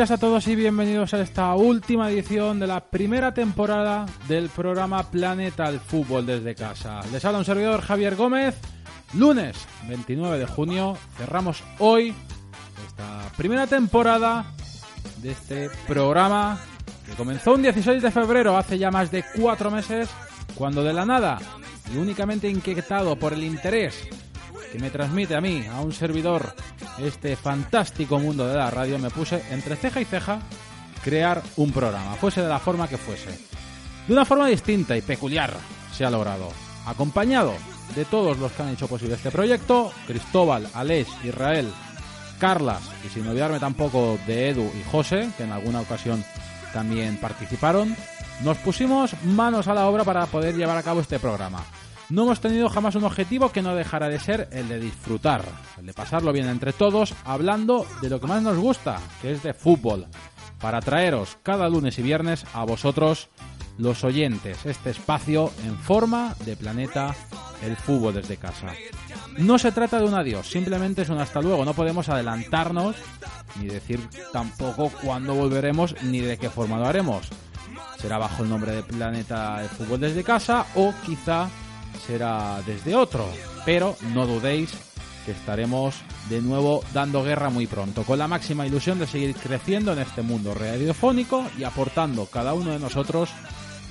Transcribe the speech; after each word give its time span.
días 0.00 0.10
a 0.12 0.16
todos 0.16 0.48
y 0.48 0.54
bienvenidos 0.54 1.12
a 1.12 1.20
esta 1.20 1.54
última 1.54 2.10
edición 2.10 2.58
de 2.58 2.66
la 2.66 2.80
primera 2.80 3.34
temporada 3.34 4.06
del 4.26 4.48
programa 4.48 5.02
Planeta 5.10 5.66
al 5.66 5.78
Fútbol 5.78 6.24
desde 6.24 6.54
casa. 6.54 7.00
Les 7.12 7.22
habla 7.22 7.40
un 7.40 7.44
servidor 7.44 7.82
Javier 7.82 8.16
Gómez. 8.16 8.56
Lunes 9.12 9.58
29 9.88 10.38
de 10.38 10.46
junio 10.46 10.96
cerramos 11.18 11.62
hoy 11.80 12.14
esta 12.88 13.30
primera 13.36 13.66
temporada 13.66 14.46
de 15.18 15.32
este 15.32 15.68
programa 15.86 16.58
que 17.04 17.12
comenzó 17.12 17.52
un 17.52 17.60
16 17.60 18.02
de 18.02 18.10
febrero 18.10 18.56
hace 18.56 18.78
ya 18.78 18.90
más 18.90 19.10
de 19.10 19.22
cuatro 19.36 19.70
meses 19.70 20.08
cuando 20.54 20.82
de 20.82 20.94
la 20.94 21.04
nada 21.04 21.38
y 21.94 21.98
únicamente 21.98 22.48
inquietado 22.48 23.16
por 23.16 23.34
el 23.34 23.44
interés 23.44 24.08
que 24.70 24.78
me 24.78 24.90
transmite 24.90 25.34
a 25.34 25.40
mí, 25.40 25.66
a 25.66 25.80
un 25.80 25.92
servidor, 25.92 26.54
este 26.98 27.36
fantástico 27.36 28.18
mundo 28.18 28.46
de 28.46 28.56
la 28.56 28.70
radio, 28.70 28.98
me 28.98 29.10
puse 29.10 29.42
entre 29.50 29.76
ceja 29.76 30.00
y 30.00 30.04
ceja 30.04 30.40
crear 31.02 31.42
un 31.56 31.72
programa, 31.72 32.14
fuese 32.14 32.42
de 32.42 32.48
la 32.48 32.58
forma 32.58 32.88
que 32.88 32.98
fuese. 32.98 33.30
De 34.06 34.12
una 34.12 34.24
forma 34.24 34.46
distinta 34.46 34.96
y 34.96 35.02
peculiar 35.02 35.54
se 35.92 36.04
ha 36.04 36.10
logrado. 36.10 36.50
Acompañado 36.86 37.54
de 37.94 38.04
todos 38.04 38.38
los 38.38 38.52
que 38.52 38.62
han 38.62 38.70
hecho 38.70 38.88
posible 38.88 39.14
este 39.14 39.30
proyecto, 39.30 39.92
Cristóbal, 40.06 40.68
Aleix, 40.74 41.08
Israel, 41.24 41.68
Carlas, 42.38 42.82
y 43.04 43.08
sin 43.08 43.26
olvidarme 43.26 43.60
tampoco 43.60 44.18
de 44.26 44.50
Edu 44.50 44.70
y 44.78 44.90
José, 44.90 45.28
que 45.36 45.44
en 45.44 45.52
alguna 45.52 45.80
ocasión 45.80 46.24
también 46.72 47.16
participaron, 47.18 47.94
nos 48.42 48.56
pusimos 48.58 49.14
manos 49.24 49.68
a 49.68 49.74
la 49.74 49.86
obra 49.88 50.04
para 50.04 50.26
poder 50.26 50.56
llevar 50.56 50.78
a 50.78 50.82
cabo 50.82 51.00
este 51.00 51.18
programa. 51.18 51.62
No 52.10 52.24
hemos 52.24 52.40
tenido 52.40 52.68
jamás 52.68 52.96
un 52.96 53.04
objetivo 53.04 53.52
que 53.52 53.62
no 53.62 53.76
dejara 53.76 54.08
de 54.08 54.18
ser 54.18 54.48
el 54.50 54.68
de 54.68 54.80
disfrutar, 54.80 55.44
el 55.78 55.86
de 55.86 55.92
pasarlo 55.92 56.32
bien 56.32 56.48
entre 56.48 56.72
todos, 56.72 57.14
hablando 57.24 57.86
de 58.02 58.10
lo 58.10 58.20
que 58.20 58.26
más 58.26 58.42
nos 58.42 58.58
gusta, 58.58 58.98
que 59.22 59.30
es 59.30 59.44
de 59.44 59.54
fútbol, 59.54 60.06
para 60.60 60.80
traeros 60.80 61.38
cada 61.44 61.68
lunes 61.68 62.00
y 62.00 62.02
viernes 62.02 62.44
a 62.52 62.64
vosotros, 62.64 63.28
los 63.78 64.02
oyentes, 64.02 64.66
este 64.66 64.90
espacio 64.90 65.52
en 65.64 65.78
forma 65.78 66.34
de 66.44 66.56
planeta, 66.56 67.14
el 67.62 67.76
fútbol 67.76 68.14
desde 68.14 68.36
casa. 68.36 68.74
No 69.38 69.56
se 69.60 69.70
trata 69.70 70.00
de 70.00 70.06
un 70.06 70.14
adiós, 70.14 70.50
simplemente 70.50 71.02
es 71.02 71.10
un 71.10 71.18
hasta 71.18 71.40
luego, 71.40 71.64
no 71.64 71.74
podemos 71.74 72.08
adelantarnos 72.08 72.96
ni 73.60 73.66
decir 73.66 74.00
tampoco 74.32 74.90
cuándo 75.00 75.34
volveremos 75.34 75.94
ni 76.02 76.18
de 76.18 76.38
qué 76.38 76.50
forma 76.50 76.76
lo 76.76 76.86
haremos. 76.86 77.28
Será 78.00 78.18
bajo 78.18 78.42
el 78.42 78.48
nombre 78.48 78.72
de 78.72 78.82
Planeta 78.82 79.62
el 79.62 79.68
Fútbol 79.68 80.00
desde 80.00 80.24
casa 80.24 80.66
o 80.74 80.92
quizá 81.04 81.48
será 82.06 82.60
desde 82.66 82.94
otro. 82.94 83.28
Pero 83.64 83.96
no 84.14 84.26
dudéis 84.26 84.72
que 85.24 85.32
estaremos 85.32 85.94
de 86.28 86.40
nuevo 86.40 86.82
dando 86.92 87.22
guerra 87.22 87.50
muy 87.50 87.66
pronto, 87.66 88.04
con 88.04 88.18
la 88.18 88.28
máxima 88.28 88.66
ilusión 88.66 88.98
de 88.98 89.06
seguir 89.06 89.34
creciendo 89.34 89.92
en 89.92 89.98
este 89.98 90.22
mundo 90.22 90.54
radiofónico 90.54 91.44
y 91.58 91.64
aportando 91.64 92.26
cada 92.26 92.54
uno 92.54 92.72
de 92.72 92.78
nosotros 92.78 93.30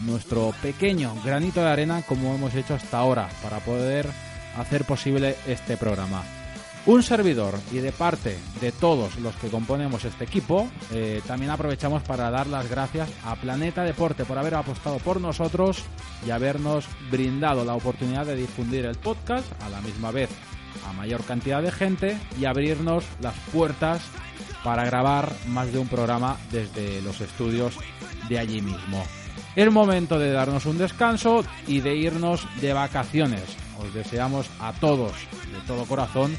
nuestro 0.06 0.54
pequeño 0.62 1.14
granito 1.24 1.62
de 1.62 1.70
arena 1.70 2.02
como 2.04 2.34
hemos 2.34 2.56
hecho 2.56 2.74
hasta 2.74 2.98
ahora 2.98 3.30
para 3.44 3.60
poder 3.60 4.08
hacer 4.58 4.86
posible 4.86 5.36
este 5.46 5.78
programa. 5.78 6.24
Un 6.86 7.04
servidor 7.04 7.56
y 7.72 7.78
de 7.78 7.92
parte 7.92 8.38
de 8.62 8.72
todos 8.72 9.18
los 9.20 9.36
que 9.36 9.50
componemos 9.50 10.06
este 10.06 10.24
equipo, 10.24 10.68
eh, 10.92 11.22
también 11.28 11.52
aprovechamos 11.52 12.02
para 12.04 12.32
dar 12.32 12.48
las 12.48 12.70
gracias 12.70 13.10
a 13.24 13.36
Planeta 13.36 13.84
Deporte 13.84 14.26
por 14.26 14.38
haber 14.38 14.56
apostado 14.56 14.98
por 14.98 15.20
nosotros 15.20 15.84
y 16.26 16.32
habernos 16.32 16.86
brindado 17.12 17.66
la 17.66 17.76
oportunidad 17.76 18.26
de 18.26 18.36
difundir 18.36 18.86
el 18.86 18.96
podcast 18.96 19.46
a 19.62 19.70
la 19.70 19.82
misma 19.82 20.12
vez 20.12 20.30
a 20.88 20.94
mayor 20.94 21.24
cantidad 21.24 21.62
de 21.62 21.72
gente 21.72 22.18
y 22.40 22.46
abrirnos 22.46 23.04
las 23.22 23.36
puertas 23.52 24.02
para 24.64 24.86
grabar 24.86 25.34
más 25.48 25.72
de 25.72 25.80
un 25.80 25.88
programa 25.88 26.38
desde 26.52 27.02
los 27.02 27.22
estudios 27.22 27.76
de 28.28 28.40
allí 28.40 28.62
mismo. 28.62 29.04
Es 29.56 29.72
momento 29.72 30.20
de 30.20 30.32
darnos 30.32 30.66
un 30.66 30.78
descanso 30.78 31.44
y 31.68 31.82
de 31.82 31.96
irnos 31.96 32.48
de 32.62 32.74
vacaciones. 32.74 33.44
Os 33.80 33.94
deseamos 33.94 34.50
a 34.60 34.74
todos 34.74 35.14
de 35.52 35.60
todo 35.66 35.86
corazón 35.86 36.36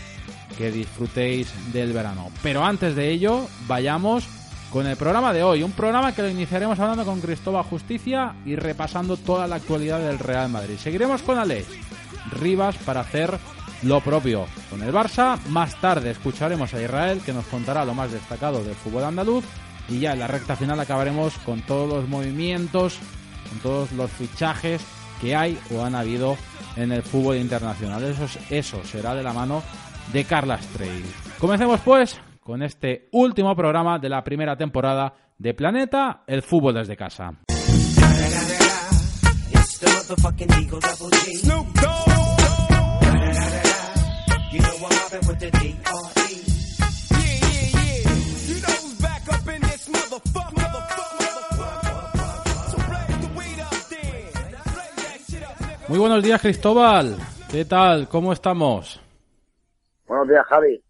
que 0.60 0.70
disfrutéis 0.70 1.50
del 1.72 1.94
verano. 1.94 2.28
Pero 2.42 2.62
antes 2.62 2.94
de 2.94 3.10
ello, 3.10 3.48
vayamos 3.66 4.28
con 4.70 4.86
el 4.86 4.94
programa 4.98 5.32
de 5.32 5.42
hoy. 5.42 5.62
Un 5.62 5.72
programa 5.72 6.14
que 6.14 6.20
lo 6.20 6.28
iniciaremos 6.28 6.78
hablando 6.78 7.06
con 7.06 7.22
Cristóbal 7.22 7.64
Justicia 7.64 8.34
y 8.44 8.56
repasando 8.56 9.16
toda 9.16 9.46
la 9.46 9.56
actualidad 9.56 10.00
del 10.00 10.18
Real 10.18 10.50
Madrid. 10.50 10.76
Seguiremos 10.76 11.22
con 11.22 11.38
Alex 11.38 11.66
Rivas 12.32 12.76
para 12.84 13.00
hacer 13.00 13.38
lo 13.84 14.02
propio 14.02 14.44
con 14.68 14.82
el 14.82 14.92
Barça. 14.92 15.38
Más 15.48 15.80
tarde 15.80 16.10
escucharemos 16.10 16.74
a 16.74 16.82
Israel 16.82 17.22
que 17.24 17.32
nos 17.32 17.46
contará 17.46 17.86
lo 17.86 17.94
más 17.94 18.12
destacado 18.12 18.62
del 18.62 18.74
fútbol 18.74 19.04
andaluz. 19.04 19.46
Y 19.88 20.00
ya 20.00 20.12
en 20.12 20.18
la 20.18 20.26
recta 20.26 20.56
final 20.56 20.78
acabaremos 20.78 21.38
con 21.38 21.62
todos 21.62 21.88
los 21.88 22.06
movimientos, 22.06 22.98
con 23.48 23.60
todos 23.60 23.92
los 23.92 24.10
fichajes 24.10 24.82
que 25.22 25.34
hay 25.34 25.58
o 25.74 25.82
han 25.82 25.94
habido 25.94 26.36
en 26.76 26.92
el 26.92 27.02
fútbol 27.02 27.38
internacional. 27.38 28.04
Eso, 28.04 28.26
eso 28.50 28.84
será 28.84 29.14
de 29.14 29.22
la 29.22 29.32
mano 29.32 29.62
de 30.12 30.24
Carlas 30.24 30.66
Trade. 30.68 31.04
Comencemos 31.38 31.80
pues 31.80 32.20
con 32.40 32.62
este 32.62 33.08
último 33.12 33.54
programa 33.54 33.98
de 33.98 34.08
la 34.08 34.24
primera 34.24 34.56
temporada 34.56 35.14
de 35.38 35.54
Planeta, 35.54 36.24
el 36.26 36.42
fútbol 36.42 36.74
desde 36.74 36.96
casa. 36.96 37.32
Muy 55.88 55.98
buenos 55.98 56.22
días 56.22 56.40
Cristóbal, 56.40 57.16
¿qué 57.50 57.64
tal? 57.64 58.08
¿Cómo 58.08 58.32
estamos? 58.32 59.00
Buenos 60.10 60.26
días, 60.26 60.44
Javi. 60.48 60.82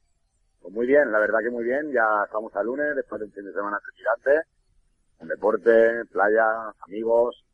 Pues 0.63 0.73
muy 0.73 0.87
bien, 0.87 1.13
la 1.13 1.19
verdad 1.19 1.41
que 1.45 1.51
muy 1.51 1.63
bien. 1.63 1.93
Ya 1.93 2.25
estamos 2.25 2.57
a 2.57 2.63
lunes, 2.63 2.97
después 2.97 3.21
de 3.21 3.27
un 3.27 3.33
fin 3.33 3.45
de 3.45 3.53
semana 3.53 3.79
gigante. 3.95 4.49
Un 5.19 5.29
deporte, 5.29 6.07
playa, 6.11 6.73
amigos. 6.89 7.45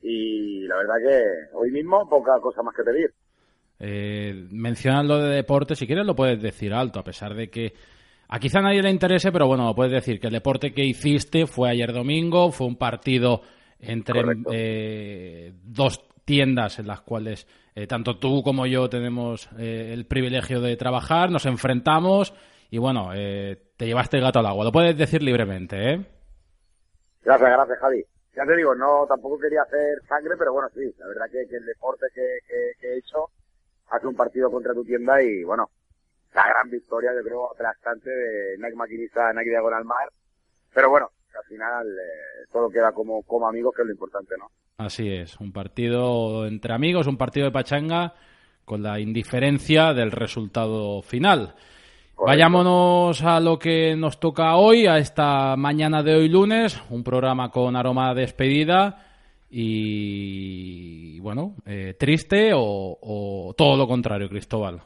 Y 0.00 0.66
la 0.66 0.76
verdad 0.76 0.94
que 1.06 1.22
hoy 1.52 1.70
mismo 1.72 2.08
poca 2.08 2.40
cosa 2.40 2.62
más 2.62 2.74
que 2.74 2.84
pedir. 2.84 3.12
Eh, 3.80 4.48
mencionas 4.50 5.04
lo 5.04 5.18
de 5.18 5.34
deporte, 5.34 5.74
si 5.74 5.86
quieres 5.86 6.06
lo 6.06 6.16
puedes 6.16 6.40
decir 6.40 6.72
alto, 6.72 7.00
a 7.00 7.04
pesar 7.04 7.34
de 7.34 7.50
que 7.50 7.74
a 8.28 8.38
quizá 8.38 8.62
nadie 8.62 8.80
le 8.80 8.88
interese, 8.88 9.30
pero 9.30 9.46
bueno, 9.46 9.66
lo 9.66 9.74
puedes 9.74 9.92
decir 9.92 10.18
que 10.18 10.28
el 10.28 10.32
deporte 10.32 10.72
que 10.72 10.86
hiciste 10.86 11.46
fue 11.46 11.68
ayer 11.68 11.92
domingo, 11.92 12.50
fue 12.50 12.66
un 12.66 12.76
partido 12.76 13.42
entre 13.78 14.22
eh, 14.50 15.52
dos 15.64 16.00
tiendas 16.24 16.78
en 16.78 16.86
las 16.86 17.00
cuales 17.00 17.46
eh, 17.74 17.86
tanto 17.86 18.18
tú 18.18 18.42
como 18.42 18.66
yo 18.66 18.88
tenemos 18.88 19.48
eh, 19.58 19.90
el 19.92 20.06
privilegio 20.06 20.60
de 20.60 20.76
trabajar, 20.76 21.30
nos 21.30 21.46
enfrentamos 21.46 22.34
y 22.70 22.78
bueno, 22.78 23.10
eh, 23.14 23.72
te 23.76 23.86
llevaste 23.86 24.16
el 24.16 24.22
gato 24.22 24.38
al 24.38 24.46
agua. 24.46 24.64
Lo 24.64 24.72
puedes 24.72 24.96
decir 24.96 25.22
libremente, 25.22 25.92
¿eh? 25.92 26.06
Gracias, 27.22 27.50
gracias, 27.50 27.78
Javi. 27.78 28.04
Ya 28.36 28.44
te 28.44 28.56
digo, 28.56 28.74
no 28.74 29.06
tampoco 29.06 29.38
quería 29.38 29.62
hacer 29.62 30.02
sangre, 30.08 30.34
pero 30.36 30.52
bueno, 30.52 30.68
sí, 30.74 30.92
la 30.98 31.06
verdad 31.06 31.26
que, 31.30 31.46
que 31.48 31.56
el 31.56 31.64
deporte 31.64 32.06
que, 32.14 32.38
que, 32.46 32.72
que, 32.80 32.94
he 32.94 32.98
hecho 32.98 33.30
hace 33.90 34.06
un 34.06 34.16
partido 34.16 34.50
contra 34.50 34.74
tu 34.74 34.84
tienda 34.84 35.22
y 35.22 35.44
bueno, 35.44 35.70
la 36.34 36.48
gran 36.48 36.68
victoria, 36.68 37.12
yo 37.14 37.22
creo, 37.22 37.52
aplastante 37.52 38.10
de 38.10 38.58
Nike 38.58 38.74
Maquinista, 38.74 39.32
Nike 39.32 39.50
Diagonal 39.50 39.84
Mar. 39.84 40.08
Pero 40.74 40.90
bueno, 40.90 41.10
al 41.38 41.44
final 41.44 41.86
eh, 41.88 42.46
todo 42.52 42.68
queda 42.68 42.92
como, 42.92 43.22
como 43.22 43.48
amigos, 43.48 43.74
que 43.74 43.82
es 43.82 43.86
lo 43.86 43.92
importante, 43.92 44.34
¿no? 44.38 44.50
Así 44.78 45.08
es, 45.08 45.38
un 45.40 45.52
partido 45.52 46.46
entre 46.46 46.74
amigos, 46.74 47.06
un 47.06 47.16
partido 47.16 47.46
de 47.46 47.52
pachanga 47.52 48.14
con 48.64 48.82
la 48.82 48.98
indiferencia 48.98 49.92
del 49.92 50.10
resultado 50.10 51.02
final. 51.02 51.54
Correcto. 52.14 52.24
Vayámonos 52.26 53.22
a 53.24 53.40
lo 53.40 53.58
que 53.58 53.96
nos 53.96 54.20
toca 54.20 54.56
hoy, 54.56 54.86
a 54.86 54.98
esta 54.98 55.56
mañana 55.56 56.02
de 56.02 56.14
hoy 56.14 56.28
lunes, 56.28 56.80
un 56.90 57.02
programa 57.02 57.50
con 57.50 57.76
aroma 57.76 58.14
de 58.14 58.20
despedida 58.20 59.04
Y 59.50 61.20
bueno, 61.20 61.54
eh, 61.66 61.94
triste 61.98 62.52
o, 62.54 62.98
o 63.00 63.54
todo 63.56 63.76
lo 63.76 63.86
contrario, 63.86 64.28
Cristóbal. 64.28 64.80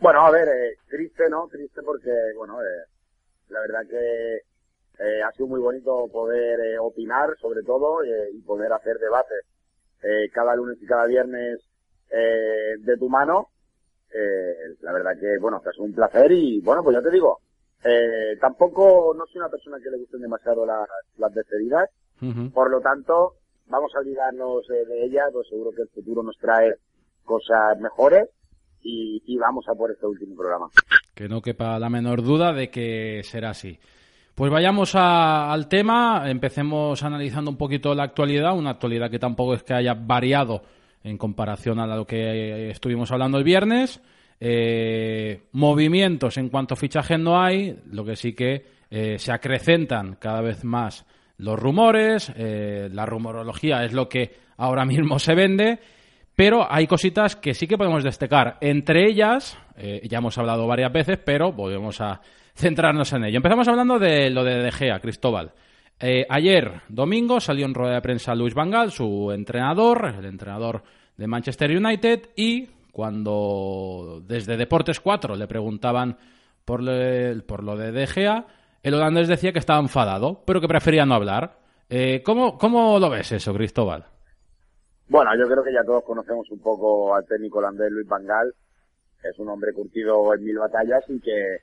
Bueno, 0.00 0.26
a 0.26 0.30
ver, 0.30 0.48
eh, 0.48 0.78
triste, 0.88 1.28
¿no? 1.28 1.46
Triste 1.48 1.82
porque, 1.82 2.10
bueno, 2.36 2.60
eh, 2.62 2.86
la 3.50 3.60
verdad 3.60 3.86
que 3.88 4.36
eh, 4.98 5.22
ha 5.22 5.32
sido 5.32 5.48
muy 5.48 5.60
bonito 5.60 6.08
poder 6.12 6.60
eh, 6.60 6.78
opinar, 6.78 7.36
sobre 7.40 7.62
todo, 7.62 8.02
eh, 8.02 8.30
y 8.32 8.40
poder 8.42 8.72
hacer 8.72 8.98
debates 8.98 9.44
eh, 10.02 10.28
cada 10.32 10.54
lunes 10.54 10.78
y 10.80 10.86
cada 10.86 11.06
viernes 11.06 11.60
eh, 12.10 12.74
de 12.78 12.96
tu 12.96 13.08
mano. 13.08 13.48
Eh, 14.12 14.76
la 14.80 14.92
verdad 14.92 15.12
que, 15.18 15.38
bueno, 15.38 15.60
que 15.62 15.68
ha 15.68 15.72
sido 15.72 15.84
un 15.84 15.94
placer 15.94 16.32
y, 16.32 16.60
bueno, 16.60 16.82
pues 16.82 16.96
ya 16.96 17.02
te 17.02 17.10
digo, 17.10 17.38
eh, 17.84 18.36
tampoco 18.40 19.14
no 19.16 19.24
soy 19.26 19.38
una 19.38 19.48
persona 19.48 19.78
que 19.82 19.90
le 19.90 19.98
gusten 19.98 20.20
demasiado 20.20 20.66
las, 20.66 20.88
las 21.16 21.32
despedidas, 21.32 21.88
por 22.52 22.70
lo 22.70 22.80
tanto, 22.80 23.36
vamos 23.68 23.94
a 23.94 24.00
olvidarnos 24.00 24.68
eh, 24.68 24.84
de 24.84 25.04
ellas, 25.04 25.30
pues 25.32 25.48
seguro 25.48 25.70
que 25.70 25.82
el 25.82 25.88
futuro 25.88 26.22
nos 26.22 26.36
trae 26.36 26.74
cosas 27.24 27.78
mejores 27.80 28.28
y, 28.82 29.22
y 29.26 29.36
vamos 29.36 29.66
a 29.68 29.74
por 29.74 29.90
este 29.90 30.06
último 30.06 30.34
programa. 30.36 30.68
Que 31.14 31.28
no 31.28 31.40
quepa 31.42 31.78
la 31.78 31.88
menor 31.90 32.22
duda 32.22 32.52
de 32.52 32.70
que 32.70 33.20
será 33.24 33.50
así. 33.50 33.78
Pues 34.34 34.50
vayamos 34.50 34.94
a- 34.94 35.52
al 35.52 35.68
tema, 35.68 36.24
empecemos 36.30 37.02
analizando 37.02 37.50
un 37.50 37.56
poquito 37.58 37.94
la 37.94 38.04
actualidad, 38.04 38.56
una 38.56 38.70
actualidad 38.70 39.10
que 39.10 39.18
tampoco 39.18 39.54
es 39.54 39.62
que 39.62 39.74
haya 39.74 39.94
variado 39.94 40.62
en 41.04 41.18
comparación 41.18 41.78
a 41.78 41.86
lo 41.86 42.06
que 42.06 42.70
estuvimos 42.70 43.10
hablando 43.12 43.36
el 43.38 43.44
viernes. 43.44 44.00
Eh, 44.42 45.42
movimientos 45.52 46.38
en 46.38 46.48
cuanto 46.48 46.72
a 46.74 46.76
fichajes 46.76 47.18
no 47.18 47.40
hay, 47.40 47.78
lo 47.92 48.04
que 48.04 48.16
sí 48.16 48.32
que 48.32 48.64
eh, 48.90 49.18
se 49.18 49.32
acrecentan 49.32 50.16
cada 50.18 50.40
vez 50.40 50.64
más 50.64 51.04
los 51.36 51.58
rumores, 51.58 52.32
eh, 52.36 52.88
la 52.92 53.04
rumorología 53.06 53.84
es 53.84 53.92
lo 53.92 54.08
que 54.08 54.34
ahora 54.56 54.84
mismo 54.86 55.18
se 55.18 55.34
vende, 55.34 55.78
pero 56.40 56.66
hay 56.72 56.86
cositas 56.86 57.36
que 57.36 57.52
sí 57.52 57.66
que 57.66 57.76
podemos 57.76 58.02
destacar. 58.02 58.56
Entre 58.62 59.06
ellas, 59.06 59.58
eh, 59.76 60.00
ya 60.08 60.16
hemos 60.16 60.38
hablado 60.38 60.66
varias 60.66 60.90
veces, 60.90 61.18
pero 61.22 61.52
volvemos 61.52 62.00
a 62.00 62.22
centrarnos 62.54 63.12
en 63.12 63.24
ello. 63.24 63.36
Empezamos 63.36 63.68
hablando 63.68 63.98
de 63.98 64.30
lo 64.30 64.42
de 64.42 64.62
De 64.62 64.72
Gea, 64.72 65.00
Cristóbal. 65.00 65.52
Eh, 66.00 66.24
ayer, 66.30 66.80
domingo, 66.88 67.40
salió 67.40 67.66
en 67.66 67.74
rueda 67.74 67.96
de 67.96 68.00
prensa 68.00 68.34
Luis 68.34 68.54
Vangal, 68.54 68.90
su 68.90 69.30
entrenador, 69.32 70.14
el 70.18 70.24
entrenador 70.24 70.82
de 71.14 71.26
Manchester 71.26 71.76
United, 71.76 72.30
y 72.34 72.68
cuando 72.90 74.22
desde 74.26 74.56
Deportes 74.56 74.98
4 74.98 75.36
le 75.36 75.46
preguntaban 75.46 76.16
por, 76.64 76.82
lo 76.82 76.90
de 76.90 77.92
De 77.92 78.06
Gea, 78.06 78.46
el 78.82 78.94
holandés 78.94 79.28
decía 79.28 79.52
que 79.52 79.58
estaba 79.58 79.80
enfadado, 79.80 80.42
pero 80.46 80.62
que 80.62 80.68
prefería 80.68 81.04
no 81.04 81.16
hablar. 81.16 81.58
Eh, 81.90 82.22
¿cómo, 82.24 82.56
¿Cómo 82.56 82.98
lo 82.98 83.10
ves 83.10 83.30
eso, 83.30 83.52
Cristóbal? 83.52 84.06
Bueno, 85.10 85.32
yo 85.36 85.48
creo 85.48 85.64
que 85.64 85.72
ya 85.72 85.82
todos 85.82 86.04
conocemos 86.04 86.48
un 86.52 86.60
poco 86.60 87.12
al 87.16 87.26
técnico 87.26 87.58
holandés 87.58 87.90
Luis 87.90 88.06
Van. 88.06 88.24
Es 89.24 89.36
un 89.40 89.48
hombre 89.48 89.72
curtido 89.72 90.32
en 90.32 90.44
mil 90.44 90.56
batallas 90.56 91.02
y 91.08 91.20
que, 91.20 91.56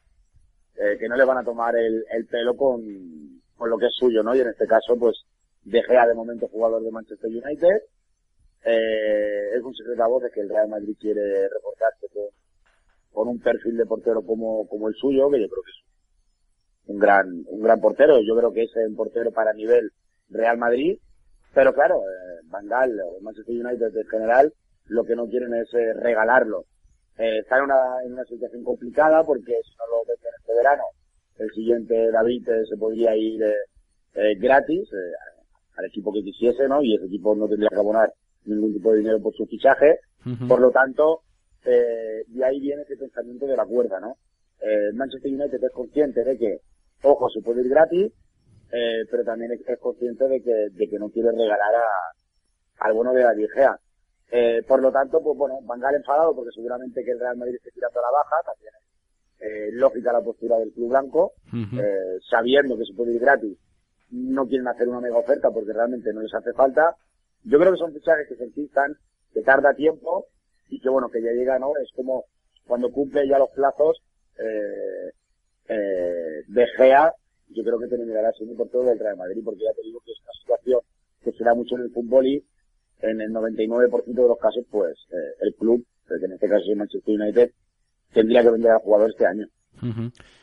eh, 0.75 0.97
que 0.99 1.07
no 1.07 1.15
le 1.15 1.23
van 1.23 1.37
a 1.37 1.45
tomar 1.45 1.73
el, 1.77 2.03
el 2.11 2.25
pelo 2.25 2.57
con, 2.57 2.81
con 3.55 3.69
lo 3.69 3.77
que 3.77 3.85
es 3.85 3.95
suyo, 3.95 4.21
¿no? 4.21 4.35
Y 4.35 4.41
en 4.41 4.49
este 4.49 4.67
caso, 4.67 4.97
pues, 4.99 5.23
De 5.63 5.81
Gea 5.81 6.05
de 6.07 6.13
momento 6.13 6.49
jugador 6.49 6.83
de 6.83 6.91
Manchester 6.91 7.29
United. 7.29 7.83
Eh, 8.65 9.55
es 9.55 9.63
un 9.63 9.73
secreto 9.73 10.03
a 10.03 10.07
voces 10.07 10.29
que 10.33 10.41
el 10.41 10.49
Real 10.49 10.67
Madrid 10.67 10.97
quiere 10.99 11.47
reportarse 11.47 12.07
con, 12.13 12.25
con 13.13 13.27
un 13.29 13.39
perfil 13.39 13.77
de 13.77 13.85
portero 13.85 14.23
como, 14.23 14.67
como 14.67 14.89
el 14.89 14.95
suyo, 14.95 15.31
que 15.31 15.39
yo 15.39 15.47
creo 15.47 15.63
que 15.63 15.71
es 15.71 15.83
un 16.87 16.99
gran, 16.99 17.45
un 17.47 17.61
gran 17.61 17.79
portero. 17.79 18.19
Yo 18.19 18.35
creo 18.35 18.51
que 18.51 18.63
es 18.63 18.71
un 18.75 18.97
portero 18.97 19.31
para 19.31 19.53
nivel 19.53 19.89
Real 20.29 20.57
Madrid. 20.57 20.99
Pero 21.57 21.73
claro, 21.73 22.03
eh, 22.03 22.41
Van 22.51 22.67
Gaal 22.67 22.99
o 23.01 23.19
Manchester 23.19 23.55
United 23.55 23.97
en 23.97 24.07
general 24.09 24.53
lo 24.89 25.03
que 25.03 25.15
no 25.15 25.27
quieren 25.27 25.55
es 25.55 25.73
eh, 25.73 25.91
regalarlo. 25.95 26.65
Eh, 27.17 27.39
está 27.39 27.57
en 27.57 27.63
una, 27.63 28.03
en 28.05 28.13
una 28.13 28.25
situación 28.25 28.63
complicada 28.63 29.23
porque 29.23 29.53
si 29.65 29.71
no 29.75 29.87
lo 29.89 30.05
venden 30.05 30.33
este 30.37 30.53
verano, 30.53 30.83
el 31.39 31.49
siguiente 31.49 32.11
David 32.11 32.47
eh, 32.47 32.63
se 32.69 32.77
podría 32.77 33.15
ir 33.15 33.41
eh, 33.41 33.55
eh, 34.13 34.35
gratis 34.35 34.87
eh, 34.93 35.13
al 35.77 35.85
equipo 35.85 36.13
que 36.13 36.21
quisiese, 36.21 36.67
¿no? 36.67 36.83
Y 36.83 36.93
ese 36.93 37.05
equipo 37.07 37.35
no 37.35 37.47
tendría 37.47 37.69
que 37.69 37.79
abonar 37.79 38.13
ningún 38.45 38.73
tipo 38.73 38.91
de 38.91 38.99
dinero 38.99 39.19
por 39.19 39.33
su 39.33 39.47
fichaje. 39.47 39.97
Por 40.47 40.61
lo 40.61 40.69
tanto, 40.69 41.21
eh, 41.65 42.21
de 42.27 42.45
ahí 42.45 42.59
viene 42.59 42.83
ese 42.83 42.97
pensamiento 42.97 43.47
de 43.47 43.57
la 43.57 43.65
cuerda, 43.65 43.99
¿no? 43.99 44.17
Eh, 44.61 44.91
Manchester 44.93 45.31
United 45.33 45.63
es 45.63 45.71
consciente 45.73 46.23
de 46.23 46.37
que, 46.37 46.59
ojo, 47.01 47.27
se 47.31 47.41
puede 47.41 47.61
ir 47.61 47.69
gratis, 47.69 48.13
eh, 48.71 49.05
pero 49.09 49.23
también 49.23 49.51
es, 49.53 49.61
es 49.67 49.79
consciente 49.79 50.27
de 50.27 50.41
que, 50.41 50.69
de 50.71 50.89
que 50.89 50.99
no 50.99 51.09
quiere 51.09 51.31
regalar 51.31 51.75
a, 51.75 52.85
al 52.85 52.93
bueno 52.93 53.13
de 53.13 53.23
la 53.23 53.33
Gea. 53.53 53.79
Eh, 54.29 54.61
por 54.67 54.81
lo 54.81 54.91
tanto, 54.91 55.21
pues 55.21 55.37
bueno, 55.37 55.59
Van 55.63 55.79
Gaal 55.79 55.95
enfadado 55.95 56.35
porque 56.35 56.51
seguramente 56.53 57.03
que 57.03 57.11
el 57.11 57.19
Real 57.19 57.37
Madrid 57.37 57.55
esté 57.55 57.71
tirando 57.71 57.99
a 57.99 58.03
la 58.03 58.11
baja, 58.11 58.35
también 58.45 58.73
es 58.75 58.87
eh, 59.39 59.69
lógica 59.71 60.11
la 60.11 60.21
postura 60.21 60.57
del 60.57 60.73
club 60.73 60.89
blanco, 60.89 61.33
eh, 61.53 62.19
sabiendo 62.29 62.77
que 62.77 62.85
se 62.85 62.93
puede 62.93 63.13
ir 63.13 63.21
gratis, 63.21 63.57
no 64.11 64.47
quieren 64.47 64.67
hacer 64.67 64.87
una 64.87 64.99
mega 64.99 65.17
oferta 65.17 65.49
porque 65.51 65.73
realmente 65.73 66.11
no 66.13 66.21
les 66.21 66.33
hace 66.33 66.53
falta. 66.53 66.95
Yo 67.43 67.59
creo 67.59 67.71
que 67.71 67.77
son 67.77 67.93
fichajes 67.93 68.27
que 68.27 68.35
se 68.35 68.45
enquistan, 68.45 68.97
que 69.33 69.41
tarda 69.41 69.73
tiempo 69.73 70.25
y 70.69 70.81
que 70.81 70.89
bueno, 70.89 71.09
que 71.09 71.21
ya 71.21 71.31
llega, 71.31 71.59
¿no? 71.59 71.71
Es 71.77 71.89
como 71.95 72.25
cuando 72.65 72.91
cumple 72.91 73.27
ya 73.27 73.37
los 73.37 73.49
plazos, 73.51 74.01
eh, 74.37 75.11
eh, 75.69 76.43
de 76.47 76.67
Gea, 76.77 77.13
yo 77.49 77.63
creo 77.63 77.79
que 77.79 77.87
terminará 77.87 78.31
siendo 78.33 78.55
por 78.55 78.69
todo 78.69 78.83
del 78.85 78.99
Real 78.99 79.17
Madrid, 79.17 79.41
porque 79.43 79.63
ya 79.63 79.73
te 79.73 79.81
digo 79.83 79.99
que 80.05 80.11
es 80.11 80.19
una 80.21 80.33
situación 80.33 80.81
que 81.23 81.31
se 81.31 81.43
da 81.43 81.53
mucho 81.53 81.75
en 81.75 81.81
el 81.83 81.91
fútbol 81.91 82.27
y 82.27 82.43
en 83.01 83.21
el 83.21 83.31
99% 83.31 84.05
de 84.05 84.27
los 84.27 84.37
casos, 84.37 84.65
pues, 84.69 84.97
eh, 85.11 85.35
el 85.41 85.53
club, 85.55 85.85
que 86.07 86.25
en 86.25 86.31
este 86.33 86.47
caso 86.47 86.63
es 86.63 86.69
el 86.69 86.77
Manchester 86.77 87.19
United, 87.19 87.51
tendría 88.13 88.41
que 88.41 88.51
vender 88.51 88.71
al 88.71 88.79
jugador 88.79 89.09
este 89.09 89.25
año. 89.25 89.47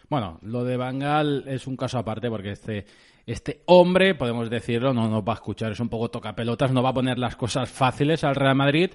Bueno, 0.08 0.38
lo 0.42 0.64
de 0.64 0.76
Bangal 0.76 1.44
es 1.48 1.66
un 1.66 1.76
caso 1.76 1.98
aparte 1.98 2.28
porque 2.28 2.52
este, 2.52 2.84
este 3.26 3.62
hombre, 3.66 4.14
podemos 4.14 4.48
decirlo, 4.48 4.94
no 4.94 5.08
nos 5.08 5.24
va 5.24 5.32
a 5.32 5.36
escuchar, 5.36 5.72
es 5.72 5.80
un 5.80 5.88
poco 5.88 6.10
tocapelotas, 6.10 6.72
no 6.72 6.82
va 6.82 6.90
a 6.90 6.94
poner 6.94 7.18
las 7.18 7.34
cosas 7.34 7.68
fáciles 7.68 8.22
al 8.22 8.36
Real 8.36 8.54
Madrid, 8.54 8.90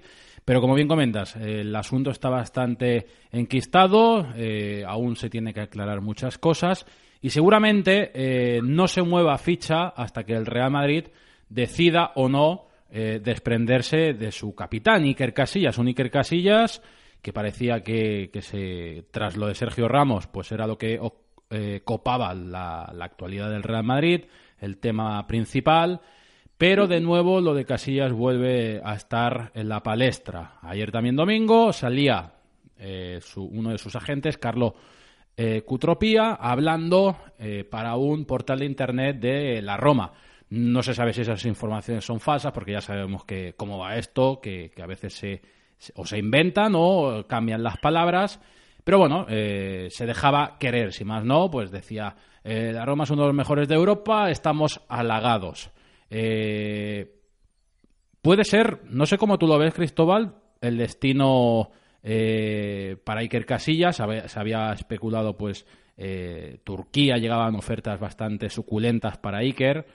pero 0.46 0.62
como 0.62 0.76
bien 0.76 0.88
comentas, 0.88 1.36
el 1.36 1.76
asunto 1.76 2.12
está 2.12 2.30
bastante 2.30 3.08
enquistado, 3.32 4.28
eh, 4.36 4.86
aún 4.88 5.18
se 5.18 5.30
tiene 5.30 5.54
que 5.54 5.62
aclarar 5.62 6.00
muchas 6.00 6.38
cosas 6.38 6.86
y 7.22 7.30
seguramente 7.30 8.12
eh, 8.14 8.62
no 8.64 8.88
se 8.88 9.02
mueva 9.02 9.38
ficha 9.38 9.90
hasta 9.90 10.24
que 10.24 10.34
el 10.34 10.46
Real 10.46 10.72
Madrid 10.72 11.06
decida 11.50 12.12
o 12.16 12.30
no 12.30 12.68
eh, 12.92 13.20
desprenderse 13.24 14.14
de 14.14 14.32
su 14.32 14.56
capitán, 14.56 15.04
Iker 15.04 15.34
Casillas, 15.34 15.78
un 15.78 15.88
Iker 15.88 16.10
Casillas 16.10 16.82
que 17.22 17.34
parecía 17.34 17.84
que, 17.84 18.32
se, 18.42 19.06
tras 19.12 19.36
lo 19.36 19.48
de 19.48 19.56
Sergio 19.56 19.88
Ramos, 19.88 20.28
pues 20.28 20.52
era 20.52 20.66
lo 20.66 20.78
que 20.78 21.00
eh, 21.50 21.82
copaba 21.84 22.34
la, 22.34 22.84
actualidad 23.02 23.50
del 23.50 23.64
Real 23.64 23.84
Madrid, 23.84 24.26
el 24.60 24.78
tema 24.78 25.26
principal, 25.28 26.02
pero 26.58 26.88
de 26.88 27.02
nuevo 27.02 27.42
lo 27.42 27.54
de 27.54 27.66
Casillas 27.66 28.12
vuelve 28.12 28.82
a 28.84 28.96
estar 28.96 29.52
en 29.54 29.70
la 29.70 29.84
palestra. 29.84 30.60
Ayer 30.62 30.92
también 30.92 31.16
domingo 31.16 31.74
salía 31.74 32.34
eh, 32.78 33.20
uno 33.36 33.72
de 33.72 33.78
sus 33.78 33.96
agentes, 33.96 34.38
Carlo 34.38 34.76
eh, 35.42 35.62
Cutropía, 35.62 36.34
hablando 36.34 37.16
eh, 37.40 37.64
para 37.64 37.96
un 37.96 38.26
portal 38.26 38.60
de 38.60 38.66
internet 38.66 39.22
de 39.22 39.62
la 39.62 39.78
Roma. 39.78 40.12
No 40.50 40.84
se 40.84 40.94
sabe 40.94 41.14
si 41.14 41.22
esas 41.22 41.46
informaciones 41.46 42.04
son 42.04 42.20
falsas, 42.20 42.52
porque 42.52 42.74
ya 42.74 42.82
sabemos 42.82 43.24
que 43.24 43.54
cómo 43.56 43.78
va 43.78 43.96
esto, 43.96 44.42
que, 44.42 44.74
a 44.84 44.86
veces 44.86 45.14
se, 45.14 45.42
o 45.96 46.06
se 46.06 46.18
inventan 46.18 46.74
o 46.76 47.26
cambian 47.26 47.64
las 47.64 47.78
palabras. 47.78 48.42
Pero 48.84 48.98
bueno, 48.98 49.28
eh, 49.30 49.88
se 49.92 50.06
dejaba 50.06 50.58
querer, 50.60 50.92
si 50.92 51.06
más 51.06 51.24
no, 51.24 51.50
pues 51.50 51.72
decía, 51.72 52.18
eh, 52.44 52.72
la 52.74 52.84
Roma 52.84 53.06
es 53.06 53.10
uno 53.10 53.22
de 53.22 53.30
los 53.30 53.38
mejores 53.38 53.70
de 53.70 53.76
Europa, 53.76 54.30
estamos 54.30 54.82
halagados. 54.90 55.72
Puede 56.10 57.14
ser, 58.44 58.82
no 58.90 59.06
sé 59.06 59.18
cómo 59.18 59.38
tú 59.38 59.48
lo 59.48 59.58
ves, 59.58 59.74
Cristóbal, 59.74 60.36
el 60.60 60.78
destino 60.78 61.72
eh, 62.04 62.98
para 63.04 63.22
Iker 63.22 63.46
Casillas. 63.46 63.98
Se 63.98 64.40
había, 64.40 64.72
especulado, 64.74 65.38
pues, 65.38 65.66
eh, 65.98 66.60
Turquía 66.64 67.18
llegaban 67.18 67.56
ofertas 67.56 68.00
bastante 68.00 68.50
suculentas 68.50 69.18
para 69.18 69.40
Iker. 69.40 69.86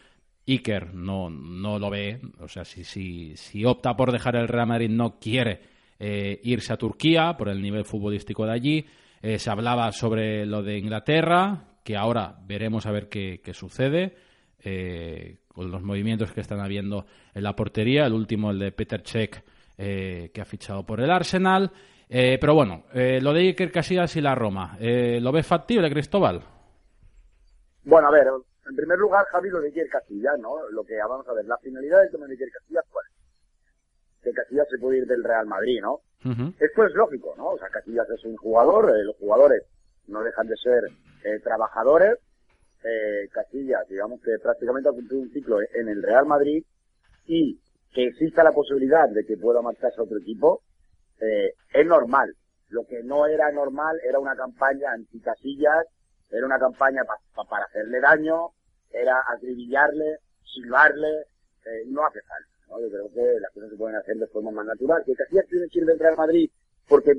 Iker 0.47 0.93
no, 0.95 1.31
no 1.31 1.79
lo 1.79 1.89
ve, 1.89 2.21
o 2.39 2.49
sea, 2.49 2.67
si, 2.67 2.85
si, 2.85 3.35
si 3.37 3.65
opta 3.65 3.97
por 3.97 4.13
dejar 4.13 4.37
el 4.37 4.49
Real 4.49 4.67
Madrid, 4.67 4.91
no 4.91 5.19
quiere 5.19 5.61
eh, 5.99 6.41
irse 6.45 6.75
a 6.75 6.77
Turquía 6.77 7.35
por 7.39 7.49
el 7.49 7.63
nivel 7.63 7.87
futbolístico 7.87 8.45
de 8.45 8.53
allí. 8.53 8.87
Eh, 9.23 9.39
se 9.39 9.51
hablaba 9.51 9.91
sobre 9.93 10.45
lo 10.45 10.63
de 10.63 10.77
Inglaterra, 10.77 11.79
que 11.83 11.97
ahora 11.97 12.37
veremos 12.47 12.85
a 12.85 12.93
ver 12.93 13.09
qué, 13.09 13.41
qué 13.43 13.55
sucede 13.55 14.17
con 15.47 15.71
los 15.71 15.83
movimientos 15.83 16.33
que 16.33 16.41
están 16.41 16.61
habiendo 16.61 17.05
en 17.35 17.43
la 17.43 17.55
portería. 17.55 18.07
El 18.07 18.15
último, 18.15 18.51
el 18.51 18.59
de 18.59 18.73
Peter 18.73 19.03
Cech, 19.05 19.45
que 19.77 20.41
ha 20.41 20.45
fichado 20.47 20.87
por 20.87 21.03
el 21.03 21.11
Arsenal. 21.11 21.71
Eh, 22.09 22.39
pero 22.41 22.55
bueno, 22.55 22.85
eh, 22.93 23.21
lo 23.21 23.33
de 23.33 23.41
Iker 23.41 23.73
Casillas 23.73 24.15
y 24.17 24.21
la 24.21 24.35
Roma, 24.35 24.77
eh, 24.81 25.19
¿lo 25.21 25.33
ves 25.33 25.47
factible, 25.47 25.91
Cristóbal? 25.91 26.43
Bueno, 27.85 28.09
a 28.09 28.11
ver, 28.11 28.27
en 28.69 28.77
primer 28.77 28.99
lugar, 28.99 29.25
Javi, 29.27 29.51
lo 29.51 29.61
de 29.61 29.69
Iker 29.69 29.89
Casillas, 29.89 30.39
¿no? 30.39 30.69
Lo 30.71 30.85
que 30.85 30.97
vamos 30.97 31.27
a 31.29 31.33
ver, 31.33 31.45
la 31.47 31.59
finalidad 31.59 32.01
del 32.01 32.11
tema 32.11 32.27
de 32.27 32.33
Iker 32.33 32.49
Casillas, 32.51 32.85
¿cuál 32.91 33.05
es? 33.07 34.23
Que 34.23 34.33
Casillas 34.33 34.67
se 34.71 34.79
puede 34.79 34.99
ir 34.99 35.07
del 35.07 35.25
Real 35.25 35.47
Madrid, 35.47 35.81
¿no? 35.81 36.01
Esto 36.59 36.87
es 36.87 36.95
lógico, 36.95 37.35
¿no? 37.37 37.51
O 37.51 37.59
sea, 37.59 37.69
Casillas 37.69 38.09
es 38.09 38.25
un 38.25 38.37
jugador, 38.37 38.97
eh, 38.97 39.05
los 39.05 39.17
jugadores 39.17 39.63
no 40.07 40.23
dejan 40.23 40.47
de 40.47 40.57
ser 40.57 40.85
eh, 41.23 41.39
trabajadores. 41.41 42.19
Eh, 42.83 43.29
Casillas, 43.31 43.87
digamos 43.89 44.23
que 44.23 44.39
prácticamente 44.43 44.89
ha 44.89 44.93
cumplido 44.93 45.23
un 45.23 45.31
ciclo 45.31 45.59
en 45.61 45.89
el 45.89 46.03
Real 46.03 46.25
Madrid 46.25 46.65
y 47.27 47.61
que 47.93 48.07
exista 48.07 48.43
la 48.43 48.53
posibilidad 48.53 49.09
de 49.09 49.25
que 49.27 49.37
pueda 49.37 49.61
marcharse 49.61 50.01
a 50.01 50.05
otro 50.05 50.19
equipo, 50.19 50.63
eh, 51.21 51.53
es 51.73 51.87
normal. 51.87 52.35
Lo 52.69 52.85
que 52.87 53.03
no 53.03 53.27
era 53.27 53.51
normal 53.53 54.01
era 54.05 54.19
una 54.19 54.35
campaña 54.37 54.93
anti-Casillas, 54.93 55.87
era 56.31 56.47
una 56.47 56.59
campaña 56.59 57.05
pa- 57.05 57.19
pa- 57.35 57.49
para 57.49 57.65
hacerle 57.67 58.01
daño, 58.01 58.49
era 58.91 59.21
acribillarle, 59.29 60.19
silbarle, 60.45 61.11
eh, 61.67 61.83
no 61.87 62.05
hace 62.07 62.21
falta. 62.23 62.49
¿no? 62.69 62.81
Yo 62.81 62.89
creo 62.91 63.09
que 63.13 63.41
las 63.41 63.53
cosas 63.53 63.71
se 63.71 63.77
pueden 63.77 63.97
hacer 63.97 64.17
de 64.17 64.27
forma 64.29 64.51
más 64.51 64.67
natural. 64.67 65.03
Que 65.05 65.15
Casillas 65.15 65.47
tiene 65.49 65.69
que 65.69 65.79
ir 65.81 65.87
del 65.87 65.99
Real 65.99 66.17
Madrid 66.17 66.51
porque 66.89 67.13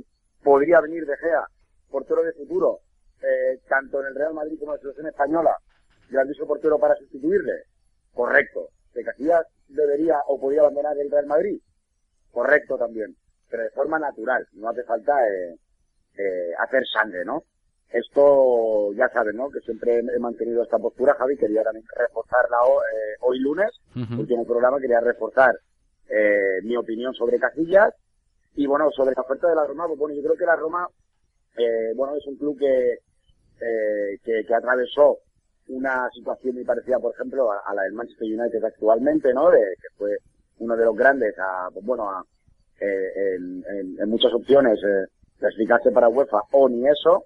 podría 0.43 0.81
venir 0.81 1.05
De 1.05 1.15
Gea, 1.17 1.45
portero 1.89 2.23
de 2.23 2.33
futuro, 2.33 2.79
eh, 3.21 3.59
tanto 3.69 4.01
en 4.01 4.07
el 4.07 4.15
Real 4.15 4.33
Madrid 4.33 4.57
como 4.59 4.71
en 4.73 4.77
la 4.77 4.81
selección 4.81 5.07
española, 5.07 5.55
grandioso 6.09 6.45
portero 6.45 6.77
para 6.79 6.95
sustituirle. 6.95 7.63
Correcto. 8.13 8.69
Que 8.93 9.03
Casillas 9.03 9.45
debería 9.67 10.19
o 10.27 10.39
podría 10.39 10.61
abandonar 10.61 10.97
el 10.97 11.09
Real 11.09 11.25
Madrid. 11.25 11.59
Correcto 12.31 12.77
también. 12.77 13.15
Pero 13.49 13.63
de 13.63 13.69
forma 13.71 13.99
natural. 13.99 14.45
No 14.53 14.69
hace 14.69 14.83
falta 14.83 15.13
eh, 15.27 15.55
eh, 16.17 16.51
hacer 16.59 16.83
sangre, 16.87 17.23
¿no? 17.25 17.43
Esto, 17.91 18.91
ya 18.93 19.07
saben, 19.09 19.37
¿no? 19.37 19.49
Que 19.49 19.59
siempre 19.61 19.99
he 19.99 20.19
mantenido 20.19 20.63
esta 20.63 20.77
postura, 20.79 21.13
Javi. 21.15 21.37
Quería 21.37 21.63
también 21.63 21.85
reforzarla 21.95 22.57
ho- 22.63 22.81
eh, 22.81 23.15
hoy 23.21 23.39
lunes 23.39 23.71
Ujú. 23.95 24.21
último 24.21 24.45
programa 24.45 24.79
quería 24.79 24.99
reforzar 24.99 25.55
eh, 26.09 26.59
mi 26.63 26.75
opinión 26.75 27.13
sobre 27.13 27.39
Casillas 27.39 27.93
y 28.55 28.67
bueno 28.67 28.89
sobre 28.91 29.13
la 29.15 29.21
oferta 29.21 29.47
de 29.49 29.55
la 29.55 29.65
Roma 29.65 29.87
pues 29.87 29.97
bueno 29.99 30.15
yo 30.15 30.21
creo 30.23 30.35
que 30.35 30.45
la 30.45 30.55
Roma 30.55 30.87
eh, 31.57 31.93
bueno 31.95 32.15
es 32.15 32.25
un 32.27 32.37
club 32.37 32.57
que, 32.59 32.99
eh, 33.61 34.17
que 34.23 34.43
que 34.45 34.53
atravesó 34.53 35.19
una 35.69 36.09
situación 36.13 36.55
muy 36.55 36.63
parecida 36.65 36.99
por 36.99 37.13
ejemplo 37.13 37.51
a, 37.51 37.59
a 37.65 37.73
la 37.73 37.83
del 37.83 37.93
Manchester 37.93 38.27
United 38.27 38.63
actualmente 38.63 39.33
no 39.33 39.49
de 39.49 39.59
que 39.81 39.87
fue 39.97 40.17
uno 40.59 40.75
de 40.75 40.85
los 40.85 40.95
grandes 40.95 41.33
a 41.39 41.69
pues 41.73 41.85
bueno 41.85 42.09
a 42.09 42.23
eh, 42.79 43.35
en, 43.35 43.63
en- 43.67 43.95
en 44.01 44.09
muchas 44.09 44.33
opciones 44.33 44.79
eh, 44.83 45.05
clasificarse 45.39 45.91
para 45.91 46.09
UEFA 46.09 46.39
o 46.51 46.69
ni 46.69 46.87
eso 46.87 47.25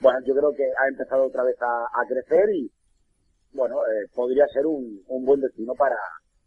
bueno 0.00 0.18
yo 0.26 0.34
creo 0.34 0.52
que 0.54 0.64
ha 0.64 0.88
empezado 0.88 1.24
otra 1.26 1.42
vez 1.44 1.56
a, 1.60 1.84
a 1.84 2.06
crecer 2.08 2.50
y 2.54 2.70
bueno, 3.52 3.76
eh, 3.86 4.06
podría 4.14 4.46
ser 4.48 4.66
un, 4.66 5.02
un 5.08 5.24
buen 5.24 5.40
destino 5.40 5.74
para, 5.74 5.96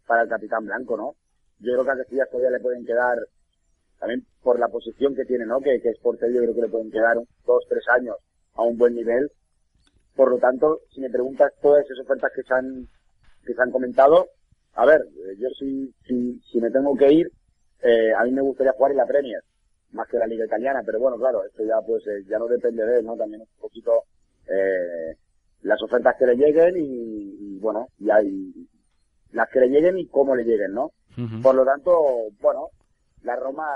para 0.06 0.22
el 0.22 0.28
capitán 0.28 0.64
blanco, 0.64 0.96
¿no? 0.96 1.14
Yo 1.58 1.72
creo 1.72 1.84
que 1.84 1.90
a 1.90 1.96
Casillas 1.96 2.30
todavía 2.30 2.50
le 2.56 2.60
pueden 2.60 2.86
quedar, 2.86 3.16
también 3.98 4.24
por 4.40 4.58
la 4.58 4.68
posición 4.68 5.14
que 5.14 5.24
tiene, 5.24 5.44
¿no? 5.44 5.60
Que, 5.60 5.80
que 5.80 5.90
es 5.90 5.98
portero, 5.98 6.32
yo 6.32 6.40
creo 6.42 6.54
que 6.54 6.60
le 6.62 6.68
pueden 6.68 6.90
quedar 6.92 7.18
un- 7.18 7.26
dos, 7.44 7.64
tres 7.68 7.84
años 7.88 8.16
a 8.54 8.62
un 8.62 8.78
buen 8.78 8.94
nivel. 8.94 9.30
Por 10.14 10.30
lo 10.30 10.38
tanto, 10.38 10.80
si 10.94 11.00
me 11.00 11.10
preguntas 11.10 11.52
todas 11.60 11.84
esas 11.84 11.98
ofertas 12.04 12.30
que 12.34 12.42
se 12.44 12.54
han, 12.54 12.86
que 13.44 13.52
se 13.52 13.60
han 13.62 13.72
comentado, 13.72 14.28
a 14.74 14.86
ver, 14.86 15.00
eh, 15.02 15.34
yo 15.38 15.48
si, 15.58 15.92
si, 16.06 16.40
si 16.50 16.60
me 16.60 16.70
tengo 16.70 16.94
que 16.96 17.12
ir, 17.12 17.26
eh, 17.82 18.12
a 18.16 18.24
mí 18.24 18.30
me 18.32 18.42
gustaría 18.42 18.72
jugar 18.72 18.92
en 18.92 18.98
la 18.98 19.06
Premier, 19.06 19.42
más 19.92 20.08
que 20.08 20.18
la 20.18 20.26
Liga 20.26 20.46
Italiana, 20.46 20.82
pero 20.84 20.98
bueno, 20.98 21.16
claro, 21.18 21.44
esto 21.44 21.64
ya 21.64 21.80
pues 21.86 22.06
eh, 22.06 22.24
ya 22.28 22.38
no 22.38 22.46
depende 22.46 22.84
de 22.84 22.98
él, 22.98 23.04
¿no? 23.04 23.16
También 23.16 23.42
es 23.42 23.48
un 23.48 23.60
poquito, 23.60 24.04
eh, 24.48 25.16
las 25.62 25.82
ofertas 25.82 26.16
que 26.18 26.26
le 26.26 26.36
lleguen 26.36 26.76
y, 26.76 27.56
y, 27.56 27.58
bueno, 27.58 27.88
y 27.98 28.10
hay 28.10 28.52
las 29.32 29.48
que 29.48 29.60
le 29.60 29.68
lleguen 29.68 29.98
y 29.98 30.06
cómo 30.06 30.34
le 30.34 30.44
lleguen, 30.44 30.72
¿no? 30.72 30.92
Por 31.42 31.54
lo 31.54 31.64
tanto, 31.64 31.92
bueno, 32.40 32.68
la 33.22 33.36
Roma 33.36 33.66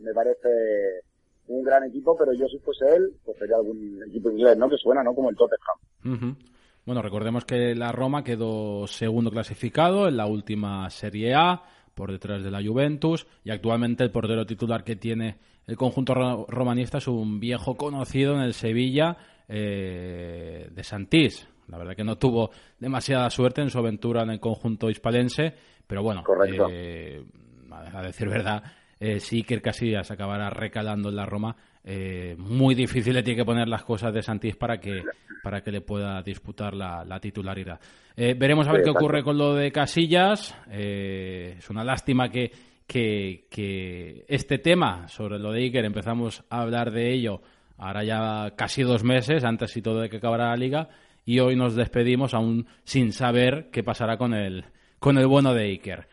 me 0.00 0.12
parece 0.12 1.00
un 1.48 1.62
gran 1.62 1.84
equipo, 1.84 2.14
pero 2.16 2.32
yo 2.34 2.46
si 2.46 2.58
fuese 2.58 2.94
él, 2.94 3.10
pues 3.24 3.38
sería 3.38 3.56
algún 3.56 4.02
equipo 4.06 4.30
inglés, 4.30 4.56
¿no? 4.58 4.68
Que 4.68 4.76
suena, 4.76 5.02
¿no? 5.02 5.14
Como 5.14 5.30
el 5.30 5.36
Tottenham. 5.36 6.14
Ujú. 6.14 6.36
Bueno, 6.84 7.00
recordemos 7.00 7.46
que 7.46 7.74
la 7.74 7.92
Roma 7.92 8.22
quedó 8.22 8.86
segundo 8.86 9.30
clasificado 9.30 10.06
en 10.08 10.18
la 10.18 10.26
última 10.26 10.88
Serie 10.90 11.34
A, 11.34 11.62
por 11.94 12.10
detrás 12.12 12.42
de 12.42 12.50
la 12.50 12.62
Juventus, 12.62 13.26
y 13.44 13.50
actualmente 13.50 14.04
el 14.04 14.10
portero 14.10 14.44
titular 14.46 14.84
que 14.84 14.96
tiene 14.96 15.36
el 15.66 15.76
conjunto 15.76 16.14
ro- 16.14 16.46
romanista 16.48 16.98
es 16.98 17.08
un 17.08 17.40
viejo 17.40 17.76
conocido 17.76 18.34
en 18.34 18.40
el 18.42 18.52
Sevilla 18.54 19.16
eh, 19.48 20.68
de 20.70 20.84
Santís. 20.84 21.48
La 21.68 21.78
verdad 21.78 21.96
que 21.96 22.04
no 22.04 22.16
tuvo 22.18 22.50
demasiada 22.78 23.30
suerte 23.30 23.62
en 23.62 23.70
su 23.70 23.78
aventura 23.78 24.22
en 24.22 24.30
el 24.30 24.40
conjunto 24.40 24.90
hispalense, 24.90 25.54
pero 25.86 26.02
bueno, 26.02 26.22
eh, 26.70 27.24
a 27.70 28.02
decir 28.02 28.28
verdad, 28.28 28.62
eh, 29.00 29.20
si 29.20 29.36
Iker 29.38 29.62
Casillas 29.62 30.10
acabará 30.10 30.50
recalando 30.50 31.08
en 31.08 31.16
la 31.16 31.24
Roma, 31.26 31.56
eh, 31.84 32.34
muy 32.38 32.74
difícil 32.74 33.12
le 33.12 33.22
tiene 33.22 33.38
que 33.38 33.44
poner 33.44 33.68
las 33.68 33.84
cosas 33.84 34.12
de 34.14 34.22
Santís 34.22 34.56
para 34.56 34.78
que 34.78 35.02
para 35.42 35.62
que 35.62 35.70
le 35.70 35.82
pueda 35.82 36.22
disputar 36.22 36.72
la, 36.72 37.04
la 37.04 37.20
titularidad. 37.20 37.78
Eh, 38.16 38.34
veremos 38.34 38.66
a 38.66 38.72
ver 38.72 38.82
qué 38.82 38.88
ocurre 38.88 39.22
con 39.22 39.36
lo 39.36 39.54
de 39.54 39.70
Casillas. 39.70 40.56
Eh, 40.70 41.56
es 41.58 41.68
una 41.68 41.84
lástima 41.84 42.30
que, 42.30 42.50
que, 42.86 43.46
que 43.50 44.24
este 44.26 44.56
tema 44.56 45.06
sobre 45.08 45.38
lo 45.38 45.52
de 45.52 45.60
Iker 45.60 45.84
empezamos 45.84 46.42
a 46.48 46.62
hablar 46.62 46.90
de 46.90 47.12
ello 47.12 47.42
ahora 47.76 48.04
ya 48.04 48.54
casi 48.56 48.82
dos 48.82 49.04
meses 49.04 49.44
antes 49.44 49.76
y 49.76 49.82
todo 49.82 50.00
de 50.00 50.08
que 50.08 50.18
acabara 50.18 50.50
la 50.50 50.56
liga 50.56 50.88
y 51.24 51.40
hoy 51.40 51.56
nos 51.56 51.74
despedimos 51.74 52.34
aún 52.34 52.66
sin 52.84 53.12
saber 53.12 53.68
qué 53.72 53.82
pasará 53.82 54.16
con 54.16 54.34
el 54.34 54.64
con 54.98 55.18
el 55.18 55.26
bueno 55.26 55.52
de 55.52 55.64
Iker. 55.64 56.08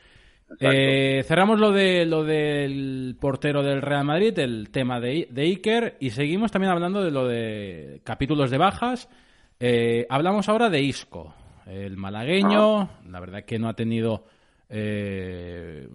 Eh, 0.60 1.24
cerramos 1.25 1.60
lo 1.60 1.72
de 1.72 2.05
lo 2.05 2.24
del 2.24 3.15
portero 3.20 3.63
del 3.63 3.81
Real 3.81 4.05
Madrid, 4.05 4.38
el 4.39 4.70
tema 4.70 5.00
de, 5.00 5.27
de 5.31 5.41
Iker, 5.43 5.98
y 6.00 6.10
seguimos 6.10 6.51
también 6.51 6.72
hablando 6.72 7.03
de 7.03 7.12
lo 7.12 7.27
de 7.27 8.01
capítulos 8.03 8.51
de 8.51 8.58
bajas. 8.58 9.10
Eh, 9.60 10.08
hablamos 10.10 10.50
ahora 10.50 10.70
de 10.70 10.81
Isco, 10.81 11.34
el 11.67 11.96
malagueño, 11.96 12.89
la 13.08 13.20
verdad 13.20 13.43
que 13.43 13.60
no 13.60 13.70
ha 13.70 13.75
tenido, 13.75 14.25
eh, 14.70 15.88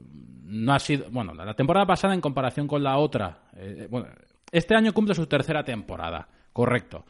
no 0.44 0.72
ha 0.72 0.78
sido, 0.78 1.10
bueno, 1.10 1.34
la 1.34 1.54
temporada 1.54 1.84
pasada 1.84 2.14
en 2.14 2.20
comparación 2.20 2.68
con 2.68 2.82
la 2.82 2.96
otra, 2.98 3.40
eh, 3.56 3.88
bueno, 3.90 4.06
este 4.52 4.76
año 4.76 4.92
cumple 4.92 5.14
su 5.14 5.26
tercera 5.26 5.64
temporada, 5.64 6.28
correcto. 6.52 7.04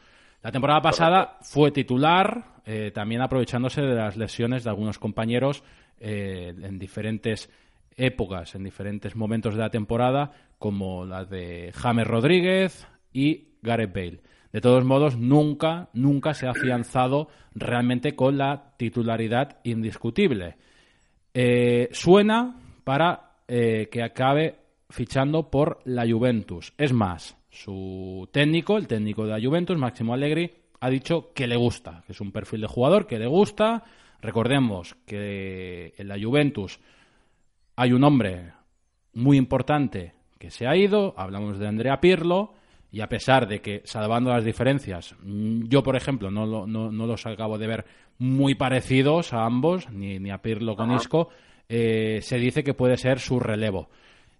La 0.47 0.53
temporada 0.53 0.81
pasada 0.81 1.37
fue 1.41 1.71
titular, 1.71 2.61
eh, 2.65 2.91
también 2.95 3.19
aprovechándose 3.19 3.81
de 3.81 3.95
las 3.95 4.15
lesiones 4.15 4.63
de 4.63 4.69
algunos 4.69 4.97
compañeros 4.97 5.61
eh, 5.99 6.55
en 6.61 6.79
diferentes 6.79 7.49
épocas, 7.97 8.55
en 8.55 8.63
diferentes 8.63 9.17
momentos 9.17 9.55
de 9.55 9.59
la 9.59 9.69
temporada, 9.69 10.31
como 10.57 11.03
las 11.03 11.29
de 11.29 11.73
James 11.75 12.07
Rodríguez 12.07 12.87
y 13.11 13.55
Gareth 13.61 13.93
Bale. 13.93 14.21
De 14.53 14.61
todos 14.61 14.85
modos, 14.85 15.17
nunca, 15.17 15.89
nunca 15.91 16.33
se 16.33 16.47
ha 16.47 16.51
afianzado 16.51 17.27
realmente 17.53 18.15
con 18.15 18.37
la 18.37 18.71
titularidad 18.77 19.57
indiscutible. 19.65 20.55
Eh, 21.33 21.89
suena 21.91 22.55
para 22.85 23.31
que 23.45 24.01
acabe 24.01 24.59
fichando 24.89 25.49
por 25.51 25.79
la 25.83 26.09
Juventus. 26.09 26.73
Es 26.77 26.93
más, 26.93 27.36
su 27.63 28.27
técnico, 28.31 28.77
el 28.77 28.87
técnico 28.87 29.25
de 29.25 29.31
la 29.31 29.41
Juventus, 29.45 29.77
Máximo 29.77 30.13
Allegri, 30.13 30.51
ha 30.79 30.89
dicho 30.89 31.31
que 31.33 31.47
le 31.47 31.55
gusta, 31.55 32.03
que 32.05 32.11
es 32.13 32.21
un 32.21 32.31
perfil 32.31 32.61
de 32.61 32.67
jugador 32.67 33.07
que 33.07 33.17
le 33.19 33.27
gusta. 33.27 33.83
Recordemos 34.21 34.95
que 35.05 35.93
en 35.97 36.07
la 36.07 36.17
Juventus 36.21 36.79
hay 37.75 37.93
un 37.93 38.03
hombre 38.03 38.53
muy 39.13 39.37
importante 39.37 40.13
que 40.37 40.51
se 40.51 40.67
ha 40.67 40.75
ido, 40.75 41.13
hablamos 41.17 41.57
de 41.57 41.67
Andrea 41.67 41.99
Pirlo, 41.99 42.53
y 42.91 43.01
a 43.01 43.09
pesar 43.09 43.47
de 43.47 43.59
que, 43.61 43.81
salvando 43.85 44.31
las 44.31 44.45
diferencias, 44.45 45.15
yo, 45.23 45.83
por 45.83 45.95
ejemplo, 45.95 46.31
no, 46.31 46.45
lo- 46.45 46.67
no, 46.67 46.91
no 46.91 47.05
los 47.05 47.25
acabo 47.25 47.57
de 47.57 47.67
ver 47.67 47.85
muy 48.17 48.55
parecidos 48.55 49.33
a 49.33 49.45
ambos, 49.45 49.89
ni, 49.91 50.19
ni 50.19 50.29
a 50.31 50.41
Pirlo 50.41 50.75
con 50.75 50.91
Isco, 50.93 51.29
eh, 51.69 52.19
se 52.21 52.37
dice 52.37 52.63
que 52.63 52.73
puede 52.73 52.97
ser 52.97 53.19
su 53.19 53.39
relevo. 53.39 53.89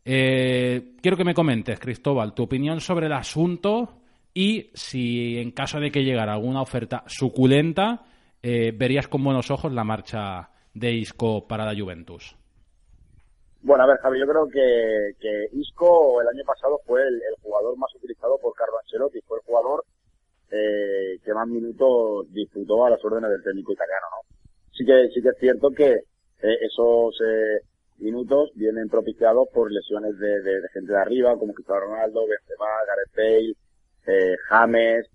Eh, 0.09 0.93
quiero 1.01 1.17
que 1.17 1.25
me 1.25 1.33
comentes, 1.33 1.81
Cristóbal, 1.81 2.33
tu 2.33 2.43
opinión 2.43 2.79
sobre 2.79 3.07
el 3.07 3.11
asunto 3.11 3.89
y 4.33 4.71
si 4.73 5.37
en 5.37 5.51
caso 5.51 5.81
de 5.81 5.91
que 5.91 6.05
llegara 6.05 6.31
alguna 6.31 6.61
oferta 6.61 7.03
suculenta, 7.07 8.05
eh, 8.41 8.71
verías 8.73 9.09
con 9.09 9.21
buenos 9.21 9.51
ojos 9.51 9.73
la 9.73 9.83
marcha 9.83 10.49
de 10.73 10.93
Isco 10.93 11.45
para 11.45 11.65
la 11.65 11.77
Juventus. 11.77 12.37
Bueno, 13.61 13.83
a 13.83 13.87
ver, 13.87 13.97
Javi, 13.97 14.21
yo 14.21 14.27
creo 14.27 14.47
que, 14.47 15.49
Isco 15.51 16.21
el 16.21 16.27
año 16.29 16.45
pasado 16.45 16.79
fue 16.85 17.01
el, 17.01 17.19
jugador 17.41 17.77
más 17.77 17.93
utilizado 17.95 18.37
por 18.41 18.53
Carlo 18.53 18.79
Ancelotti, 18.79 19.19
fue 19.27 19.39
el 19.39 19.43
jugador 19.43 19.83
eh, 20.49 21.19
que 21.21 21.33
más 21.33 21.49
minutos 21.49 22.31
disputó 22.31 22.85
a 22.85 22.91
las 22.91 23.03
órdenes 23.03 23.29
del 23.29 23.43
técnico 23.43 23.73
italiano, 23.73 24.05
¿no? 24.09 24.37
Sí 24.71 24.85
que, 24.85 25.09
sí 25.13 25.21
que 25.21 25.29
es 25.29 25.37
cierto 25.37 25.69
que 25.71 25.91
eh, 25.91 26.57
esos 26.61 27.19
minutos 27.99 28.51
vienen 28.55 28.89
propiciados 28.89 29.47
por 29.53 29.71
lesiones 29.71 30.17
de, 30.19 30.41
de- 30.41 30.69
gente 30.73 30.91
de 30.93 30.99
arriba, 30.99 31.37
como 31.37 31.53
Cristiano 31.53 31.81
Ronaldo, 31.81 32.21
Benzema, 32.27 32.65
Gareth 32.87 33.15
Bale, 33.15 33.53
eh, 34.07 34.35
James, 34.49 35.07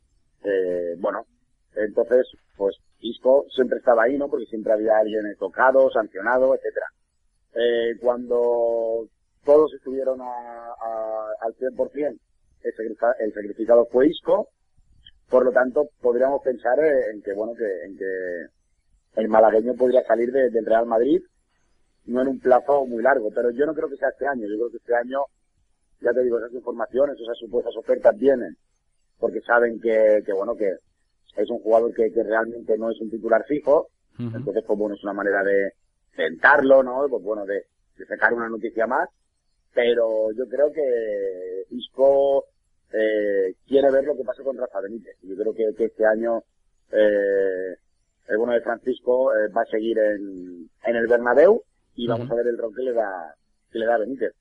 eh, 0.44 0.94
bueno, 0.98 1.24
entonces, 1.74 2.26
pues 2.56 2.76
Isco 3.00 3.46
siempre 3.54 3.78
estaba 3.78 4.04
ahí, 4.04 4.18
¿no? 4.18 4.28
Porque 4.28 4.46
siempre 4.46 4.72
había 4.72 4.98
alguien 4.98 5.22
tocado, 5.38 5.90
sancionado, 5.90 6.54
etcétera. 6.54 6.86
Eh, 7.54 7.96
cuando 8.00 9.06
todos 9.44 9.72
estuvieron 9.74 10.20
a, 10.20 10.74
al 11.40 11.54
100%, 11.54 12.18
el, 12.62 12.72
sacrificado, 12.74 13.14
el 13.18 13.32
sacrificado 13.32 13.86
fue 13.90 14.08
Isco, 14.08 14.48
por 15.28 15.44
lo 15.46 15.52
tanto, 15.52 15.88
podríamos 16.00 16.42
pensar 16.42 16.78
en 17.12 17.22
que, 17.22 17.32
bueno, 17.32 17.54
que, 17.54 17.86
en 17.86 17.96
que 17.96 19.20
el 19.20 19.28
malagueño 19.28 19.74
podría 19.74 20.02
salir 20.04 20.30
de, 20.30 20.50
del 20.50 20.66
Real 20.66 20.86
Madrid, 20.86 21.22
no 22.06 22.22
en 22.22 22.28
un 22.28 22.40
plazo 22.40 22.84
muy 22.86 23.02
largo, 23.02 23.30
pero 23.34 23.50
yo 23.50 23.64
no 23.66 23.74
creo 23.74 23.88
que 23.88 23.96
sea 23.96 24.08
este 24.10 24.26
año, 24.26 24.42
yo 24.48 24.56
creo 24.56 24.70
que 24.70 24.76
este 24.78 24.94
año, 24.94 25.20
ya 26.00 26.12
te 26.12 26.22
digo, 26.22 26.38
esas 26.38 26.52
informaciones, 26.52 27.16
esas 27.20 27.38
supuestas 27.38 27.76
ofertas 27.76 28.16
vienen, 28.18 28.56
porque 29.18 29.40
saben 29.42 29.80
que, 29.80 30.22
que 30.26 30.32
bueno, 30.32 30.56
que 30.56 30.70
es 31.36 31.48
un 31.50 31.60
jugador 31.60 31.94
que, 31.94 32.10
que 32.12 32.22
realmente 32.22 32.76
no 32.76 32.90
es 32.90 33.00
un 33.00 33.10
titular 33.10 33.44
fijo, 33.46 33.88
Uh 34.18 34.24
-huh. 34.24 34.36
entonces, 34.36 34.62
pues 34.66 34.78
bueno, 34.78 34.94
es 34.94 35.02
una 35.04 35.14
manera 35.14 35.42
de 35.42 35.72
tentarlo, 36.14 36.82
¿no? 36.82 37.06
Pues 37.08 37.22
bueno, 37.24 37.46
de, 37.46 37.64
de 37.96 38.04
sacar 38.04 38.34
una 38.34 38.46
noticia 38.46 38.86
más, 38.86 39.08
pero 39.72 40.30
yo 40.32 40.46
creo 40.50 40.70
que 40.70 41.64
Isco 41.70 42.44
eh, 42.92 43.54
quiere 43.66 43.90
ver 43.90 44.04
lo 44.04 44.14
que 44.14 44.22
pasa 44.22 44.42
con 44.42 44.58
Rafa 44.58 44.82
Benítez. 44.82 45.16
Yo 45.22 45.34
creo 45.34 45.54
que, 45.54 45.74
que 45.78 45.84
este 45.86 46.04
año 46.04 46.42
eh, 46.92 47.74
el 48.28 48.36
bueno 48.36 48.52
de 48.52 48.60
Francisco 48.60 49.32
eh, 49.34 49.48
va 49.48 49.62
a 49.62 49.70
seguir 49.70 49.98
en, 49.98 50.68
en 50.84 50.96
el 50.96 51.06
Bernabéu 51.06 51.62
y 51.96 52.06
vamos 52.06 52.30
a 52.30 52.34
ver 52.34 52.46
el 52.46 52.58
rol 52.58 52.74
que 52.74 52.82
le 52.82 52.92
da 52.92 53.34
que 53.70 53.78
le 53.78 53.86
da 53.86 53.98
Benítez. 53.98 54.34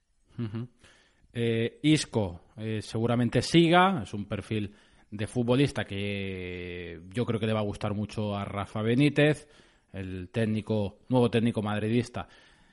Eh, 1.33 1.79
Isco 1.83 2.41
eh, 2.57 2.81
seguramente 2.81 3.41
siga, 3.41 4.01
es 4.03 4.13
un 4.13 4.25
perfil 4.25 4.73
de 5.09 5.27
futbolista 5.27 5.83
que 5.85 7.01
yo 7.13 7.25
creo 7.25 7.39
que 7.39 7.47
le 7.47 7.53
va 7.53 7.59
a 7.59 7.63
gustar 7.63 7.93
mucho 7.93 8.35
a 8.35 8.45
Rafa 8.45 8.81
Benítez, 8.81 9.47
el 9.93 10.29
técnico, 10.29 10.99
nuevo 11.09 11.29
técnico 11.29 11.61
madridista. 11.61 12.27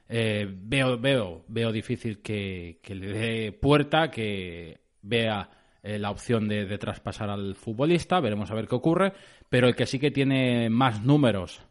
Eh, 0.09 0.49
veo, 0.49 0.99
veo, 0.99 1.45
veo 1.49 1.71
difícil 1.71 2.21
que, 2.21 2.79
que 2.83 2.95
le 2.95 3.09
dé 3.09 3.53
puerta, 3.53 4.11
que 4.11 4.79
vea 5.03 5.51
eh, 5.83 5.99
la 5.99 6.11
opción 6.11 6.49
de, 6.49 6.65
de 6.65 6.79
traspasar 6.79 7.29
al 7.29 7.55
futbolista, 7.55 8.21
veremos 8.21 8.51
a 8.51 8.55
ver 8.55 8.67
qué 8.67 8.75
ocurre, 8.75 9.13
pero 9.49 9.69
el 9.69 9.77
que 9.77 9.87
sí 9.87 9.99
que 9.99 10.11
tiene 10.11 10.71
más 10.71 11.05
números 11.05 11.63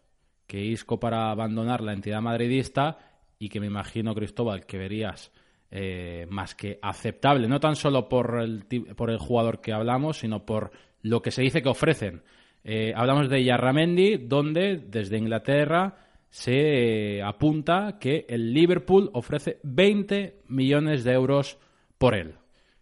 que 0.48 0.64
Isco 0.64 1.00
para 1.00 1.30
abandonar 1.30 1.82
la 1.82 1.94
entidad 1.94 2.22
madridista 2.22 2.98
y 3.38 3.50
que 3.50 3.60
me 3.60 3.68
imagino, 3.68 4.16
Cristóbal, 4.16 4.66
que 4.66 4.78
verías 4.78 5.32
eh, 5.70 6.26
más 6.30 6.56
que 6.56 6.80
aceptable, 6.82 7.48
no 7.48 7.60
tan 7.60 7.76
solo 7.76 8.08
por 8.08 8.40
el, 8.40 8.64
por 8.96 9.10
el 9.10 9.18
jugador 9.18 9.60
que 9.60 9.74
hablamos, 9.74 10.20
sino 10.20 10.46
por 10.46 10.72
lo 11.02 11.22
que 11.22 11.32
se 11.32 11.42
dice 11.42 11.62
que 11.62 11.70
ofrecen. 11.70 12.24
Eh, 12.64 12.94
hablamos 12.96 13.30
de 13.30 13.44
Yarramendi, 13.44 14.18
donde 14.18 14.78
desde 14.78 15.18
Inglaterra 15.18 15.96
se 16.30 17.18
eh, 17.18 17.24
apunta 17.24 17.98
que 18.00 18.26
el 18.30 18.54
Liverpool 18.54 19.10
ofrece 19.14 19.60
20 19.64 20.44
millones 20.48 21.04
de 21.04 21.14
euros 21.14 21.58
por 21.98 22.16
él. 22.16 22.36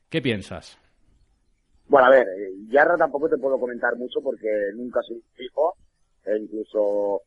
¿Qué 0.10 0.22
piensas? 0.22 0.78
Bueno, 1.88 2.08
a 2.08 2.12
ver, 2.12 2.28
Yarra 2.68 2.98
tampoco 2.98 3.30
te 3.30 3.38
puedo 3.38 3.60
comentar 3.60 3.96
mucho 3.96 4.22
porque 4.22 4.48
nunca 4.76 5.02
soy 5.04 5.22
fijo, 5.36 5.76
e 6.26 6.38
incluso 6.38 7.22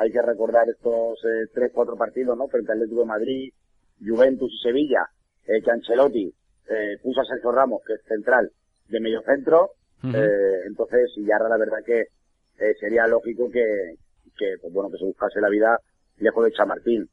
hay 0.00 0.10
que 0.10 0.22
recordar 0.22 0.66
estos 0.66 1.22
eh, 1.26 1.46
tres, 1.52 1.70
cuatro 1.74 1.94
partidos, 1.94 2.36
¿no? 2.36 2.48
Frente 2.48 2.72
al 2.72 2.78
Atlético 2.78 3.02
de 3.02 3.06
Madrid, 3.06 3.52
Juventus 4.00 4.50
y 4.50 4.62
Sevilla, 4.62 5.04
eh, 5.46 5.60
que 5.62 5.70
Ancelotti 5.70 6.34
eh, 6.70 6.96
puso 7.02 7.20
a 7.20 7.24
Sergio 7.26 7.52
Ramos, 7.52 7.82
que 7.86 7.92
es 7.92 8.02
central, 8.08 8.50
de 8.88 9.00
medio 9.00 9.20
centro, 9.22 9.72
eh, 10.02 10.62
entonces 10.66 11.12
Yarra 11.18 11.50
la 11.50 11.58
verdad 11.58 11.84
que 11.84 12.00
eh, 12.00 12.74
sería 12.80 13.06
lógico 13.06 13.50
que, 13.50 13.96
que, 14.38 14.54
pues 14.62 14.72
bueno, 14.72 14.90
que 14.90 14.96
se 14.96 15.04
buscase 15.04 15.38
la 15.38 15.50
vida 15.50 15.78
lejos 16.18 16.46
de 16.46 16.52
Chamartín. 16.52 17.06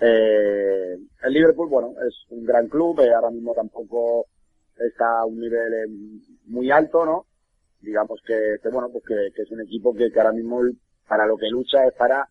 Eh, 0.00 0.96
el 1.24 1.32
Liverpool, 1.32 1.68
bueno, 1.68 1.94
es 2.06 2.14
un 2.30 2.44
gran 2.44 2.68
club, 2.68 3.00
eh, 3.00 3.12
ahora 3.12 3.30
mismo 3.30 3.54
tampoco 3.54 4.26
está 4.78 5.18
a 5.18 5.26
un 5.26 5.40
nivel 5.40 6.20
muy 6.46 6.70
alto, 6.70 7.04
¿no? 7.04 7.26
Digamos 7.80 8.20
que, 8.24 8.58
que 8.62 8.68
bueno, 8.68 8.88
pues 8.92 9.02
que, 9.04 9.32
que 9.34 9.42
es 9.42 9.50
un 9.50 9.62
equipo 9.62 9.92
que, 9.92 10.12
que 10.12 10.20
ahora 10.20 10.32
mismo 10.32 10.62
para 11.10 11.26
lo 11.26 11.36
que 11.36 11.50
lucha 11.50 11.84
es 11.88 11.94
para 11.94 12.24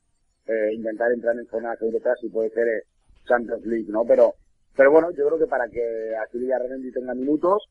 eh, 0.48 0.74
intentar 0.74 1.12
entrar 1.12 1.36
en 1.36 1.46
zonas 1.48 1.78
europeas 1.82 2.18
y 2.24 2.30
puede 2.30 2.50
ser 2.52 2.66
eh, 2.66 2.84
Champions 3.28 3.66
League, 3.66 3.88
¿no? 3.90 4.06
Pero, 4.06 4.36
pero 4.74 4.90
bueno, 4.90 5.12
yo 5.12 5.28
creo 5.28 5.38
que 5.38 5.48
para 5.48 5.68
que 5.68 6.16
Asili 6.16 6.48
Renendi 6.48 6.90
tenga 6.94 7.14
minutos, 7.14 7.62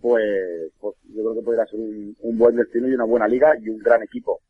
pues, 0.00 0.72
pues 0.80 0.96
yo 1.14 1.22
creo 1.24 1.34
que 1.34 1.42
podría 1.42 1.66
ser 1.66 1.78
un, 1.78 2.16
un 2.22 2.38
buen 2.38 2.56
destino 2.56 2.88
y 2.88 2.94
una 2.94 3.04
buena 3.04 3.28
liga 3.28 3.52
y 3.60 3.68
un 3.68 3.80
gran 3.80 4.02
equipo. 4.02 4.40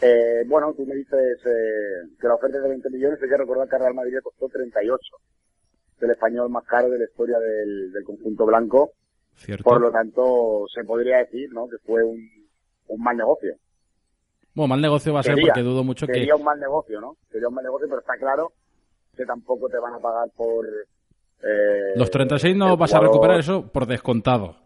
Eh, 0.00 0.44
bueno, 0.46 0.72
tú 0.74 0.86
me 0.86 0.94
dices 0.94 1.38
eh, 1.44 2.08
que 2.20 2.28
la 2.28 2.36
oferta 2.36 2.58
es 2.58 2.62
de 2.62 2.68
20 2.68 2.90
millones, 2.90 3.18
hay 3.20 3.28
que 3.28 3.36
recordar 3.36 3.68
que 3.68 3.74
al 3.74 3.82
Real 3.82 3.94
Madrid 3.94 4.14
le 4.14 4.22
costó 4.22 4.48
38. 4.48 5.00
Es 5.96 6.02
el 6.04 6.10
español 6.12 6.50
más 6.50 6.64
caro 6.66 6.88
de 6.88 6.98
la 6.98 7.04
historia 7.04 7.40
del, 7.40 7.90
del 7.90 8.04
conjunto 8.04 8.46
blanco. 8.46 8.92
Cierto. 9.34 9.64
Por 9.64 9.80
lo 9.80 9.90
tanto, 9.90 10.66
se 10.72 10.84
podría 10.84 11.18
decir, 11.18 11.52
¿no? 11.52 11.66
Que 11.68 11.78
fue 11.78 12.04
un, 12.04 12.16
un 12.86 13.02
mal 13.02 13.16
negocio. 13.16 13.56
Bueno, 14.56 14.68
mal 14.70 14.80
negocio 14.80 15.12
va 15.14 15.20
a 15.20 15.22
ser 15.22 15.36
porque 15.40 15.62
dudo 15.62 15.84
mucho 15.84 16.06
que... 16.06 16.14
Sería 16.14 16.34
un 16.34 16.42
mal 16.42 16.58
negocio, 16.58 17.00
¿no? 17.00 17.16
Sería 17.30 17.46
un 17.46 17.54
mal 17.54 17.62
negocio, 17.64 17.86
pero 17.88 18.00
está 18.00 18.14
claro 18.18 18.52
que 19.16 19.24
tampoco 19.24 19.68
te 19.68 19.78
van 19.78 19.94
a 19.94 19.98
pagar 19.98 20.28
por... 20.34 20.66
eh, 20.66 21.92
Los 21.94 22.10
36 22.10 22.56
no 22.56 22.76
vas 22.76 22.92
a 22.94 23.00
recuperar 23.00 23.38
eso 23.38 23.70
por 23.70 23.86
descontado. 23.86 24.56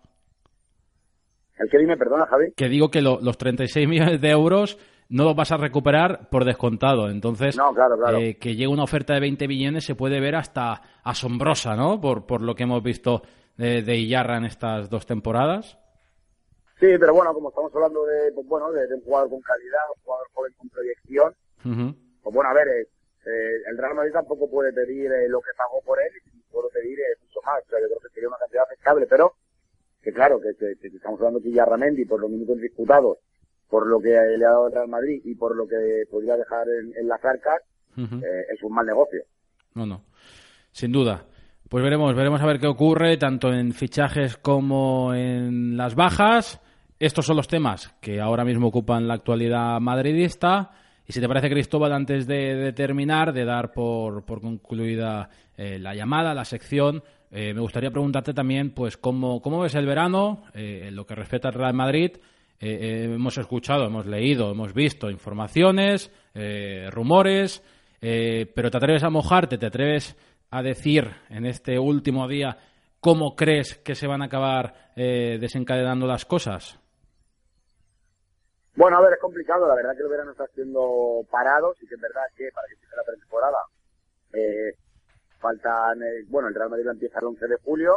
El 1.59 1.69
que 1.69 1.79
dime, 1.79 1.97
perdona, 1.97 2.27
Javi. 2.27 2.53
Que 2.57 2.69
digo 2.69 2.89
que 2.91 3.03
lo- 3.03 3.21
los 3.21 3.37
36 3.37 3.87
millones 3.87 4.21
de 4.21 4.31
euros 4.31 4.79
no 5.11 5.25
los 5.25 5.35
vas 5.37 5.53
a 5.53 5.57
recuperar 5.57 6.31
por 6.31 6.45
descontado. 6.45 7.11
Entonces, 7.11 7.57
No, 7.57 7.75
claro, 7.75 7.97
claro. 7.99 8.19
eh, 8.19 8.39
que 8.39 8.55
llegue 8.55 8.69
una 8.69 8.85
oferta 8.85 9.13
de 9.15 9.21
20 9.21 9.47
millones 9.49 9.85
se 9.85 9.95
puede 9.97 10.21
ver 10.21 10.37
hasta 10.37 10.81
asombrosa, 11.03 11.75
¿no? 11.75 12.01
Por, 12.01 12.27
por 12.27 12.41
lo 12.43 12.55
que 12.55 12.63
hemos 12.63 12.83
visto 12.83 13.23
de, 13.57 13.83
de 13.83 13.97
Iyarra 13.99 14.39
en 14.39 14.45
estas 14.45 14.89
dos 14.89 15.05
temporadas. 15.05 15.77
Sí, 16.81 16.87
pero 16.99 17.13
bueno, 17.15 17.35
como 17.35 17.51
estamos 17.51 17.71
hablando 17.75 18.07
de, 18.07 18.33
pues 18.33 18.47
bueno, 18.47 18.73
de, 18.73 18.87
de 18.87 18.95
un 18.95 19.03
jugador 19.03 19.29
con 19.31 19.41
calidad, 19.43 19.85
un 19.95 20.03
jugador 20.03 20.27
joven 20.33 20.53
con 20.57 20.69
proyección, 20.71 21.35
pues 22.23 22.35
bueno, 22.35 22.51
a 22.51 22.55
ver, 22.55 22.69
eh, 22.69 22.89
eh, 23.27 23.57
el 23.71 23.77
Real 23.77 23.95
Madrid 23.95 24.13
tampoco 24.13 24.49
puede 24.51 24.73
pedir 24.73 25.13
eh, 25.13 25.29
lo 25.29 25.41
que 25.41 25.51
pagó 25.57 25.83
por 25.85 25.99
él, 26.01 26.09
y 26.35 26.41
puede 26.51 26.71
pedir 26.71 26.99
eh, 26.99 27.21
mucho 27.23 27.41
más, 27.45 27.61
o 27.67 27.69
sea, 27.69 27.79
yo 27.81 27.87
creo 27.87 27.99
que 28.01 28.09
sería 28.15 28.29
una 28.29 28.39
cantidad 28.39 28.65
aceptable, 28.65 29.07
pero 29.07 29.35
que 30.03 30.13
claro, 30.13 30.41
que, 30.41 30.55
que- 30.59 30.77
que 30.81 30.97
estamos 30.97 31.21
hablando 31.21 31.41
que 31.43 31.53
Yarramendi, 31.53 32.07
por 32.07 32.21
los 32.21 32.31
minutos 32.31 32.59
disputados, 32.59 33.19
por 33.69 33.87
lo 33.87 34.01
que 34.01 34.09
le 34.09 34.45
ha 34.47 34.49
dado 34.51 34.69
el 34.69 34.73
Real 34.73 34.89
Madrid 34.89 35.21
y 35.25 35.35
por 35.35 35.55
lo 35.55 35.69
que 35.69 36.05
podría 36.11 36.37
dejar 36.39 36.67
en, 36.69 36.97
en 36.97 37.07
las 37.09 37.23
arcas, 37.23 37.61
eh, 38.25 38.47
es 38.55 38.63
un 38.63 38.73
mal 38.73 38.87
negocio. 38.87 39.23
No, 39.75 39.85
no. 39.85 40.03
Sin 40.73 40.91
duda. 40.93 41.27
Pues 41.69 41.85
veremos, 41.85 42.17
veremos 42.17 42.41
a 42.41 42.47
ver 42.47 42.59
qué 42.59 42.67
ocurre, 42.67 43.17
tanto 43.19 43.53
en 43.53 43.73
fichajes 43.75 44.39
como 44.39 45.13
en 45.15 45.77
las 45.77 45.95
bajas. 45.95 46.61
Estos 47.01 47.25
son 47.25 47.39
los 47.39 47.49
temas 47.49 47.97
que 48.03 48.21
ahora 48.21 48.45
mismo 48.45 48.67
ocupan 48.67 49.09
la 49.09 49.15
actualidad 49.15 49.81
madridista. 49.81 50.73
Y 51.09 51.15
si 51.15 51.21
te 51.23 51.29
parece, 51.29 51.49
Cristóbal, 51.49 51.95
antes 51.95 52.27
de, 52.27 52.75
terminar, 52.75 53.33
de 53.33 53.47
dar 53.47 53.73
por, 53.73 54.23
concluida 54.27 55.31
eh, 55.57 55.79
la 55.79 55.95
llamada, 55.95 56.35
la 56.35 56.45
sección, 56.45 57.03
eh, 57.31 57.55
me 57.55 57.63
gustaría 57.63 57.91
preguntarte 57.91 58.35
también, 58.35 58.73
pues, 58.73 58.99
cómo, 58.99 59.41
ves 59.63 59.75
el 59.77 59.87
verano 59.87 60.43
eh, 60.53 60.89
en 60.89 60.95
lo 60.95 61.07
que 61.07 61.15
respecta 61.15 61.49
al 61.49 61.55
Real 61.55 61.73
Madrid. 61.73 62.19
Hemos 62.61 63.39
escuchado, 63.39 63.87
hemos 63.87 64.05
leído, 64.05 64.51
hemos 64.51 64.75
visto 64.75 65.11
informaciones, 65.11 66.13
rumores, 66.91 67.65
pero 67.99 68.71
te 68.71 68.77
atreves 68.77 69.03
a 69.03 69.09
mojarte, 69.09 69.57
te 69.57 69.65
atreves 69.65 70.15
a 70.51 70.63
decir 70.63 71.09
en 71.31 71.47
este 71.47 71.79
último 71.79 72.29
día 72.29 72.59
cómo 73.01 73.35
crees 73.35 73.77
que 73.77 73.95
se 73.95 74.07
van 74.07 74.21
a 74.21 74.27
acabar 74.27 74.93
desencadenando 74.95 76.07
las 76.07 76.27
cosas. 76.27 76.80
Bueno, 78.77 78.97
a 78.99 79.01
ver, 79.03 79.15
es 79.15 79.19
complicado, 79.21 79.67
la 79.67 79.75
verdad 79.75 79.97
que 79.97 80.03
el 80.03 80.09
verano 80.09 80.31
está 80.33 80.47
siendo 80.55 81.21
parado, 81.31 81.75
sí 81.79 81.87
que 81.87 81.95
es 81.97 82.01
verdad 82.01 82.23
que 82.37 82.49
para 82.55 82.67
que 82.69 82.75
empiece 82.75 82.97
la 82.97 83.05
pretemporada, 83.05 83.59
eh, 84.33 84.75
faltan, 85.39 86.03
eh, 86.03 86.25
bueno, 86.29 86.49
el 86.49 86.55
Real 86.55 86.71
Madrid 86.71 86.87
empieza 86.89 87.19
el 87.19 87.27
11 87.27 87.47
de 87.49 87.57
julio, 87.65 87.97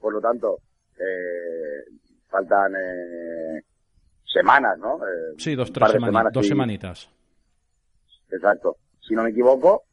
por 0.00 0.12
lo 0.12 0.20
tanto, 0.20 0.58
eh, 0.98 1.84
faltan 2.28 2.74
eh, 2.76 3.62
semanas, 4.24 4.78
¿no? 4.78 4.96
Eh, 5.06 5.34
Sí, 5.38 5.54
dos, 5.54 5.72
tres 5.72 5.80
par 5.80 5.92
de 5.92 5.98
semani- 5.98 6.06
semanas, 6.06 6.32
dos 6.32 6.42
sí. 6.44 6.48
semanitas. 6.50 7.08
Exacto. 8.30 8.76
Si 9.00 9.14
no 9.14 9.22
me 9.24 9.30
equivoco, 9.30 9.84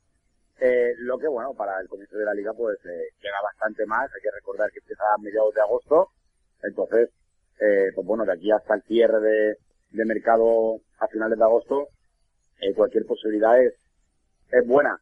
eh, 0.60 0.93
lo 0.99 1.17
que, 1.17 1.27
bueno, 1.27 1.53
para 1.53 1.79
el 1.79 1.88
comienzo 1.88 2.17
de 2.17 2.25
la 2.25 2.34
liga, 2.34 2.53
pues 2.53 2.77
eh, 2.86 3.10
queda 3.21 3.41
bastante 3.43 3.86
más. 3.86 4.10
Hay 4.13 4.21
que 4.21 4.32
recordar 4.32 4.69
que 4.71 4.79
empieza 4.79 5.03
a 5.13 5.21
mediados 5.21 5.53
de 5.53 5.62
agosto. 5.62 6.10
Entonces, 6.63 7.10
eh, 7.60 7.91
pues 7.95 8.05
bueno, 8.08 8.25
de 8.25 8.34
aquí 8.34 8.51
hasta 8.51 8.75
el 8.75 8.82
cierre 8.84 9.19
de, 9.19 9.58
de 9.91 10.06
mercado 10.06 10.78
a 10.99 11.08
finales 11.08 11.38
de 11.38 11.43
agosto, 11.43 11.88
eh, 12.62 12.73
cualquier 12.73 13.06
posibilidad 13.06 13.62
es, 13.62 13.73
es 14.52 14.67
buena. 14.67 14.99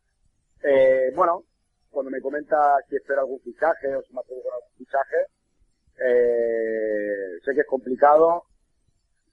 Eh, 0.63 1.11
bueno, 1.15 1.43
cuando 1.89 2.11
me 2.11 2.21
comenta 2.21 2.77
si 2.89 2.95
espera 2.95 3.21
algún 3.21 3.39
fichaje 3.39 3.95
o 3.95 4.01
si 4.01 4.13
me 4.13 4.19
atrevo 4.19 4.43
con 4.43 4.53
algún 4.53 4.77
fichaje, 4.77 5.17
eh, 5.99 7.39
sé 7.43 7.53
que 7.53 7.61
es 7.61 7.67
complicado, 7.67 8.43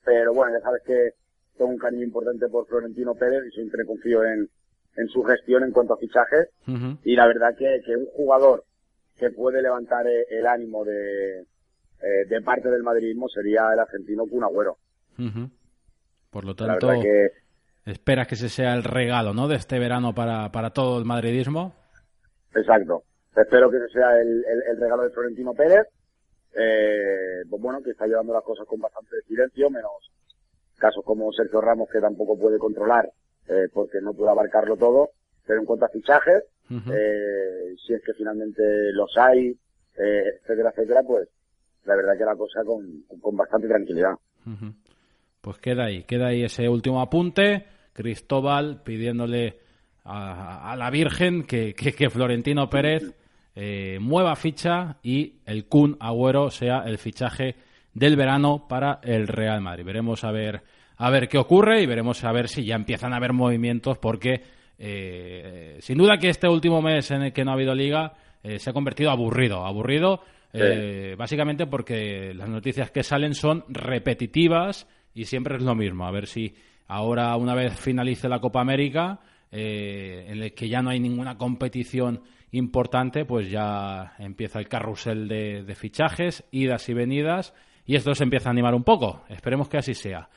pero 0.04 0.32
bueno, 0.34 0.56
ya 0.56 0.62
sabes 0.62 0.82
que 0.84 1.10
tengo 1.56 1.70
un 1.70 1.78
cariño 1.78 2.04
importante 2.04 2.48
por 2.48 2.66
Florentino 2.66 3.14
Pérez 3.14 3.44
y 3.46 3.50
siempre 3.50 3.84
confío 3.86 4.24
en, 4.24 4.48
en 4.96 5.08
su 5.08 5.22
gestión 5.22 5.62
en 5.62 5.72
cuanto 5.72 5.94
a 5.94 5.98
fichajes. 5.98 6.48
Y 7.04 7.14
la 7.16 7.26
verdad 7.26 7.54
que, 7.56 7.80
que 7.84 7.96
un 7.96 8.06
jugador 8.06 8.64
que 9.18 9.30
puede 9.30 9.62
levantar 9.62 10.06
eh, 10.06 10.26
el 10.30 10.46
ánimo 10.46 10.84
de, 10.84 11.44
de 12.28 12.42
parte 12.42 12.68
del 12.70 12.82
madridismo 12.82 13.28
sería 13.28 13.72
el 13.72 13.78
argentino 13.78 14.26
Kun 14.26 14.42
Agüero. 14.44 14.76
Ujú. 15.18 15.50
Por 16.30 16.44
lo 16.44 16.54
tanto, 16.54 16.88
que 17.02 17.30
esperas 17.86 18.26
que 18.26 18.34
ese 18.34 18.48
sea 18.48 18.74
el 18.74 18.82
regalo, 18.84 19.34
¿no? 19.34 19.46
De 19.48 19.56
este 19.56 19.78
verano 19.78 20.14
para, 20.14 20.50
para 20.52 20.70
todo 20.70 20.98
el 20.98 21.04
madridismo. 21.04 21.74
Exacto. 22.54 23.04
Espero 23.36 23.70
que 23.70 23.78
ese 23.78 23.88
sea 23.88 24.20
el, 24.20 24.44
el- 24.44 24.62
el 24.70 24.80
regalo 24.80 25.02
de 25.02 25.10
Florentino 25.10 25.52
Pérez. 25.54 25.86
Eh, 26.56 27.42
pues 27.50 27.60
bueno, 27.60 27.82
que 27.82 27.90
está 27.90 28.06
llevando 28.06 28.32
las 28.32 28.44
cosas 28.44 28.66
con 28.66 28.80
bastante 28.80 29.16
silencio, 29.26 29.70
menos 29.70 29.90
casos 30.78 31.04
como 31.04 31.32
Sergio 31.32 31.60
Ramos, 31.60 31.88
que 31.90 32.00
tampoco 32.00 32.38
puede 32.38 32.58
controlar, 32.58 33.10
eh, 33.48 33.68
porque 33.72 34.00
no 34.00 34.12
puede 34.14 34.30
abarcarlo 34.30 34.76
todo. 34.76 35.10
Pero 35.46 35.60
en 35.60 35.66
cuanto 35.66 35.84
a 35.86 35.88
fichajes, 35.88 36.44
eh, 36.94 37.74
si 37.84 37.92
es 37.94 38.02
que 38.02 38.14
finalmente 38.14 38.62
los 38.92 39.16
hay, 39.18 39.50
eh, 39.98 40.24
etcétera, 40.40 40.70
etcétera, 40.70 41.02
pues 41.02 41.28
la 41.84 41.96
verdad 41.96 42.16
que 42.16 42.24
la 42.24 42.36
cosa 42.36 42.64
con, 42.64 43.02
con 43.20 43.36
bastante 43.36 43.68
tranquilidad. 43.68 44.14
Pues 45.44 45.58
queda 45.58 45.84
ahí, 45.84 46.04
queda 46.04 46.28
ahí 46.28 46.42
ese 46.42 46.66
último 46.70 47.02
apunte. 47.02 47.66
Cristóbal 47.92 48.80
pidiéndole 48.82 49.58
a, 50.04 50.72
a 50.72 50.76
la 50.76 50.88
Virgen 50.90 51.42
que, 51.44 51.74
que- 51.74 51.92
que 51.92 52.08
Florentino 52.08 52.70
Pérez 52.70 53.14
eh, 53.54 53.98
mueva 54.00 54.36
ficha 54.36 54.96
y 55.02 55.34
el 55.44 55.66
Kun 55.66 55.98
Agüero 56.00 56.50
sea 56.50 56.84
el 56.86 56.96
fichaje 56.96 57.56
del 57.92 58.16
verano 58.16 58.66
para 58.68 59.00
el 59.02 59.28
Real 59.28 59.60
Madrid. 59.60 59.84
Veremos 59.84 60.24
a 60.24 60.32
ver, 60.32 60.62
a 60.96 61.10
ver 61.10 61.28
qué 61.28 61.36
ocurre 61.36 61.82
y 61.82 61.86
veremos 61.86 62.24
a 62.24 62.32
ver 62.32 62.48
si 62.48 62.64
ya 62.64 62.74
empiezan 62.74 63.12
a 63.12 63.16
haber 63.18 63.34
movimientos 63.34 63.98
porque 63.98 64.40
eh, 64.78 65.76
sin 65.80 65.98
duda 65.98 66.16
que 66.16 66.30
este 66.30 66.48
último 66.48 66.80
mes 66.80 67.10
en 67.10 67.22
el 67.22 67.32
que 67.34 67.44
no 67.44 67.50
ha 67.50 67.54
habido 67.54 67.74
liga 67.74 68.14
eh, 68.42 68.58
se 68.58 68.70
ha 68.70 68.72
convertido 68.72 69.10
aburrido, 69.10 69.64
aburrido 69.66 70.20
básicamente 71.18 71.66
porque 71.66 72.32
las 72.34 72.48
noticias 72.48 72.90
que 72.90 73.02
salen 73.02 73.34
son 73.34 73.64
repetitivas 73.68 74.86
y 75.14 75.24
siempre 75.24 75.56
es 75.56 75.62
lo 75.62 75.74
mismo. 75.74 76.06
A 76.06 76.10
ver 76.10 76.26
si 76.26 76.54
ahora, 76.88 77.36
una 77.36 77.54
vez 77.54 77.78
finalice 77.78 78.28
la 78.28 78.40
Copa 78.40 78.60
América, 78.60 79.20
eh, 79.50 80.26
en 80.28 80.42
el 80.42 80.54
que 80.54 80.68
ya 80.68 80.82
no 80.82 80.90
hay 80.90 81.00
ninguna 81.00 81.38
competición 81.38 82.22
importante, 82.50 83.24
pues 83.24 83.50
ya 83.50 84.14
empieza 84.18 84.58
el 84.58 84.68
carrusel 84.68 85.28
de, 85.28 85.62
de 85.64 85.74
fichajes, 85.74 86.44
idas 86.50 86.88
y 86.88 86.94
venidas, 86.94 87.54
y 87.86 87.96
esto 87.96 88.14
se 88.14 88.24
empieza 88.24 88.48
a 88.48 88.52
animar 88.52 88.74
un 88.74 88.84
poco. 88.84 89.24
Esperemos 89.28 89.68
que 89.68 89.78
así 89.78 89.94
sea. 89.94 90.28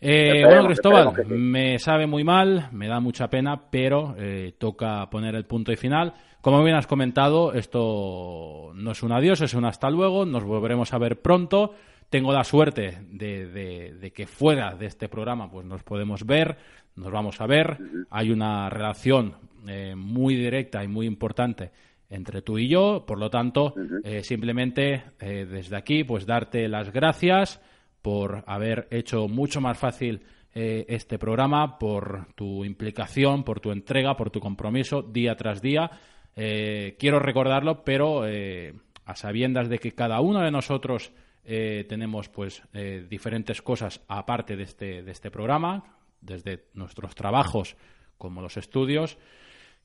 Eh, 0.00 0.26
Esperemos, 0.26 0.54
bueno, 0.54 0.66
Cristóbal, 0.66 1.12
sí. 1.16 1.34
me 1.34 1.78
sabe 1.78 2.06
muy 2.06 2.22
mal, 2.22 2.68
me 2.72 2.86
da 2.86 3.00
mucha 3.00 3.28
pena, 3.28 3.70
pero 3.70 4.14
eh, 4.18 4.54
toca 4.58 5.08
poner 5.10 5.34
el 5.34 5.46
punto 5.46 5.72
y 5.72 5.76
final. 5.76 6.14
Como 6.40 6.62
bien 6.62 6.76
has 6.76 6.86
comentado, 6.86 7.52
esto 7.54 8.70
no 8.74 8.92
es 8.92 9.02
un 9.02 9.12
adiós, 9.12 9.40
es 9.40 9.54
un 9.54 9.64
hasta 9.64 9.90
luego. 9.90 10.24
Nos 10.26 10.44
volveremos 10.44 10.92
a 10.92 10.98
ver 10.98 11.20
pronto. 11.20 11.74
Tengo 12.10 12.32
la 12.32 12.44
suerte 12.44 12.98
de, 13.10 13.46
de- 13.46 13.94
de 13.94 14.10
que 14.12 14.26
fuera 14.26 14.74
de 14.74 14.86
este 14.86 15.08
programa 15.08 15.50
pues 15.50 15.66
nos 15.66 15.82
podemos 15.82 16.24
ver, 16.24 16.56
nos 16.94 17.10
vamos 17.12 17.40
a 17.40 17.46
ver. 17.46 17.78
Hay 18.10 18.30
una 18.30 18.70
relación 18.70 19.34
eh, 19.68 19.94
muy 19.96 20.36
directa 20.36 20.82
y 20.84 20.88
muy 20.88 21.06
importante 21.06 21.70
entre 22.08 22.42
tú 22.42 22.58
y 22.58 22.68
yo. 22.68 23.04
Por 23.06 23.18
lo 23.18 23.28
tanto, 23.28 23.74
eh, 24.04 24.22
simplemente 24.22 25.02
eh, 25.20 25.46
desde 25.50 25.76
aquí 25.76 26.04
pues 26.04 26.24
darte 26.26 26.68
las 26.68 26.92
gracias 26.92 27.60
por 28.02 28.44
haber 28.46 28.86
hecho 28.90 29.26
mucho 29.28 29.60
más 29.60 29.76
fácil 29.78 30.22
este 30.58 31.18
programa, 31.18 31.78
por 31.78 32.28
tu 32.34 32.64
implicación, 32.64 33.44
por 33.44 33.60
tu 33.60 33.72
entrega, 33.72 34.16
por 34.16 34.30
tu 34.30 34.40
compromiso 34.40 35.02
día 35.02 35.34
tras 35.36 35.60
día. 35.60 35.90
Eh, 36.34 36.96
quiero 36.98 37.18
recordarlo, 37.18 37.84
pero 37.84 38.26
eh, 38.26 38.72
a 39.04 39.14
sabiendas 39.16 39.68
de 39.68 39.78
que 39.78 39.92
cada 39.92 40.20
uno 40.22 40.40
de 40.40 40.50
nosotros 40.50 41.12
eh, 41.48 41.84
tenemos 41.88 42.28
pues 42.28 42.60
eh, 42.72 43.06
diferentes 43.08 43.62
cosas 43.62 44.00
aparte 44.08 44.56
de 44.56 44.64
este, 44.64 45.02
de 45.04 45.12
este 45.12 45.30
programa, 45.30 45.96
desde 46.20 46.64
nuestros 46.74 47.14
trabajos 47.14 47.76
como 48.18 48.42
los 48.42 48.56
estudios. 48.56 49.16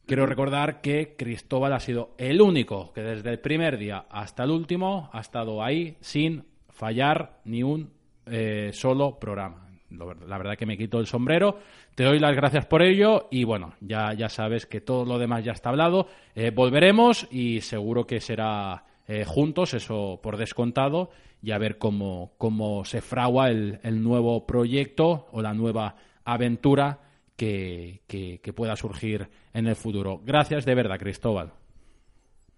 Quiero 0.08 0.26
recordar 0.26 0.82
que 0.82 1.16
Cristóbal 1.16 1.74
ha 1.74 1.80
sido 1.80 2.16
el 2.18 2.42
único 2.42 2.92
que 2.94 3.04
desde 3.04 3.30
el 3.30 3.40
primer 3.40 3.78
día 3.78 4.06
hasta 4.10 4.44
el 4.44 4.50
último 4.50 5.12
ha 5.14 5.20
estado 5.20 5.64
ahí 5.64 5.98
sin 6.02 6.46
fallar 6.70 7.42
ni 7.46 7.62
un 7.62 7.94
eh, 8.26 8.72
solo 8.74 9.20
programa. 9.20 9.68
La 9.92 10.38
verdad 10.40 10.58
que 10.58 10.66
me 10.66 10.78
quito 10.78 11.00
el 11.00 11.06
sombrero. 11.06 11.60
Te 11.94 12.06
doy 12.06 12.18
las 12.18 12.36
gracias 12.36 12.66
por 12.66 12.82
ello 12.82 13.28
y 13.30 13.44
bueno, 13.44 13.76
ya, 13.82 14.14
ya 14.14 14.30
sabes 14.30 14.66
que 14.66 14.82
todo 14.82 15.06
lo 15.06 15.20
demás 15.20 15.44
ya 15.44 15.52
está 15.52 15.70
hablado. 15.70 16.08
Volveremos 16.56 17.28
y 17.30 17.60
seguro 17.60 18.08
que 18.08 18.22
será 18.22 18.86
eh, 19.08 19.26
juntos, 19.26 19.74
eso 19.74 20.20
por 20.22 20.38
descontado, 20.38 21.10
y 21.42 21.52
a 21.52 21.58
ver 21.58 21.78
cómo, 21.78 22.34
cómo 22.38 22.86
se 22.86 23.02
fragua 23.02 23.50
el, 23.50 23.80
el 23.84 24.04
nuevo 24.04 24.46
proyecto 24.46 25.28
o 25.32 25.42
la 25.42 25.54
nueva 25.54 25.96
aventura 26.24 27.00
que, 27.36 28.02
que- 28.08 28.54
pueda 28.54 28.76
surgir 28.76 29.28
en 29.54 29.66
el 29.68 29.76
futuro. 29.76 30.22
Gracias 30.24 30.66
de 30.66 30.76
verdad, 30.76 31.00
Cristóbal. 31.00 31.52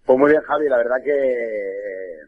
Pues 0.04 0.18
muy 0.18 0.30
bien, 0.30 0.42
Javi, 0.42 0.68
la 0.68 0.76
verdad 0.76 0.96
que 1.02 2.18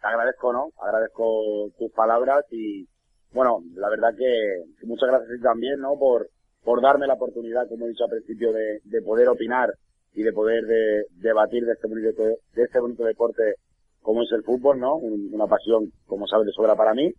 te 0.00 0.06
agradezco, 0.06 0.52
¿no? 0.52 0.70
Agradezco 0.82 1.70
tus 1.78 1.92
palabras 1.92 2.44
y, 2.50 2.88
bueno, 3.32 3.62
la 3.76 3.88
verdad 3.88 4.14
que, 4.16 4.64
muchas 4.86 5.08
gracias 5.08 5.40
también, 5.40 5.78
¿no? 5.78 5.96
Por, 5.96 6.28
por 6.64 6.82
darme 6.82 7.06
la 7.06 7.14
oportunidad, 7.14 7.68
como 7.68 7.86
he 7.86 7.90
dicho 7.90 8.04
al 8.04 8.10
principio, 8.10 8.52
de 8.52 9.02
poder 9.02 9.28
opinar 9.28 9.72
y 10.14 10.22
de 10.22 10.32
poder 10.32 10.64
de- 10.64 11.04
debatir 11.20 11.64
de 11.64 11.72
este 11.72 11.88
bonito, 11.88 12.22
de 12.22 12.62
este 12.62 12.78
bonito 12.80 13.04
deporte 13.04 13.54
como 14.00 14.22
es 14.22 14.30
el 14.32 14.42
fútbol, 14.44 14.78
¿no? 14.78 14.96
Un- 14.96 15.30
una 15.32 15.46
pasión, 15.46 15.90
como 16.06 16.26
sabes, 16.26 16.46
de 16.46 16.52
sobra 16.52 16.74
para 16.76 16.94
mí. 16.94 17.12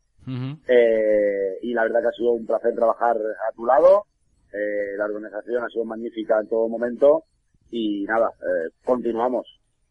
Eh, 0.67 1.57
y 1.61 1.73
la 1.73 1.83
verdad 1.83 2.01
que 2.01 2.07
ha 2.07 2.11
sido 2.11 2.31
un 2.31 2.45
placer 2.45 2.73
trabajar 2.75 3.15
a 3.17 3.51
tu 3.55 3.65
lado. 3.65 4.05
Eh, 4.53 4.95
la 4.97 5.05
organización 5.05 5.63
ha 5.63 5.69
sido 5.69 5.85
magnífica 5.85 6.39
en 6.41 6.47
todo 6.47 6.67
momento. 6.67 7.23
Y 7.71 8.03
nada, 8.05 8.29
eh, 8.41 8.69
continuamos. 8.83 9.45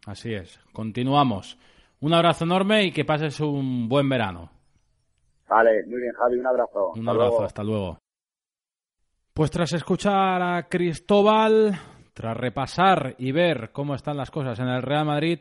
Así 0.06 0.32
es. 0.34 0.58
Continuamos. 0.72 1.58
Un 2.00 2.14
abrazo 2.14 2.44
enorme 2.44 2.84
y 2.84 2.92
que 2.92 3.04
pases 3.04 3.40
un 3.40 3.88
buen 3.88 4.08
verano. 4.08 4.50
Vale, 5.48 5.84
muy 5.86 6.00
bien, 6.00 6.12
Javi, 6.14 6.38
un 6.38 6.46
abrazo. 6.46 6.92
Un 6.94 7.00
Hasta 7.00 7.10
abrazo, 7.10 7.30
luego. 7.30 7.44
hasta 7.44 7.62
luego. 7.64 7.98
Pues 9.32 9.50
tras 9.50 9.72
escuchar 9.72 10.42
a 10.42 10.68
Cristóbal, 10.68 11.72
tras 12.14 12.36
repasar 12.36 13.16
y 13.18 13.32
ver 13.32 13.72
cómo 13.72 13.94
están 13.94 14.16
las 14.16 14.30
cosas 14.30 14.58
en 14.60 14.68
el 14.68 14.82
Real 14.82 15.04
Madrid, 15.04 15.40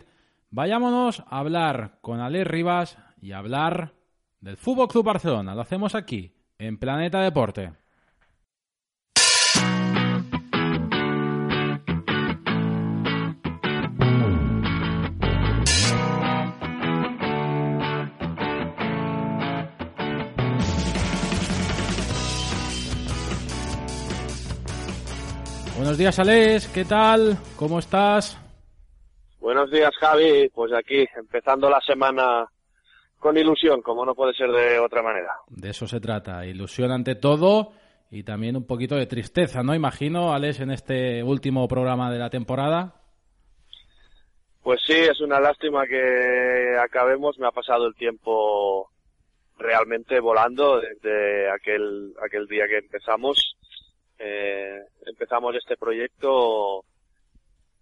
vayámonos 0.49 1.21
a 1.21 1.39
hablar 1.39 1.99
con 2.01 2.19
Ale 2.19 2.43
Rivas 2.43 2.97
y 3.21 3.31
hablar 3.31 3.93
del 4.41 4.57
Fútbol 4.57 4.87
Club 4.87 5.05
Barcelona. 5.05 5.55
Lo 5.55 5.61
hacemos 5.61 5.95
aquí, 5.95 6.35
en 6.57 6.77
Planeta 6.77 7.21
Deporte. 7.21 7.82
Buenos 25.93 25.99
días, 25.99 26.17
Alex. 26.17 26.67
¿Qué 26.69 26.85
tal? 26.85 27.37
¿Cómo 27.55 27.77
estás? 27.77 28.35
Buenos 29.39 29.69
días, 29.69 29.91
Javi. 29.99 30.49
Pues 30.49 30.73
aquí, 30.73 31.05
empezando 31.15 31.69
la 31.69 31.79
semana 31.81 32.47
con 33.19 33.37
ilusión, 33.37 33.83
como 33.83 34.03
no 34.03 34.15
puede 34.15 34.33
ser 34.33 34.49
de 34.49 34.79
otra 34.79 35.03
manera. 35.03 35.35
De 35.49 35.69
eso 35.69 35.85
se 35.85 35.99
trata. 35.99 36.47
Ilusión 36.47 36.91
ante 36.91 37.13
todo 37.13 37.73
y 38.09 38.23
también 38.23 38.55
un 38.55 38.65
poquito 38.65 38.95
de 38.95 39.05
tristeza, 39.05 39.61
¿no? 39.61 39.75
Imagino, 39.75 40.33
Alex, 40.33 40.61
en 40.61 40.71
este 40.71 41.21
último 41.21 41.67
programa 41.67 42.11
de 42.11 42.17
la 42.17 42.31
temporada. 42.31 42.95
Pues 44.63 44.81
sí, 44.87 44.95
es 44.95 45.21
una 45.21 45.39
lástima 45.39 45.85
que 45.85 46.75
acabemos. 46.83 47.37
Me 47.37 47.45
ha 47.45 47.51
pasado 47.51 47.85
el 47.85 47.93
tiempo 47.93 48.89
realmente 49.59 50.19
volando 50.19 50.79
desde 50.79 51.51
aquel, 51.51 52.15
aquel 52.25 52.47
día 52.47 52.67
que 52.67 52.79
empezamos. 52.79 53.55
Eh, 54.19 54.79
empezamos 55.05 55.55
este 55.55 55.77
proyecto. 55.77 56.83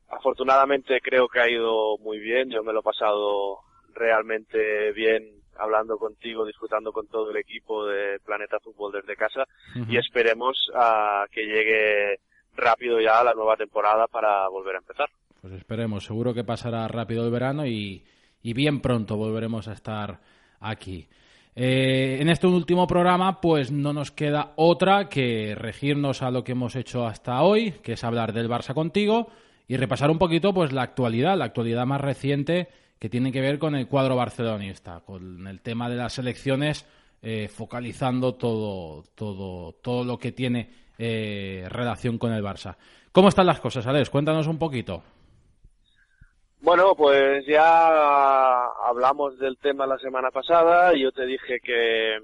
Afortunadamente 0.10 1.00
creo 1.02 1.28
que 1.28 1.40
ha 1.40 1.50
ido 1.50 1.98
muy 2.00 2.20
bien. 2.20 2.50
Yo 2.50 2.64
me 2.64 2.74
lo 2.74 2.80
he 2.80 2.84
pasado 2.84 3.60
realmente 3.94 4.92
bien 4.94 5.42
hablando 5.58 5.98
contigo, 5.98 6.46
disfrutando 6.46 6.92
con 6.92 7.08
todo 7.08 7.32
el 7.32 7.38
equipo 7.38 7.86
de 7.86 8.20
Planeta 8.26 8.60
Fútbol 8.60 8.94
desde 8.94 9.16
casa 9.16 9.44
y 9.88 9.98
esperemos 9.98 10.72
a 10.74 11.26
que 11.32 11.46
llegue 11.46 12.20
rápido 12.56 13.00
ya 13.00 13.24
la 13.24 13.34
nueva 13.34 13.56
temporada 13.58 14.08
para 14.08 14.48
volver 14.48 14.76
a 14.76 14.80
empezar. 14.80 15.10
Pues 15.42 15.54
esperemos, 15.54 16.06
seguro 16.06 16.34
que 16.34 16.44
pasará 16.44 16.88
rápido 16.88 17.26
el 17.26 17.32
verano 17.32 17.66
y, 17.66 18.04
y 18.42 18.54
bien 18.54 18.82
pronto 18.82 19.18
volveremos 19.18 19.68
a 19.68 19.74
estar 19.74 20.20
aquí. 20.60 21.08
Eh, 21.56 22.18
en 22.22 22.30
este 22.30 22.48
último 22.48 22.88
programa, 22.88 23.42
pues 23.42 23.72
no 23.72 23.92
nos 23.92 24.12
queda 24.12 24.54
otra 24.56 25.10
que 25.10 25.54
regirnos 25.56 26.22
a 26.22 26.32
lo 26.32 26.44
que 26.44 26.54
hemos 26.54 26.76
hecho 26.76 27.06
hasta 27.06 27.42
hoy, 27.42 27.72
que 27.84 27.94
es 27.94 28.04
hablar 28.04 28.32
del 28.32 28.50
Barça 28.50 28.74
contigo 28.74 29.28
y 29.68 29.76
repasar 29.78 30.10
un 30.12 30.18
poquito 30.18 30.54
pues 30.54 30.72
la 30.72 30.82
actualidad, 30.82 31.38
la 31.38 31.46
actualidad 31.46 31.86
más 31.86 32.02
reciente 32.02 32.70
que 33.00 33.10
tiene 33.10 33.32
que 33.32 33.42
ver 33.42 33.60
con 33.60 33.76
el 33.76 33.88
cuadro 33.88 34.16
barcelonista, 34.16 35.02
con 35.02 35.48
el 35.48 35.60
tema 35.62 35.90
de 35.90 35.96
las 35.96 36.18
elecciones, 36.20 36.86
eh, 37.22 37.50
focalizando 37.50 38.36
todo, 38.36 39.04
todo, 39.16 39.74
todo 39.74 40.06
lo 40.06 40.18
que 40.18 40.32
tiene 40.32 40.70
eh, 40.98 41.66
relación 41.70 42.18
con 42.18 42.32
el 42.32 42.44
Barça. 42.44 42.78
¿Cómo 43.12 43.28
están 43.28 43.48
las 43.48 43.60
cosas, 43.60 43.86
Alex? 43.88 44.10
Cuéntanos 44.10 44.48
un 44.48 44.58
poquito. 44.58 45.04
Bueno, 46.62 46.94
pues 46.96 47.44
ya 47.48 48.68
hablamos 48.86 49.40
del 49.40 49.58
tema 49.58 49.88
la 49.88 49.98
semana 49.98 50.30
pasada 50.30 50.94
yo 50.96 51.12
te 51.12 51.26
dije 51.26 51.60
que 51.60 52.20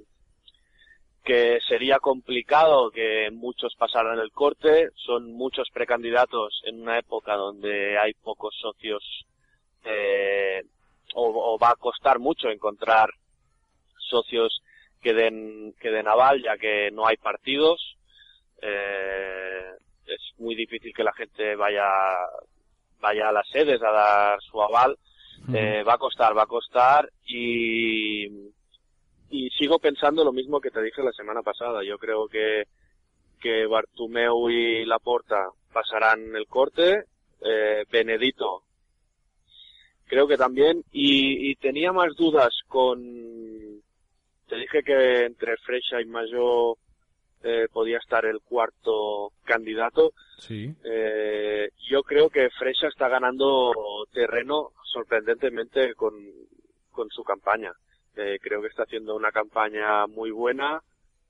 que 1.25 1.57
sería 1.67 1.97
complicado 1.97 2.91
que 2.91 3.31
muchos 3.31 3.75
pasaran 3.75 4.19
el 4.19 4.31
corte, 4.31 4.89
son 4.93 5.33
muchos 5.33 5.69
precandidatos 5.73 6.61
en 6.65 6.81
una 6.83 6.99
época 6.99 7.33
donde 7.35 7.97
hay 7.97 8.13
pocos 8.13 8.55
socios 8.61 9.03
eh, 9.83 10.61
o, 11.15 11.53
o, 11.53 11.57
va 11.57 11.71
a 11.71 11.75
costar 11.75 12.19
mucho 12.19 12.49
encontrar 12.49 13.09
socios 13.97 14.61
que 15.01 15.13
den 15.13 15.73
que 15.81 15.89
den 15.89 16.07
aval 16.07 16.43
ya 16.43 16.57
que 16.57 16.91
no 16.91 17.07
hay 17.07 17.17
partidos. 17.17 17.97
Eh, 18.61 19.71
es 20.05 20.21
muy 20.37 20.53
difícil 20.53 20.93
que 20.93 21.03
la 21.03 21.13
gente 21.13 21.55
vaya 21.55 21.83
vaya 22.99 23.29
a 23.29 23.31
las 23.31 23.47
sedes 23.49 23.81
a 23.81 23.91
dar 23.91 24.41
su 24.41 24.61
aval. 24.61 24.97
Eh, 25.53 25.83
va 25.87 25.93
a 25.93 25.97
costar, 25.97 26.35
va 26.37 26.43
a 26.43 26.47
costar 26.47 27.09
y, 27.25 28.25
y 29.29 29.49
sigo 29.51 29.79
pensando 29.79 30.25
lo 30.25 30.33
mismo 30.33 30.59
que 30.59 30.71
te 30.71 30.81
dije 30.81 31.01
la 31.01 31.13
semana 31.13 31.41
pasada. 31.41 31.83
Yo 31.83 31.97
creo 31.97 32.27
que, 32.27 32.63
que 33.39 33.65
Bartumeu 33.65 34.49
y 34.49 34.83
Laporta 34.85 35.47
pasarán 35.71 36.35
el 36.35 36.47
corte, 36.47 37.03
eh, 37.41 37.85
Benedito 37.89 38.63
creo 40.07 40.27
que 40.27 40.37
también 40.37 40.83
y, 40.91 41.51
y, 41.51 41.55
tenía 41.55 41.91
más 41.91 42.15
dudas 42.15 42.49
con 42.67 42.99
te 44.47 44.55
dije 44.55 44.81
que 44.83 45.25
entre 45.25 45.57
Fresha 45.57 46.01
y 46.01 46.05
Mayo 46.05 46.77
eh, 47.43 47.67
podía 47.71 47.97
estar 47.97 48.25
el 48.25 48.39
cuarto 48.41 49.31
candidato. 49.43 50.13
Sí. 50.39 50.73
Eh, 50.83 51.69
yo 51.89 52.03
creo 52.03 52.29
que 52.29 52.49
Fresha 52.49 52.87
está 52.87 53.07
ganando 53.07 53.73
terreno 54.11 54.71
sorprendentemente 54.83 55.93
con, 55.95 56.13
con 56.91 57.09
su 57.09 57.23
campaña. 57.23 57.71
Eh, 58.15 58.39
creo 58.41 58.61
que 58.61 58.67
está 58.67 58.83
haciendo 58.83 59.15
una 59.15 59.31
campaña 59.31 60.07
muy 60.07 60.31
buena, 60.31 60.81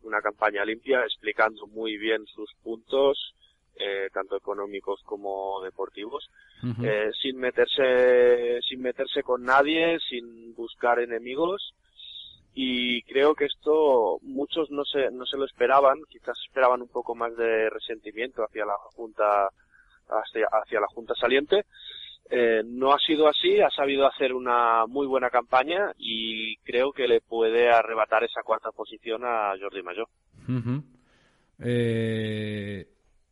una 0.03 0.21
campaña 0.21 0.63
limpia, 0.63 1.01
explicando 1.01 1.67
muy 1.67 1.97
bien 1.97 2.25
sus 2.27 2.49
puntos, 2.63 3.33
eh, 3.75 4.07
tanto 4.13 4.37
económicos 4.37 5.01
como 5.03 5.61
deportivos, 5.63 6.29
uh 6.63 6.67
-huh. 6.67 6.85
eh, 6.85 7.11
sin 7.21 7.37
meterse, 7.37 8.59
sin 8.67 8.81
meterse 8.81 9.21
con 9.21 9.43
nadie, 9.43 9.99
sin 10.09 10.55
buscar 10.55 10.99
enemigos 10.99 11.73
y 12.59 13.03
creo 13.03 13.35
que 13.35 13.45
esto 13.45 14.17
muchos 14.23 14.71
no 14.71 14.83
se, 14.83 15.11
no 15.11 15.27
se 15.27 15.37
lo 15.37 15.45
esperaban, 15.45 15.99
quizás 16.09 16.35
esperaban 16.47 16.81
un 16.81 16.87
poco 16.87 17.13
más 17.13 17.37
de 17.37 17.69
resentimiento 17.69 18.43
hacia 18.43 18.65
la 18.65 18.73
Junta, 18.95 19.47
hacia, 20.09 20.47
hacia 20.51 20.79
la 20.79 20.87
Junta 20.87 21.13
saliente. 21.13 21.65
Eh, 22.31 22.63
no 22.65 22.93
ha 22.93 22.97
sido 22.97 23.27
así, 23.27 23.61
ha 23.61 23.69
sabido 23.69 24.07
hacer 24.07 24.33
una 24.33 24.87
muy 24.87 25.05
buena 25.05 25.29
campaña 25.29 25.91
y 25.99 26.57
creo 26.63 26.91
que 26.93 27.07
le 27.07 27.21
puede 27.21 27.69
arrebatar 27.69 28.23
esa 28.23 28.41
cuarta 28.41 28.71
posición 28.71 29.23
a 29.23 29.53
Jordi 29.61 29.83
Mayor. 29.83 30.07
Eh, 31.59 32.87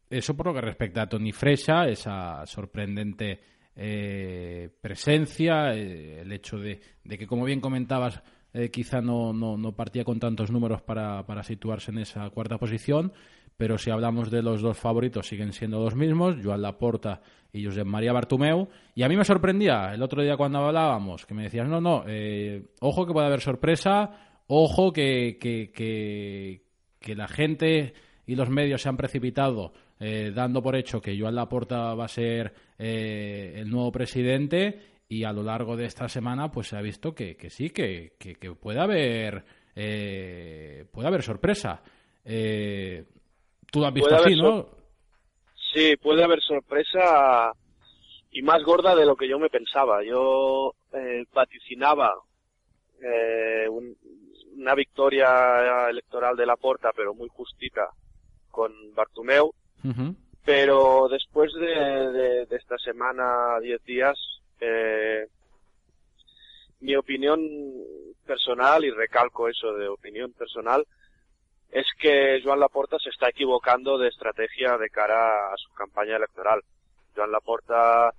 eso 0.08 0.38
por 0.38 0.46
lo 0.46 0.54
que 0.54 0.62
respecta 0.62 1.02
a 1.02 1.10
Tony 1.10 1.32
Fresha, 1.32 1.88
esa 1.88 2.46
sorprendente 2.46 3.40
eh, 3.76 4.70
presencia, 4.80 5.74
eh, 5.74 6.22
el 6.22 6.32
hecho 6.32 6.60
de, 6.60 6.80
de 7.04 7.18
que, 7.18 7.26
como 7.26 7.44
bien 7.44 7.60
comentabas, 7.60 8.22
eh, 8.56 8.70
quizá 8.72 9.02
no, 9.02 9.34
no, 9.34 9.58
no, 9.58 9.74
partía 9.74 10.06
con 10.06 10.18
tantos 10.18 10.50
números 10.50 10.82
para, 10.82 11.26
para, 11.26 11.44
situarse 11.44 11.92
en 11.92 11.98
esa 11.98 12.30
cuarta 12.30 12.58
posición, 12.58 13.12
pero 13.58 13.78
si 13.78 13.90
hablamos 13.90 14.32
de 14.32 14.42
los 14.42 14.62
dos 14.62 14.78
favoritos 14.78 15.28
siguen 15.28 15.52
siendo 15.52 15.84
los 15.84 15.94
mismos, 15.94 16.38
Joan 16.42 16.62
Laporta 16.62 17.22
y 17.52 17.66
Josep 17.66 17.86
María 17.86 18.14
Bartumeu, 18.14 18.70
y 18.96 19.04
a 19.04 19.10
mí 19.10 19.18
me 19.18 19.26
sorprendía 19.26 19.94
el 19.94 20.02
otro 20.02 20.24
día 20.24 20.38
cuando 20.38 20.60
hablábamos, 20.60 21.26
que 21.26 21.34
me 21.34 21.44
decías, 21.44 21.68
no, 21.68 21.82
no, 21.82 22.06
eh, 22.08 22.68
ojo 22.80 23.06
que 23.06 23.12
puede 23.12 23.28
haber 23.28 23.42
sorpresa, 23.42 24.12
ojo 24.48 24.94
que, 24.94 25.38
que, 25.38 25.74
que, 27.00 27.16
la 27.16 27.28
gente 27.28 27.94
y 28.26 28.36
los 28.36 28.50
medios 28.50 28.82
se 28.82 28.90
han 28.90 28.98
precipitado 28.98 29.74
eh, 30.00 30.32
dando 30.34 30.62
por 30.64 30.78
hecho 30.78 31.02
que 31.02 31.20
Joan 31.20 31.36
Laporta 31.36 31.94
va 31.94 32.06
a 32.06 32.10
ser 32.10 32.54
eh, 32.80 33.56
el 33.58 33.70
nuevo 33.70 33.92
presidente 33.92 34.95
y 35.08 35.24
a 35.24 35.32
lo 35.34 35.44
largo 35.44 35.76
de 35.76 35.86
esta 35.86 36.08
semana 36.10 36.52
pues 36.52 36.68
se 36.68 36.78
ha 36.78 36.82
visto 36.82 37.14
que, 37.14 37.36
que 37.36 37.50
sí, 37.50 37.70
que, 37.70 38.14
que, 38.20 38.36
que, 38.36 38.52
puede 38.54 38.80
haber 38.80 39.44
eh, 39.76 40.86
puede 40.92 41.08
haber 41.08 41.22
sorpresa. 41.22 41.82
Eh, 42.24 43.04
Tú 43.72 43.80
lo 43.82 43.88
has 43.88 43.94
visto 43.94 44.16
así, 44.16 44.36
¿no? 44.36 44.68
Sí, 45.74 45.96
puede 45.98 46.24
haber 46.24 46.40
sorpresa 46.42 47.52
y 48.32 48.42
más 48.42 48.64
gorda 48.64 48.96
de 48.96 49.06
lo 49.06 49.16
que 49.16 49.28
yo 49.28 49.38
me 49.38 49.50
pensaba. 49.50 50.04
Yo 50.04 50.74
eh, 50.94 51.26
vaticinaba 51.34 52.14
eh, 53.02 53.68
un, 53.70 53.96
una 54.58 54.74
victoria 54.76 55.90
electoral 55.90 56.36
de 56.38 56.46
la 56.46 56.56
Porta, 56.56 56.92
pero 56.96 57.14
muy 57.14 57.28
justita, 57.30 57.90
con 58.50 58.72
Bartumeu. 58.96 59.52
Uh 59.84 59.88
-huh. 59.90 60.16
Pero 60.46 61.08
después 61.10 61.52
de, 61.54 62.12
de, 62.12 62.46
de 62.46 62.56
esta 62.56 62.78
semana, 62.78 63.60
10 63.62 63.84
días, 63.84 64.18
eh, 64.60 65.28
mi 66.80 66.96
opinión 66.96 67.42
personal, 68.26 68.84
y 68.84 68.92
recalco 68.92 69.48
eso 69.48 69.74
de 69.74 69.88
opinión 69.88 70.34
personal, 70.34 70.86
es 71.72 71.86
que 72.00 72.42
Joan 72.44 72.60
Laporta 72.60 72.98
se 73.00 73.10
está 73.10 73.30
equivocando 73.30 73.98
de 73.98 74.10
estrategia 74.10 74.78
de 74.78 74.90
cara 74.90 75.54
a 75.54 75.58
su 75.58 75.74
campaña 75.74 76.16
electoral. 76.16 76.62
Joan 77.16 77.32
Laporta 77.32 78.14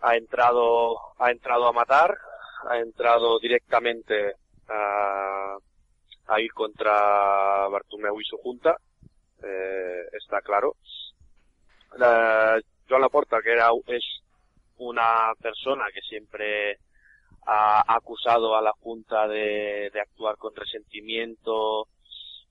ha 0.00 0.16
entrado, 0.16 0.96
ha 1.18 1.30
entrado 1.30 1.66
a 1.66 1.72
matar, 1.72 2.16
ha 2.68 2.78
entrado 2.78 3.38
directamente 3.38 4.34
a, 4.68 5.58
ir 6.38 6.52
contra 6.54 7.68
Bartumeu 7.68 8.18
y 8.20 8.24
su 8.24 8.38
junta, 8.38 8.76
eh, 9.42 10.08
está 10.12 10.40
claro. 10.40 10.76
La, 11.98 12.58
Joan 12.88 13.02
Laporta, 13.02 13.42
que 13.42 13.52
era, 13.52 13.68
es 13.86 14.04
una 14.78 15.32
persona 15.40 15.84
que 15.92 16.00
siempre 16.00 16.78
ha 17.46 17.82
acusado 17.94 18.56
a 18.56 18.62
la 18.62 18.72
Junta 18.72 19.26
de, 19.26 19.90
de 19.92 20.00
actuar 20.00 20.36
con 20.36 20.54
resentimiento 20.54 21.88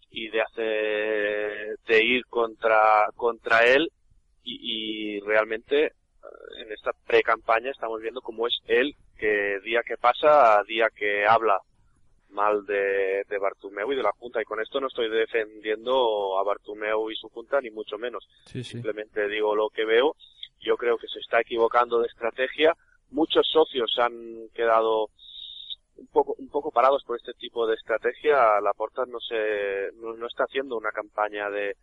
y 0.09 0.27
de 0.29 0.41
hacer, 0.41 1.77
de 1.87 2.03
ir 2.03 2.25
contra, 2.25 3.07
contra 3.15 3.65
él 3.65 3.89
y, 4.43 5.15
y 5.15 5.19
realmente 5.21 5.93
en 6.57 6.71
esta 6.71 6.91
pre-campaña 7.07 7.71
estamos 7.71 8.01
viendo 8.01 8.21
cómo 8.21 8.47
es 8.47 8.59
él 8.67 8.95
que 9.17 9.59
día 9.63 9.81
que 9.85 9.97
pasa, 9.97 10.61
día 10.67 10.87
que 10.95 11.25
habla 11.25 11.59
mal 12.31 12.65
de, 12.65 13.23
de 13.27 13.37
Bartumeu 13.37 13.91
y 13.91 13.95
de 13.95 14.03
la 14.03 14.11
Junta. 14.11 14.41
Y 14.41 14.45
con 14.45 14.61
esto 14.61 14.79
no 14.79 14.87
estoy 14.87 15.09
defendiendo 15.09 16.37
a 16.39 16.43
Bartumeu 16.43 17.09
y 17.11 17.15
su 17.15 17.29
Junta, 17.29 17.61
ni 17.61 17.69
mucho 17.69 17.97
menos. 17.97 18.27
Sí, 18.45 18.63
sí. 18.63 18.71
Simplemente 18.71 19.27
digo 19.27 19.55
lo 19.55 19.69
que 19.69 19.85
veo. 19.85 20.15
Yo 20.61 20.77
creo 20.77 20.97
que 20.97 21.07
se 21.07 21.19
está 21.19 21.41
equivocando 21.41 21.99
de 21.99 22.07
estrategia. 22.07 22.75
Muchos 23.09 23.47
socios 23.47 23.93
han 23.97 24.49
quedado 24.53 25.09
un 25.97 26.07
poco, 26.07 26.35
un 26.37 26.49
poco 26.49 26.71
parados 26.71 27.03
por 27.03 27.17
este 27.17 27.33
tipo 27.33 27.67
de 27.67 27.75
estrategia. 27.75 28.61
La 28.61 28.73
Porta 28.73 29.03
no 29.05 29.19
se, 29.19 29.89
no, 29.95 30.27
está 30.27 30.43
haciendo 30.43 30.77
una 30.77 30.91
campaña 30.91 31.49
de, 31.49 31.75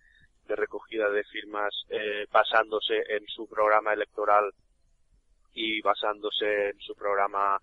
de 0.47 0.57
recogida 0.57 1.11
de 1.11 1.25
firmas 1.25 1.75
eh, 1.91 2.27
basándose 2.33 2.95
en 3.09 3.27
su 3.27 3.47
programa 3.49 3.93
electoral 3.93 4.53
y 5.55 5.81
basándose 5.83 6.71
en 6.71 6.79
su 6.81 6.95
programa 6.95 7.59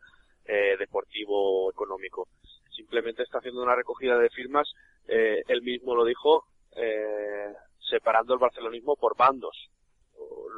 eh, 0.46 0.76
deportivo 0.78 1.72
económico. 1.72 2.28
Simplemente 2.76 3.24
está 3.24 3.40
haciendo 3.40 3.64
una 3.64 3.76
recogida 3.76 4.18
de 4.18 4.30
firmas, 4.30 4.70
eh, 5.08 5.42
él 5.48 5.62
mismo 5.62 5.96
lo 5.96 6.04
dijo, 6.04 6.46
eh, 6.76 7.54
separando 7.90 8.34
el 8.34 8.40
barcelonismo 8.40 8.96
por 8.96 9.16
bandos. 9.16 9.70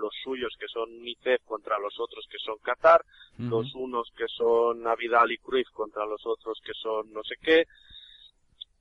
Los 0.01 0.13
suyos 0.23 0.53
que 0.59 0.67
son 0.67 1.01
Nicef 1.01 1.43
contra 1.45 1.79
los 1.79 1.99
otros 1.99 2.25
que 2.29 2.37
son 2.39 2.57
Qatar, 2.59 3.01
uh 3.39 3.41
-huh. 3.43 3.49
los 3.49 3.73
unos 3.75 4.09
que 4.15 4.27
son 4.27 4.81
Navidal 4.83 5.31
y 5.31 5.37
Cruyff 5.37 5.69
contra 5.73 6.05
los 6.05 6.25
otros 6.25 6.59
que 6.63 6.73
son 6.73 7.11
no 7.11 7.23
sé 7.23 7.35
qué, 7.41 7.65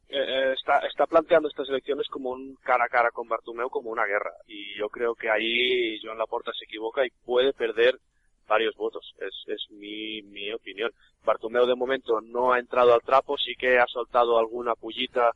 eh, 0.08 0.52
está, 0.56 0.78
está 0.80 1.06
planteando 1.06 1.48
estas 1.48 1.68
elecciones 1.68 2.06
como 2.08 2.30
un 2.30 2.54
cara 2.62 2.84
a 2.84 2.88
cara 2.88 3.10
con 3.10 3.26
Bartumeu 3.28 3.68
como 3.68 3.90
una 3.90 4.04
guerra 4.06 4.30
y 4.46 4.74
yo 4.78 4.88
creo 4.88 5.14
que 5.14 5.28
ahí 5.28 5.98
Joan 6.02 6.18
Laporta 6.18 6.52
se 6.56 6.64
equivoca 6.64 7.04
y 7.04 7.10
puede 7.24 7.52
perder 7.52 7.98
varios 8.46 8.76
votos. 8.76 9.12
Es, 9.18 9.34
es 9.48 9.70
mi, 9.72 10.22
mi 10.22 10.52
opinión. 10.52 10.92
Bartomeu 11.24 11.66
de 11.66 11.74
momento 11.74 12.20
no 12.20 12.52
ha 12.52 12.60
entrado 12.60 12.94
al 12.94 13.00
trapo, 13.02 13.36
sí 13.36 13.54
que 13.58 13.78
ha 13.80 13.86
soltado 13.88 14.38
alguna 14.38 14.74
pullita 14.76 15.32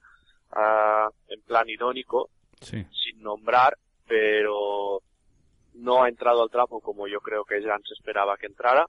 ah, 0.53 1.09
en 1.29 1.41
plan 1.43 1.69
irónico, 1.69 2.29
Sí. 2.61 2.85
sin 2.93 3.23
nombrar, 3.23 3.75
pero 4.07 5.01
no 5.81 6.03
ha 6.03 6.09
entrado 6.09 6.43
al 6.43 6.51
trapo 6.51 6.81
como 6.81 7.07
yo 7.09 7.21
creo 7.21 7.45
que 7.45 7.63
Jan 7.63 7.83
se 7.87 7.95
esperaba 7.95 8.37
que 8.37 8.47
entrara. 8.47 8.87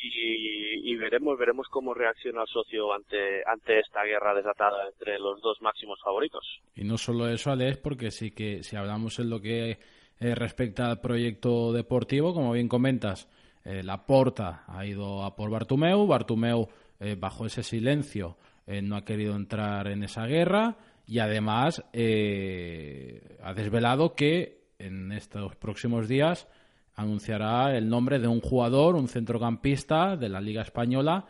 Y, 0.00 0.92
y 0.92 0.96
veremos, 0.96 1.36
veremos 1.36 1.66
cómo 1.68 1.92
reacciona 1.92 2.42
el 2.42 2.46
socio 2.46 2.92
ante, 2.92 3.42
ante 3.44 3.80
esta 3.80 4.04
guerra 4.04 4.32
desatada 4.32 4.86
entre 4.86 5.18
los 5.18 5.40
dos 5.40 5.60
máximos 5.60 5.98
favoritos. 6.04 6.44
Y 6.76 6.84
no 6.84 6.96
solo 6.96 7.28
eso, 7.28 7.50
Alex, 7.50 7.78
porque 7.78 8.12
sí 8.12 8.30
que 8.30 8.62
si 8.62 8.76
hablamos 8.76 9.18
en 9.18 9.28
lo 9.28 9.40
que 9.40 9.78
eh, 10.20 10.34
respecta 10.36 10.88
al 10.88 11.00
proyecto 11.00 11.72
deportivo, 11.72 12.32
como 12.32 12.52
bien 12.52 12.68
comentas, 12.68 13.28
eh, 13.64 13.82
la 13.82 14.06
Porta 14.06 14.64
ha 14.68 14.86
ido 14.86 15.24
a 15.24 15.34
por 15.34 15.50
Bartumeu, 15.50 16.06
Bartumeu 16.06 16.68
eh, 17.00 17.16
bajo 17.18 17.46
ese 17.46 17.62
silencio 17.62 18.36
no 18.82 18.96
ha 18.96 19.04
querido 19.06 19.34
entrar 19.34 19.88
en 19.88 20.04
esa 20.04 20.26
guerra 20.26 20.76
y 21.08 21.20
además 21.20 21.82
eh, 21.94 23.38
ha 23.42 23.54
desvelado 23.54 24.14
que 24.14 24.57
en 24.78 25.12
estos 25.12 25.56
próximos 25.56 26.08
días 26.08 26.46
anunciará 26.94 27.76
el 27.76 27.88
nombre 27.88 28.18
de 28.18 28.28
un 28.28 28.40
jugador, 28.40 28.94
un 28.96 29.08
centrocampista 29.08 30.16
de 30.16 30.28
la 30.28 30.40
Liga 30.40 30.62
Española 30.62 31.26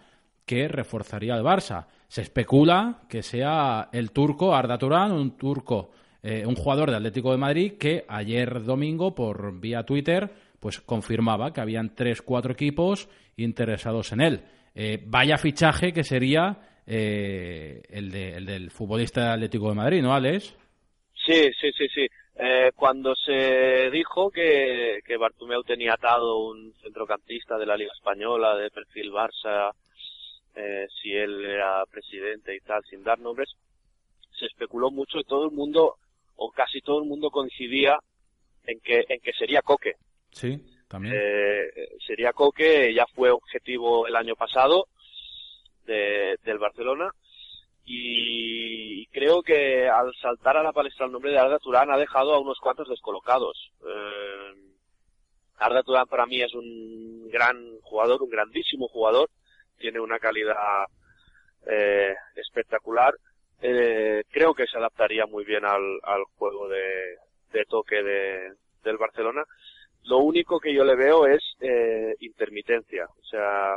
que 0.47 0.67
reforzaría 0.69 1.35
el 1.37 1.43
Barça. 1.45 1.87
Se 2.09 2.23
especula 2.23 3.03
que 3.09 3.23
sea 3.23 3.89
el 3.93 4.13
turco 4.13 4.55
Arda 4.55 4.79
Turan, 4.79 5.13
un 5.13 5.37
turco, 5.37 5.91
eh, 6.23 6.45
un 6.47 6.55
jugador 6.57 6.91
de 6.91 6.97
Atlético 6.97 7.33
de 7.33 7.39
Madrid 7.39 7.73
que 7.79 8.05
ayer 8.09 8.63
domingo 8.65 9.15
por 9.15 9.59
vía 9.61 9.83
Twitter 9.83 10.31
pues 10.59 10.81
confirmaba 10.81 11.53
que 11.53 11.61
habían 11.61 11.95
tres, 11.95 12.23
cuatro 12.23 12.53
equipos 12.53 13.09
interesados 13.37 14.13
en 14.13 14.21
él. 14.23 14.41
Eh, 14.75 15.03
vaya 15.07 15.37
fichaje 15.39 15.93
que 15.93 16.03
sería 16.03 16.59
eh, 16.87 17.83
el, 17.91 18.11
de- 18.11 18.37
el 18.37 18.47
del 18.47 18.71
futbolista 18.71 19.35
Atlético 19.35 19.69
de 19.69 19.75
Madrid, 19.75 20.03
¿no, 20.03 20.15
Alex? 20.15 20.55
Sí, 21.27 21.51
sí, 21.61 21.71
sí, 21.77 21.87
sí. 21.95 22.07
Eh, 22.41 22.71
cuando 22.77 23.17
se 23.17 23.91
dijo 23.91 24.31
que, 24.31 25.01
que 25.05 25.17
Bartomeu 25.17 25.65
tenía 25.65 25.95
atado 25.95 26.39
un 26.39 26.73
centrocampista 26.81 27.59
de 27.59 27.67
la 27.67 27.77
Liga 27.77 27.93
Española 27.93 28.57
de 28.57 28.71
perfil 28.71 29.11
Barça, 29.11 29.73
eh, 30.55 30.87
si 31.03 31.13
él 31.13 31.45
era 31.45 31.85
presidente 31.87 32.55
y 32.55 32.61
tal, 32.61 32.85
sin 32.89 33.03
dar 33.03 33.19
nombres, 33.19 33.49
se 34.39 34.47
especuló 34.47 34.91
mucho 34.93 35.19
y 35.19 35.25
todo 35.25 35.47
el 35.47 35.51
mundo, 35.51 35.97
o 36.37 36.51
casi 36.53 36.81
todo 36.81 37.03
el 37.03 37.09
mundo 37.09 37.31
coincidía 37.31 37.99
en 38.67 38.79
que, 38.81 39.05
en 39.09 39.21
que 39.21 39.33
sería 39.33 39.63
Coque. 39.63 39.95
Sí, 40.31 40.61
también. 40.87 41.15
Eh, 41.19 41.71
sería 42.07 42.33
Coque, 42.33 42.95
ya 42.95 43.07
fue 43.17 43.31
objetivo 43.31 44.07
el 44.07 44.15
año 44.15 44.37
pasado 44.37 44.87
de- 45.87 46.39
del 46.45 46.59
Barcelona 46.59 47.11
y 47.91 49.07
creo 49.07 49.43
que 49.43 49.89
al 49.89 50.13
saltar 50.21 50.59
a 50.59 50.63
la 50.63 50.73
palestra 50.73 51.07
el 51.07 51.13
nombre 51.13 51.31
de 51.31 51.39
Arda 51.39 51.59
Turán 51.59 51.91
ha 51.91 51.97
dejado 51.97 52.35
a 52.35 52.39
unos 52.39 52.59
cuantos 52.61 52.87
descolocados. 52.89 53.73
Eh, 53.81 54.53
Arda 55.57 55.83
Turán 55.83 56.07
para 56.07 56.27
mí 56.27 56.43
es 56.43 56.55
un 56.55 57.29
gran 57.31 57.57
jugador, 57.81 58.23
un 58.23 58.29
grandísimo 58.29 58.89
jugador, 58.89 59.31
tiene 59.79 60.01
una 60.01 60.19
calidad 60.19 60.55
eh, 61.67 62.15
espectacular. 62.37 63.15
Eh, 63.63 64.23
creo 64.31 64.53
que 64.55 64.67
se 64.67 64.77
adaptaría 64.77 65.25
muy 65.27 65.45
bien 65.45 65.65
al, 65.65 65.99
al 66.03 66.25
juego 66.37 66.69
de, 66.69 67.17
de 67.53 67.65
toque 67.65 68.03
de, 68.03 68.53
del 68.85 68.99
Barcelona. 68.99 69.45
Lo 70.05 70.19
único 70.19 70.61
que 70.61 70.75
yo 70.75 70.85
le 70.85 70.95
veo 70.95 71.27
es 71.27 71.43
eh, 71.61 72.15
intermitencia. 72.21 73.07
O 73.07 73.25
sea, 73.25 73.77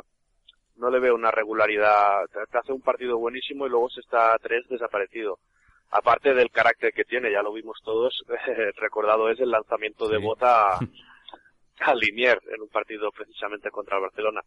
no 0.78 0.90
le 0.90 1.00
veo 1.00 1.16
una 1.16 1.32
regularidad. 1.32 2.26
Te 2.52 2.58
hace 2.58 2.72
un 2.72 2.82
partido 2.82 3.18
buenísimo 3.18 3.66
y 3.66 3.70
luego 3.70 3.90
se 3.90 4.02
está 4.02 4.34
a 4.34 4.40
tres 4.40 4.68
desaparecido. 4.70 5.40
Aparte 5.92 6.34
del 6.34 6.50
carácter 6.52 6.94
que 6.94 7.04
tiene, 7.04 7.32
ya 7.32 7.42
lo 7.44 7.52
vimos 7.52 7.80
todos, 7.84 8.24
recordado 8.78 9.30
es 9.30 9.40
el 9.40 9.52
lanzamiento 9.52 10.08
de 10.08 10.18
Sí. 10.18 10.24
bota 10.24 10.76
a, 10.78 10.80
a 11.80 11.96
Linier 11.96 12.40
en 12.54 12.62
un 12.62 12.70
partido 12.70 13.12
precisamente 13.12 13.70
contra 13.70 13.98
el 13.98 14.04
Barcelona. 14.04 14.42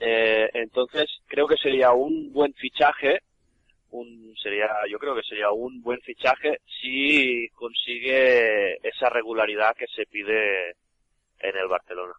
Eh, 0.00 0.50
entonces, 0.54 1.08
creo 1.26 1.46
que 1.48 1.56
sería 1.56 1.92
un 1.92 2.32
buen 2.32 2.52
fichaje, 2.54 3.20
un 3.90 4.34
sería, 4.42 4.68
yo 4.88 4.98
creo 4.98 5.14
que 5.14 5.22
sería 5.22 5.50
un 5.50 5.80
buen 5.82 6.00
fichaje 6.02 6.60
si 6.80 7.48
consigue 7.54 8.74
esa 8.86 9.08
regularidad 9.08 9.74
que 9.74 9.86
se 9.88 10.04
pide 10.06 10.70
en 11.40 11.56
el 11.56 11.68
Barcelona. 11.68 12.12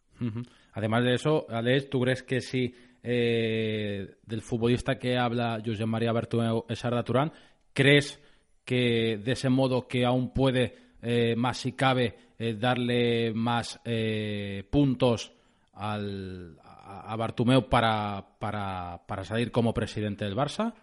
Además 0.74 1.04
de 1.04 1.14
eso, 1.14 1.46
Alex, 1.50 1.90
¿tú 1.90 2.02
crees 2.02 2.24
que 2.24 2.42
si 2.42 2.74
eh, 3.04 4.16
del 4.26 4.42
futbolista 4.42 5.00
que 5.00 5.18
habla 5.18 5.62
José 5.66 5.86
María 5.86 6.12
Bertomeu 6.12 6.66
es 6.68 6.84
Arda 6.84 7.04
Turán, 7.04 7.32
crees 7.74 8.22
que 8.66 9.18
de 9.18 9.32
ese 9.32 9.50
modo 9.50 9.88
que 9.88 10.06
aún 10.06 10.32
puede, 10.32 10.76
eh, 11.02 11.36
más 11.36 11.58
si 11.58 11.74
cabe, 11.74 12.16
eh, 12.38 12.54
darle 12.54 13.34
más 13.34 13.82
eh, 13.84 14.64
puntos 14.70 15.32
al, 15.74 16.56
a, 16.64 17.12
a 17.12 17.16
Bartomeu 17.16 17.68
para, 17.68 18.24
para, 18.38 19.02
para 19.08 19.24
salir 19.24 19.52
como 19.52 19.74
presidente 19.74 20.26
del 20.26 20.36
Barça? 20.36 20.74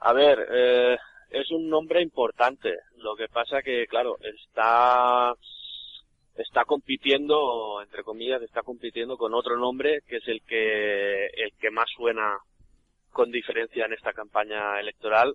A 0.00 0.12
ver, 0.12 0.38
es 1.30 1.50
un 1.50 1.68
nombre 1.68 2.00
importante. 2.00 2.74
Lo 2.98 3.16
que 3.16 3.28
pasa 3.28 3.60
que, 3.60 3.86
claro, 3.86 4.16
está 4.20 5.34
está 6.36 6.64
compitiendo, 6.64 7.80
entre 7.82 8.02
comillas, 8.02 8.42
está 8.42 8.62
compitiendo 8.62 9.16
con 9.16 9.34
otro 9.34 9.56
nombre 9.56 10.00
que 10.06 10.16
es 10.16 10.28
el 10.28 10.42
que 10.42 11.26
el 11.26 11.52
que 11.58 11.70
más 11.70 11.88
suena 11.96 12.38
con 13.10 13.30
diferencia 13.30 13.86
en 13.86 13.94
esta 13.94 14.12
campaña 14.12 14.78
electoral, 14.78 15.34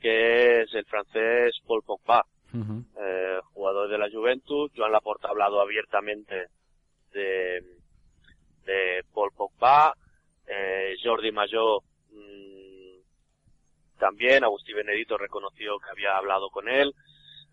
que 0.00 0.62
es 0.62 0.74
el 0.74 0.84
francés 0.84 1.56
Paul 1.66 1.82
Pogba, 1.82 2.24
eh, 2.52 3.38
jugador 3.52 3.88
de 3.90 3.98
la 3.98 4.10
Juventus. 4.10 4.70
Joan 4.76 4.92
Laporta 4.92 5.28
ha 5.28 5.32
hablado 5.32 5.60
abiertamente 5.60 6.46
de, 7.12 7.62
de 8.64 9.04
Paul 9.12 9.30
Pogba, 9.36 9.94
eh, 10.46 10.94
Jordi 11.02 11.32
Majó 11.32 11.82
mm, 12.12 13.98
también, 13.98 14.44
Agustín 14.44 14.76
Benedito 14.76 15.18
reconoció 15.18 15.78
que 15.78 15.90
había 15.90 16.16
hablado 16.16 16.48
con 16.50 16.68
él. 16.68 16.94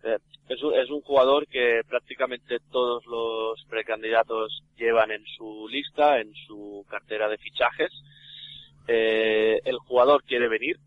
Eh, 0.04 0.18
es, 0.48 0.90
un, 0.90 1.00
jugador 1.02 1.46
que 1.46 1.82
prácticamente 1.88 2.58
todos 2.70 3.04
los 3.06 3.62
precandidatos 3.68 4.62
llevan 4.76 5.10
en 5.10 5.24
su 5.36 5.68
lista, 5.68 6.20
en 6.20 6.32
su 6.46 6.86
cartera 6.88 7.28
de 7.28 7.38
fichajes. 7.38 7.90
Eh, 8.86 9.60
el 9.64 9.78
jugador 9.78 10.22
quiere 10.24 10.48
venir, 10.48 10.78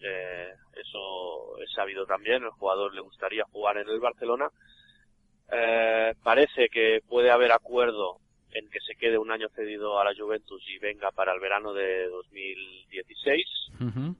eh, 0.00 0.52
eso 0.74 1.58
es 1.62 1.70
sabido 1.72 2.06
también, 2.06 2.42
el 2.42 2.50
jugador 2.50 2.94
le 2.94 3.02
gustaría 3.02 3.44
jugar 3.44 3.76
en 3.78 3.88
el 3.88 4.00
Barcelona. 4.00 4.48
Eh, 5.52 6.14
parece 6.22 6.68
que 6.68 7.00
puede 7.06 7.30
haber 7.30 7.52
acuerdo 7.52 8.18
en 8.52 8.68
que 8.70 8.80
se 8.80 8.96
quede 8.96 9.18
un 9.18 9.30
año 9.30 9.48
cedido 9.54 10.00
a 10.00 10.04
la 10.04 10.14
Juventus 10.16 10.62
y 10.68 10.78
venga 10.78 11.10
para 11.10 11.34
el 11.34 11.40
verano 11.40 11.74
de 11.74 12.08
2016. 12.08 13.46
Ujú. 13.80 14.16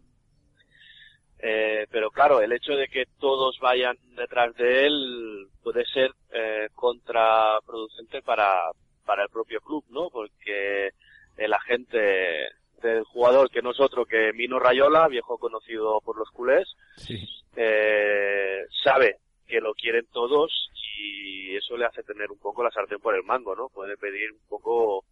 Eh, 1.38 1.86
pero 1.90 2.10
claro, 2.10 2.40
el 2.40 2.52
hecho 2.52 2.72
de 2.72 2.88
que 2.88 3.04
todos 3.20 3.58
vayan 3.60 3.96
detrás 4.16 4.54
de 4.56 4.86
él 4.86 5.48
puede 5.62 5.84
ser 5.86 6.10
eh, 6.32 6.68
contraproducente 6.74 8.22
para, 8.22 8.70
para 9.04 9.24
el 9.24 9.28
propio 9.28 9.60
club, 9.60 9.84
¿no? 9.90 10.08
Porque 10.10 10.90
el 11.36 11.52
agente 11.52 12.48
del 12.82 13.04
jugador, 13.04 13.50
que 13.50 13.62
no 13.62 13.72
es 13.72 13.80
otro 13.80 14.06
que 14.06 14.32
Mino 14.32 14.58
Rayola, 14.58 15.08
viejo 15.08 15.38
conocido 15.38 16.00
por 16.00 16.16
los 16.18 16.30
culés, 16.30 16.68
Sí. 16.96 17.22
eh, 17.56 18.64
sabe 18.82 19.16
que 19.46 19.60
lo 19.60 19.74
quieren 19.74 20.06
todos 20.12 20.70
y 20.98 21.54
eso 21.56 21.76
le 21.76 21.84
hace 21.84 22.02
tener 22.02 22.30
un 22.30 22.38
poco 22.38 22.62
la 22.64 22.70
sartén 22.70 22.98
por 22.98 23.14
el 23.14 23.22
mango, 23.24 23.54
¿no? 23.54 23.68
Puede 23.68 23.96
pedir 23.96 24.32
un 24.32 24.46
poco 24.48 25.04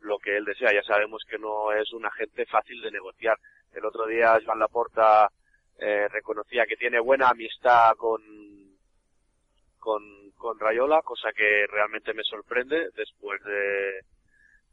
lo 0.00 0.18
que 0.18 0.36
él 0.36 0.44
desea. 0.44 0.72
Ya 0.72 0.82
sabemos 0.82 1.22
que 1.28 1.38
no 1.38 1.72
es 1.72 1.92
un 1.92 2.06
agente 2.06 2.46
fácil 2.46 2.80
de 2.80 2.90
negociar. 2.90 3.36
El 3.74 3.84
otro 3.84 4.06
día 4.06 4.38
Joan 4.44 4.58
Laporta 4.60 5.28
eh, 5.78 6.08
reconocía 6.08 6.66
que 6.66 6.76
tiene 6.76 6.98
buena 7.00 7.28
amistad 7.28 7.92
con, 7.96 8.22
con, 9.78 10.02
con 10.36 10.58
Rayola, 10.58 11.02
cosa 11.02 11.32
que 11.32 11.66
realmente 11.66 12.14
me 12.14 12.22
sorprende 12.24 12.90
después 12.96 13.42
de, 13.44 14.00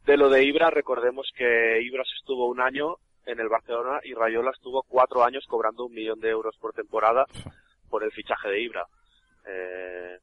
de 0.06 0.16
lo 0.16 0.28
de 0.28 0.44
Ibra. 0.44 0.70
Recordemos 0.70 1.30
que 1.36 1.80
Ibra 1.82 2.04
se 2.04 2.16
estuvo 2.16 2.48
un 2.48 2.60
año 2.60 2.96
en 3.26 3.40
el 3.40 3.48
Barcelona 3.48 4.00
y 4.04 4.14
Rayola 4.14 4.50
estuvo 4.50 4.82
cuatro 4.82 5.24
años 5.24 5.44
cobrando 5.46 5.86
un 5.86 5.92
millón 5.94 6.20
de 6.20 6.30
euros 6.30 6.56
por 6.58 6.72
temporada 6.72 7.24
por 7.88 8.04
el 8.04 8.12
fichaje 8.12 8.48
de 8.48 8.60
Ibra. 8.60 8.86
Eh, 9.46 10.18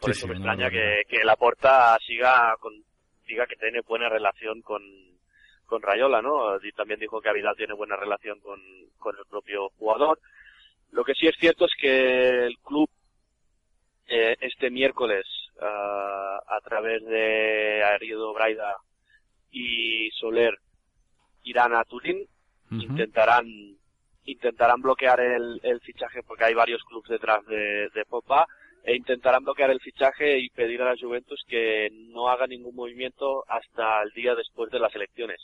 por 0.00 0.12
Sí, 0.12 0.18
eso 0.18 0.26
sí, 0.26 0.28
me 0.28 0.34
extraña 0.34 0.70
que, 0.70 1.02
que 1.08 1.24
Laporta 1.24 1.96
siga 2.06 2.54
con, 2.60 2.72
diga 3.26 3.46
que 3.46 3.56
tiene 3.56 3.80
buena 3.80 4.08
relación 4.08 4.60
con, 4.62 4.82
con 5.66 5.82
Rayola, 5.82 6.22
¿no? 6.22 6.56
Y 6.62 6.72
también 6.72 7.00
dijo 7.00 7.20
que 7.20 7.28
Avidal 7.28 7.56
tiene 7.56 7.74
buena 7.74 7.96
relación 7.96 8.40
con, 8.40 8.60
con 8.98 9.16
el 9.18 9.24
propio 9.26 9.68
jugador. 9.78 10.18
Lo 10.92 11.04
que 11.04 11.14
sí 11.14 11.26
es 11.26 11.36
cierto 11.38 11.66
es 11.66 11.72
que 11.78 12.46
el 12.46 12.56
club 12.58 12.88
eh, 14.08 14.36
este 14.40 14.70
miércoles 14.70 15.26
ah, 15.60 16.38
a 16.46 16.60
través 16.60 17.04
de 17.04 17.82
Arido 17.82 18.32
Braida 18.32 18.76
y 19.50 20.10
Soler 20.12 20.56
irán 21.42 21.74
a 21.74 21.84
Turín, 21.84 22.26
intentarán 22.70 23.46
intentarán 24.24 24.82
bloquear 24.82 25.20
el, 25.20 25.60
el 25.62 25.80
fichaje 25.80 26.22
porque 26.24 26.44
hay 26.44 26.54
varios 26.54 26.82
clubes 26.84 27.08
detrás 27.08 27.44
de, 27.46 27.88
de 27.94 28.04
Pogba 28.04 28.46
e 28.86 28.96
intentarán 28.96 29.44
bloquear 29.44 29.70
el 29.70 29.80
fichaje 29.80 30.38
y 30.38 30.48
pedir 30.48 30.80
a 30.80 30.86
la 30.86 30.96
Juventus 30.98 31.44
que 31.46 31.90
no 32.14 32.28
haga 32.30 32.46
ningún 32.46 32.74
movimiento 32.74 33.44
hasta 33.48 34.02
el 34.02 34.10
día 34.12 34.34
después 34.34 34.70
de 34.70 34.78
las 34.78 34.94
elecciones 34.94 35.40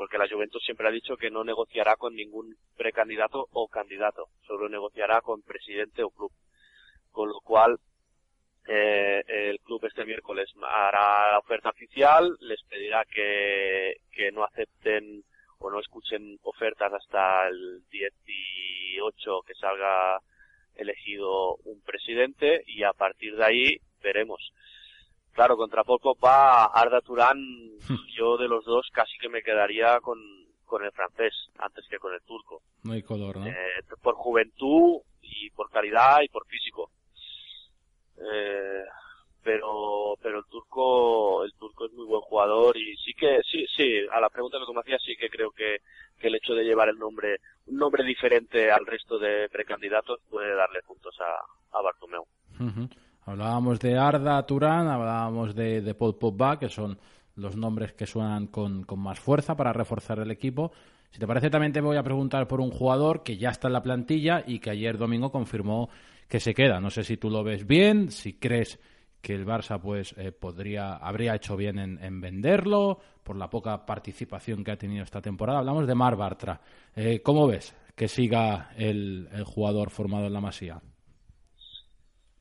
porque 0.00 0.16
la 0.16 0.26
Juventus 0.26 0.62
siempre 0.64 0.88
ha 0.88 0.90
dicho 0.90 1.18
que 1.18 1.30
no 1.30 1.44
negociará 1.44 1.94
con 1.96 2.14
ningún 2.14 2.56
precandidato 2.74 3.48
o 3.52 3.68
candidato, 3.68 4.28
solo 4.46 4.66
negociará 4.66 5.20
con 5.20 5.42
presidente 5.42 6.02
o 6.02 6.08
club. 6.08 6.32
Con 7.12 7.28
lo 7.28 7.38
cual, 7.40 7.76
eh, 8.66 9.22
el 9.28 9.60
club 9.60 9.84
este 9.84 10.06
miércoles 10.06 10.48
hará 10.62 11.32
la 11.32 11.38
oferta 11.38 11.68
oficial, 11.68 12.34
les 12.40 12.62
pedirá 12.62 13.04
que, 13.04 13.96
que 14.10 14.32
no 14.32 14.42
acepten 14.42 15.22
o 15.58 15.70
no 15.70 15.80
escuchen 15.80 16.38
ofertas 16.44 16.94
hasta 16.94 17.48
el 17.48 17.82
18 17.90 19.42
que 19.46 19.54
salga 19.54 20.18
elegido 20.80 21.56
un 21.64 21.80
presidente 21.82 22.62
y 22.66 22.82
a 22.82 22.92
partir 22.92 23.36
de 23.36 23.44
ahí 23.44 23.76
veremos. 24.02 24.52
Claro, 25.32 25.56
contra 25.56 25.84
Paul 25.84 26.00
Pogba, 26.00 26.64
Arda 26.66 27.00
Turán, 27.00 27.38
yo 28.16 28.36
de 28.36 28.48
los 28.48 28.64
dos 28.64 28.88
casi 28.92 29.16
que 29.18 29.28
me 29.28 29.42
quedaría 29.42 30.00
con, 30.00 30.18
con 30.64 30.84
el 30.84 30.92
francés 30.92 31.32
antes 31.58 31.86
que 31.88 31.98
con 31.98 32.14
el 32.14 32.22
turco. 32.22 32.62
No 32.82 32.92
hay 32.92 33.02
color, 33.02 33.36
¿no? 33.36 33.46
Eh, 33.46 33.54
por 34.02 34.14
juventud 34.14 35.00
y 35.22 35.50
por 35.50 35.70
calidad 35.70 36.22
y 36.22 36.28
por 36.28 36.46
físico. 36.46 36.90
Eh, 38.16 38.84
pero 39.42 40.16
pero 40.22 40.38
el 40.38 40.44
turco 40.46 41.44
el 41.44 41.52
turco 41.54 41.86
es 41.86 41.92
muy 41.92 42.06
buen 42.06 42.20
jugador 42.22 42.76
y 42.76 42.96
sí 42.96 43.12
que 43.14 43.40
sí 43.50 43.64
sí 43.76 44.00
a 44.12 44.20
la 44.20 44.28
pregunta 44.28 44.58
que 44.58 44.66
tú 44.66 44.74
me 44.74 44.80
hacías 44.80 45.02
sí 45.04 45.16
que 45.16 45.28
creo 45.28 45.50
que, 45.50 45.78
que 46.18 46.28
el 46.28 46.34
hecho 46.34 46.54
de 46.54 46.64
llevar 46.64 46.88
el 46.88 46.98
nombre 46.98 47.38
un 47.66 47.76
nombre 47.76 48.04
diferente 48.04 48.70
al 48.70 48.86
resto 48.86 49.18
de 49.18 49.48
precandidatos 49.48 50.20
puede 50.28 50.54
darle 50.54 50.80
puntos 50.86 51.14
a, 51.20 51.78
a 51.78 51.82
Bartomeu. 51.82 52.24
Hablábamos 53.24 53.78
de 53.78 53.96
Arda 53.96 54.44
Turán, 54.44 54.88
hablábamos 54.88 55.54
de, 55.54 55.82
de 55.82 55.94
Paul 55.94 56.16
Pogba, 56.16 56.58
que 56.58 56.68
son 56.68 56.98
los 57.36 57.56
nombres 57.56 57.92
que 57.92 58.06
suenan 58.06 58.48
con, 58.48 58.84
con 58.84 58.98
más 58.98 59.20
fuerza 59.20 59.56
para 59.56 59.72
reforzar 59.72 60.18
el 60.18 60.30
equipo. 60.30 60.72
Si 61.10 61.18
te 61.18 61.26
parece, 61.26 61.50
también 61.50 61.72
te 61.72 61.80
voy 61.80 61.96
a 61.96 62.02
preguntar 62.02 62.46
por 62.48 62.60
un 62.60 62.70
jugador 62.70 63.22
que 63.22 63.36
ya 63.36 63.50
está 63.50 63.68
en 63.68 63.74
la 63.74 63.82
plantilla 63.82 64.44
y 64.46 64.58
que 64.58 64.70
ayer 64.70 64.98
domingo 64.98 65.30
confirmó 65.30 65.90
que 66.28 66.40
se 66.40 66.54
queda. 66.54 66.80
No 66.80 66.90
sé 66.90 67.02
si 67.04 67.16
tú 67.16 67.30
lo 67.30 67.42
ves 67.42 67.66
bien, 67.66 68.10
si 68.10 68.34
crees 68.34 68.78
que 69.22 69.34
el 69.34 69.46
Barça 69.46 69.80
pues 69.80 70.14
eh, 70.16 70.32
podría 70.32 70.96
habría 70.96 71.34
hecho 71.34 71.56
bien 71.56 71.78
en, 71.78 72.02
en 72.02 72.20
venderlo 72.20 72.98
por 73.22 73.36
la 73.36 73.50
poca 73.50 73.84
participación 73.84 74.64
que 74.64 74.72
ha 74.72 74.76
tenido 74.76 75.04
esta 75.04 75.20
temporada. 75.20 75.60
Hablamos 75.60 75.86
de 75.86 75.94
Mar 75.94 76.16
Bartra. 76.16 76.60
Eh, 76.96 77.20
¿Cómo 77.22 77.46
ves 77.46 77.76
que 77.94 78.08
siga 78.08 78.70
el, 78.76 79.28
el 79.32 79.44
jugador 79.44 79.90
formado 79.90 80.26
en 80.26 80.32
la 80.32 80.40
Masía? 80.40 80.80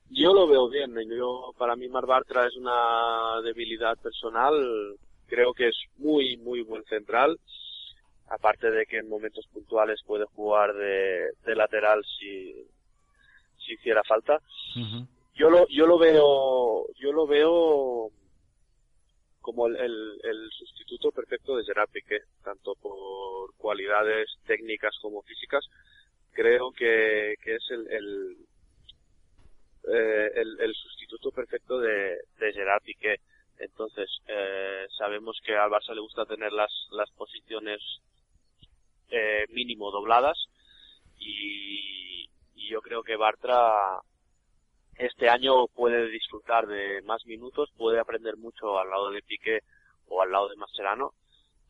Yo 0.10 0.34
lo 0.34 0.48
veo 0.48 0.70
bien. 0.70 0.96
Yo, 1.16 1.54
para 1.58 1.76
mí, 1.76 1.88
Mar 1.88 2.06
Bartra 2.06 2.48
es 2.48 2.56
una 2.56 3.42
debilidad 3.44 3.98
personal. 3.98 4.96
Creo 5.28 5.54
que 5.54 5.68
es 5.68 5.76
muy, 5.98 6.38
muy 6.38 6.62
buen 6.62 6.84
central. 6.86 7.38
Aparte 8.28 8.72
de 8.72 8.86
que 8.86 8.98
en 8.98 9.10
momentos 9.10 9.46
puntuales 9.54 10.02
puede 10.06 10.26
jugar 10.26 10.74
de, 10.74 11.32
de 11.46 11.56
lateral 11.56 12.04
si, 12.18 12.56
si 13.58 13.74
hiciera 13.74 14.02
falta. 14.04 14.40
Yo 15.40 15.50
lo, 15.50 15.66
yo 15.70 15.88
lo 15.88 15.98
veo, 15.98 16.86
yo 16.96 17.14
lo 17.14 17.26
veo 17.26 18.12
como 19.40 19.68
el, 19.68 19.78
el, 19.78 20.50
sustituto 20.52 21.14
perfecto 21.14 21.56
de 21.56 21.64
Gerard 21.64 21.90
Piqué, 21.90 22.20
tanto 22.44 22.76
por 22.76 23.56
cualidades 23.56 24.28
técnicas 24.46 24.94
como 25.02 25.22
físicas. 25.22 25.66
Creo 26.34 26.74
que, 26.74 27.36
que 27.42 27.56
es 27.56 27.64
el, 27.72 27.88
el, 27.90 28.38
eh, 29.94 30.32
el 30.36 30.74
sustituto 30.76 31.32
perfecto 31.32 31.80
de, 31.80 32.18
de 32.38 32.52
Gerard 32.52 32.84
Piqué. 32.84 33.22
Entonces, 33.60 34.10
eh, 34.28 34.88
sabemos 34.98 35.40
que 35.46 35.56
al 35.56 35.70
Barça 35.70 35.94
le 35.94 36.02
gusta 36.02 36.26
tener 36.26 36.52
las, 36.52 36.72
las 36.92 37.10
posiciones 37.12 37.80
eh, 39.10 39.46
mínimo 39.52 39.90
dobladas 39.90 40.38
y, 41.18 42.30
y 42.56 42.70
yo 42.70 42.82
creo 42.82 43.04
que 43.04 43.16
Bartra 43.16 44.02
este 45.00 45.30
año 45.30 45.68
puede 45.68 46.10
disfrutar 46.10 46.68
de 46.68 47.02
más 47.04 47.26
minutos, 47.26 47.70
puede 47.78 48.00
aprender 48.00 48.36
mucho 48.38 48.78
al 48.78 48.90
lado 48.90 49.12
de 49.12 49.22
Piqué 49.22 49.62
o 50.08 50.22
al 50.22 50.32
lado 50.32 50.50
de 50.50 50.58
Mascherano 50.58 51.14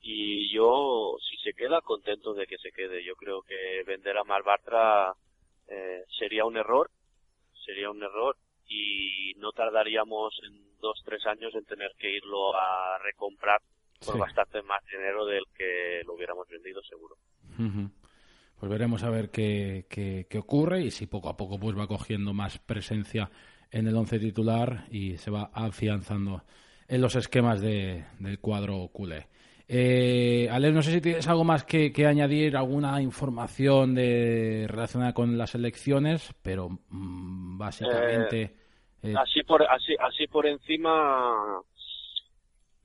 y 0.01 0.51
yo, 0.53 1.15
si 1.29 1.37
se 1.37 1.53
queda, 1.53 1.81
contento 1.81 2.33
de 2.33 2.47
que 2.47 2.57
se 2.57 2.71
quede. 2.71 3.03
Yo 3.03 3.15
creo 3.15 3.41
que 3.43 3.83
vender 3.85 4.17
a 4.17 4.23
Mar 4.23 4.43
Bartra 4.43 5.13
eh, 5.67 6.03
sería 6.17 6.45
un 6.45 6.57
error, 6.57 6.89
sería 7.65 7.91
un 7.91 8.01
error 8.01 8.35
y 8.67 9.33
no 9.37 9.51
tardaríamos 9.51 10.33
en 10.47 10.79
dos, 10.79 11.01
tres 11.05 11.25
años 11.27 11.53
en 11.53 11.65
tener 11.65 11.91
que 11.99 12.09
irlo 12.09 12.55
a 12.55 12.97
recomprar 12.99 13.61
por 14.03 14.13
Sí. 14.15 14.19
bastante 14.19 14.61
más 14.63 14.83
dinero 14.85 15.25
del 15.25 15.43
que 15.55 16.01
lo 16.05 16.13
hubiéramos 16.13 16.47
vendido 16.47 16.81
seguro. 16.83 17.15
Pues 18.59 18.69
veremos 18.71 19.03
a 19.03 19.09
ver 19.09 19.29
qué, 19.29 19.85
qué- 19.89 20.27
qué 20.29 20.37
ocurre 20.37 20.81
y 20.81 20.91
si 20.91 21.05
poco 21.07 21.29
a 21.29 21.37
poco 21.37 21.59
pues 21.59 21.77
va 21.77 21.87
cogiendo 21.87 22.33
más 22.33 22.59
presencia 22.59 23.29
en 23.71 23.87
el 23.87 23.95
once 23.95 24.19
titular 24.19 24.85
y 24.91 25.17
se 25.17 25.31
va 25.31 25.49
afianzando 25.53 26.43
en 26.87 27.01
los 27.01 27.15
esquemas 27.15 27.61
de- 27.61 28.03
del 28.19 28.39
cuadro 28.39 28.87
culé. 28.91 29.27
Eh, 29.71 30.49
Alex, 30.51 30.73
no 30.73 30.81
sé 30.81 30.91
si 30.91 30.99
tienes 30.99 31.27
algo 31.27 31.43
más 31.43 31.63
que, 31.63 31.93
que 31.93 32.07
añadir, 32.07 32.57
alguna 32.57 32.99
información 33.01 33.93
de, 33.93 34.65
relacionada 34.67 35.13
con 35.13 35.37
las 35.37 35.53
elecciones, 35.53 36.33
pero 36.41 36.69
mm, 36.89 37.57
básicamente... 37.59 38.55
eh, 39.03 39.13
así 39.15 39.43
por 39.43 39.61
así 39.63 39.95
así 39.99 40.25
por 40.27 40.47
encima 40.47 41.61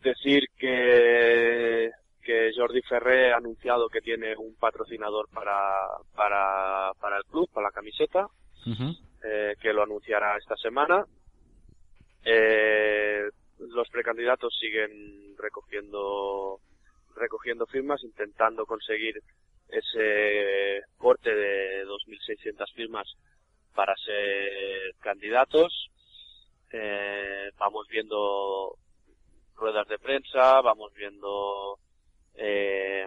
decir 0.03 0.45
que 0.59 1.91
que 2.25 2.51
Jordi 2.57 2.83
Ferré 2.83 3.33
ha 3.33 3.37
anunciado 3.37 3.89
que 3.89 4.01
tiene 4.01 4.35
un 4.37 4.57
patrocinador 4.57 5.29
para 5.29 5.61
para 6.14 6.93
para 7.01 7.18
el 7.18 7.25
club 7.25 7.49
para 7.53 7.68
la 7.68 7.72
camiseta 7.72 8.27
eh, 9.22 9.55
que 9.61 9.72
lo 9.72 9.83
anunciará 9.83 10.37
esta 10.37 10.57
semana. 10.57 11.05
Eh, 12.25 13.29
los 13.59 13.89
precandidatos 13.91 14.57
siguen 14.59 15.37
recogiendo 15.39 16.61
recogiendo 17.14 17.66
firmas 17.66 18.03
intentando 18.03 18.66
conseguir 18.66 19.20
ese 19.68 20.83
corte 20.97 21.35
de 21.35 21.85
2.600 21.87 22.72
firmas 22.75 23.07
para 23.75 23.95
ser 23.97 24.95
candidatos. 25.01 25.91
Eh, 26.72 27.51
vamos 27.59 27.87
viendo 27.89 28.77
ruedas 29.55 29.87
de 29.89 29.99
prensa, 29.99 30.61
vamos 30.61 30.93
viendo 30.95 31.79
eh, 32.37 33.07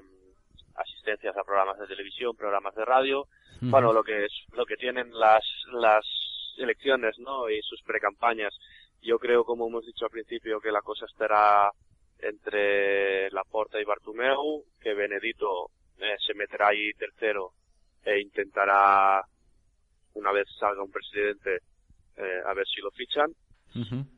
asistencias 0.76 1.36
a 1.36 1.44
programas 1.44 1.80
de 1.80 1.88
televisión, 1.88 2.36
programas 2.36 2.76
de 2.76 2.86
radio, 2.86 3.22
Ujú. 3.58 3.70
bueno, 3.72 3.94
lo 3.94 4.04
que 4.04 4.26
es, 4.26 4.32
lo 4.54 4.66
que 4.66 4.76
tienen 4.78 5.12
las, 5.18 5.44
las 5.74 6.06
elecciones, 6.58 7.18
¿no? 7.20 7.50
Y 7.50 7.62
sus 7.62 7.82
precampañas. 7.82 8.54
Yo 9.02 9.20
creo, 9.20 9.44
como 9.44 9.68
hemos 9.68 9.86
dicho 9.86 10.06
al 10.06 10.12
principio, 10.12 10.60
que 10.60 10.72
la 10.72 10.82
cosa 10.82 11.06
estará 11.06 11.70
entre 12.20 13.30
Laporta 13.32 13.80
y 13.80 13.84
Bartumeu, 13.84 14.64
que 14.82 14.94
Benedito 14.94 15.70
eh, 16.00 16.16
se 16.26 16.34
meterá 16.34 16.70
ahí 16.70 16.92
tercero 16.94 17.52
e 18.04 18.20
intentará, 18.20 19.22
una 20.14 20.32
vez 20.32 20.48
salga 20.60 20.82
un 20.82 20.92
presidente, 20.92 21.58
eh, 22.16 22.42
a 22.46 22.54
ver 22.54 22.66
si 22.68 22.82
lo 22.82 22.92
fichan. 22.92 23.32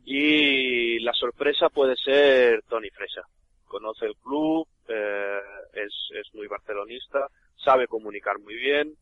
Y 0.06 1.00
la 1.00 1.12
sorpresa 1.12 1.70
puede 1.70 1.96
ser 1.98 2.64
Tony 2.70 2.90
Fresa. 2.92 3.24
Conoce 3.66 4.06
el 4.06 4.16
club, 4.16 4.66
eh, 4.90 5.40
es, 5.74 5.94
es 6.20 6.34
muy 6.34 6.48
barcelonista, 6.48 7.28
sabe 7.64 7.88
comunicar 7.88 8.40
muy 8.40 8.56
bien 8.56 8.94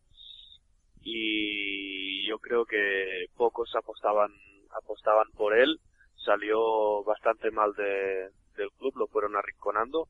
y 1.02 2.26
yo 2.28 2.38
creo 2.38 2.64
que 2.64 3.26
pocos 3.36 3.74
apostaban 3.74 4.30
apostaban 4.76 5.28
por 5.36 5.56
él. 5.56 5.80
Salió 6.16 7.02
bastante 7.04 7.50
mal 7.50 7.72
de, 7.74 8.28
del 8.56 8.70
club, 8.78 8.96
lo 8.96 9.06
fueron 9.06 9.36
arrinconando 9.36 10.08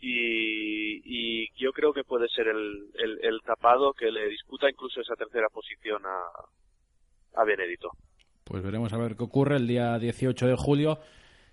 y, 0.00 1.48
yo 1.60 1.72
creo 1.72 1.92
que 1.92 2.04
puede 2.04 2.28
ser 2.28 2.46
el, 2.46 2.90
el, 2.94 3.18
el 3.22 3.40
tapado 3.44 3.92
que 3.92 4.10
le 4.10 4.28
disputa 4.28 4.70
incluso 4.70 5.00
esa 5.00 5.16
tercera 5.16 5.48
posición 5.48 6.02
a, 6.06 7.40
a 7.40 7.44
Benedito. 7.44 7.90
Pues 8.44 8.62
veremos 8.62 8.92
a 8.92 8.98
ver 8.98 9.16
qué 9.16 9.24
ocurre. 9.24 9.56
El 9.56 9.66
día 9.66 9.98
18 9.98 10.46
de 10.46 10.56
julio 10.56 10.98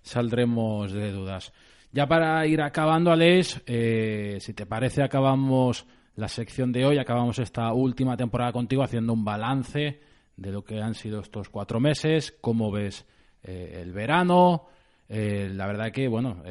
saldremos 0.02 0.94
de 0.94 1.12
dudas. 1.12 1.54
Ya 1.96 2.08
para 2.08 2.46
ir 2.46 2.62
acabando, 2.62 3.10
Alex, 3.10 3.64
eh, 3.66 4.36
si 4.42 4.54
te 4.54 4.66
parece, 4.66 5.02
acabamos 5.02 5.88
la 6.18 6.28
sección 6.28 6.74
de 6.74 6.86
hoy, 6.86 6.98
acabamos 6.98 7.40
esta 7.40 7.72
última 7.72 8.18
temporada 8.18 8.52
contigo 8.52 8.84
haciendo 8.84 9.14
un 9.14 9.24
balance 9.24 10.02
de 10.36 10.52
lo 10.52 10.66
que 10.66 10.82
han 10.82 10.94
sido 10.94 11.22
estos 11.22 11.48
cuatro 11.48 11.80
meses, 11.80 12.38
cómo 12.42 12.70
ves 12.70 13.08
eh, 13.44 13.80
el 13.82 13.94
verano. 13.94 14.68
Eh, 15.08 15.50
la 15.54 15.68
verdad 15.68 15.94
que, 15.94 16.10
bueno, 16.10 16.44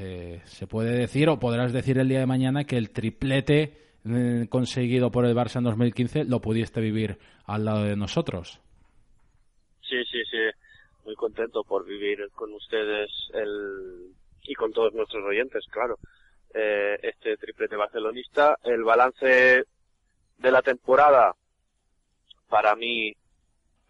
se 0.44 0.66
puede 0.66 0.96
decir 0.96 1.28
o 1.28 1.38
podrás 1.38 1.74
decir 1.74 1.98
el 1.98 2.08
día 2.08 2.20
de 2.20 2.26
mañana 2.26 2.64
que 2.64 2.78
el 2.78 2.88
triplete 2.88 3.98
conseguido 4.48 5.10
por 5.10 5.26
el 5.26 5.36
Barça 5.36 5.58
en 5.58 5.64
2015 5.64 6.24
lo 6.24 6.40
pudiste 6.40 6.80
vivir 6.80 7.18
al 7.44 7.66
lado 7.66 7.84
de 7.84 7.96
nosotros. 7.96 8.62
Sí, 9.82 10.02
sí, 10.10 10.22
sí. 10.30 10.38
Muy 11.04 11.14
contento 11.16 11.64
por 11.64 11.84
vivir 11.84 12.30
con 12.34 12.50
ustedes 12.54 13.10
el, 13.34 14.14
y 14.44 14.54
con 14.54 14.72
todos 14.72 14.92
nuestros 14.94 15.24
oyentes, 15.24 15.64
claro. 15.70 15.98
Eh, 16.52 16.98
este 17.02 17.36
triplete 17.36 17.76
barcelonista. 17.76 18.56
El 18.62 18.84
balance 18.84 19.64
de 20.38 20.50
la 20.50 20.62
temporada, 20.62 21.34
para 22.48 22.76
mí, 22.76 23.12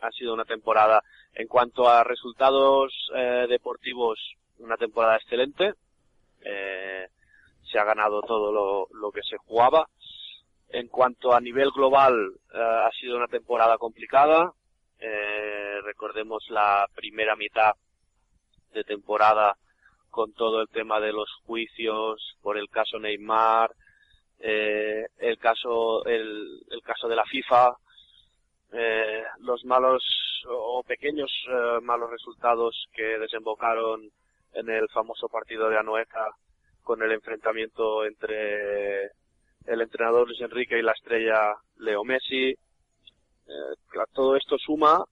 ha 0.00 0.10
sido 0.10 0.32
una 0.32 0.44
temporada, 0.44 1.02
en 1.34 1.48
cuanto 1.48 1.88
a 1.88 2.04
resultados 2.04 2.92
eh, 3.14 3.46
deportivos, 3.48 4.18
una 4.58 4.76
temporada 4.76 5.16
excelente. 5.16 5.74
Eh, 6.44 7.08
se 7.70 7.78
ha 7.78 7.84
ganado 7.84 8.22
todo 8.22 8.52
lo, 8.52 8.88
lo 8.98 9.10
que 9.10 9.22
se 9.22 9.36
jugaba. 9.38 9.88
En 10.68 10.88
cuanto 10.88 11.32
a 11.32 11.40
nivel 11.40 11.70
global, 11.70 12.32
eh, 12.52 12.58
ha 12.58 12.90
sido 13.00 13.16
una 13.16 13.28
temporada 13.28 13.78
complicada. 13.78 14.52
Eh, 14.98 15.80
recordemos 15.82 16.44
la 16.50 16.86
primera 16.94 17.36
mitad 17.36 17.72
de 18.72 18.84
temporada 18.84 19.56
con 20.14 20.32
todo 20.32 20.62
el 20.62 20.68
tema 20.68 21.00
de 21.00 21.12
los 21.12 21.28
juicios 21.44 22.36
por 22.40 22.56
el 22.56 22.68
caso 22.68 23.00
Neymar, 23.00 23.72
eh, 24.38 25.06
el 25.18 25.38
caso 25.38 26.04
el, 26.06 26.62
el 26.70 26.82
caso 26.82 27.08
de 27.08 27.16
la 27.16 27.24
FIFA, 27.24 27.72
eh, 28.72 29.24
los 29.40 29.64
malos 29.64 30.04
o 30.48 30.84
pequeños 30.86 31.32
eh, 31.48 31.80
malos 31.82 32.10
resultados 32.10 32.86
que 32.92 33.18
desembocaron 33.18 34.08
en 34.52 34.70
el 34.70 34.88
famoso 34.90 35.28
partido 35.28 35.68
de 35.68 35.78
Anoeta 35.78 36.28
con 36.84 37.02
el 37.02 37.10
enfrentamiento 37.10 38.04
entre 38.04 39.06
el 39.66 39.80
entrenador 39.80 40.28
Luis 40.28 40.40
Enrique 40.42 40.78
y 40.78 40.82
la 40.82 40.92
estrella 40.92 41.54
Leo 41.78 42.04
Messi. 42.04 42.50
Eh, 42.50 43.96
todo 44.12 44.36
esto 44.36 44.58
suma 44.58 45.04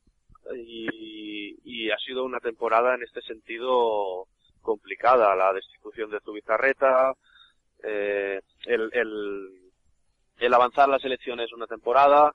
y, 0.54 1.58
y 1.64 1.90
ha 1.90 1.98
sido 1.98 2.24
una 2.24 2.38
temporada 2.38 2.94
en 2.94 3.02
este 3.02 3.20
sentido 3.22 4.28
complicada. 4.62 5.34
La 5.36 5.52
destitución 5.52 6.10
de 6.10 6.20
Zubizarreta, 6.20 7.12
eh, 7.82 8.40
el, 8.66 8.90
el, 8.92 9.48
el 10.38 10.54
avanzar 10.54 10.88
las 10.88 11.04
elecciones 11.04 11.52
una 11.52 11.66
temporada, 11.66 12.32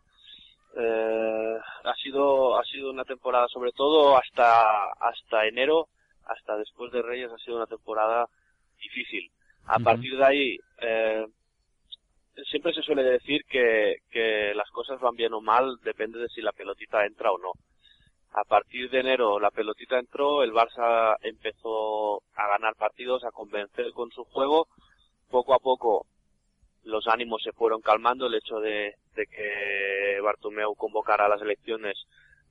eh, 0.80 1.58
ha 1.84 1.96
sido 1.96 2.60
ha 2.60 2.64
sido 2.66 2.92
una 2.92 3.04
temporada 3.04 3.48
sobre 3.48 3.72
todo 3.72 4.16
hasta 4.16 4.92
hasta 5.00 5.48
enero 5.48 5.88
hasta 6.26 6.56
después 6.58 6.92
de 6.92 7.02
Reyes 7.02 7.32
ha 7.32 7.38
sido 7.38 7.58
una 7.58 7.66
temporada 7.66 8.28
difícil 8.80 9.32
a 9.66 9.80
partir 9.80 10.16
de 10.18 10.26
ahí 10.26 10.58
eh, 10.82 11.26
siempre 12.52 12.74
se 12.74 12.84
suele 12.84 13.02
decir 13.02 13.42
que, 13.50 13.96
que 14.12 14.54
las 14.54 14.70
cosas 14.70 15.00
van 15.00 15.16
bien 15.16 15.34
o 15.34 15.42
mal 15.42 15.78
depende 15.84 16.20
de 16.20 16.28
si 16.28 16.42
la 16.42 16.52
pelotita 16.52 17.06
entra 17.06 17.32
o 17.32 17.40
no 17.40 17.54
a 18.40 18.44
partir 18.44 18.90
de 18.90 19.00
enero 19.00 19.40
la 19.40 19.52
pelotita 19.52 19.98
entró 19.98 20.44
el 20.44 20.54
Barça 20.54 21.18
empezó 21.22 22.22
a 22.36 22.48
ganar 22.48 22.76
partidos 22.76 23.24
a 23.24 23.32
convencer 23.32 23.92
con 23.94 24.12
su 24.12 24.24
juego 24.26 24.68
poco 25.30 25.54
a 25.54 25.60
poco 25.60 26.06
los 26.88 27.06
ánimos 27.08 27.44
se 27.44 27.52
fueron 27.52 27.82
calmando, 27.82 28.28
el 28.28 28.36
hecho 28.36 28.60
de, 28.60 28.96
que 29.14 30.20
Bartomeu 30.22 30.74
convocara 30.76 31.26
a 31.26 31.30
las 31.30 31.42
elecciones 31.42 31.98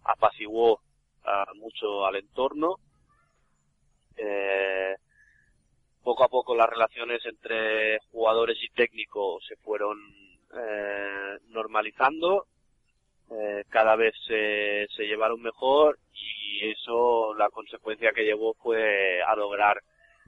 apaciguó 0.04 0.80
ah, 1.24 1.46
mucho 1.54 2.04
al 2.04 2.16
entorno. 2.16 2.76
Eh, 4.16 4.94
poco 6.02 6.24
a 6.24 6.28
poco 6.28 6.54
las 6.54 6.68
relaciones 6.68 7.24
entre 7.24 7.98
jugadores 8.12 8.58
y 8.62 8.68
técnico 8.74 9.38
se 9.40 9.56
fueron 9.56 9.98
eh, 10.54 11.38
normalizando, 11.48 12.46
eh, 13.30 13.64
cada 13.68 13.96
vez 13.96 14.14
se, 14.26 14.86
se 14.94 15.04
llevaron 15.04 15.42
mejor 15.42 15.98
y 16.12 16.70
eso 16.70 17.34
la 17.34 17.48
consecuencia 17.50 18.12
que 18.12 18.24
llevó 18.24 18.54
fue 18.54 19.22
a 19.22 19.34
lograr 19.36 19.80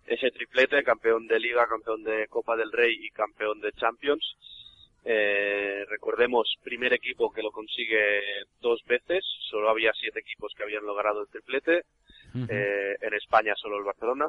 ese 0.07 0.31
triplete, 0.31 0.83
campeón 0.83 1.27
de 1.27 1.39
Liga, 1.39 1.67
campeón 1.67 2.03
de 2.03 2.27
Copa 2.29 2.57
del 2.57 2.73
Rey 2.73 2.95
y 3.01 3.11
campeón 3.11 3.61
de 3.61 3.73
Champions. 3.73 4.37
Eh, 5.05 5.85
recordemos, 5.89 6.57
primer 6.63 6.93
equipo 6.93 7.31
que 7.31 7.43
lo 7.43 7.51
consigue 7.51 8.21
dos 8.61 8.83
veces, 8.85 9.25
solo 9.49 9.71
había 9.71 9.93
siete 9.93 10.21
equipos 10.21 10.53
que 10.57 10.65
habían 10.65 10.85
logrado 10.85 11.23
el 11.23 11.29
triplete, 11.29 11.83
eh, 12.49 12.97
en 13.01 13.15
España 13.15 13.55
solo 13.57 13.79
el 13.79 13.85
Barcelona, 13.85 14.29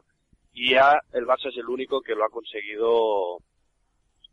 y 0.53 0.71
ya 0.71 1.01
el 1.13 1.25
Barça 1.25 1.49
es 1.49 1.57
el 1.57 1.67
único 1.67 2.01
que 2.01 2.15
lo 2.15 2.23
ha 2.23 2.29
conseguido 2.29 3.39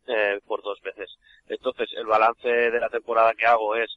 eh, 0.07 0.41
por 0.47 0.63
dos 0.63 0.81
veces. 0.83 1.11
Entonces, 1.49 1.91
el 1.97 2.07
balance 2.07 2.49
de 2.49 2.81
la 2.81 2.91
temporada 2.91 3.35
que 3.35 3.47
hago 3.47 3.75
es 3.75 3.91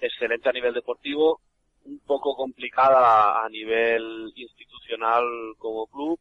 excelente 0.00 0.48
a 0.48 0.52
nivel 0.52 0.74
deportivo, 0.74 1.40
un 1.84 1.98
poco 2.00 2.34
complicada 2.34 3.44
a 3.44 3.48
nivel 3.48 4.32
institucional 4.34 5.24
como 5.58 5.86
club, 5.86 6.18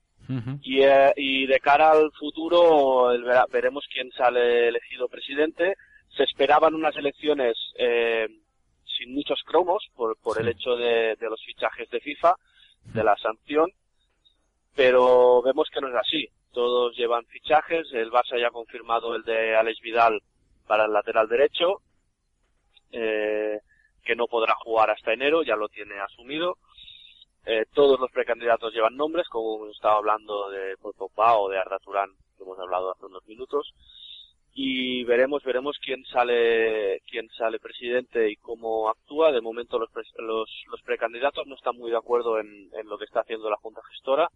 y, 0.62 0.82
eh, 0.82 1.12
y 1.18 1.46
de 1.46 1.60
cara 1.60 1.92
al 1.92 2.12
futuro 2.14 3.12
el 3.12 3.26
veremos 3.52 3.86
quién 3.92 4.10
sale 4.12 4.70
elegido 4.70 5.10
presidente. 5.10 5.76
Se 6.16 6.24
esperaban 6.24 6.76
unas 6.76 6.96
elecciones 6.96 7.56
eh, 7.78 8.28
sin 8.86 9.14
muchos 9.14 9.42
cromos 9.44 9.84
por, 9.96 10.18
por 10.18 10.40
el 10.40 10.48
hecho 10.48 10.76
de, 10.76 11.16
de 11.20 11.30
los 11.30 11.44
fichajes 11.44 11.90
de 11.90 12.00
FIFA, 12.00 12.36
de 12.94 13.04
la 13.04 13.18
sanción, 13.18 13.70
pero 14.76 15.42
vemos 15.42 15.68
que 15.74 15.82
no 15.82 15.90
es 15.90 15.96
así. 15.96 16.28
Todos 16.54 16.96
llevan 16.96 17.26
fichajes, 17.26 17.92
el 17.94 18.12
Barça 18.12 18.40
ya 18.40 18.48
ha 18.48 18.52
confirmado 18.52 19.16
el 19.16 19.24
de 19.24 19.56
Alex 19.56 19.82
Vidal 19.82 20.22
para 20.68 20.86
el 20.86 20.94
lateral 20.94 21.28
derecho, 21.28 21.82
eh, 22.94 23.60
que 24.04 24.16
no 24.16 24.28
podrá 24.28 24.56
jugar 24.56 24.90
hasta 24.90 25.12
enero, 25.14 25.44
ya 25.44 25.56
lo 25.56 25.68
tiene 25.68 26.00
asumido. 26.00 26.58
Eh, 27.46 27.66
todos 27.74 28.00
los 28.00 28.10
precandidatos 28.12 28.74
llevan 28.74 28.96
nombres, 28.96 29.28
como 29.28 29.58
hemos 29.58 29.76
estado 29.76 29.98
hablando 29.98 30.50
de 30.50 30.78
Paul 30.78 30.94
Pogba 30.98 31.38
o 31.38 31.50
de 31.50 31.58
Arda 31.58 31.78
Turán, 31.80 32.10
que 32.38 32.44
hemos 32.44 32.58
hablado 32.58 32.92
hace 32.92 33.06
unos 33.06 33.26
minutos. 33.28 33.74
Y 34.56 35.04
veremos, 35.06 35.44
veremos 35.44 35.78
quién 35.84 36.06
sale, 36.06 37.02
quién 37.10 37.28
sale 37.30 37.60
presidente 37.60 38.30
y 38.30 38.36
cómo 38.36 38.88
actúa. 38.88 39.32
De 39.32 39.42
momento 39.42 39.80
los, 39.80 39.90
pres- 39.90 40.14
los, 40.20 40.48
los 40.70 40.82
precandidatos 40.84 41.48
no 41.48 41.56
están 41.56 41.76
muy 41.76 41.90
de 41.90 41.98
acuerdo 41.98 42.40
en, 42.40 42.70
en 42.74 42.88
lo 42.88 42.98
que 42.98 43.06
está 43.06 43.22
haciendo 43.22 43.50
la 43.50 43.58
Junta 43.58 43.82
Gestora, 43.90 44.30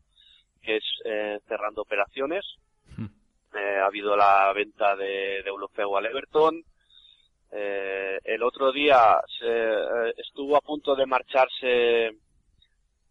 que 0.63 0.77
es 0.77 0.83
eh, 1.05 1.39
cerrando 1.47 1.83
operaciones. 1.83 2.43
Hmm. 2.97 3.05
Eh, 3.55 3.77
ha 3.79 3.85
habido 3.85 4.17
la 4.17 4.51
venta 4.53 4.95
de, 4.95 5.43
de 5.43 5.51
al 5.95 6.05
Everton. 6.07 6.63
Eh, 7.51 8.19
el 8.23 8.43
otro 8.43 8.71
día 8.71 9.19
se, 9.39 9.45
eh, 9.47 10.13
estuvo 10.17 10.55
a 10.57 10.61
punto 10.61 10.95
de 10.95 11.05
marcharse 11.05 12.11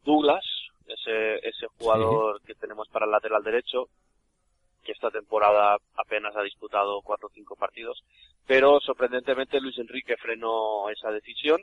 Douglas, 0.04 0.44
ese, 0.86 1.36
ese 1.46 1.66
jugador 1.78 2.40
que 2.42 2.54
tenemos 2.54 2.88
para 2.88 3.06
el 3.06 3.12
lateral 3.12 3.42
derecho, 3.42 3.88
que 4.84 4.92
esta 4.92 5.10
temporada 5.10 5.76
apenas 5.96 6.36
ha 6.36 6.42
disputado 6.42 7.00
cuatro 7.02 7.28
o 7.28 7.32
cinco 7.34 7.56
partidos, 7.56 8.04
pero 8.46 8.78
sorprendentemente 8.80 9.60
Luis 9.60 9.76
Enrique 9.78 10.16
frenó 10.16 10.88
esa 10.90 11.10
decisión. 11.10 11.60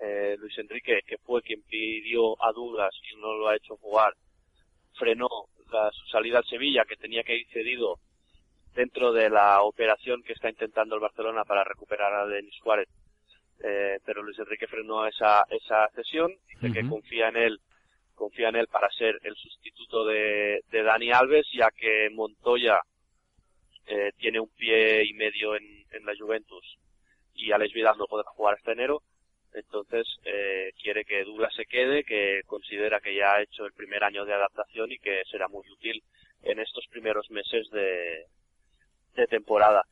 Eh, 0.00 0.36
Luis 0.40 0.58
Enrique, 0.58 1.02
que 1.06 1.18
fue 1.18 1.40
quien 1.42 1.62
pidió 1.62 2.32
a 2.42 2.50
Douglas 2.52 2.92
y 3.12 3.16
no 3.20 3.34
lo 3.34 3.48
ha 3.48 3.56
hecho 3.56 3.76
jugar, 3.76 4.12
frenó 4.94 5.28
la- 5.70 5.90
su 5.92 6.06
salida 6.08 6.38
al 6.38 6.44
Sevilla, 6.46 6.84
que 6.84 6.96
tenía 6.96 7.22
que 7.22 7.36
ir 7.36 7.46
cedido 7.52 7.98
dentro 8.74 9.12
de 9.12 9.30
la 9.30 9.62
operación 9.62 10.22
que 10.22 10.32
está 10.32 10.50
intentando 10.50 10.94
el 10.94 11.00
Barcelona 11.00 11.44
para 11.44 11.64
recuperar 11.64 12.12
a 12.12 12.26
Denis 12.26 12.54
Suárez. 12.62 12.88
Eh, 13.62 13.98
pero 14.04 14.22
Luis 14.22 14.38
Enrique 14.38 14.66
frenó 14.66 15.06
esa, 15.06 15.44
esa 15.48 15.88
cesión, 15.94 16.32
dice 16.48 16.72
que 16.72 16.88
confía 16.88 17.28
en 17.28 17.36
él, 17.36 17.60
confía 18.14 18.48
en 18.48 18.56
él 18.56 18.66
para 18.66 18.90
ser 18.90 19.18
el 19.22 19.34
sustituto 19.36 20.04
de, 20.04 20.62
de 20.70 20.82
Dani 20.82 21.12
Alves, 21.12 21.46
ya 21.52 21.70
que 21.70 22.10
Montoya 22.10 22.80
eh, 23.86 24.12
tiene 24.18 24.40
un 24.40 24.48
pie 24.48 25.04
y 25.04 25.14
medio 25.14 25.56
en, 25.56 25.84
en 25.92 26.04
la 26.04 26.12
Juventus 26.18 26.78
y 27.34 27.52
Alex 27.52 27.72
Vidal 27.72 27.96
no 27.96 28.06
podrá 28.06 28.28
jugar 28.30 28.54
hasta 28.54 28.72
enero, 28.72 29.02
entonces 29.52 30.06
eh, 30.24 30.72
quiere 30.82 31.04
que 31.04 31.24
Douglas 31.24 31.54
se 31.54 31.64
quede, 31.64 32.04
que 32.04 32.42
considera 32.46 33.00
que 33.00 33.14
ya 33.14 33.34
ha 33.34 33.42
hecho 33.42 33.64
el 33.66 33.72
primer 33.72 34.02
año 34.02 34.24
de 34.24 34.34
adaptación 34.34 34.90
y 34.92 34.98
que 34.98 35.22
será 35.30 35.48
muy 35.48 35.64
útil 35.70 36.02
en 36.42 36.58
estos 36.58 36.86
primeros 36.88 37.30
meses 37.30 37.70
de, 37.70 38.26
de 39.14 39.26
temporada. 39.26 39.82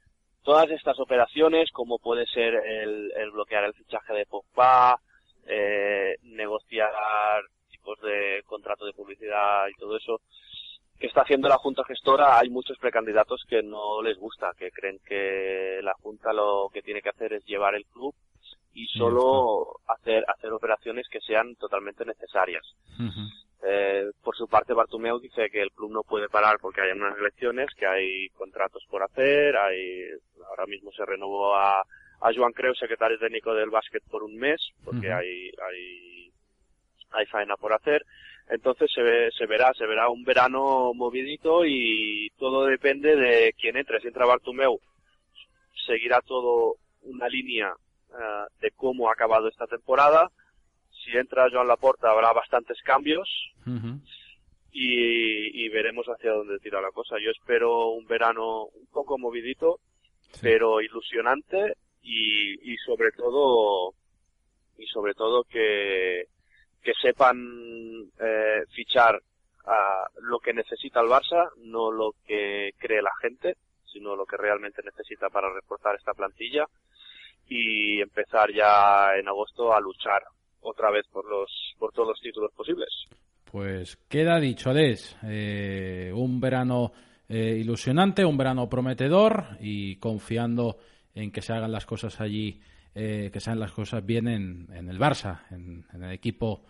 Todas 0.43 0.71
estas 0.71 0.99
operaciones, 0.99 1.71
como 1.71 1.99
puede 1.99 2.27
ser 2.27 2.55
el, 2.55 3.13
el 3.17 3.31
bloquear 3.31 3.65
el 3.65 3.75
fichaje 3.75 4.13
de 4.13 4.27
Pogba, 4.27 4.97
eh, 5.47 6.17
negociar 6.23 6.91
tipos 7.71 8.01
de 8.01 8.43
contrato 8.47 8.85
de 8.85 8.93
publicidad 8.93 9.69
y 9.69 9.79
todo 9.79 9.97
eso, 9.97 10.21
que 10.99 11.09
está 11.09 11.23
haciendo 11.23 11.49
la 11.49 11.59
Junta 11.59 11.83
Gestora, 11.85 12.39
hay 12.39 12.49
muchos 12.49 12.79
precandidatos 12.79 13.43
que 13.49 13.63
no 13.63 14.03
les 14.03 14.17
gusta, 14.19 14.53
que 14.57 14.71
creen 14.71 14.99
que 15.05 15.81
la 15.83 15.95
Junta 15.95 16.33
lo 16.33 16.69
que 16.73 16.83
tiene 16.83 17.03
que 17.03 17.09
hacer 17.09 17.33
es 17.33 17.45
llevar 17.45 17.75
el 17.75 17.85
club 17.87 18.15
y 18.75 18.87
solo 18.87 19.81
hacer, 19.89 20.25
hacer 20.29 20.53
operaciones 20.53 21.09
que 21.09 21.21
sean 21.21 21.57
totalmente 21.57 22.05
necesarias. 22.05 22.63
Eh, 23.65 24.11
por 24.23 24.37
su 24.37 24.49
parte, 24.49 24.75
Bartumeu 24.75 25.21
dice 25.21 25.49
que 25.49 25.63
el 25.63 25.71
club 25.71 25.93
no 25.93 26.03
puede 26.03 26.29
parar 26.29 26.59
porque 26.61 26.81
hay 26.81 26.93
unas 26.93 27.17
elecciones, 27.17 27.69
que 27.77 27.87
hay 27.87 28.29
contratos 28.31 28.85
por 28.91 29.03
hacer, 29.03 29.57
hay, 29.57 30.05
ahora 30.49 30.67
mismo 30.67 30.91
se 30.93 31.05
renovó 31.07 31.55
a, 31.55 31.81
a 31.81 32.35
Joan 32.35 32.53
Creu, 32.53 32.75
secretario 32.75 33.19
técnico 33.19 33.55
del 33.55 33.71
básquet, 33.71 34.03
por 34.11 34.25
un 34.25 34.37
mes, 34.37 34.61
porque 34.85 35.13
hay, 35.13 35.53
hay, 35.71 36.33
hay 37.11 37.27
faena 37.27 37.57
por 37.57 37.73
hacer. 37.73 38.05
Entonces 38.49 38.91
se, 38.93 39.03
ve, 39.03 39.31
se 39.37 39.47
verá, 39.47 39.73
se 39.75 39.87
verá 39.87 40.09
un 40.09 40.25
verano 40.25 40.93
movidito 40.95 41.65
y 41.65 42.31
todo 42.39 42.67
depende 42.67 43.15
de 43.15 43.55
quién 43.59 43.77
entre. 43.77 44.01
Si 44.01 44.09
entra 44.09 44.27
Bartumeu, 44.27 44.81
seguirá 45.87 46.21
todo 46.21 46.75
una 47.03 47.29
línea 47.29 47.73
eh, 48.11 48.45
de 48.61 48.71
cómo 48.73 49.09
ha 49.09 49.13
acabado 49.13 49.49
esta 49.49 49.67
temporada. 49.67 50.31
Si 51.05 51.17
entra 51.17 51.49
Joan 51.51 51.69
Laporta 51.69 52.11
habrá 52.11 52.33
bastantes 52.33 52.81
cambios 52.83 53.29
y, 54.73 55.65
y, 55.65 55.69
veremos 55.69 56.07
hacia 56.07 56.33
dónde 56.33 56.59
tira 56.59 56.81
la 56.81 56.91
cosa. 56.91 57.17
Yo 57.19 57.31
espero 57.31 57.89
un 57.89 58.07
verano 58.07 58.67
un 58.67 58.87
poco 58.87 59.19
movidito, 59.19 59.81
pero 60.41 60.81
ilusionante 60.81 61.77
y, 62.03 62.73
y 62.73 62.77
sobre 62.79 63.13
todo 63.13 63.95
y 64.79 64.87
sobre 64.87 65.15
todo 65.15 65.45
que, 65.45 66.27
que 66.83 66.93
sepan 67.01 68.11
eh, 68.19 68.63
fichar 68.75 69.21
a 69.67 70.07
lo 70.21 70.39
que 70.41 70.53
necesita 70.53 71.01
el 71.01 71.09
Barça, 71.09 71.51
no 71.59 71.93
lo 71.93 72.15
que 72.27 72.73
cree 72.79 73.03
la 73.03 73.13
gente, 73.21 73.57
sino 73.85 74.17
lo 74.17 74.27
que 74.27 74.37
realmente 74.37 74.83
necesita 74.83 75.29
para 75.29 75.53
reforzar 75.53 75.95
esta 75.95 76.15
plantilla 76.15 76.67
y 77.49 78.01
empezar 78.01 78.53
ya 78.53 79.17
en 79.17 79.29
agosto 79.29 79.75
a 79.75 79.81
luchar 79.81 80.23
otra 80.63 80.91
vez 80.91 81.07
por 81.13 81.29
los 81.29 81.51
por 81.79 81.93
todos 81.93 82.09
los 82.09 82.21
títulos 82.21 82.51
posibles. 82.53 82.89
Pues 83.45 83.97
queda 84.09 84.41
dicho, 84.41 84.71
Alex, 84.71 85.17
eh, 85.25 86.11
un 86.15 86.41
verano 86.41 86.93
eh, 87.29 87.59
ilusionante, 87.61 88.25
un 88.25 88.37
verano 88.37 88.69
prometedor 88.69 89.59
y 89.61 89.97
confiando 89.97 90.79
en 91.15 91.31
que 91.31 91.43
se 91.43 91.53
hagan 91.53 91.71
las 91.71 91.85
cosas 91.85 92.21
allí, 92.21 92.61
eh, 92.95 93.31
que 93.33 93.41
se 93.41 93.51
hagan 93.51 93.61
las 93.61 93.73
cosas 93.73 94.05
bien 94.05 94.29
en, 94.29 94.69
en 94.73 94.89
el 94.89 94.99
Barça, 94.99 95.43
en, 95.51 95.85
en, 95.93 96.03
el 96.03 96.13
equipo 96.13 96.65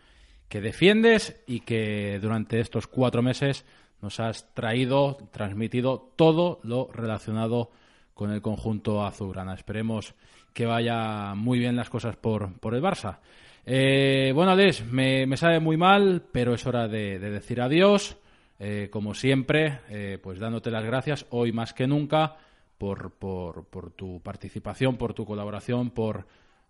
que 0.48 0.60
defiendes 0.60 1.42
y 1.46 1.60
que 1.60 2.18
durante 2.20 2.58
estos 2.58 2.88
cuatro 2.88 3.22
meses 3.22 3.64
nos 4.00 4.18
has 4.18 4.52
traído, 4.52 5.18
transmitido 5.30 6.12
todo 6.16 6.58
lo 6.64 6.88
relacionado 6.92 7.70
con 8.12 8.32
el 8.32 8.42
conjunto 8.42 9.04
azulgrana. 9.04 9.54
Esperemos 9.54 10.14
que 10.52 10.66
vaya 10.66 11.34
muy 11.34 11.58
bien 11.58 11.76
las 11.76 11.90
cosas 11.90 12.16
por, 12.16 12.58
por 12.58 12.74
el 12.74 12.82
Barça. 12.82 13.20
Eh, 13.64 14.32
bueno, 14.34 14.52
Alex, 14.52 14.84
me, 14.86 15.36
sabe 15.36 15.60
muy 15.60 15.76
mal, 15.76 16.22
pero 16.32 16.54
es 16.54 16.66
hora 16.66 16.88
de, 16.88 17.18
de 17.18 17.30
decir 17.30 17.60
adiós. 17.60 18.18
Eh, 18.64 18.90
como 18.90 19.12
siempre, 19.12 19.80
eh, 19.88 20.20
pues 20.22 20.38
dándote 20.38 20.70
las 20.70 20.84
gracias 20.84 21.26
hoy 21.30 21.50
más 21.50 21.74
que 21.74 21.88
nunca 21.88 22.36
por, 22.78 23.10
por, 23.10 23.90
tu 23.96 24.20
participación, 24.22 24.96
por 24.96 25.14
tu 25.14 25.24
colaboración, 25.24 25.90
por, 25.90 26.28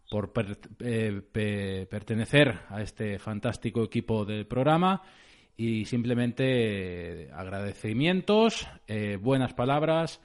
por 0.08 0.32
eh, 0.80 1.20
pe, 1.30 1.86
pertenecer 1.90 2.60
a 2.70 2.80
este 2.80 3.18
fantástico 3.18 3.84
equipo 3.84 4.24
del 4.24 4.46
programa 4.46 5.02
y 5.54 5.84
simplemente 5.84 7.28
agradecimientos, 7.30 8.66
buenas 9.20 9.52
palabras 9.52 10.18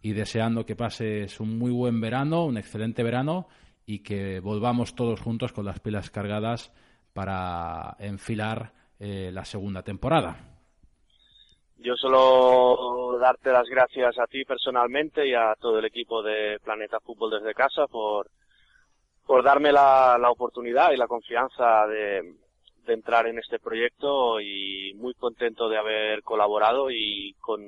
y 0.00 0.14
deseando 0.14 0.64
que 0.64 0.74
pases 0.74 1.38
un 1.38 1.58
muy 1.58 1.70
buen 1.70 2.00
verano, 2.00 2.46
un 2.46 2.56
excelente 2.56 3.02
verano 3.02 3.46
y 3.90 4.04
que 4.04 4.38
volvamos 4.38 4.94
todos 4.94 5.20
juntos 5.20 5.52
con 5.52 5.64
las 5.64 5.80
pilas 5.80 6.10
cargadas 6.10 6.72
para 7.12 7.96
enfilar 7.98 8.72
eh, 9.00 9.30
la 9.32 9.44
segunda 9.44 9.82
temporada. 9.82 10.36
Yo 11.76 11.96
solo 11.96 13.18
darte 13.18 13.50
las 13.50 13.66
gracias 13.68 14.16
a 14.20 14.28
ti 14.28 14.44
personalmente 14.44 15.26
y 15.26 15.34
a 15.34 15.56
todo 15.58 15.80
el 15.80 15.86
equipo 15.86 16.22
de 16.22 16.60
Planeta 16.62 17.00
Fútbol 17.00 17.32
desde 17.32 17.52
casa 17.52 17.88
por, 17.88 18.30
por 19.26 19.42
darme 19.42 19.72
la, 19.72 20.16
la 20.20 20.30
oportunidad 20.30 20.92
y 20.92 20.96
la 20.96 21.08
confianza 21.08 21.84
de, 21.88 22.36
de, 22.86 22.92
entrar 22.92 23.26
en 23.26 23.40
este 23.40 23.58
proyecto 23.58 24.40
y 24.40 24.94
muy 24.98 25.14
contento 25.14 25.68
de 25.68 25.78
haber 25.78 26.22
colaborado 26.22 26.92
y 26.92 27.34
con, 27.40 27.60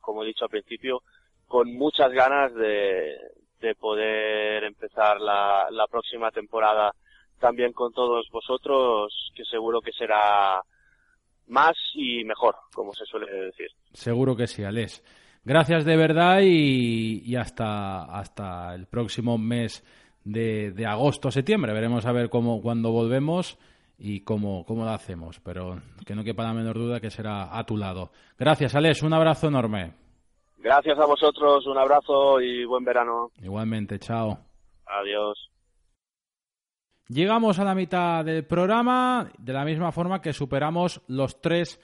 como 0.00 0.22
he 0.22 0.28
dicho 0.28 0.44
al 0.44 0.50
principio, 0.50 1.02
con 1.46 1.70
muchas 1.74 2.12
ganas 2.12 2.54
de, 2.54 3.14
de 3.60 3.74
poder 3.74 4.64
empezar 4.64 5.20
la, 5.20 5.66
la 5.70 5.86
próxima 5.86 6.30
temporada 6.30 6.92
también 7.38 7.72
con 7.72 7.92
todos 7.92 8.28
vosotros, 8.30 9.30
que 9.34 9.44
seguro 9.44 9.80
que 9.80 9.92
será 9.92 10.62
más 11.48 11.76
y 11.94 12.24
mejor, 12.24 12.56
como 12.74 12.92
se 12.92 13.04
suele 13.04 13.30
decir. 13.30 13.68
Seguro 13.92 14.36
que 14.36 14.46
sí, 14.46 14.64
Alex. 14.64 15.02
Gracias 15.44 15.84
de 15.84 15.96
verdad 15.96 16.40
y, 16.42 17.22
y 17.24 17.36
hasta, 17.36 18.04
hasta 18.04 18.74
el 18.74 18.86
próximo 18.86 19.38
mes 19.38 19.84
de, 20.24 20.72
de 20.72 20.86
agosto 20.86 21.30
septiembre. 21.30 21.72
Veremos 21.72 22.04
a 22.04 22.12
ver 22.12 22.28
cómo 22.28 22.60
cuando 22.60 22.90
volvemos 22.90 23.56
y 23.98 24.20
cómo, 24.20 24.64
cómo 24.64 24.84
lo 24.84 24.90
hacemos, 24.90 25.40
pero 25.40 25.80
que 26.04 26.14
no 26.14 26.24
quepa 26.24 26.42
la 26.42 26.52
menor 26.52 26.76
duda 26.76 27.00
que 27.00 27.10
será 27.10 27.56
a 27.56 27.64
tu 27.64 27.76
lado. 27.76 28.10
Gracias, 28.38 28.74
Alex. 28.74 29.02
Un 29.02 29.14
abrazo 29.14 29.48
enorme. 29.48 30.05
Gracias 30.58 30.98
a 30.98 31.06
vosotros, 31.06 31.66
un 31.66 31.78
abrazo 31.78 32.40
y 32.40 32.64
buen 32.64 32.84
verano. 32.84 33.30
Igualmente, 33.42 33.98
chao. 33.98 34.38
Adiós. 34.86 35.50
Llegamos 37.08 37.58
a 37.60 37.64
la 37.64 37.74
mitad 37.74 38.24
del 38.24 38.44
programa, 38.44 39.30
de 39.38 39.52
la 39.52 39.64
misma 39.64 39.92
forma 39.92 40.20
que 40.20 40.32
superamos 40.32 41.02
los 41.06 41.40
tres 41.40 41.80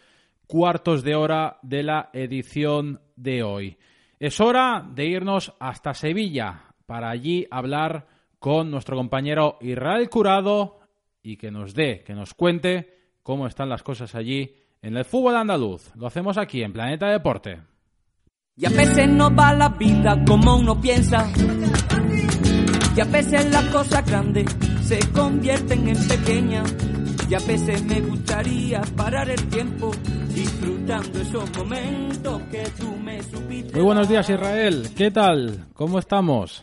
cuartos 0.48 1.04
de 1.04 1.14
hora 1.14 1.58
de 1.62 1.84
la 1.84 2.10
edición 2.12 3.00
de 3.14 3.42
hoy. 3.44 3.78
Es 4.18 4.40
hora 4.40 4.84
de 4.86 5.06
irnos 5.06 5.52
hasta 5.60 5.94
Sevilla 5.94 6.64
para 6.86 7.10
allí 7.10 7.46
hablar 7.50 8.06
con 8.38 8.70
nuestro 8.70 8.96
compañero 8.96 9.58
Israel 9.60 10.10
Curado 10.10 10.80
y 11.22 11.36
que 11.36 11.50
nos 11.52 11.74
dé, 11.74 12.02
que 12.04 12.14
nos 12.14 12.34
cuente 12.34 12.98
cómo 13.22 13.46
están 13.46 13.68
las 13.68 13.84
cosas 13.84 14.14
allí 14.14 14.56
en 14.82 14.96
el 14.96 15.04
fútbol 15.04 15.36
andaluz. 15.36 15.94
Lo 15.94 16.08
hacemos 16.08 16.36
aquí 16.36 16.62
en 16.62 16.72
Planeta 16.72 17.06
Deporte. 17.06 17.60
Y 18.54 18.66
a 18.66 18.68
veces 18.68 19.08
no 19.08 19.34
va 19.34 19.54
la 19.54 19.70
vida 19.70 20.22
como 20.26 20.56
uno 20.56 20.78
piensa. 20.78 21.26
Y 22.94 23.00
a 23.00 23.04
veces 23.04 23.50
las 23.50 23.64
cosas 23.70 24.06
grandes 24.06 24.44
se 24.82 24.98
convierten 25.12 25.88
en 25.88 25.96
pequeñas. 26.06 26.76
Y 27.30 27.34
a 27.34 27.38
veces 27.38 27.82
me 27.84 28.02
gustaría 28.02 28.82
parar 28.94 29.30
el 29.30 29.48
tiempo 29.48 29.90
disfrutando 30.28 31.18
esos 31.18 31.50
momentos 31.56 32.42
que 32.50 32.62
tú 32.78 32.94
me 32.96 33.22
supiste. 33.22 33.72
Muy 33.74 33.84
buenos 33.84 34.06
días, 34.06 34.28
Israel. 34.28 34.86
¿Qué 34.94 35.10
tal? 35.10 35.68
¿Cómo 35.72 35.98
estamos? 35.98 36.62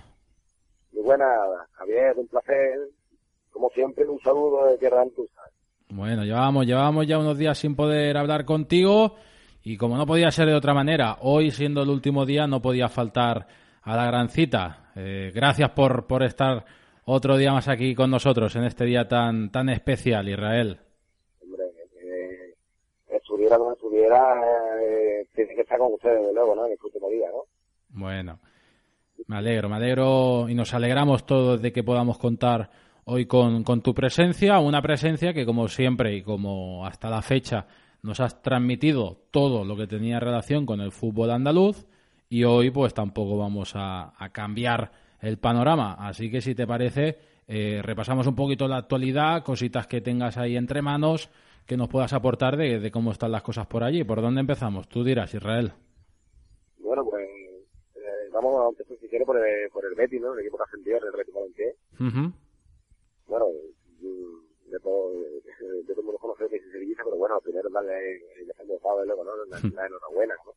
Muy 0.93 1.01
buenas, 1.01 1.27
Javier. 1.71 2.13
Un 2.17 2.27
placer. 2.27 2.81
Como 3.49 3.67
siempre, 3.71 4.07
un 4.07 4.19
saludo 4.19 4.67
de 4.67 4.77
Tierra 4.77 5.01
Antusa. 5.01 5.41
Bueno, 5.89 6.23
llevamos, 6.23 6.67
llevamos 6.67 7.07
ya 7.07 7.17
unos 7.17 7.35
días 7.35 7.57
sin 7.57 7.75
poder 7.75 8.15
hablar 8.15 8.45
contigo. 8.45 9.15
Y 9.69 9.77
como 9.77 9.97
no 9.97 10.07
podía 10.07 10.31
ser 10.31 10.47
de 10.47 10.55
otra 10.55 10.73
manera, 10.73 11.17
hoy 11.21 11.51
siendo 11.51 11.83
el 11.83 11.89
último 11.89 12.25
día 12.25 12.47
no 12.47 12.59
podía 12.59 12.89
faltar 12.89 13.45
a 13.83 13.95
la 13.95 14.07
gran 14.07 14.29
cita. 14.29 14.89
Eh, 14.95 15.31
gracias 15.31 15.69
por, 15.73 16.07
por 16.07 16.23
estar 16.23 16.65
otro 17.05 17.37
día 17.37 17.53
más 17.53 17.67
aquí 17.67 17.93
con 17.93 18.09
nosotros 18.09 18.55
en 18.55 18.63
este 18.63 18.85
día 18.85 19.07
tan 19.07 19.51
tan 19.51 19.69
especial, 19.69 20.27
Israel. 20.27 20.79
Hombre, 21.43 21.65
eh, 22.01 22.55
estuviera 23.09 23.59
como 23.59 23.73
estuviera, 23.73 24.41
eh, 24.81 25.27
tiene 25.35 25.53
que 25.53 25.61
estar 25.61 25.77
con 25.77 25.93
ustedes, 25.93 26.25
de 26.25 26.33
luego, 26.33 26.55
¿no? 26.55 26.65
En 26.65 26.71
el 26.71 26.79
último 26.83 27.07
día, 27.07 27.27
¿no? 27.29 27.43
Bueno, 27.89 28.39
me 29.27 29.37
alegro, 29.37 29.69
me 29.69 29.75
alegro 29.75 30.49
y 30.49 30.55
nos 30.55 30.73
alegramos 30.73 31.27
todos 31.27 31.61
de 31.61 31.71
que 31.71 31.83
podamos 31.83 32.17
contar 32.17 32.71
hoy 33.05 33.27
con, 33.27 33.63
con 33.63 33.83
tu 33.83 33.93
presencia, 33.93 34.57
una 34.57 34.81
presencia 34.81 35.31
que 35.31 35.45
como 35.45 35.67
siempre 35.67 36.15
y 36.15 36.23
como 36.23 36.87
hasta 36.87 37.11
la 37.11 37.21
fecha 37.21 37.67
nos 38.01 38.19
has 38.19 38.41
transmitido 38.41 39.17
todo 39.31 39.65
lo 39.65 39.75
que 39.75 39.87
tenía 39.87 40.19
relación 40.19 40.65
con 40.65 40.81
el 40.81 40.91
fútbol 40.91 41.31
andaluz 41.31 41.85
y 42.29 42.43
hoy 42.43 42.71
pues 42.71 42.93
tampoco 42.93 43.37
vamos 43.37 43.73
a, 43.75 44.13
a 44.17 44.29
cambiar 44.29 44.91
el 45.21 45.37
panorama. 45.37 45.95
Así 45.99 46.29
que 46.31 46.41
si 46.41 46.55
te 46.55 46.65
parece, 46.65 47.17
eh, 47.47 47.81
repasamos 47.83 48.27
un 48.27 48.35
poquito 48.35 48.67
la 48.67 48.77
actualidad, 48.77 49.43
cositas 49.43 49.87
que 49.87 50.01
tengas 50.01 50.37
ahí 50.37 50.55
entre 50.55 50.81
manos 50.81 51.29
que 51.65 51.77
nos 51.77 51.87
puedas 51.87 52.13
aportar 52.13 52.57
de, 52.57 52.79
de 52.79 52.91
cómo 52.91 53.11
están 53.11 53.31
las 53.31 53.43
cosas 53.43 53.67
por 53.67 53.83
allí. 53.83 54.03
¿Por 54.03 54.21
dónde 54.21 54.41
empezamos? 54.41 54.87
Tú 54.87 55.03
dirás, 55.03 55.33
Israel. 55.35 55.71
Bueno, 56.79 57.03
pues 57.05 57.23
eh, 57.95 58.29
vamos, 58.33 58.75
si 58.99 59.07
quiere, 59.07 59.23
por 59.25 59.37
el, 59.37 59.69
por 59.69 59.85
el 59.85 59.93
Betis, 59.93 60.19
¿no? 60.19 60.33
El 60.33 60.39
equipo 60.39 60.57
que 60.57 60.63
ascendió, 60.63 60.97
el 60.97 61.15
Betis 61.15 61.33
Balompié. 61.33 61.75
Uh 61.99 62.03
-huh. 62.05 62.33
Bueno, 63.27 63.45
de 64.69 64.79
todo, 64.79 65.11
de, 65.13 65.83
todo 65.87 65.99
el 65.99 66.05
mundo 66.05 66.19
conoce 66.19 66.47
que 66.49 66.57
es 66.57 66.71
sevillista, 66.71 67.03
pero 67.03 67.17
bueno, 67.17 67.39
primero 67.41 67.69
darle 67.69 68.17
el 68.39 68.47
descenso 68.47 68.97
de 68.99 69.05
luego, 69.05 69.23
¿no? 69.23 69.35
La, 69.45 69.59
la 69.73 69.87
enhorabuena, 69.87 70.35
¿no? 70.45 70.53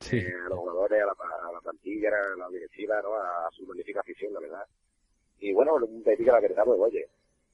Sí. 0.00 0.16
Eh, 0.18 0.34
a 0.46 0.48
los 0.48 0.58
jugadores, 0.58 1.02
a 1.02 1.06
la, 1.06 1.12
a 1.48 1.52
la 1.52 1.60
plantilla, 1.60 2.08
a 2.10 2.36
la 2.36 2.48
directiva, 2.48 3.00
¿no? 3.02 3.14
A 3.14 3.48
su 3.52 3.64
magnífica 3.66 4.00
afición, 4.00 4.32
la 4.34 4.40
verdad. 4.40 4.66
y 5.40 5.52
bueno, 5.52 5.74
un 5.76 6.02
Betis 6.02 6.26
que 6.26 6.32
la 6.32 6.40
verdad, 6.40 6.64
pues 6.64 6.80
oye, 6.80 7.08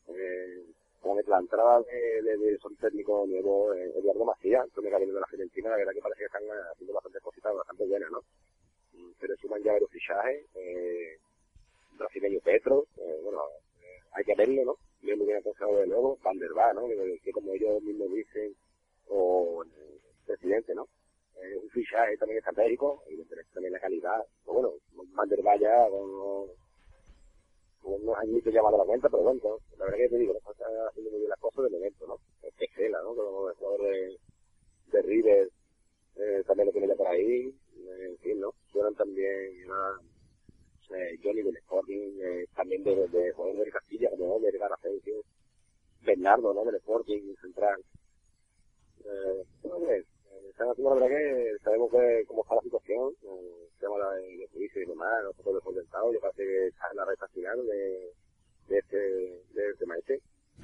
eh, 0.08 0.64
con 1.00 1.16
la 1.26 1.38
entrada 1.38 1.80
de, 1.82 2.22
de, 2.22 2.36
de 2.38 2.58
son 2.58 2.76
técnico 2.76 3.24
nuevo, 3.26 3.72
eh, 3.74 3.92
Eduardo 3.96 4.24
Macías, 4.24 4.66
que 4.74 4.80
me 4.80 4.88
viene 4.90 5.12
de 5.12 5.20
la 5.20 5.26
Argentina, 5.30 5.70
la 5.70 5.76
verdad 5.76 5.92
que 5.92 6.00
parece 6.00 6.20
que 6.20 6.26
están 6.26 6.42
haciendo 6.72 6.94
bastantes 6.94 7.22
cositas 7.22 7.54
bastante 7.54 7.86
buenas, 7.86 8.10
¿no? 8.10 8.20
Mm, 8.94 9.12
Pero 9.20 9.36
suman 9.36 9.62
ya 9.62 9.72
varios 9.72 9.90
fichajes, 9.90 10.46
eh, 10.54 11.18
brasileño 11.98 12.40
Petro, 12.40 12.86
eh, 12.96 13.20
bueno, 13.22 13.42
eh, 13.82 14.00
hay 14.12 14.24
que 14.24 14.34
verlo, 14.34 14.64
¿no? 14.64 14.76
Muy 15.02 15.14
bien 15.26 15.38
aconsejado 15.38 15.78
de 15.78 15.86
nuevo, 15.86 16.18
Van 16.22 16.38
der 16.38 16.50
¿no? 16.74 16.88
Que, 16.88 17.32
como 17.32 17.52
ellos 17.52 17.82
mismos 17.82 18.12
dicen, 18.12 18.54
o 19.06 19.62
el 19.62 20.00
presidente, 20.26 20.74
¿no? 20.74 20.88
Eh, 21.40 21.56
un 21.62 21.70
fichaje 21.70 22.16
también 22.18 22.38
estratégico, 22.38 23.02
y 23.08 23.16
también 23.54 23.72
la 23.72 23.80
calidad, 23.80 24.24
pues 24.44 24.54
bueno, 24.54 24.72
Van 25.14 25.28
der 25.28 25.40
ya 25.60 25.88
con, 25.88 26.50
unos 27.82 28.18
añitos 28.18 28.52
ya 28.52 28.62
más 28.62 28.72
de 28.72 28.78
la 28.78 28.84
cuenta, 28.84 29.08
pero 29.08 29.22
bueno, 29.22 29.40
la 29.78 29.84
verdad 29.84 29.98
que 29.98 30.08
te 30.08 30.18
digo, 30.18 30.32
no 30.32 30.52
está 30.52 30.64
haciendo 30.88 31.10
muy 31.10 31.20
bien 31.20 31.30
las 31.30 31.40
cosas 31.40 31.64
de 31.64 31.70
momento, 31.70 32.06
¿no? 32.06 32.16
Excela, 32.58 33.00
¿no? 33.02 33.14
Como 33.14 33.48
el 33.48 33.54
jugador 33.54 33.80
de, 33.82 35.02
River, 35.02 35.48
eh, 36.16 36.42
también 36.46 36.66
lo 36.66 36.72
tiene 36.72 36.88
ya 36.88 36.96
por 36.96 37.06
ahí, 37.06 37.54
eh, 37.76 38.06
en 38.08 38.18
fin, 38.18 38.40
¿no? 38.40 38.52
Suenan 38.72 38.94
también 38.96 39.70
a, 39.70 40.00
eh, 40.94 41.18
Johnny 41.22 41.42
del 41.42 41.56
Sporting, 41.56 42.18
eh, 42.20 42.46
también 42.54 42.82
de, 42.84 42.94
de, 42.96 43.08
de 43.08 43.32
jugadores 43.32 43.64
de 43.66 43.70
Castilla, 43.72 44.10
como 44.10 44.34
Omer, 44.36 44.58
Garafencio, 44.58 45.14
Bernardo, 46.02 46.54
¿no? 46.54 46.64
Del 46.64 46.76
Sporting, 46.76 47.34
Central. 47.40 47.80
Eh, 49.04 49.44
bueno, 49.62 49.90
eh, 49.90 50.04
están 50.50 50.70
haciendo 50.70 50.94
la 50.94 51.00
verdad 51.00 51.16
que 51.16 51.56
sabemos 51.62 51.90
que 51.90 52.24
cómo 52.26 52.42
está 52.42 52.54
la 52.56 52.62
situación, 52.62 53.12
eh, 53.22 53.66
el 53.72 53.80
tema 53.80 54.14
de, 54.14 54.36
de 54.38 54.48
juicio 54.48 54.82
y 54.82 54.86
demás, 54.86 55.24
nosotros 55.24 55.54
después 55.54 55.76
del 55.76 55.84
estado, 55.84 56.12
yo 56.12 56.20
parece 56.20 56.44
que 56.44 56.66
está 56.68 56.84
en 56.90 56.96
la 56.96 57.04
recta 57.04 57.28
final 57.28 57.66
de, 57.66 58.12
de 58.68 58.78
este, 58.78 58.96
de 58.96 59.70
este 59.72 59.86
maestro. 59.86 60.16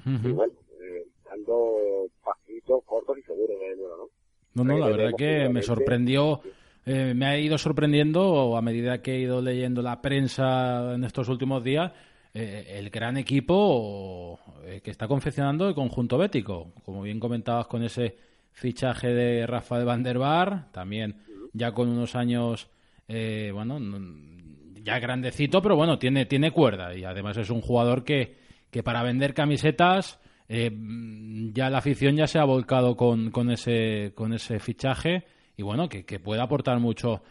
Y 0.07 0.33
bueno, 0.33 0.53
eh, 0.81 1.07
dando 1.25 2.07
pasitos 2.23 2.85
cortos 2.85 3.17
y 3.17 3.23
seguros 3.23 3.59
de 3.59 3.77
nuevo, 3.77 3.97
¿no? 3.97 4.09
No, 4.55 4.65
no, 4.65 4.79
la 4.79 4.95
verdad 4.95 5.13
que 5.17 5.49
me 5.49 5.63
sorprendió, 5.63 6.41
eh, 6.87 7.15
me 7.15 7.27
ha 7.27 7.39
ido 7.39 7.57
sorprendiendo 7.59 8.57
a 8.57 8.63
medida 8.63 9.01
que 9.03 9.15
he 9.15 9.21
ido 9.21 9.41
leyendo 9.41 9.83
la 9.83 10.01
prensa 10.03 10.95
en 10.95 11.05
estos 11.05 11.29
últimos 11.29 11.63
días, 11.65 11.93
eh, 12.35 12.77
el 12.79 12.91
gran 12.91 13.17
equipo 13.17 14.39
eh, 14.67 14.81
que 14.83 14.91
está 14.91 15.07
confeccionando 15.09 15.69
el 15.69 15.75
conjunto 15.75 16.19
bético. 16.19 16.73
Como 16.85 17.03
bien 17.03 17.21
comentabas 17.21 17.67
con 17.67 17.83
ese 17.85 18.17
fichaje 18.53 19.09
de 19.09 19.47
Rafael 19.47 19.85
Van 19.85 20.03
der 20.03 20.19
Bar, 20.19 20.71
también 20.73 21.17
ya 21.53 21.73
con 21.73 21.89
unos 21.89 22.15
años, 22.17 22.69
eh, 23.09 23.51
bueno, 23.53 23.79
no- 23.79 24.35
ya 24.83 24.99
grandecito, 24.99 25.63
pero 25.63 25.77
bueno, 25.77 25.99
tiene, 25.99 26.27
tiene 26.27 26.51
cuerda 26.51 26.95
y 26.95 27.05
además 27.05 27.37
es 27.39 27.49
un 27.49 27.63
jugador 27.63 28.05
que, 28.05 28.37
que 28.71 28.83
para 28.83 29.03
vender 29.03 29.33
camisetas 29.33 30.21
ya 30.47 31.71
la 31.71 31.79
afición 31.79 32.17
ya 32.17 32.27
se 32.27 32.39
ha 32.39 32.45
volcado 32.45 32.95
con, 32.97 33.31
con 33.31 33.51
ese 33.51 34.13
con 34.15 34.35
ese 34.35 34.59
fichaje 34.61 35.25
y 35.57 35.63
bueno 35.63 35.89
que, 35.89 36.05
que 36.05 36.19
puede 36.21 36.41
aportar 36.41 36.79
mucho 36.81 37.23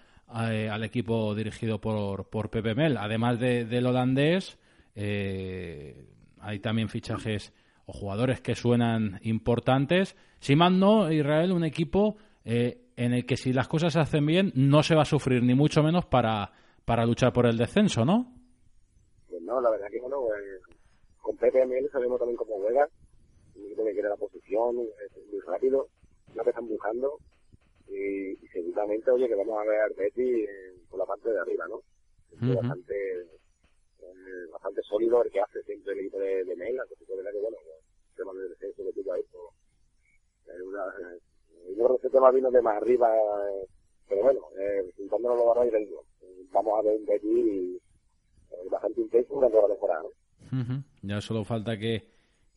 eh, 0.50 0.70
al 0.70 0.84
equipo 0.84 1.36
dirigido 1.36 1.80
por, 1.80 2.30
por 2.30 2.50
Pepe 2.50 2.74
Mel. 2.76 2.98
Además 2.98 3.40
de- 3.40 3.66
del 3.66 3.86
holandés 3.86 4.58
eh, 4.96 6.06
hay 6.40 6.60
también 6.60 6.90
fichajes 6.90 7.54
o 7.86 7.94
jugadores 7.94 8.42
que 8.42 8.56
suenan 8.56 9.20
importantes. 9.24 10.16
Si 10.40 10.56
más 10.56 10.72
no 10.72 11.12
Israel 11.12 11.52
un 11.52 11.64
equipo 11.64 12.16
eh, 12.46 12.80
en 12.96 13.14
el 13.14 13.26
que 13.26 13.38
si 13.38 13.52
las 13.54 13.68
cosas 13.68 13.94
se 13.94 14.00
hacen 14.00 14.26
bien 14.26 14.52
no 14.56 14.84
se 14.84 14.96
va 14.96 15.02
a 15.02 15.06
sufrir 15.06 15.44
ni 15.44 15.54
mucho 15.56 15.82
menos 15.84 16.06
para 16.06 16.52
para 16.86 17.06
luchar 17.06 17.32
por 17.32 17.46
el 17.46 17.58
descenso 17.58 18.04
no 18.06 18.34
Pues 19.30 19.42
no, 19.42 19.62
la 19.62 19.70
verdad 19.70 19.88
que 19.90 20.00
bueno, 20.02 20.18
eh, 20.28 20.60
con 21.22 21.36
PPML 21.38 21.90
sabemos 21.92 22.20
también 22.20 22.36
cómo 22.38 22.56
juega, 22.58 22.88
un 23.56 23.66
equipo 23.66 23.86
que 23.86 23.94
quiere 23.94 24.10
la 24.10 24.18
posición, 24.18 24.76
es 24.80 25.32
muy 25.32 25.40
rápido, 25.48 25.88
no 26.36 26.44
que 26.44 26.50
están 26.50 26.68
buscando, 26.68 27.18
y, 27.94 28.32
y 28.44 28.48
seguramente, 28.48 29.12
oye, 29.12 29.28
que 29.28 29.36
vamos 29.36 29.60
a 29.62 29.66
ver 29.70 29.80
al 29.82 29.94
Betty 29.94 30.44
eh, 30.44 30.74
por 30.90 31.00
la 31.00 31.06
parte 31.06 31.32
de 31.32 31.40
arriba, 31.40 31.66
¿no? 31.68 31.82
Ujú. 32.42 32.56
bastante, 32.58 32.94
eh, 33.22 34.48
bastante 34.52 34.82
sólido 34.84 35.24
el 35.24 35.32
que 35.32 35.40
hace 35.42 35.62
siempre 35.64 35.94
el 35.94 36.00
equipo 36.00 36.20
de, 36.20 36.44
de 36.44 36.56
Mel, 36.56 36.72
entonces 36.82 37.02
es 37.10 37.16
verdad 37.18 37.32
que 37.32 37.40
bueno, 37.42 37.58
el 37.58 38.16
tema 38.16 38.34
del 38.34 38.50
descenso 38.50 38.84
que 38.84 38.94
tuvo 38.94 39.14
ahí, 39.14 39.22
pues, 39.32 40.56
es 40.56 40.62
una, 40.62 40.84
eh, 40.88 41.20
yo 41.78 41.86
creo 41.86 41.98
que 41.98 42.08
ese 42.08 42.10
tema 42.16 42.32
vino 42.32 42.52
de 42.52 42.62
más 42.62 42.78
arriba, 42.78 43.16
eh, 43.16 43.68
pero 44.10 44.24
bueno, 44.24 44.42
eh, 44.60 44.92
juntándonos 44.98 45.38
los 45.38 45.46
barros 45.48 45.68
y 45.68 45.72
del- 45.72 45.90
vamos 46.52 46.80
a 46.80 46.82
ver 46.84 46.98
un 47.00 47.06
Betty 47.06 47.76
eh, 48.52 48.68
bastante 48.70 49.02
intenso 49.02 49.34
durante 49.36 49.58
la 49.62 49.68
temporada, 49.68 50.04
¿no? 50.04 50.10
Ya 51.02 51.22
solo 51.22 51.44
falta 51.46 51.78
que, 51.78 52.04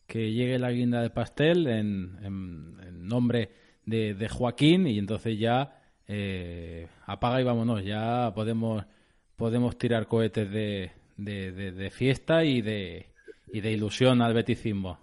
que 0.05 0.31
llegue 0.31 0.59
la 0.59 0.71
guinda 0.71 1.01
del 1.01 1.11
pastel 1.11 1.67
en, 1.67 2.17
en- 2.23 2.79
en 2.81 3.07
nombre 3.07 3.49
de, 3.87 4.13
de 4.13 4.29
Joaquín 4.29 4.85
y 4.85 4.99
entonces 4.99 5.39
ya 5.39 5.81
eh, 6.07 6.87
apaga 7.07 7.41
y 7.41 7.43
vámonos. 7.43 7.83
Ya 7.83 8.31
podemos 8.35 8.85
podemos 9.35 9.77
tirar 9.77 10.07
cohetes 10.07 10.49
de, 10.51 10.91
de, 11.17 11.51
de- 11.51 11.71
de 11.71 11.89
fiesta 11.89 12.43
y 12.43 12.61
de, 12.61 13.07
y 13.53 13.61
de 13.61 13.71
ilusión 13.71 14.21
al 14.21 14.33
beticismo. 14.35 14.99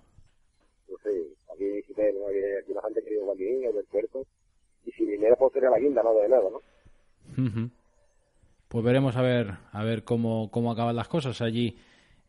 No 0.88 0.96
sé, 1.02 1.10
aquí 1.52 1.82
sí 1.86 1.94
que, 1.94 2.12
¿no? 2.12 2.26
Aquí, 2.28 2.38
aquí 2.62 2.74
la 2.74 2.82
gente 2.82 3.02
querido 3.02 3.24
Joaquín, 3.26 3.64
el 3.64 3.74
del 3.74 3.84
puerto, 3.86 4.24
y 4.86 4.90
si 4.92 5.04
viniera 5.04 5.36
pues 5.36 5.52
sería 5.52 5.70
la 5.70 5.78
guinda, 5.78 6.02
¿no? 6.02 6.14
De 6.14 6.28
nuevo, 6.28 6.50
¿no? 7.36 7.44
Ujú. 7.46 7.70
Pues 8.68 8.84
veremos 8.84 9.16
a 9.16 9.22
ver 9.22 9.54
a 9.72 9.84
ver 9.84 10.02
cómo, 10.04 10.50
cómo 10.50 10.72
acaban 10.72 10.96
las 10.96 11.06
cosas 11.08 11.40
allí 11.40 11.76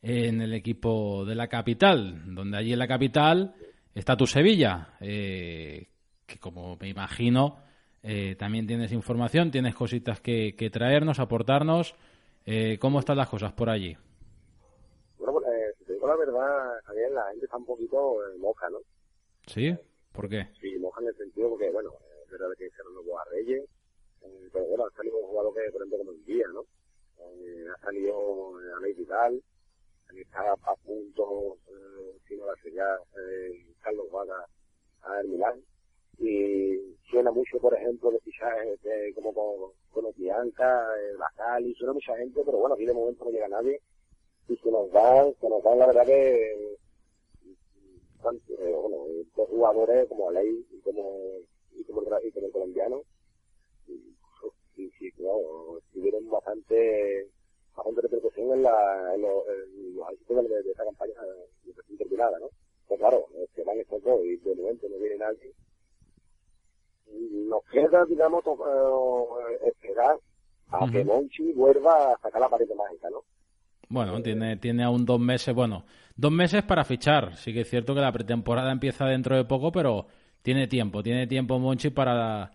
en 0.03 0.41
el 0.41 0.53
equipo 0.53 1.25
de 1.25 1.33
la 1.33 1.47
capital, 1.47 2.35
donde 2.35 2.57
allí 2.57 2.73
en 2.73 2.79
la 2.79 2.87
capital 2.87 3.55
está 3.95 4.15
tu 4.15 4.27
Sevilla, 4.27 4.89
eh, 5.01 5.87
que 6.25 6.39
como 6.39 6.77
me 6.77 6.89
imagino 6.89 7.57
eh, 8.03 8.35
también 8.37 8.67
tienes 8.67 8.91
información, 8.91 9.51
tienes 9.51 9.73
cositas 9.73 10.19
que, 10.21 10.55
que 10.55 10.69
traernos, 10.69 11.19
aportarnos. 11.19 11.95
Eh, 12.45 12.77
¿Cómo 12.79 12.99
están 12.99 13.17
las 13.17 13.29
cosas 13.29 13.53
por 13.53 13.69
allí? 13.69 13.97
Bueno, 15.17 15.33
pues, 15.33 15.47
eh, 15.47 15.73
si 15.79 15.85
te 15.85 15.93
digo 15.93 16.07
la 16.07 16.15
verdad, 16.15 16.79
Javier, 16.83 17.11
la 17.11 17.23
gente 17.31 17.45
está 17.45 17.57
un 17.57 17.65
poquito 17.65 18.23
eh, 18.27 18.37
moja, 18.37 18.69
¿no? 18.69 18.77
¿Sí? 19.47 19.75
¿Por 20.11 20.29
qué? 20.29 20.47
Sí, 20.61 20.77
moja 20.77 21.01
en 21.01 21.07
el 21.07 21.17
sentido 21.17 21.49
porque, 21.49 21.71
bueno, 21.71 21.91
es 22.23 22.31
verdad 22.31 22.47
que 22.57 22.69
se 22.69 22.83
renovó 22.83 23.19
a 23.19 23.25
Reyes, 23.31 23.63
eh, 24.21 24.49
pero 24.53 24.65
bueno, 24.65 24.85
ha 24.85 24.95
salido 24.95 25.17
un 25.17 25.27
jugador 25.27 25.53
que, 25.55 25.71
por 25.71 25.81
ejemplo, 25.81 25.97
como 25.97 26.11
el 26.11 26.25
día, 26.25 26.45
¿no? 26.53 26.61
Eh, 27.19 27.65
ha 27.75 27.85
salido 27.85 28.57
a 28.77 28.79
Ney 28.81 28.93
Vidal, 28.93 29.41
está 30.15 30.53
a 30.53 30.75
punto, 30.75 31.57
eh, 31.67 32.17
si 32.27 32.35
no 32.35 32.45
la 32.45 32.53
eh, 32.53 33.65
Carlos 33.81 34.11
Vaga 34.11 34.45
a 35.01 35.19
el 35.21 35.27
Milán, 35.29 35.59
y 36.19 36.95
suena 37.09 37.31
mucho, 37.31 37.57
por 37.59 37.73
ejemplo, 37.73 38.11
de 38.11 38.19
fichajes 38.19 38.81
de, 38.81 39.13
como 39.13 39.33
con, 39.33 39.71
con 39.91 40.13
Bianca, 40.15 40.87
eh, 40.97 41.15
Bacali, 41.17 41.73
suena 41.75 41.93
mucha 41.93 42.15
gente, 42.17 42.41
pero 42.45 42.57
bueno, 42.57 42.75
aquí 42.75 42.85
de 42.85 42.93
momento 42.93 43.25
no 43.25 43.31
llega 43.31 43.47
nadie, 43.47 43.81
y 44.47 44.55
se 44.57 44.71
nos 44.71 44.91
dan, 44.91 45.33
se 45.39 45.49
nos 45.49 45.63
dan 45.63 45.79
la 45.79 45.87
verdad 45.87 46.05
que 46.05 46.77
eh, 48.25 48.73
bueno, 48.73 49.05
dos 49.35 49.49
jugadores 49.49 50.07
como 50.09 50.29
Alei 50.29 50.65
y 50.71 50.79
como, 50.79 51.39
y 51.73 51.83
como, 51.83 52.01
el, 52.01 52.27
y 52.27 52.31
como 52.31 52.47
el 52.47 52.51
colombiano, 52.51 53.03
y, 53.87 54.15
y, 54.77 55.11
claro, 55.11 55.79
tuvieron 55.93 56.27
bastante, 56.29 57.29
bastante 57.75 58.01
repercusión 58.01 58.51
en, 58.51 58.63
la, 58.63 59.13
en, 59.13 59.21
los, 59.21 59.47
en 59.47 59.95
los 59.95 60.11
éxitos 60.11 60.49
de, 60.49 60.63
de 60.63 60.71
esta 60.71 60.85
campaña 60.85 61.21
de 61.63 61.73
recién 61.73 61.97
terminada, 61.97 62.39
¿no? 62.39 62.49
Pues 62.87 62.99
claro, 62.99 63.27
se 63.55 63.63
van 63.63 63.79
estos 63.79 64.03
dos 64.03 64.23
y 64.23 64.37
de 64.37 64.55
momento 64.55 64.87
no 64.89 64.97
viene 64.97 65.17
nadie. 65.17 65.53
Nos 67.11 67.63
queda, 67.71 68.03
digamos, 68.05 68.43
to- 68.43 68.57
eh, 69.49 69.67
esperar 69.67 70.17
a 70.69 70.89
que. 70.91 71.03
Monchi 71.05 71.53
vuelva 71.53 72.13
a 72.13 72.17
sacar 72.19 72.41
la 72.41 72.49
pared 72.49 72.67
mágica, 72.75 73.09
¿no? 73.09 73.23
Bueno, 73.87 74.21
tiene, 74.21 74.57
tiene 74.57 74.83
aún 74.83 75.05
dos 75.05 75.19
meses, 75.19 75.53
bueno, 75.53 75.85
dos 76.15 76.31
meses 76.31 76.63
para 76.63 76.83
fichar. 76.83 77.35
Sí 77.37 77.53
que 77.53 77.61
es 77.61 77.69
cierto 77.69 77.93
que 77.93 78.01
la 78.01 78.11
pretemporada 78.11 78.71
empieza 78.71 79.05
dentro 79.05 79.35
de 79.35 79.45
poco, 79.45 79.71
pero 79.71 80.07
tiene 80.41 80.67
tiempo, 80.67 81.03
tiene 81.03 81.27
tiempo 81.27 81.59
Monchi 81.59 81.91
para, 81.91 82.51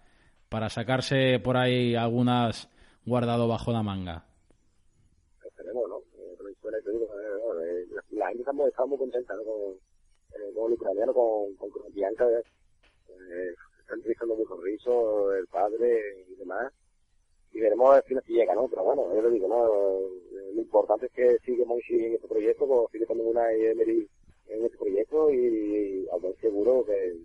para 0.49 0.69
sacarse 0.69 1.39
por 1.39 1.57
ahí 1.57 1.95
algunas 1.95 2.69
guardado 3.07 3.47
bajo 3.47 3.73
la 3.73 3.83
manga. 3.83 4.25
esperemos, 5.45 5.89
¿no? 5.89 5.99
Eh, 5.99 6.37
eh, 6.41 7.87
eh, 7.91 7.97
la, 8.11 8.27
gente 8.29 8.41
está 8.43 8.53
muy, 8.53 8.69
está 8.69 8.85
muy 8.87 8.99
contenta, 8.99 9.35
¿no? 9.35 9.43
Con, 9.45 9.73
eh, 10.35 10.53
con 10.55 10.67
el 10.67 10.73
ucraniano, 10.75 11.15
con, 11.15 11.55
con, 11.55 11.71
con 11.71 11.83
Eh, 13.91 14.13
eh, 14.21 14.27
muy 14.27 14.47
sonriso, 14.47 15.33
el 15.35 15.47
padre 15.49 16.27
y 16.29 16.35
demás. 16.37 16.73
Y 17.53 17.61
veremos 17.61 17.95
al 17.95 18.03
final 18.05 18.23
si 18.27 18.35
llega, 18.35 18.55
¿no? 18.55 18.69
Pero 18.69 18.85
bueno, 18.85 19.13
yo 19.15 19.23
le 19.23 19.31
digo, 19.31 19.49
¿no? 19.49 19.67
Eh, 19.67 20.53
lo 20.55 20.61
importante 20.61 21.07
es 21.07 21.13
que 21.13 21.39
sigue 21.45 21.65
Monchi 21.65 21.95
en 21.95 22.15
este 22.15 22.29
proyecto, 22.29 22.67
pues 22.67 22.93
sigue 22.93 23.07
también 23.07 23.29
una 23.29 23.53
Emery 23.53 24.09
en 24.49 24.65
este 24.65 24.79
proyecto 24.79 25.31
y, 25.31 26.07
a 26.09 26.41
seguro 26.41 26.85
que, 26.85 26.93
eh, 26.93 27.17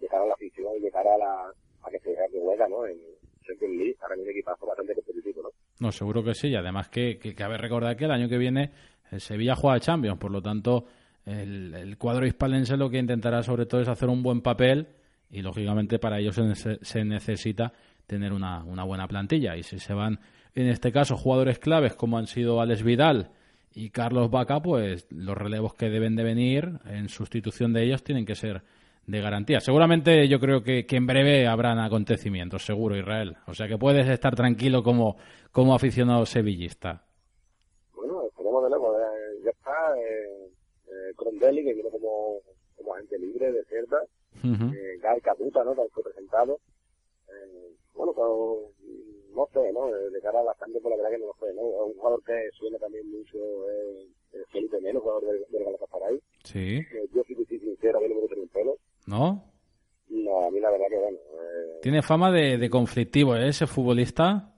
de 0.00 0.08
cara 0.08 0.22
a 0.22 0.26
la 0.26 0.34
afición 0.34 0.76
y 0.76 0.80
de 0.80 0.90
cara 0.90 1.14
a 1.14 1.52
a 1.82 1.90
que 1.90 1.98
se 2.00 2.14
que 2.14 2.40
juega, 2.40 2.68
¿no? 2.68 2.86
En 2.86 2.98
Champions 3.46 3.76
League, 3.76 3.96
harán 4.00 4.20
un 4.20 4.28
equipazo 4.28 4.66
bastante 4.66 4.94
competitivo, 4.94 5.42
¿no? 5.42 5.48
No, 5.78 5.92
seguro 5.92 6.22
que 6.22 6.34
sí. 6.34 6.48
Y 6.48 6.56
además 6.56 6.88
que, 6.88 7.18
que 7.18 7.34
cabe 7.34 7.56
recordar 7.56 7.96
que 7.96 8.04
el 8.04 8.10
año 8.10 8.28
que 8.28 8.36
viene 8.36 8.70
el 9.10 9.20
Sevilla 9.20 9.56
juega 9.56 9.80
Champions. 9.80 10.18
Por 10.18 10.30
lo 10.30 10.42
tanto, 10.42 10.84
el, 11.30 11.96
cuadro 11.98 12.26
hispalense 12.26 12.76
lo 12.76 12.90
que 12.90 12.98
intentará 12.98 13.42
sobre 13.42 13.66
todo 13.66 13.80
es 13.80 13.88
hacer 13.88 14.08
un 14.08 14.22
buen 14.22 14.40
papel 14.42 14.88
y 15.30 15.42
lógicamente 15.42 15.98
para 15.98 16.18
ello 16.18 16.32
se, 16.32 16.78
se 16.82 17.04
necesita 17.04 17.72
tener 18.06 18.32
una, 18.32 18.64
una 18.64 18.84
buena 18.84 19.06
plantilla. 19.06 19.56
Y 19.56 19.62
si 19.62 19.78
se 19.78 19.94
van, 19.94 20.18
en 20.54 20.66
este 20.66 20.90
caso, 20.92 21.16
jugadores 21.16 21.58
claves 21.58 21.94
como 21.94 22.18
han 22.18 22.26
sido 22.26 22.60
Alex 22.60 22.82
Vidal 22.82 23.30
y 23.72 23.90
Carlos 23.90 24.30
Vaca, 24.30 24.60
pues 24.60 25.06
los 25.10 25.36
relevos 25.36 25.74
que 25.74 25.88
deben 25.88 26.16
de 26.16 26.24
venir 26.24 26.80
en 26.86 27.08
sustitución 27.08 27.72
de 27.72 27.84
ellos 27.84 28.02
tienen 28.02 28.26
que 28.26 28.34
ser 28.34 28.62
de 29.06 29.20
garantía. 29.20 29.60
Seguramente 29.60 30.28
yo 30.28 30.38
creo 30.40 30.62
que, 30.62 30.86
en 30.88 31.06
breve 31.06 31.46
habrán 31.46 31.78
acontecimientos, 31.78 32.64
seguro, 32.64 32.96
Israel. 32.96 33.36
O 33.46 33.54
sea 33.54 33.68
que 33.68 33.78
puedes 33.78 34.08
estar 34.08 34.34
tranquilo 34.34 34.82
como, 34.82 35.16
como 35.52 35.74
aficionado 35.74 36.26
sevillista. 36.26 37.04
Bueno, 37.94 38.22
esperemos 38.26 38.62
de 38.62 38.76
eh, 38.76 39.44
ya 39.44 39.50
está 39.50 39.70
eh, 39.98 40.50
Crondelli, 41.16 41.64
que 41.64 41.74
viene 41.74 41.90
como, 41.90 42.38
como 42.76 42.94
agente 42.94 43.18
libre 43.18 43.52
de 43.52 43.64
Cerda. 43.64 44.02
Ujú. 44.44 44.72
eh, 44.74 44.98
Gal 45.02 45.20
Caputa, 45.22 45.62
¿no? 45.64 45.74
Fue 45.74 46.02
presentado. 46.02 46.58
Eh, 47.28 47.74
bueno, 47.94 48.12
pero 48.14 48.70
mm, 48.80 49.34
no 49.36 49.46
sé, 49.52 49.72
¿no? 49.72 49.88
Eh, 49.88 50.10
De 50.10 50.20
cara 50.20 50.40
a 50.40 50.44
la 50.44 50.54
Champions, 50.58 50.82
por 50.82 50.90
la 50.92 50.96
verdad 50.96 51.10
que 51.10 51.18
no 51.18 51.26
lo 51.26 51.34
sé, 51.40 51.52
¿no? 51.54 51.62
Un 51.62 51.94
jugador 51.94 52.22
que 52.24 52.48
suena 52.58 52.78
también 52.78 53.08
mucho 53.10 53.38
eh, 53.70 54.06
eh, 54.32 54.38
Felipe 54.52 54.80
Melo, 54.80 55.00
jugador 55.00 55.24
del, 55.26 55.44
del 55.50 55.64
Galatasaray. 55.64 56.20
Sí, 56.44 56.78
Eh, 56.78 57.06
yo 57.14 57.22
sí 57.26 57.34
que 57.34 57.44
soy 57.44 57.58
sincero, 57.60 57.98
a 57.98 58.00
mí 58.00 58.08
no 58.08 58.14
me 58.16 58.20
gusta 58.22 58.36
ni 58.36 58.42
un 58.42 58.48
pelo. 58.48 58.76
¿no? 59.06 59.44
No, 60.08 60.46
a 60.46 60.50
mí 60.50 60.58
la 60.60 60.70
verdad 60.70 60.86
que 60.88 60.98
bueno. 60.98 61.18
Eh, 61.18 61.78
Tiene 61.82 62.02
fama 62.02 62.30
de, 62.32 62.58
de 62.58 62.70
conflictivo, 62.70 63.36
¿eh? 63.36 63.48
Ese 63.48 63.66
futbolista. 63.66 64.54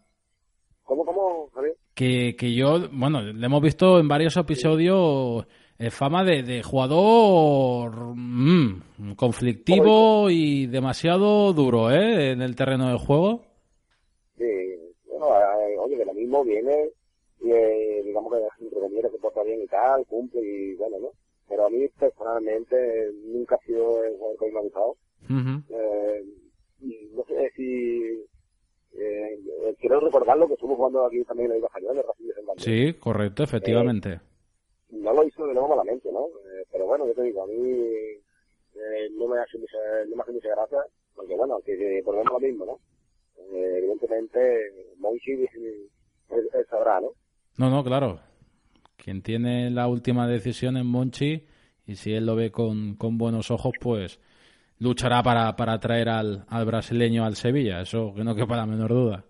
¿Cómo, 0.85 1.05
cómo, 1.05 1.49
Javier? 1.55 1.77
que, 1.95 2.35
que 2.39 2.55
yo, 2.55 2.89
bueno, 2.91 3.21
le 3.23 3.47
hemos 3.47 3.61
visto 3.63 3.99
en 3.99 4.09
varios 4.09 4.37
episodios 4.37 5.45
eh, 5.45 5.49
fama 5.91 6.25
de, 6.25 6.43
de 6.43 6.63
jugador 6.63 8.15
mm, 8.15 9.15
conflictivo 9.17 10.31
y 10.31 10.67
demasiado 10.67 11.53
duro, 11.53 11.91
¿eh? 11.91 12.33
En 12.33 12.43
el 12.43 12.55
terreno 12.57 12.89
del 12.89 12.99
juego. 12.99 13.43
Sí, 14.37 14.45
bueno, 15.09 15.27
eh, 15.37 15.77
oye, 15.79 15.97
que 15.97 16.05
lo 16.05 16.15
mismo 16.15 16.45
viene 16.45 16.91
y 17.41 17.51
eh, 17.51 18.03
digamos 18.05 18.33
que 18.33 18.65
entre 18.65 18.81
comillas 18.81 19.13
se 19.13 19.19
porta 19.19 19.43
bien 19.43 19.63
y 19.63 19.67
tal, 19.67 20.07
cumple 20.07 20.41
y 20.41 20.75
bueno, 20.75 20.99
¿no? 21.01 21.09
Pero 21.49 21.67
a 21.67 21.71
mí 21.71 21.87
personalmente 21.99 23.11
nunca 23.27 23.57
ha 23.57 23.67
sido 23.67 24.05
el 24.05 24.17
jugador 24.17 24.39
que 24.39 24.53
me 24.53 24.59
ha 24.59 24.63
gustado. 24.63 24.97
Eh, 25.29 26.25
no 27.15 27.25
sé 27.25 27.51
si 27.57 28.23
eh, 28.95 29.39
eh, 29.65 29.75
quiero 29.81 30.01
recordarlo 30.01 30.47
que 30.47 30.55
estuvo 30.55 30.77
jugando 30.77 31.07
aquí 31.07 31.23
también 31.25 31.47
en 31.47 31.51
la 31.51 31.55
Liga 31.57 31.67
Española, 31.69 32.01
en 32.01 32.07
Racing 32.07 32.27
de. 32.27 32.93
Sí, 32.93 32.99
correcto, 32.99 33.43
efectivamente. 33.43 34.21
No 34.93 35.13
lo 35.13 35.25
hizo 35.25 35.47
de 35.47 35.55
nuevo 35.55 35.69
malamente, 35.69 36.13
¿no? 36.13 36.27
Eh, 36.27 36.65
pero 36.71 36.87
bueno, 36.87 37.07
yo 37.07 37.15
te 37.15 37.23
digo, 37.23 37.43
a 37.43 37.47
mí 37.47 37.55
eh, 37.55 39.09
no 39.19 39.27
me 39.27 39.41
hace 39.41 39.59
mucha, 39.59 39.79
no 40.09 40.17
me 40.17 40.23
hace 40.23 40.33
mucha 40.33 40.49
gracia, 40.51 40.79
porque 41.15 41.35
bueno, 41.35 41.59
que 41.65 41.99
eh, 41.99 42.03
por 42.03 42.15
lo 42.15 42.39
mismo, 42.39 42.67
¿no? 42.67 42.79
Eh, 43.53 43.79
evidentemente, 43.79 44.95
Monchi 44.99 45.47
sabrá, 46.71 47.01
¿no? 47.01 47.09
No, 47.59 47.71
no, 47.71 47.83
claro. 47.83 48.21
Quien 48.97 49.23
tiene 49.23 49.71
la 49.71 49.89
última 49.89 50.29
decisión 50.29 50.77
es 50.77 50.85
Monchi 50.85 51.47
y 51.87 51.97
si 51.97 52.13
él 52.15 52.27
lo 52.27 52.37
ve 52.37 52.53
con, 52.53 52.95
con 52.95 53.19
buenos 53.19 53.51
ojos, 53.51 53.73
pues 53.81 54.21
luchará 54.79 55.23
para, 55.23 55.57
para 55.57 55.79
traer 55.81 56.09
al, 56.09 56.45
al 56.49 56.65
brasileño 56.67 57.25
al 57.25 57.37
Sevilla. 57.37 57.81
Eso 57.81 58.13
que 58.15 58.25
no 58.25 58.35
quepa 58.35 58.57
la 58.57 58.67
menor 58.67 58.91
duda. 58.91 59.25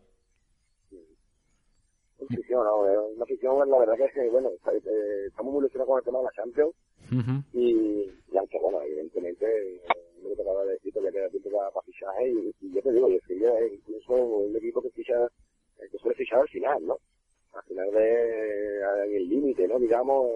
Una 2.22 2.34
afición, 2.38 2.64
¿no? 2.64 2.88
Eh, 2.88 2.98
Una 3.16 3.24
afición, 3.24 3.70
la 3.70 3.78
verdad 3.78 3.96
que 3.96 4.04
es 4.04 4.12
que, 4.14 4.28
bueno, 4.30 4.50
eh, 4.50 5.26
estamos 5.28 5.52
muy 5.52 5.60
ilusionados 5.60 5.88
con 5.88 5.98
el 5.98 6.04
tema 6.04 6.18
de 6.18 6.24
la 6.24 6.30
Champions 6.32 6.74
y, 7.52 8.10
y 8.32 8.36
aunque, 8.38 8.58
bueno, 8.60 8.80
evidentemente, 8.82 9.46
eh, 9.46 9.80
que 10.22 10.36
te 10.36 10.42
acabo 10.42 10.64
de 10.64 10.72
decir, 10.74 10.92
todavía 10.92 11.12
queda 11.12 11.28
tiempo 11.30 11.50
para, 11.50 11.70
para 11.70 11.84
fichaje 11.84 12.28
y, 12.30 12.54
y 12.60 12.74
yo 12.74 12.82
te 12.82 12.92
digo, 12.92 13.08
yo 13.08 13.56
es 13.58 13.72
incluso 13.72 14.12
un 14.14 14.56
equipo 14.56 14.80
que 14.82 14.90
ficha, 14.90 15.24
eh, 15.24 15.88
que 15.90 15.98
suele 15.98 16.16
fichar 16.16 16.40
al 16.40 16.48
final, 16.48 16.86
¿no? 16.86 16.96
Al 17.54 17.62
final 17.64 17.90
de, 17.90 18.80
en 19.06 19.14
el 19.16 19.28
límite, 19.28 19.68
¿no? 19.68 19.78
Digamos, 19.78 20.26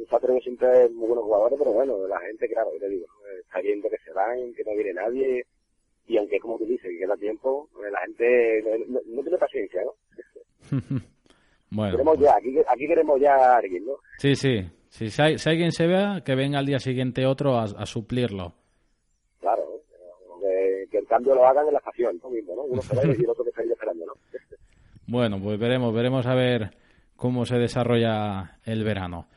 está 0.00 0.18
teniendo 0.20 0.42
siempre 0.42 0.88
muy 0.90 1.08
buenos 1.08 1.24
jugadores, 1.24 1.58
pero 1.58 1.72
bueno, 1.72 2.06
la 2.06 2.20
gente, 2.20 2.48
claro, 2.48 2.72
yo 2.74 2.78
te 2.80 2.88
digo, 2.88 3.06
eh, 3.06 3.40
está 3.40 3.60
viendo 3.60 3.88
que 3.88 3.98
se 4.04 4.12
van, 4.12 4.52
que 4.54 4.64
no 4.64 4.72
viene 4.74 4.92
nadie, 4.94 5.44
y 6.06 6.16
aunque, 6.18 6.38
como 6.40 6.58
tú 6.58 6.64
dices, 6.66 6.90
que 6.90 6.98
queda 6.98 7.16
tiempo, 7.16 7.68
eh, 7.86 7.90
la 7.90 8.00
gente 8.02 8.62
no, 8.62 8.94
no- 8.94 9.00
no 9.06 9.22
tiene 9.22 9.38
paciencia, 9.38 9.82
¿no? 9.84 9.92
Bueno, 11.74 11.92
Queremos 11.92 12.18
ya, 12.18 12.36
aquí, 12.36 12.54
aquí 12.68 12.86
queremos 12.86 13.18
ya 13.18 13.34
a 13.34 13.56
alguien, 13.56 13.86
¿no? 13.86 13.92
sí, 14.18 14.34
sí. 14.34 14.60
Si, 14.90 15.08
si 15.08 15.22
hay, 15.22 15.38
si 15.38 15.48
hay 15.48 15.56
quien 15.56 15.72
se 15.72 15.86
vea, 15.86 16.20
que 16.22 16.34
venga 16.34 16.58
al 16.58 16.66
día 16.66 16.78
siguiente 16.78 17.24
otro 17.24 17.58
a, 17.58 17.62
a 17.64 17.86
suplirlo. 17.86 18.52
Claro, 19.40 19.62
que, 20.38 20.84
que 20.90 20.98
el 20.98 21.06
cambio 21.06 21.34
lo 21.34 21.46
hagan 21.46 21.66
en 21.66 21.72
la 21.72 21.78
estación, 21.78 22.20
¿no? 22.22 22.28
Mismo, 22.28 22.54
¿no? 22.54 22.62
Uno 22.64 22.82
se 22.82 22.94
y 22.94 23.24
el 23.24 23.30
otro 23.30 23.42
que 23.42 23.48
está 23.48 23.62
ahí 23.62 23.70
esperando, 23.70 24.04
¿no? 24.04 24.12
Bueno, 25.06 25.40
pues 25.42 25.58
veremos, 25.58 25.94
veremos 25.94 26.26
a 26.26 26.34
ver 26.34 26.76
cómo 27.16 27.46
se 27.46 27.56
desarrolla 27.56 28.58
el 28.64 28.84
verano. 28.84 29.28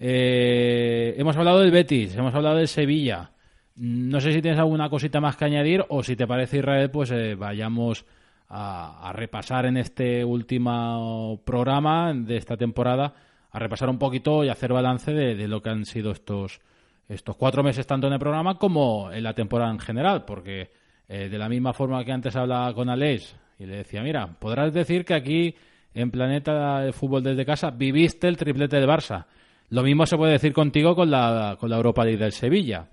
Eh, 0.00 1.14
hemos 1.18 1.36
hablado 1.36 1.60
del 1.60 1.70
Betis, 1.72 2.16
hemos 2.16 2.34
hablado 2.34 2.56
del 2.56 2.68
Sevilla. 2.68 3.32
No 3.76 4.20
sé 4.20 4.32
si 4.32 4.40
tienes 4.40 4.58
alguna 4.58 4.88
cosita 4.88 5.20
más 5.20 5.36
que 5.36 5.44
añadir 5.44 5.84
o 5.90 6.02
si 6.02 6.16
te 6.16 6.26
parece 6.26 6.58
Israel, 6.58 6.90
pues 6.90 7.10
eh, 7.10 7.34
vayamos 7.34 8.06
a, 8.54 9.12
repasar 9.14 9.64
en 9.64 9.78
este 9.78 10.24
último 10.24 11.40
programa 11.44 12.12
de 12.12 12.36
esta 12.36 12.56
temporada, 12.56 13.14
a 13.50 13.58
repasar 13.58 13.88
un 13.88 13.98
poquito 13.98 14.44
y 14.44 14.50
hacer 14.50 14.72
balance 14.72 15.12
de, 15.12 15.34
de 15.34 15.48
lo 15.48 15.62
que 15.62 15.70
han 15.70 15.86
sido 15.86 16.10
estos 16.10 16.60
estos 17.08 17.36
cuatro 17.36 17.62
meses 17.62 17.86
tanto 17.86 18.06
en 18.06 18.12
el 18.12 18.18
programa 18.18 18.58
como 18.58 19.10
en 19.10 19.22
la 19.22 19.34
temporada 19.34 19.70
en 19.70 19.78
general, 19.78 20.24
porque 20.24 20.70
eh, 21.08 21.28
de 21.28 21.38
la 21.38 21.48
misma 21.48 21.72
forma 21.72 22.04
que 22.04 22.12
antes 22.12 22.36
hablaba 22.36 22.72
con 22.74 22.88
Alex 22.88 23.36
y 23.58 23.66
le 23.66 23.78
decía, 23.78 24.02
mira, 24.02 24.36
podrás 24.38 24.72
decir 24.72 25.04
que 25.04 25.14
aquí 25.14 25.54
en 25.94 26.10
Planeta 26.10 26.80
de 26.80 26.92
Fútbol 26.92 27.22
desde 27.22 27.44
casa 27.44 27.70
viviste 27.70 28.28
el 28.28 28.36
triplete 28.36 28.76
del 28.76 28.88
Barça. 28.88 29.26
Lo 29.70 29.82
mismo 29.82 30.06
se 30.06 30.16
puede 30.16 30.32
decir 30.32 30.52
contigo 30.52 30.94
con 30.94 31.10
la, 31.10 31.56
con 31.58 31.68
la 31.70 31.76
Europa 31.76 32.04
League 32.04 32.22
del 32.22 32.32
Sevilla. 32.32 32.88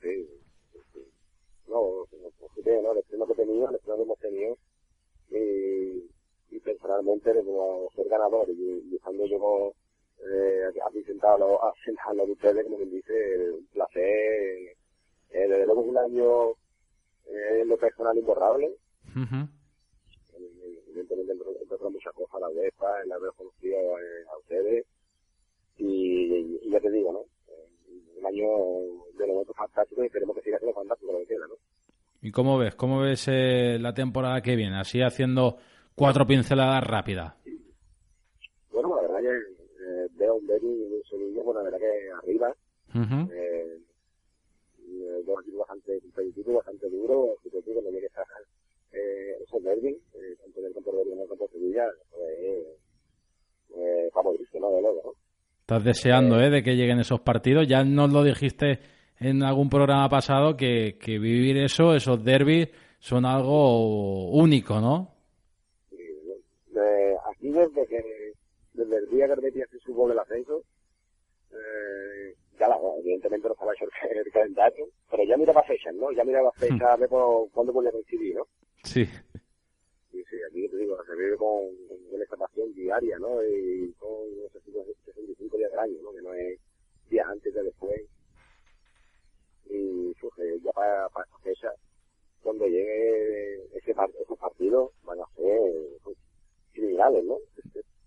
Sí, 0.00 0.08
sí, 0.72 0.78
sí. 0.92 1.00
No, 1.68 2.06
pues, 2.10 2.52
fíjate, 2.54 2.82
¿no? 2.82 2.92
El 2.92 2.98
estreno 2.98 3.26
que 3.26 3.32
he 3.32 3.36
tenido, 3.36 3.68
el 3.68 3.74
estreno 3.74 3.96
que 3.96 4.02
hemos 4.02 4.18
tenido, 4.18 4.56
y, 7.00 7.04
y 7.04 7.20
personalmente, 7.20 7.44
como 7.44 7.88
ser 7.94 8.08
ganador 8.08 8.48
y, 8.50 8.88
y 8.90 8.96
estando 8.96 9.26
yo 9.26 9.72
eh, 10.18 10.64
aquí 10.86 11.02
sentado, 11.04 11.60
al 11.64 12.16
lado 12.16 12.26
de 12.26 12.32
ustedes, 12.32 12.64
como 12.64 12.76
quien 12.76 12.90
dice, 12.90 13.12
un 13.50 13.66
placer. 13.66 14.02
Eh, 15.30 15.48
desde 15.48 15.64
luego 15.66 15.80
un 15.80 15.96
año 15.96 16.50
eh, 17.26 17.60
en 17.62 17.68
lo 17.68 17.76
personal 17.78 18.16
imborrable. 18.16 18.70
Ujú. 19.10 19.48
Eh, 20.34 20.82
Evidentemente, 20.88 21.32
otras 21.70 21.90
muchas 21.90 22.12
cosas, 22.12 22.40
la 22.40 22.48
UEFA, 22.50 23.04
la 23.06 23.18
vez 23.18 23.30
conocido 23.36 23.76
eh, 23.76 24.24
a 24.30 24.38
ustedes. 24.38 24.86
Y, 25.78 26.58
y 26.62 26.70
ya 26.70 26.80
te 26.80 26.90
digo, 26.90 27.12
¿no? 27.12 27.20
Eh, 27.52 28.18
Un 28.18 28.26
año 28.26 28.46
de 29.18 29.26
momentos 29.26 29.56
fantásticos 29.56 30.04
y 30.04 30.06
esperemos 30.06 30.36
que 30.36 30.42
siga 30.42 30.58
siendo 30.58 30.74
fantástico 30.74 31.12
lo 31.12 31.18
que 31.20 31.26
queda, 31.26 31.46
¿no? 31.48 31.54
¿Y 32.20 32.30
cómo 32.30 32.58
ves? 32.58 32.74
¿Cómo 32.76 33.00
ves 33.00 33.26
eh, 33.28 33.78
la 33.80 33.94
temporada 33.94 34.42
que 34.42 34.54
viene? 34.54 34.78
Así 34.78 35.00
haciendo 35.02 35.56
cuatro 35.94 36.26
pinceladas 36.26 36.84
rápidas. 36.84 37.34
Bueno, 38.72 38.96
la 38.96 39.02
verdad 39.02 39.20
que 39.20 39.36
eh, 39.36 40.08
veo 40.16 40.36
un 40.36 40.46
Betis 40.46 40.70
y 40.70 40.94
un 40.94 41.02
Sevilla, 41.08 41.42
bueno, 41.42 41.62
la 41.62 41.70
verdad 41.70 41.78
que 41.78 42.10
arriba, 42.22 42.54
eh, 42.94 43.78
eh, 44.78 45.22
dos 45.26 45.40
equipos 45.42 45.60
bastante 45.60 46.00
competitivos, 46.00 46.56
bastante 46.56 46.90
duros, 46.90 47.30
que 47.42 47.50
digo, 47.66 47.80
no 47.82 47.98
estar 47.98 48.24
eh, 48.92 49.36
esos 49.42 49.62
derbis, 49.62 49.96
eh, 50.14 50.36
tanto 50.42 50.60
en 50.60 50.66
el 50.66 50.74
campo 50.74 50.92
de 50.92 51.02
como 51.02 51.14
en 51.14 51.20
el 51.20 51.28
campo 51.28 51.44
de 51.46 51.52
Sevilla, 51.52 51.84
pues, 52.10 52.30
eh, 53.74 54.10
favorito, 54.12 54.60
¿no? 54.60 54.70
De 54.70 54.80
luego, 54.82 55.02
¿no? 55.04 55.12
Estás 55.60 55.84
deseando 55.84 56.40
¿eh? 56.40 56.50
de 56.50 56.62
que 56.62 56.74
lleguen 56.74 56.98
esos 56.98 57.20
partidos. 57.20 57.66
Ya 57.66 57.84
nos 57.84 58.12
lo 58.12 58.22
dijiste 58.22 58.80
en 59.18 59.42
algún 59.42 59.70
programa 59.70 60.08
pasado 60.08 60.56
que, 60.56 60.98
que 60.98 61.18
vivir 61.18 61.56
eso, 61.58 61.94
esos 61.94 62.22
derbis, 62.22 62.68
son 62.98 63.24
algo 63.24 64.30
único, 64.30 64.80
¿no? 64.80 65.11
Aquí 67.60 67.96
desde 68.72 68.96
el 68.96 69.10
día 69.10 69.26
que 69.26 69.32
el 69.34 69.40
Betis 69.40 69.64
se 69.70 69.78
supo 69.80 70.08
del 70.08 70.18
ascenso 70.18 70.62
eh, 71.50 72.34
ya 72.58 72.68
la 72.68 72.78
evidentemente 72.98 73.46
no 73.46 73.52
estaba 73.52 73.74
hecho 73.74 73.84
el, 73.84 74.18
el 74.18 74.32
calendario 74.32 74.88
pero 75.10 75.24
ya 75.24 75.36
miraba 75.36 75.62
fechas 75.64 75.94
¿no? 75.94 76.10
ya 76.12 76.24
miraba 76.24 76.50
fechas 76.52 76.80
a 76.82 76.96
ver 76.96 77.08
por, 77.10 77.50
cuándo 77.50 77.72
podía 77.72 77.92
coincidir 77.92 78.36
¿no? 78.36 78.46
Sí. 78.84 79.02
y 80.12 80.24
sí, 80.24 80.36
aquí 80.48 80.66
te 80.68 80.76
digo 80.78 80.96
se 81.04 81.14
vive 81.14 81.36
con, 81.36 81.68
con 82.10 82.22
esta 82.22 82.36
pasión 82.36 82.72
diaria 82.72 83.18
¿no? 83.18 83.42
y 83.44 83.92
con 83.98 84.28
esos 84.46 84.62
65 84.62 85.56
días 85.58 85.70
del 85.70 85.80
año 85.80 86.02
¿no? 86.02 86.12
que 86.12 86.22
no 86.22 86.32
es 86.32 86.58
días 87.10 87.26
antes 87.28 87.52
de 87.52 87.62
después 87.62 88.00
y 89.66 90.14
pues, 90.14 90.32
eh, 90.38 90.58
ya 90.64 90.72
para, 90.72 91.08
para 91.10 91.26
esta 91.26 91.38
fecha 91.40 91.68
cuando 92.42 92.66
llegue 92.66 93.64
ese, 93.76 93.90
esos 93.90 94.38
partidos 94.38 94.90
van 95.04 95.20
a 95.20 95.26
ser 95.36 96.16
sin 96.74 96.96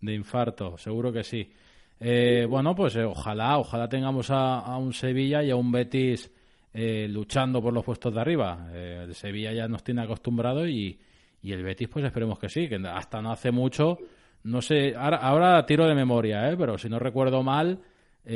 de 0.06 0.14
infarto, 0.14 0.78
seguro 0.78 1.12
que 1.12 1.24
sí. 1.24 1.52
Eh, 2.00 2.46
bueno, 2.50 2.76
pues 2.76 2.96
eh, 2.96 3.04
ojalá, 3.04 3.58
ojalá 3.58 3.90
tengamos 3.90 4.30
a, 4.30 4.60
a, 4.60 4.78
un 4.78 4.94
Sevilla 4.94 5.44
y 5.44 5.50
a 5.50 5.56
un 5.56 5.72
Betis 5.72 6.32
eh, 6.74 7.08
luchando 7.10 7.62
por 7.62 7.74
los 7.74 7.84
puestos 7.84 8.14
de 8.14 8.22
arriba. 8.22 8.70
Eh, 8.74 9.04
el 9.06 9.16
Sevilla 9.16 9.52
ya 9.54 9.68
nos 9.68 9.84
tiene 9.84 10.04
acostumbrado 10.04 10.68
y, 10.68 11.00
y 11.42 11.52
el 11.52 11.64
Betis, 11.64 11.88
pues 11.88 12.06
esperemos 12.06 12.38
que 12.38 12.50
sí, 12.50 12.68
que 12.68 12.76
hasta 12.76 13.22
no 13.22 13.32
hace 13.32 13.52
mucho, 13.52 13.98
no 14.44 14.62
sé, 14.62 14.94
ahora, 14.96 15.18
ahora 15.18 15.66
tiro 15.66 15.88
de 15.88 15.96
memoria, 15.96 16.52
¿eh? 16.52 16.56
pero 16.58 16.78
si 16.78 16.90
no 16.90 17.00
recuerdo 17.00 17.42
mal, 17.44 17.80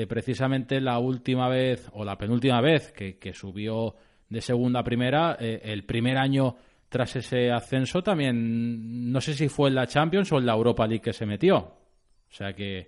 precisamente 0.07 0.79
la 0.79 0.99
última 0.99 1.49
vez 1.49 1.89
o 1.93 2.05
la 2.05 2.15
penúltima 2.15 2.61
vez 2.61 2.91
que, 2.91 3.17
que 3.17 3.33
subió 3.33 3.95
de 4.29 4.39
segunda 4.39 4.81
a 4.81 4.83
primera, 4.83 5.33
el 5.39 5.83
primer 5.83 6.15
año 6.17 6.57
tras 6.89 7.15
ese 7.15 7.51
ascenso 7.51 8.01
también, 8.01 9.11
no 9.11 9.21
sé 9.21 9.33
si 9.33 9.47
fue 9.47 9.69
en 9.69 9.75
la 9.75 9.87
Champions 9.87 10.31
o 10.31 10.37
en 10.39 10.45
la 10.47 10.53
Europa 10.53 10.87
League 10.87 11.03
que 11.03 11.13
se 11.13 11.25
metió. 11.25 11.57
O 11.57 12.31
sea 12.31 12.53
que... 12.53 12.87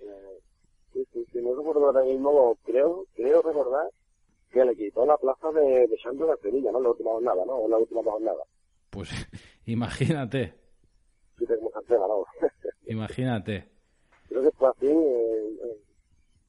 Sí, 0.92 1.04
sí, 1.12 1.24
sí, 1.32 1.38
no 1.40 1.54
recuerdo 1.54 1.86
ahora 1.86 2.02
mismo, 2.02 2.58
creo, 2.64 3.06
creo 3.14 3.42
recordar 3.42 3.88
que 4.50 4.64
le 4.64 4.76
quitó 4.76 5.06
la 5.06 5.16
plaza 5.16 5.50
de, 5.52 5.86
de 5.86 5.96
Champions 6.02 6.32
a 6.32 6.42
Sevilla, 6.42 6.70
¿no? 6.72 6.80
La 6.80 6.90
última 6.90 7.12
jornada, 7.12 7.44
¿no? 7.46 7.66
La 7.68 7.78
última 7.78 8.02
jornada. 8.02 8.42
Pues 8.90 9.08
imagínate. 9.66 10.52
Sí, 11.38 11.46
tenemos 11.46 11.72
tema, 11.86 12.06
¿no? 12.06 12.24
imagínate. 12.86 13.68
Creo 14.28 14.42
que 14.42 14.50
fue 14.50 14.68
así, 14.68 14.86
eh, 14.86 15.58
eh, 15.64 15.78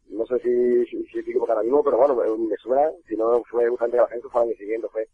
no 0.09 0.25
sé 0.25 0.39
si, 0.39 0.85
si, 0.87 1.23
si 1.23 1.33
ahora 1.39 1.61
mismo, 1.61 1.83
pero 1.83 1.97
bueno, 1.97 2.15
me, 2.15 2.47
me 2.49 2.55
suena, 2.57 2.89
si 3.07 3.15
no 3.15 3.41
fue 3.43 3.67
justamente 3.69 3.97
la 3.97 4.07
gente, 4.07 4.27
fue 4.29 4.41
el 4.41 4.49
año 4.49 4.57
siguiente, 4.57 4.87
fue 4.91 5.07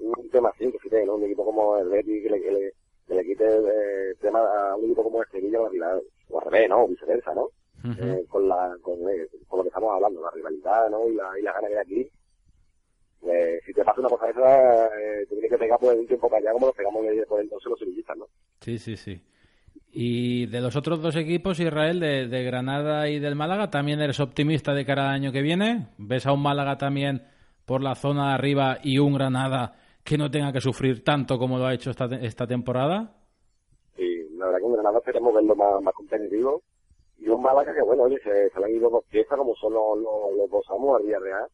un 0.00 0.30
tema 0.30 0.50
así, 0.50 0.70
que 0.70 0.78
fíjate, 0.78 1.06
¿no? 1.06 1.16
Un 1.16 1.24
equipo 1.24 1.44
como 1.44 1.76
el 1.78 1.88
Betis 1.88 2.22
que 2.22 2.30
le, 2.30 2.42
que 2.42 2.50
le, 2.50 2.72
que 3.06 3.14
le 3.14 3.24
quite 3.24 3.44
eh, 3.44 4.14
tema 4.20 4.40
a 4.40 4.76
un 4.76 4.84
equipo 4.84 5.04
como 5.04 5.22
el 5.22 5.28
Sevilla, 5.30 5.58
la 5.74 6.00
o 6.30 6.38
al 6.40 6.50
revés, 6.50 6.68
¿no? 6.68 6.84
O 6.84 6.88
viceversa, 6.88 7.34
¿no? 7.34 7.44
Uh 7.82 7.88
-huh. 7.88 8.20
eh, 8.20 8.26
con 8.28 8.48
la, 8.48 8.76
con, 8.82 8.94
eh, 9.08 9.26
con 9.48 9.58
lo 9.58 9.62
que 9.64 9.68
estamos 9.68 9.94
hablando, 9.94 10.20
la 10.22 10.30
rivalidad, 10.30 10.90
¿no? 10.90 11.08
Y 11.08 11.14
la, 11.14 11.38
y 11.38 11.42
la 11.42 11.52
gana 11.52 11.68
que 11.68 11.74
hay 11.74 11.80
aquí. 11.80 12.10
Pues, 13.20 13.62
si 13.66 13.72
te 13.74 13.84
pasa 13.84 14.00
una 14.00 14.08
cosa 14.08 14.26
de 14.26 14.32
esa, 14.32 14.86
eh, 14.86 15.26
te 15.28 15.34
tienes 15.34 15.50
que 15.50 15.58
pegar 15.58 15.78
pues 15.78 15.98
un 15.98 16.06
tiempo 16.06 16.28
para 16.28 16.40
allá 16.40 16.52
como 16.52 16.66
nos 16.66 16.74
pegamos 16.74 17.04
por 17.28 17.40
entonces 17.40 17.70
los 17.70 17.78
sevillistas, 17.78 18.16
¿no? 18.16 18.26
Sí, 18.60 18.78
sí, 18.78 18.96
sí. 18.96 19.20
Y 19.92 20.46
de 20.46 20.60
los 20.60 20.76
otros 20.76 21.02
dos 21.02 21.16
equipos, 21.16 21.58
Israel, 21.58 22.00
de, 22.00 22.28
de, 22.28 22.44
Granada 22.44 23.08
y 23.08 23.18
del 23.18 23.34
Málaga, 23.34 23.70
¿también 23.70 24.00
eres 24.00 24.20
optimista 24.20 24.72
de 24.72 24.86
cara 24.86 25.08
al 25.08 25.14
año 25.14 25.32
que 25.32 25.42
viene? 25.42 25.88
¿Ves 25.98 26.26
a 26.26 26.32
un 26.32 26.42
Málaga 26.42 26.78
también 26.78 27.24
por 27.66 27.82
la 27.82 27.94
zona 27.94 28.28
de 28.28 28.34
arriba 28.34 28.78
y 28.82 28.98
un 28.98 29.14
Granada 29.14 29.76
que 30.10 30.18
no 30.18 30.28
tenga 30.28 30.52
que 30.52 30.60
sufrir 30.60 31.04
tanto 31.04 31.38
como 31.38 31.56
lo 31.56 31.66
ha 31.66 31.72
hecho 31.72 31.90
esta, 31.90 32.06
esta 32.06 32.44
temporada? 32.44 33.14
Sí, 33.94 34.26
la 34.36 34.46
verdad 34.46 34.58
que 34.58 34.66
en 34.66 34.72
Granada 34.72 34.98
esperemos 34.98 35.32
verlo 35.32 35.54
más, 35.54 35.80
más 35.80 35.94
competitivo. 35.94 36.62
Y 37.18 37.28
un 37.28 37.40
Málaga 37.40 37.72
que, 37.72 37.80
bueno, 37.82 38.02
oye, 38.02 38.18
se, 38.18 38.50
se 38.50 38.58
le 38.58 38.64
han 38.64 38.74
ido 38.74 38.90
dos 38.90 39.04
piezas 39.04 39.38
como 39.38 39.54
son 39.54 39.72
los, 39.72 39.98
los, 39.98 40.36
los 40.36 40.50
dos 40.50 40.64
amos 40.68 40.96
al 40.96 41.06
Villarreal. 41.06 41.46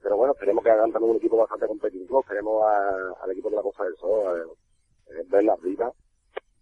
Pero 0.00 0.16
bueno, 0.16 0.32
esperemos 0.32 0.64
que 0.64 0.70
hagan 0.70 0.90
también 0.90 1.10
un 1.10 1.16
equipo 1.18 1.36
bastante 1.36 1.66
competitivo. 1.66 2.20
Esperemos 2.20 2.64
a, 2.64 3.24
al 3.24 3.30
equipo 3.30 3.50
de 3.50 3.56
la 3.56 3.62
Costa 3.62 3.84
del 3.84 3.96
Sol 3.96 4.26
a 4.26 5.22
verla 5.28 5.52
arriba. 5.52 5.92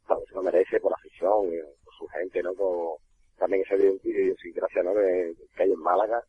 Claro, 0.04 0.22
se 0.26 0.34
lo 0.34 0.42
merece 0.42 0.80
por 0.80 0.90
la 0.90 0.96
afición, 0.96 1.46
eh, 1.52 1.62
por 1.84 1.94
su 1.94 2.06
gente, 2.08 2.42
¿no? 2.42 2.54
Por 2.54 2.98
también 3.38 3.62
esa 3.62 3.76
idiosincrasia, 3.76 4.82
¿no? 4.82 4.94
De, 4.94 5.32
que 5.56 5.62
hay 5.62 5.70
en 5.70 5.78
Málaga. 5.78 6.24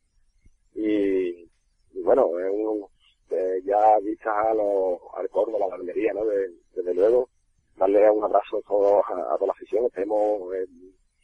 Y, 0.76 1.50
y 1.92 2.02
bueno, 2.04 2.38
es 2.38 2.52
un, 2.52 2.86
eh, 3.30 3.60
ya 3.64 3.98
vistas 4.02 4.34
a 4.34 4.54
los, 4.54 4.98
al 5.16 5.28
Córdoba, 5.28 5.66
a 5.66 5.68
la 5.70 5.74
Almería, 5.76 6.12
¿no? 6.12 6.24
De, 6.24 6.50
desde 6.74 6.94
luego, 6.94 7.28
darle 7.76 8.10
un 8.10 8.24
abrazo 8.24 8.58
a, 8.58 8.62
todos, 8.62 9.04
a, 9.08 9.34
a 9.34 9.36
toda 9.36 9.48
la 9.48 9.52
afición. 9.52 9.84
Esperemos 9.86 10.54
eh, 10.54 10.66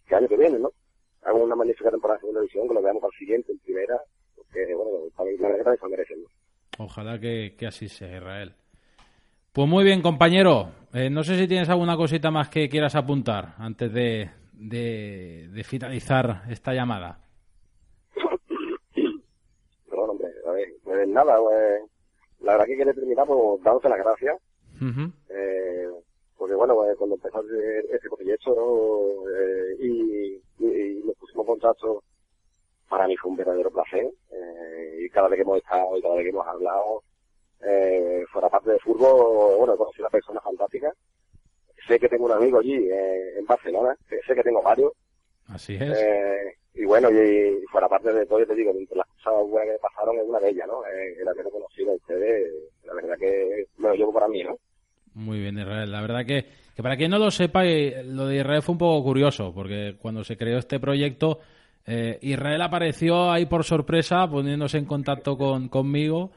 que 0.06 0.14
año 0.14 0.28
que 0.28 0.36
viene, 0.36 0.58
¿no? 0.58 0.70
Hagan 1.22 1.42
una 1.42 1.56
magnífica 1.56 1.90
temporada 1.90 2.16
de 2.16 2.20
segunda 2.20 2.40
división, 2.40 2.68
que 2.68 2.74
lo 2.74 2.82
veamos 2.82 3.04
al 3.04 3.18
siguiente, 3.18 3.52
en 3.52 3.58
primera, 3.58 3.98
porque, 4.36 4.74
bueno, 4.74 4.90
también 5.16 5.40
la 5.40 5.48
verdad 5.48 5.72
que 5.72 5.80
se 5.80 5.88
merecen, 5.88 6.22
¿no? 6.22 6.28
Ojalá 6.84 7.18
que, 7.18 7.54
que 7.56 7.66
así 7.66 7.88
sea, 7.88 8.16
Israel. 8.16 8.54
Pues 9.52 9.68
muy 9.68 9.84
bien, 9.84 10.02
compañero. 10.02 10.70
Eh, 10.92 11.08
no 11.10 11.22
sé 11.22 11.38
si 11.38 11.46
tienes 11.46 11.68
alguna 11.68 11.96
cosita 11.96 12.30
más 12.30 12.48
que 12.48 12.68
quieras 12.68 12.96
apuntar 12.96 13.54
antes 13.58 13.92
de, 13.92 14.28
de, 14.52 15.48
de 15.48 15.64
finalizar 15.64 16.42
esta 16.50 16.72
llamada. 16.72 17.20
Perdón, 19.88 20.10
hombre, 20.10 20.28
a 20.46 20.50
ver, 20.50 21.08
nada, 21.08 21.38
pues, 21.38 21.82
la 22.44 22.52
verdad 22.52 22.66
que 22.66 22.76
quiero 22.76 22.94
terminar 22.94 23.26
por 23.26 23.60
dándote 23.62 23.88
las 23.88 23.98
gracias. 23.98 24.36
Uh 24.80 24.84
-huh. 24.84 25.12
eh, 25.30 25.88
porque 26.36 26.54
bueno, 26.54 26.74
pues, 26.74 26.96
cuando 26.96 27.14
empezó 27.16 27.42
este 27.90 28.08
proyecto 28.10 28.54
¿no? 28.54 29.30
eh, 29.30 29.76
y, 29.78 30.42
y, 30.58 30.66
y, 30.66 31.02
nos 31.04 31.16
pusimos 31.16 31.44
en 31.44 31.46
contacto, 31.46 32.02
para 32.88 33.06
mí 33.06 33.16
fue 33.16 33.30
un 33.30 33.36
verdadero 33.36 33.70
placer. 33.70 34.10
Eh, 34.30 34.98
y 35.04 35.08
cada 35.10 35.28
vez 35.28 35.38
que 35.38 35.42
hemos 35.42 35.58
estado 35.58 35.96
y 35.96 36.02
cada 36.02 36.14
vez 36.16 36.24
que 36.24 36.30
hemos 36.30 36.46
hablado, 36.46 37.02
eh, 37.66 38.24
fuera 38.32 38.48
parte 38.48 38.72
de 38.72 38.78
fútbol, 38.80 39.56
bueno, 39.58 39.74
he 39.74 39.76
conocido 39.76 40.04
una 40.04 40.10
persona 40.10 40.40
fantástica. 40.40 40.92
Sé 41.86 41.98
que 41.98 42.08
tengo 42.08 42.26
un 42.26 42.32
amigo 42.32 42.58
allí 42.58 42.88
eh, 42.90 43.38
en 43.38 43.46
Barcelona, 43.46 43.96
sé 44.08 44.34
que 44.34 44.42
tengo 44.42 44.62
varios. 44.62 44.92
Así 45.48 45.74
es. 45.74 45.98
Y 46.74 46.84
bueno, 46.84 47.10
y, 47.10 47.16
y, 47.16 47.66
fuera 47.70 47.88
parte 47.88 48.12
de 48.12 48.26
todo, 48.26 48.40
yo 48.40 48.46
te 48.46 48.54
digo, 48.54 48.72
entre 48.72 48.96
las 48.96 49.06
cosas 49.06 49.48
buenas 49.48 49.76
que 49.76 49.80
pasaron 49.80 50.18
es 50.18 50.24
una 50.26 50.40
de 50.40 50.50
ellas, 50.50 50.66
¿no? 50.66 50.84
Eh, 50.86 51.16
el 51.20 51.28
haber 51.28 51.48
conocido 51.50 51.92
a 51.92 51.94
ustedes, 51.94 52.52
la 52.84 52.94
verdad 52.94 53.16
que 53.18 53.66
me 53.78 53.88
lo 53.88 53.94
llevo 53.94 54.12
para 54.12 54.28
mí, 54.28 54.42
¿no? 54.42 54.58
Muy 55.14 55.38
bien, 55.38 55.58
Israel. 55.58 55.90
La 55.92 56.00
verdad 56.00 56.26
que, 56.26 56.44
que 56.74 56.82
para 56.82 56.96
quien 56.96 57.10
no 57.10 57.18
lo 57.18 57.30
sepa, 57.30 57.64
eh, 57.64 58.02
lo 58.04 58.26
de 58.26 58.38
Israel 58.38 58.62
fue 58.62 58.72
un 58.72 58.78
poco 58.78 59.04
curioso, 59.04 59.52
porque 59.54 59.96
cuando 60.00 60.24
se 60.24 60.36
creó 60.36 60.58
este 60.58 60.80
proyecto, 60.80 61.38
eh, 61.86 62.18
Israel 62.22 62.62
apareció 62.62 63.30
ahí 63.30 63.46
por 63.46 63.64
sorpresa, 63.64 64.28
poniéndose 64.28 64.78
en 64.78 64.86
contacto 64.86 65.36
con, 65.36 65.68
conmigo. 65.68 66.32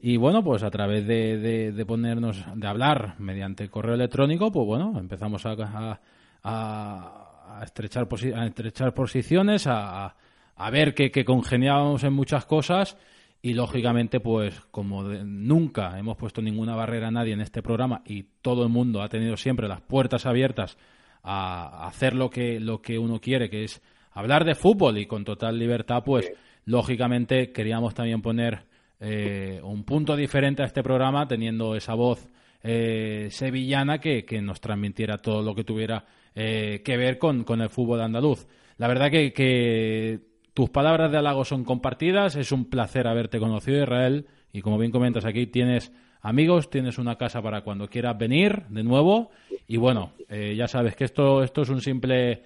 Y 0.00 0.16
bueno, 0.16 0.42
pues 0.42 0.62
a 0.62 0.70
través 0.70 1.06
de, 1.06 1.38
de, 1.38 1.72
de, 1.72 1.86
ponernos, 1.86 2.44
de 2.56 2.66
hablar 2.66 3.14
mediante 3.20 3.68
correo 3.68 3.94
electrónico, 3.94 4.50
pues 4.50 4.66
bueno, 4.66 4.94
empezamos 4.98 5.44
a, 5.46 5.52
a, 5.52 6.00
a, 6.42 7.31
a 7.58 7.64
estrechar, 7.64 8.08
posi 8.08 8.32
a 8.32 8.46
estrechar 8.46 8.94
posiciones, 8.94 9.66
a, 9.66 10.14
a 10.56 10.70
ver 10.70 10.94
que, 10.94 11.10
que, 11.10 11.24
congeniábamos 11.24 12.04
en 12.04 12.12
muchas 12.12 12.44
cosas 12.46 12.96
y 13.40 13.54
lógicamente, 13.54 14.20
pues 14.20 14.60
como 14.70 15.04
de, 15.04 15.24
nunca 15.24 15.98
hemos 15.98 16.16
puesto 16.16 16.40
ninguna 16.40 16.76
barrera 16.76 17.08
a 17.08 17.10
nadie 17.10 17.32
en 17.32 17.40
este 17.40 17.62
programa 17.62 18.02
y 18.06 18.24
todo 18.40 18.62
el 18.62 18.68
mundo 18.68 19.02
ha 19.02 19.08
tenido 19.08 19.36
siempre 19.36 19.68
las 19.68 19.80
puertas 19.80 20.26
abiertas 20.26 20.78
a 21.22 21.86
hacer 21.86 22.14
lo 22.14 22.30
que, 22.30 22.60
lo 22.60 22.80
que 22.82 22.98
uno 22.98 23.20
quiere, 23.20 23.50
que 23.50 23.64
es 23.64 23.82
hablar 24.12 24.44
de 24.44 24.54
fútbol 24.54 24.98
y 24.98 25.06
con 25.06 25.24
total 25.24 25.58
libertad, 25.58 26.02
pues 26.04 26.32
lógicamente 26.64 27.52
queríamos 27.52 27.94
también 27.94 28.22
poner 28.22 28.64
eh, 29.00 29.60
un 29.64 29.84
punto 29.84 30.14
diferente 30.14 30.62
a 30.62 30.66
este 30.66 30.82
programa, 30.82 31.26
teniendo 31.26 31.74
esa 31.74 31.94
voz 31.94 32.28
eh, 32.62 33.28
sevillana 33.30 33.98
que, 33.98 34.24
que, 34.24 34.40
nos 34.40 34.60
transmitiera 34.60 35.18
todo 35.18 35.42
lo 35.42 35.54
que 35.54 35.64
tuviera 35.64 36.04
eh, 36.34 36.80
que 36.84 36.96
ver 36.96 37.18
con, 37.18 37.44
con, 37.44 37.60
el 37.60 37.68
fútbol 37.68 38.00
andaluz. 38.00 38.46
La 38.78 38.88
verdad 38.88 39.10
que, 39.10 39.32
que, 39.32 40.20
tus 40.54 40.70
palabras 40.70 41.10
de 41.10 41.18
halago 41.18 41.44
son 41.44 41.64
compartidas, 41.64 42.36
es 42.36 42.52
un 42.52 42.68
placer 42.68 43.08
haberte 43.08 43.38
conocido, 43.38 43.82
Israel, 43.82 44.26
y 44.52 44.60
como 44.60 44.78
bien 44.78 44.92
comentas 44.92 45.24
aquí, 45.24 45.46
tienes 45.46 45.92
amigos, 46.20 46.70
tienes 46.70 46.98
una 46.98 47.16
casa 47.16 47.42
para 47.42 47.62
cuando 47.62 47.88
quieras 47.88 48.18
venir 48.18 48.64
de 48.68 48.84
nuevo, 48.84 49.30
y 49.66 49.78
bueno, 49.78 50.12
eh, 50.28 50.54
ya 50.56 50.68
sabes 50.68 50.94
que 50.94 51.04
esto, 51.04 51.42
esto 51.42 51.62
es 51.62 51.68
un 51.68 51.80
simple 51.80 52.44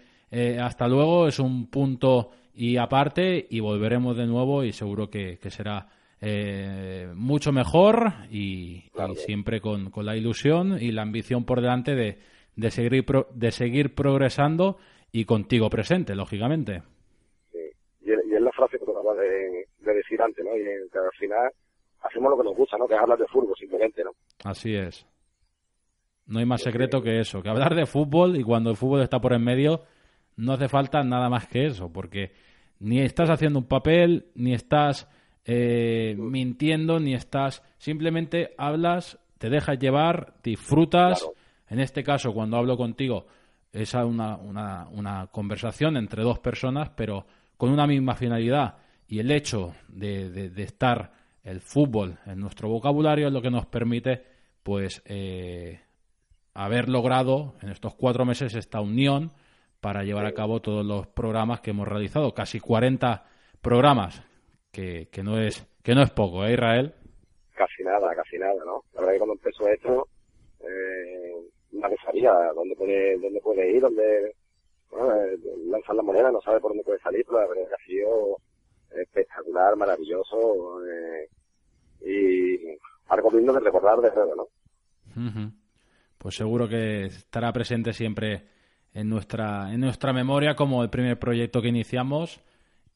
hasta 0.60 0.86
luego, 0.86 1.28
es 1.28 1.38
un 1.38 1.68
punto 1.68 2.30
y 2.54 2.76
aparte, 2.76 3.46
y 3.48 3.60
volveremos 3.60 4.16
de 4.16 4.26
nuevo, 4.26 4.64
y 4.64 4.72
seguro 4.72 5.08
que, 5.08 5.38
que 5.38 5.50
será 5.50 5.88
eh, 6.28 7.12
mucho 7.14 7.52
mejor 7.52 8.12
y, 8.30 8.90
claro. 8.90 9.12
y 9.12 9.16
siempre 9.16 9.60
con, 9.60 9.90
con, 9.90 10.04
la 10.04 10.16
ilusión 10.16 10.76
y 10.80 10.90
la 10.90 11.02
ambición 11.02 11.44
por 11.44 11.60
delante 11.60 11.94
de, 11.94 12.18
de, 12.56 12.70
seguir, 12.72 13.06
pro, 13.06 13.28
de 13.32 13.52
seguir 13.52 13.94
progresando 13.94 14.76
y 15.12 15.24
contigo 15.24 15.70
presente, 15.70 16.16
lógicamente. 16.16 16.82
Sí. 17.52 17.58
Y, 18.00 18.10
y, 18.10 18.34
es 18.34 18.42
la 18.42 18.50
frase 18.50 18.76
que 18.76 18.84
trataba 18.84 19.14
de, 19.14 19.68
de, 19.78 19.94
decir 19.94 20.20
antes, 20.20 20.44
¿no? 20.44 20.56
Y 20.56 20.64
que 20.90 20.98
al 20.98 21.12
final 21.16 21.48
hacemos 22.02 22.30
lo 22.30 22.38
que 22.38 22.44
nos 22.44 22.56
gusta, 22.56 22.76
¿no? 22.76 22.88
Que 22.88 22.94
es 22.94 23.00
hablar 23.00 23.18
de 23.18 23.26
fútbol, 23.28 23.54
simplemente, 23.56 24.02
¿no? 24.02 24.10
Así 24.44 24.74
es. 24.74 25.06
No 26.26 26.40
hay 26.40 26.44
más 26.44 26.62
secreto 26.62 27.02
que 27.02 27.20
eso, 27.20 27.40
que 27.40 27.50
hablar 27.50 27.76
de 27.76 27.86
fútbol 27.86 28.36
y 28.36 28.42
cuando 28.42 28.70
el 28.70 28.76
fútbol 28.76 29.02
está 29.02 29.20
por 29.20 29.32
en 29.32 29.44
medio 29.44 29.82
no 30.34 30.54
hace 30.54 30.68
falta 30.68 31.04
nada 31.04 31.28
más 31.28 31.46
que 31.46 31.66
eso, 31.66 31.92
porque 31.92 32.32
ni 32.80 33.00
estás 33.00 33.30
haciendo 33.30 33.60
un 33.60 33.68
papel, 33.68 34.26
ni 34.34 34.52
estás 34.52 35.08
eh, 35.46 36.16
mintiendo 36.18 36.98
ni 36.98 37.14
estás, 37.14 37.62
simplemente 37.78 38.54
hablas, 38.58 39.18
te 39.38 39.48
dejas 39.48 39.78
llevar, 39.78 40.34
disfrutas. 40.42 41.20
Claro. 41.20 41.34
En 41.68 41.80
este 41.80 42.02
caso, 42.02 42.34
cuando 42.34 42.56
hablo 42.56 42.76
contigo, 42.76 43.26
es 43.72 43.94
una, 43.94 44.36
una, 44.36 44.88
una, 44.90 45.28
conversación 45.28 45.96
entre 45.96 46.22
dos 46.22 46.40
personas, 46.40 46.90
pero 46.90 47.26
con 47.56 47.70
una 47.70 47.86
misma 47.86 48.14
finalidad. 48.14 48.76
Y 49.08 49.20
el 49.20 49.30
hecho 49.30 49.74
de, 49.88 50.30
de, 50.30 50.50
de 50.50 50.62
estar 50.62 51.12
el 51.44 51.60
fútbol 51.60 52.18
en 52.26 52.40
nuestro 52.40 52.68
vocabulario 52.68 53.28
es 53.28 53.32
lo 53.32 53.40
que 53.40 53.50
nos 53.50 53.66
permite, 53.66 54.24
pues, 54.64 55.00
eh, 55.04 55.80
haber 56.54 56.88
logrado 56.88 57.54
en 57.62 57.68
estos 57.68 57.94
cuatro 57.94 58.24
meses 58.24 58.54
esta 58.54 58.80
unión 58.80 59.32
para 59.80 60.02
llevar 60.02 60.26
a 60.26 60.32
cabo 60.32 60.60
todos 60.60 60.84
los 60.84 61.06
programas 61.06 61.60
que 61.60 61.70
hemos 61.70 61.86
realizado, 61.86 62.34
casi 62.34 62.58
40 62.58 63.24
programas, 63.60 64.22
que, 64.76 65.08
que 65.10 65.22
no 65.22 65.40
es 65.40 65.66
que 65.82 65.94
no 65.94 66.02
es 66.02 66.10
poco, 66.10 66.44
¿eh, 66.44 66.52
Israel? 66.52 66.92
Casi 67.54 67.82
nada, 67.82 68.14
casi 68.14 68.36
nada, 68.36 68.62
¿no? 68.66 68.84
La 68.92 69.00
verdad 69.00 69.12
que 69.14 69.18
cuando 69.18 69.34
empezó 69.34 69.66
esto, 69.68 70.08
eh, 70.60 71.32
nadie 71.72 71.96
sabía 72.04 72.32
dónde 72.54 72.76
puede, 72.76 73.18
dónde 73.18 73.40
puede 73.40 73.72
ir, 73.72 73.80
dónde 73.80 74.34
bueno, 74.90 75.14
eh, 75.14 75.38
lanzar 75.68 75.96
la 75.96 76.02
moneda, 76.02 76.30
no 76.30 76.42
sabe 76.42 76.60
por 76.60 76.72
dónde 76.72 76.84
puede 76.84 76.98
salir, 76.98 77.24
pero 77.24 77.40
la 77.40 77.48
verdad 77.48 77.68
que 77.68 77.74
ha 77.74 77.86
sido 77.86 78.36
espectacular, 78.90 79.76
maravilloso, 79.76 80.84
eh, 80.84 81.28
y 82.02 82.78
algo 83.08 83.30
lindo 83.30 83.54
de 83.54 83.60
recordar 83.60 83.96
de 83.96 84.10
verdad, 84.10 84.34
¿no? 84.36 84.48
Pues 86.18 86.34
seguro 86.34 86.68
que 86.68 87.06
estará 87.06 87.50
presente 87.50 87.94
siempre 87.94 88.42
en 88.92 89.08
nuestra, 89.08 89.72
en 89.72 89.80
nuestra 89.80 90.12
memoria 90.12 90.54
como 90.54 90.82
el 90.82 90.90
primer 90.90 91.18
proyecto 91.18 91.62
que 91.62 91.68
iniciamos 91.68 92.44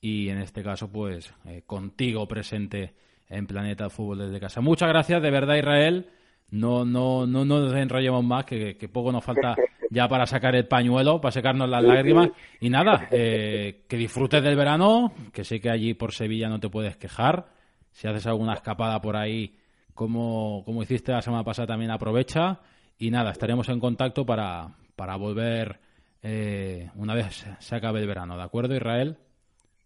y 0.00 0.28
en 0.28 0.38
este 0.38 0.62
caso 0.62 0.90
pues 0.90 1.32
eh, 1.46 1.62
contigo 1.66 2.26
presente 2.26 2.94
en 3.28 3.46
Planeta 3.46 3.90
Fútbol 3.90 4.18
desde 4.18 4.40
casa. 4.40 4.60
Muchas 4.60 4.88
gracias, 4.88 5.22
de 5.22 5.30
verdad 5.30 5.56
Israel. 5.56 6.10
No, 6.50 6.84
no, 6.84 7.26
no, 7.26 7.44
no 7.44 7.60
nos 7.60 7.74
enrollemos 7.74 8.24
más, 8.24 8.44
que, 8.44 8.76
que 8.76 8.88
poco 8.88 9.12
nos 9.12 9.24
falta 9.24 9.54
ya 9.90 10.08
para 10.08 10.26
sacar 10.26 10.56
el 10.56 10.66
pañuelo, 10.66 11.20
para 11.20 11.30
secarnos 11.30 11.68
las 11.68 11.84
lágrimas. 11.84 12.30
Y 12.60 12.70
nada, 12.70 13.06
eh, 13.12 13.82
que 13.88 13.96
disfrutes 13.96 14.42
del 14.42 14.56
verano, 14.56 15.12
que 15.32 15.44
sé 15.44 15.60
que 15.60 15.70
allí 15.70 15.94
por 15.94 16.12
Sevilla 16.12 16.48
no 16.48 16.58
te 16.58 16.68
puedes 16.68 16.96
quejar. 16.96 17.46
Si 17.92 18.08
haces 18.08 18.26
alguna 18.26 18.54
escapada 18.54 19.00
por 19.00 19.16
ahí, 19.16 19.56
como, 19.94 20.64
como 20.64 20.82
hiciste 20.82 21.12
la 21.12 21.22
semana 21.22 21.44
pasada, 21.44 21.68
también 21.68 21.92
aprovecha. 21.92 22.60
Y 22.98 23.10
nada, 23.10 23.30
estaremos 23.30 23.68
en 23.68 23.78
contacto 23.78 24.26
para, 24.26 24.74
para 24.96 25.14
volver 25.14 25.78
eh, 26.22 26.90
una 26.96 27.14
vez 27.14 27.46
se 27.58 27.74
acabe 27.74 28.00
el 28.00 28.06
verano, 28.06 28.36
¿de 28.36 28.42
acuerdo, 28.42 28.74
Israel? 28.74 29.16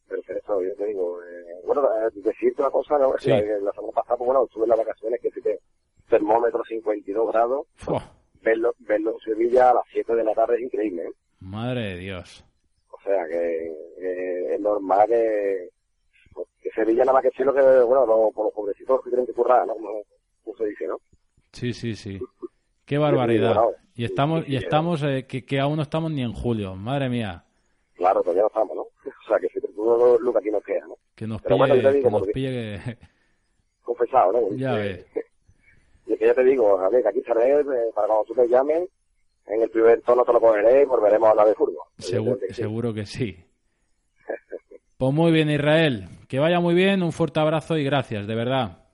Perfecto, 0.08 0.60
yo 0.62 0.74
te 0.74 0.86
digo. 0.86 1.22
Eh, 1.22 1.53
bueno, 1.66 1.82
eh, 1.84 2.10
decirte 2.14 2.62
una 2.62 2.70
cosa, 2.70 2.98
¿no? 2.98 3.14
Sí. 3.18 3.30
La, 3.30 3.36
la 3.38 3.72
semana 3.72 3.92
pasada, 3.94 4.16
pues 4.16 4.26
bueno, 4.26 4.44
estuve 4.44 4.64
en 4.64 4.70
las 4.70 4.78
vacaciones, 4.78 5.20
que 5.20 5.30
fíjate, 5.30 5.60
termómetro 6.08 6.62
52 6.64 7.32
grados, 7.32 7.66
Fua, 7.74 8.02
verlo, 8.42 8.74
verlo 8.80 9.12
en 9.12 9.18
Sevilla 9.20 9.70
a 9.70 9.74
las 9.74 9.84
7 9.92 10.14
de 10.14 10.24
la 10.24 10.34
tarde 10.34 10.56
es 10.56 10.62
increíble, 10.62 11.04
¿eh? 11.04 11.12
madre 11.40 11.80
de 11.80 11.96
Dios. 11.96 12.44
O 12.90 12.98
sea 13.02 13.26
que 13.26 13.66
eh, 13.98 14.54
es 14.54 14.60
normal 14.60 15.06
que, 15.08 15.68
que 16.60 16.70
Sevilla 16.70 17.04
nada 17.04 17.14
más 17.14 17.22
que 17.22 17.30
sí 17.36 17.42
lo 17.42 17.52
que, 17.52 17.60
bueno, 17.60 18.06
por 18.34 18.46
los 18.46 18.54
pobrecitos 18.54 19.02
que 19.02 19.10
tienen 19.10 19.26
que 19.26 19.32
currar, 19.32 19.66
¿no? 19.66 19.74
Como, 19.74 20.02
como 20.42 20.56
se 20.56 20.66
dice, 20.66 20.86
¿no? 20.86 20.98
Sí, 21.52 21.72
sí, 21.72 21.94
sí. 21.94 22.18
Qué 22.86 22.98
barbaridad. 22.98 23.56
Y 23.94 24.04
estamos, 24.04 24.46
y 24.48 24.56
estamos 24.56 25.02
eh, 25.02 25.26
que, 25.26 25.44
que 25.44 25.60
aún 25.60 25.76
no 25.76 25.82
estamos 25.82 26.10
ni 26.10 26.22
en 26.22 26.32
julio. 26.32 26.74
Madre 26.74 27.08
mía. 27.08 27.44
Claro, 27.94 28.20
todavía 28.22 28.42
no 28.42 28.48
estamos, 28.48 28.76
¿no? 28.76 28.82
O 29.24 29.28
sea 29.28 29.38
que 29.38 29.48
si 29.48 29.60
te 29.60 29.68
tuvo 29.68 30.18
lo 30.18 30.32
que 30.32 30.38
aquí 30.38 30.50
nos 30.50 30.62
queda, 30.64 30.86
¿no? 30.86 30.96
Que 31.14 31.26
nos 31.26 31.40
Pero 31.42 31.56
pille, 31.56 31.58
bueno, 31.68 31.74
yo 31.76 31.82
te 31.90 31.96
digo, 31.96 32.08
que 32.08 32.10
nos 32.12 32.20
porque- 32.20 32.32
pille 32.32 32.50
que... 32.50 32.98
Confesado, 33.82 34.32
¿no? 34.32 34.56
Ya 34.56 34.72
ves. 34.74 35.06
Y 36.06 36.12
es 36.12 36.18
que 36.18 36.26
ya 36.26 36.34
te 36.34 36.44
digo, 36.44 36.78
a 36.78 36.90
ver, 36.90 37.02
que 37.02 37.08
aquí 37.08 37.20
estaré 37.20 37.60
eh, 37.60 37.64
para 37.94 38.06
cuando 38.08 38.24
tú 38.26 38.34
me 38.34 38.46
llames, 38.46 38.90
en 39.46 39.62
el 39.62 39.70
primer 39.70 40.02
tono 40.02 40.22
te 40.22 40.34
lo 40.34 40.40
cogeré 40.40 40.82
y 40.82 40.84
volveremos 40.84 41.26
a 41.28 41.30
hablar 41.30 41.46
de 41.48 41.54
fútbol. 41.54 41.78
Seguro, 41.98 42.38
que 42.38 42.48
sí. 42.48 42.54
seguro 42.54 42.92
que 42.92 43.06
sí. 43.06 43.42
Pues 44.98 45.12
muy 45.14 45.32
bien, 45.32 45.48
Israel. 45.50 46.04
Que 46.28 46.38
vaya 46.38 46.60
muy 46.60 46.74
bien. 46.74 47.02
Un 47.02 47.12
fuerte 47.12 47.40
abrazo 47.40 47.78
y 47.78 47.84
gracias, 47.84 48.26
de 48.26 48.34
verdad. 48.34 48.84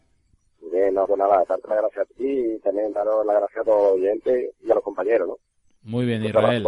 Bien, 0.73 0.95
no, 0.95 1.05
pues 1.05 1.19
nada, 1.19 1.43
darte 1.49 1.67
las 1.69 1.79
gracias 1.79 2.07
a 2.11 2.15
ti 2.15 2.29
y 2.55 2.59
también 2.61 2.93
daros 2.93 3.27
las 3.27 3.37
gracias 3.41 3.61
a 3.61 3.65
todos 3.65 3.83
los 3.83 3.93
oyentes 4.01 4.51
y 4.63 4.71
a 4.71 4.75
los 4.75 4.85
compañeros, 4.85 5.29
¿no? 5.29 5.37
Muy 5.83 6.07
bien, 6.07 6.25
Israel. 6.25 6.65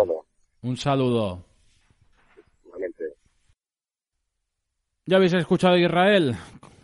Un 0.62 0.76
saludo. 0.76 1.44
Ya 5.04 5.16
habéis 5.16 5.32
escuchado 5.32 5.74
a 5.74 5.80
Israel. 5.80 6.36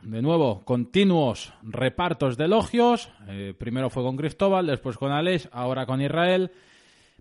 De 0.02 0.20
nuevo, 0.22 0.64
continuos 0.64 1.52
repartos 1.62 2.36
de 2.36 2.46
elogios. 2.46 3.12
Eh, 3.28 3.54
primero 3.56 3.90
fue 3.90 4.02
con 4.02 4.16
Cristóbal, 4.16 4.66
después 4.66 4.96
con 4.96 5.12
Alex, 5.12 5.48
ahora 5.52 5.86
con 5.86 6.00
Israel. 6.02 6.50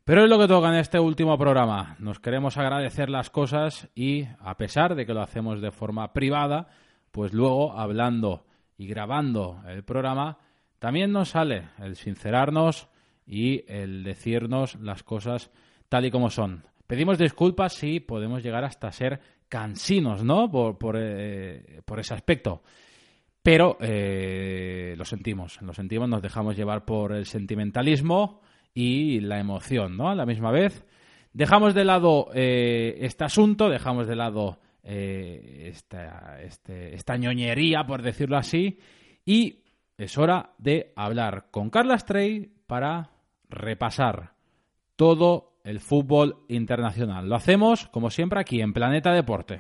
Pero 0.04 0.24
es 0.24 0.30
lo 0.30 0.40
que 0.40 0.48
toca 0.48 0.70
en 0.70 0.80
este 0.80 1.00
último 1.00 1.38
programa. 1.38 1.98
Nos 2.00 2.20
queremos 2.20 2.58
agradecer 2.58 3.12
las 3.12 3.30
cosas 3.30 3.90
y, 3.94 4.26
a 4.40 4.58
pesar 4.58 4.96
de 4.96 5.06
que 5.06 5.14
lo 5.14 5.22
hacemos 5.22 5.62
de 5.62 5.70
forma 5.70 6.14
privada, 6.14 6.68
pues 7.12 7.32
luego 7.32 7.74
hablando 7.74 8.48
y 8.76 8.88
grabando 8.88 9.62
el 9.68 9.84
programa, 9.84 10.40
también 10.80 11.12
nos 11.12 11.30
sale 11.30 11.70
el 11.78 11.96
sincerarnos 11.96 12.88
y 13.28 13.72
el 13.72 14.04
decirnos 14.04 14.74
las 14.82 15.04
cosas 15.04 15.52
tal 15.90 16.06
y 16.06 16.12
como 16.12 16.32
son. 16.32 16.64
Pedimos 16.88 17.20
disculpas 17.20 17.74
si 17.74 18.00
podemos 18.00 18.42
llegar 18.42 18.64
hasta 18.64 18.92
ser 18.92 19.20
cansinos, 19.50 20.24
¿no? 20.24 20.50
Por, 20.50 20.78
por, 20.78 20.96
eh, 21.00 21.82
ese 21.98 22.14
aspecto. 22.14 22.64
Pero 23.42 23.78
eh, 23.80 24.94
lo 24.98 25.06
sentimos, 25.06 25.62
lo 25.62 25.74
sentimos, 25.74 26.10
nos 26.10 26.22
dejamos 26.22 26.58
llevar 26.58 26.86
por 26.86 27.14
el 27.14 27.26
sentimentalismo 27.26 28.42
y 28.74 29.22
la 29.22 29.40
emoción, 29.40 29.96
¿no? 29.96 30.10
A 30.10 30.16
la 30.16 30.26
misma 30.26 30.52
vez. 30.52 30.86
Dejamos 31.32 31.74
de 31.74 31.86
lado 31.86 32.30
eh, 32.34 32.98
este 33.02 33.24
asunto, 33.24 33.70
dejamos 33.70 34.08
de 34.08 34.16
lado 34.16 34.60
esta, 34.84 36.42
este- 36.42 36.96
esta 36.96 37.18
ñoñería, 37.18 37.86
por 37.86 38.02
decirlo 38.02 38.38
así, 38.38 38.80
y 39.26 39.64
es 39.98 40.18
hora 40.18 40.54
de 40.58 40.94
hablar 40.96 41.48
con 41.52 41.70
Carla 41.70 41.98
Stray 41.98 42.50
para 42.68 43.10
repasar 43.50 44.34
todo 44.96 45.57
el 45.68 45.82
fútbol 45.82 46.38
internacional. 46.48 47.28
Lo 47.28 47.36
hacemos, 47.36 47.88
como 47.90 48.10
siempre, 48.10 48.40
aquí 48.40 48.62
en 48.62 48.72
Planeta 48.72 49.12
Deporte. 49.12 49.60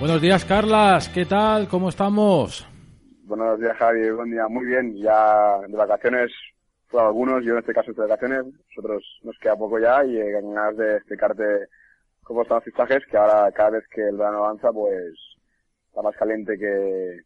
Buenos 0.00 0.20
días, 0.20 0.44
Carlas. 0.44 1.08
¿Qué 1.08 1.24
tal? 1.24 1.68
¿Cómo 1.68 1.88
estamos? 1.88 2.66
Buenos 3.22 3.60
días, 3.60 3.76
Javi. 3.76 4.10
Buen 4.10 4.32
día. 4.32 4.48
Muy 4.48 4.66
bien. 4.66 4.96
Ya 4.96 5.58
de 5.68 5.76
vacaciones 5.76 6.32
fue 6.88 7.02
algunos. 7.02 7.44
Yo 7.44 7.52
en 7.52 7.58
este 7.58 7.74
caso 7.74 7.90
estoy 7.90 8.04
de 8.06 8.10
vacaciones. 8.10 8.54
Nosotros 8.68 9.04
nos 9.22 9.38
queda 9.38 9.56
poco 9.56 9.78
ya 9.78 10.04
y 10.04 10.16
eh, 10.18 10.32
ganas 10.32 10.76
de 10.76 10.96
explicarte 10.96 11.68
cómo 12.22 12.42
están 12.42 12.56
los 12.56 12.64
fichajes, 12.64 13.06
que 13.06 13.16
ahora 13.16 13.50
cada 13.52 13.70
vez 13.70 13.84
que 13.88 14.02
el 14.02 14.16
verano 14.16 14.38
avanza, 14.38 14.72
pues 14.72 15.14
está 15.88 16.02
más 16.02 16.16
caliente 16.16 16.58
que, 16.58 17.20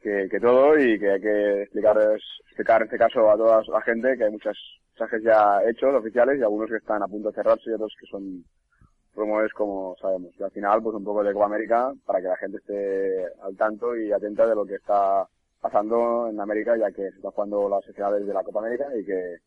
que, 0.00 0.28
que 0.30 0.40
todo 0.40 0.78
y 0.78 0.98
que 0.98 1.10
hay 1.10 1.20
que 1.20 1.62
explicar, 1.62 1.98
explicar 2.46 2.82
en 2.82 2.86
este 2.86 2.98
caso 2.98 3.30
a 3.30 3.36
toda 3.36 3.62
la 3.66 3.82
gente 3.82 4.16
que 4.16 4.24
hay 4.24 4.30
muchos 4.30 4.56
fichajes 4.92 5.22
ya 5.22 5.60
hechos, 5.68 5.94
oficiales, 5.94 6.38
y 6.38 6.42
algunos 6.42 6.70
que 6.70 6.76
están 6.76 7.02
a 7.02 7.08
punto 7.08 7.28
de 7.28 7.34
cerrarse 7.34 7.70
y 7.70 7.72
otros 7.74 7.94
que 7.98 8.06
son 8.06 8.44
rumores 9.14 9.52
como 9.52 9.96
sabemos. 10.00 10.32
Y 10.38 10.42
al 10.42 10.50
final, 10.50 10.82
pues 10.82 10.94
un 10.94 11.04
poco 11.04 11.24
de 11.24 11.32
Copa 11.32 11.46
América 11.46 11.92
para 12.04 12.20
que 12.20 12.28
la 12.28 12.36
gente 12.36 12.58
esté 12.58 13.26
al 13.42 13.56
tanto 13.56 13.96
y 13.96 14.12
atenta 14.12 14.46
de 14.46 14.54
lo 14.54 14.64
que 14.64 14.76
está 14.76 15.26
pasando 15.66 16.28
en 16.28 16.40
América, 16.40 16.76
ya 16.78 16.92
que 16.92 17.10
se 17.10 17.16
está 17.16 17.30
jugando 17.30 17.68
las 17.68 17.84
finales 17.84 18.24
de 18.24 18.32
la 18.32 18.44
Copa 18.44 18.60
América 18.60 18.86
y 18.96 19.04
que 19.04 19.38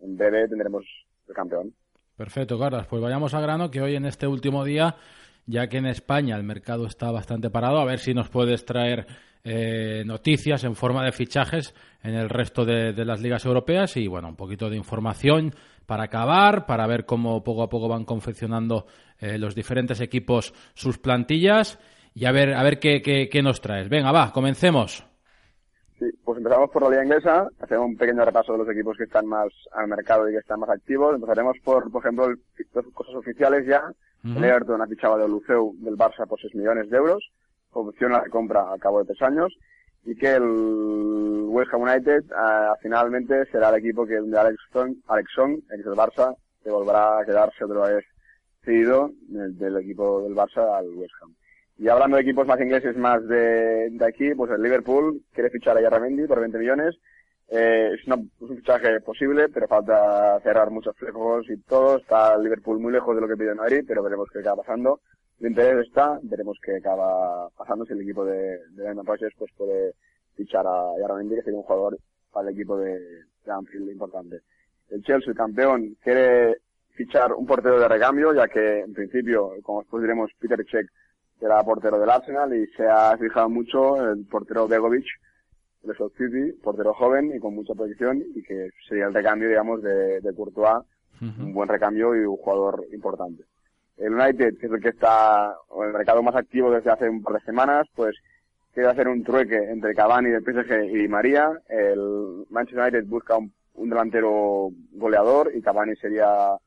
en 0.00 0.16
breve 0.16 0.48
tendremos 0.48 0.84
el 1.28 1.34
campeón. 1.34 1.74
Perfecto, 2.16 2.58
Carlos. 2.58 2.86
Pues 2.86 3.02
vayamos 3.02 3.34
a 3.34 3.40
grano 3.40 3.70
que 3.70 3.82
hoy 3.82 3.94
en 3.94 4.06
este 4.06 4.26
último 4.26 4.64
día, 4.64 4.96
ya 5.44 5.68
que 5.68 5.76
en 5.76 5.86
España 5.86 6.36
el 6.36 6.44
mercado 6.44 6.86
está 6.86 7.10
bastante 7.10 7.50
parado, 7.50 7.78
a 7.78 7.84
ver 7.84 7.98
si 7.98 8.14
nos 8.14 8.30
puedes 8.30 8.64
traer 8.64 9.06
eh, 9.44 10.02
noticias 10.06 10.64
en 10.64 10.76
forma 10.76 11.04
de 11.04 11.12
fichajes 11.12 11.74
en 12.02 12.14
el 12.14 12.30
resto 12.30 12.64
de, 12.64 12.92
las 13.04 13.20
ligas 13.20 13.44
europeas 13.44 13.98
y 13.98 14.06
bueno, 14.06 14.28
un 14.28 14.36
poquito 14.36 14.70
de 14.70 14.76
información 14.78 15.54
para 15.84 16.04
acabar, 16.04 16.64
para 16.64 16.86
ver 16.86 17.04
cómo 17.04 17.44
poco 17.44 17.62
a 17.62 17.68
poco 17.68 17.86
van 17.86 18.06
confeccionando 18.06 18.86
eh, 19.20 19.36
los 19.36 19.54
diferentes 19.54 20.00
equipos 20.00 20.54
sus 20.74 20.98
plantillas 20.98 21.78
y 22.14 22.24
a 22.24 22.32
ver, 22.32 22.54
a 22.54 22.62
ver 22.62 22.78
qué, 22.78 23.02
qué 23.02 23.42
nos 23.42 23.60
traes. 23.60 23.90
Venga, 23.90 24.10
va, 24.10 24.32
comencemos. 24.32 25.06
Sí, 25.98 26.10
pues 26.24 26.36
empezamos 26.38 26.68
por 26.70 26.82
la 26.82 26.90
liga 26.90 27.04
inglesa, 27.04 27.48
hacemos 27.58 27.86
un 27.86 27.96
pequeño 27.96 28.22
repaso 28.24 28.52
de 28.52 28.58
los 28.58 28.68
equipos 28.68 28.98
que 28.98 29.04
están 29.04 29.26
más 29.26 29.48
al 29.72 29.88
mercado 29.88 30.28
y 30.28 30.32
que 30.32 30.38
están 30.38 30.60
más 30.60 30.68
activos. 30.68 31.14
Empezaremos 31.14 31.56
por, 31.64 31.90
por 31.90 32.02
ejemplo, 32.02 32.26
el- 32.26 32.38
las 32.74 32.84
cosas 32.92 33.14
oficiales 33.14 33.66
ya. 33.66 33.82
Ujú. 34.24 34.36
El 34.38 34.44
Everton 34.44 34.82
ha 34.82 34.86
fichado 34.86 35.16
de 35.16 35.26
Luceu 35.28 35.74
del 35.78 35.96
Barça 35.96 36.26
por 36.28 36.38
6 36.38 36.54
millones 36.54 36.90
de 36.90 36.96
euros, 36.98 37.26
opción 37.72 38.12
a 38.14 38.18
la 38.22 38.28
compra 38.28 38.70
al 38.72 38.78
cabo 38.80 38.98
de 39.00 39.06
tres 39.06 39.22
años, 39.22 39.56
y 40.04 40.14
que 40.16 40.34
el 40.34 41.44
West 41.48 41.72
Ham 41.72 41.82
United 41.82 42.24
ah, 42.36 42.74
finalmente 42.82 43.46
será 43.50 43.70
el 43.70 43.76
equipo 43.76 44.06
que 44.06 44.20
de 44.20 44.38
Alex 44.38 44.58
Song, 44.72 44.94
Alex 45.08 45.30
Song, 45.34 45.58
ex 45.70 45.84
del 45.84 45.94
Barça, 45.94 46.36
que 46.62 46.70
volverá 46.70 47.20
a 47.20 47.24
quedarse 47.24 47.64
otra 47.64 47.88
vez 47.88 48.04
cedido 48.64 49.10
del, 49.28 49.56
del 49.56 49.76
equipo 49.78 50.22
del 50.22 50.34
Barça 50.34 50.76
al 50.76 50.88
West 50.94 51.12
Ham. 51.22 51.34
Y 51.78 51.88
hablando 51.88 52.16
de 52.16 52.22
equipos 52.22 52.46
más 52.46 52.60
ingleses 52.60 52.96
más 52.96 53.26
de, 53.28 53.90
de 53.90 54.04
aquí, 54.06 54.34
pues 54.34 54.50
el 54.50 54.62
Liverpool 54.62 55.20
quiere 55.32 55.50
fichar 55.50 55.76
a 55.76 55.80
Yarramendi 55.82 56.26
por 56.26 56.40
20 56.40 56.58
millones 56.58 56.96
Eh, 57.48 57.92
es, 57.94 58.04
una- 58.08 58.16
es 58.16 58.40
un 58.50 58.56
fichaje 58.56 59.00
posible, 59.02 59.48
pero 59.48 59.68
falta 59.68 60.40
cerrar 60.40 60.68
muchos 60.70 60.96
flecos 60.96 61.48
y 61.48 61.56
todo. 61.62 61.98
Está 61.98 62.36
Liverpool 62.38 62.80
muy 62.80 62.92
lejos 62.92 63.14
de 63.14 63.20
lo 63.20 63.28
que 63.28 63.36
pide 63.36 63.54
Madrid, 63.54 63.84
pero 63.86 64.02
veremos 64.02 64.28
qué 64.32 64.40
acaba 64.40 64.62
pasando. 64.64 64.98
El 65.38 65.50
interés 65.50 65.86
está, 65.86 66.18
veremos 66.24 66.58
qué 66.60 66.78
acaba 66.78 67.48
pasando 67.56 67.84
si 67.84 67.92
el 67.92 68.00
equipo 68.00 68.24
de, 68.24 68.40
de 68.74 68.82
Brendan 68.82 69.06
Rodgers 69.06 69.32
pues 69.38 69.52
puede 69.56 69.92
fichar 70.34 70.66
a 70.66 70.98
Yaramendi, 71.00 71.36
que 71.36 71.42
sería 71.42 71.58
un 71.60 71.64
jugador 71.64 71.96
para 72.32 72.48
el 72.48 72.54
equipo 72.54 72.76
de, 72.78 72.98
de 72.98 73.52
Anfield 73.52 73.90
importante. 73.92 74.40
El 74.90 75.04
Chelsea, 75.04 75.30
el 75.30 75.36
campeón, 75.36 75.96
quiere 76.02 76.56
fichar 76.96 77.32
un 77.32 77.46
portero 77.46 77.78
de 77.78 77.86
recambio, 77.86 78.34
ya 78.34 78.48
que 78.48 78.80
en 78.80 78.92
principio, 78.92 79.52
como 79.62 79.82
después 79.82 80.02
diremos, 80.02 80.32
Peter 80.40 80.58
Cech 81.38 81.46
era 81.46 81.62
portero 81.62 81.98
del 81.98 82.10
Arsenal 82.10 82.54
y 82.54 82.66
se 82.76 82.86
ha 82.86 83.16
fijado 83.18 83.48
mucho 83.48 84.10
el 84.10 84.24
portero 84.26 84.68
Begovic 84.68 85.06
de 85.82 85.94
South 85.94 86.12
City, 86.16 86.52
portero 86.62 86.92
joven 86.94 87.32
y 87.34 87.38
con 87.38 87.54
mucha 87.54 87.74
proyección 87.74 88.22
y 88.34 88.42
que 88.42 88.70
sería 88.88 89.06
el 89.06 89.14
recambio, 89.14 89.48
digamos, 89.48 89.82
de, 89.82 90.20
de 90.20 90.34
Courtois, 90.34 90.84
un 91.20 91.54
buen 91.54 91.68
recambio 91.68 92.14
y 92.14 92.24
un 92.24 92.36
jugador 92.36 92.84
importante. 92.92 93.44
El 93.96 94.12
United, 94.12 94.58
que 94.58 94.66
es 94.66 94.72
el 94.72 94.80
que 94.80 94.90
está 94.90 95.54
en 95.78 95.86
el 95.86 95.92
mercado 95.92 96.22
más 96.22 96.34
activo 96.34 96.70
desde 96.70 96.90
hace 96.90 97.08
un 97.08 97.22
par 97.22 97.34
de 97.34 97.46
semanas, 97.46 97.86
pues 97.94 98.16
quiere 98.74 98.90
hacer 98.90 99.08
un 99.08 99.22
trueque 99.24 99.56
entre 99.56 99.94
Cavani 99.94 100.28
del 100.28 100.42
PSG 100.42 100.90
y 100.90 100.98
Di 100.98 101.08
María. 101.08 101.50
El 101.68 102.44
Manchester 102.50 102.82
United 102.82 103.06
busca 103.06 103.36
un, 103.38 103.52
un 103.74 103.88
delantero 103.88 104.70
goleador 104.92 105.50
y 105.54 105.62
Cavani 105.62 105.96
sería 105.96 106.58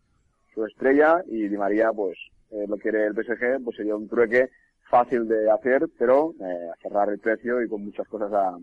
su 0.53 0.65
estrella 0.65 1.21
y 1.27 1.47
Di 1.47 1.57
María 1.57 1.91
pues 1.93 2.17
eh, 2.51 2.65
lo 2.67 2.77
quiere 2.77 3.05
el 3.05 3.13
PSG, 3.13 3.63
pues 3.63 3.77
sería 3.77 3.95
un 3.95 4.07
trueque 4.07 4.49
fácil 4.89 5.27
de 5.27 5.49
hacer, 5.51 5.87
pero 5.97 6.33
eh, 6.39 6.69
a 6.73 6.81
cerrar 6.81 7.09
el 7.09 7.19
precio 7.19 7.61
y 7.61 7.69
con 7.69 7.85
muchas 7.85 8.07
cosas 8.07 8.31
a, 8.33 8.57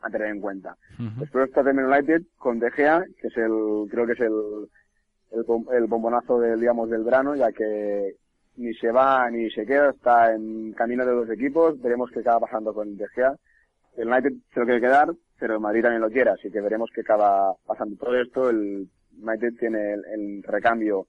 a 0.00 0.10
tener 0.10 0.28
en 0.28 0.40
cuenta. 0.40 0.76
Después 1.18 1.48
está 1.48 1.64
también 1.64 1.88
United 1.88 2.22
con 2.38 2.58
De 2.58 2.70
Gea, 2.70 3.04
que 3.20 3.28
es 3.28 3.36
el, 3.36 3.86
creo 3.90 4.06
que 4.06 4.12
es 4.12 4.20
el, 4.20 4.68
el, 5.32 5.44
el 5.72 5.86
bombonazo 5.86 6.38
del, 6.40 6.60
digamos, 6.60 6.90
del 6.90 7.04
verano, 7.04 7.34
ya 7.34 7.50
que 7.52 8.16
ni 8.56 8.74
se 8.74 8.90
va 8.90 9.30
ni 9.30 9.50
se 9.50 9.64
queda, 9.64 9.90
está 9.90 10.34
en 10.34 10.72
camino 10.74 11.06
de 11.06 11.12
dos 11.12 11.30
equipos, 11.30 11.80
veremos 11.80 12.10
qué 12.10 12.20
acaba 12.20 12.40
pasando 12.40 12.74
con 12.74 12.96
De 12.96 13.08
Gea. 13.08 13.34
El 13.96 14.08
United 14.08 14.32
se 14.52 14.60
lo 14.60 14.66
quiere 14.66 14.80
quedar, 14.80 15.08
pero 15.38 15.54
el 15.54 15.60
Madrid 15.60 15.82
también 15.82 16.02
lo 16.02 16.10
quiere, 16.10 16.30
así 16.30 16.50
que 16.50 16.60
veremos 16.60 16.90
qué 16.94 17.00
acaba 17.00 17.54
pasando. 17.66 17.96
Todo 17.96 18.20
esto, 18.20 18.50
el 18.50 18.88
United 19.20 19.54
tiene 19.58 19.94
el, 19.94 20.04
el 20.04 20.42
recambio 20.42 21.06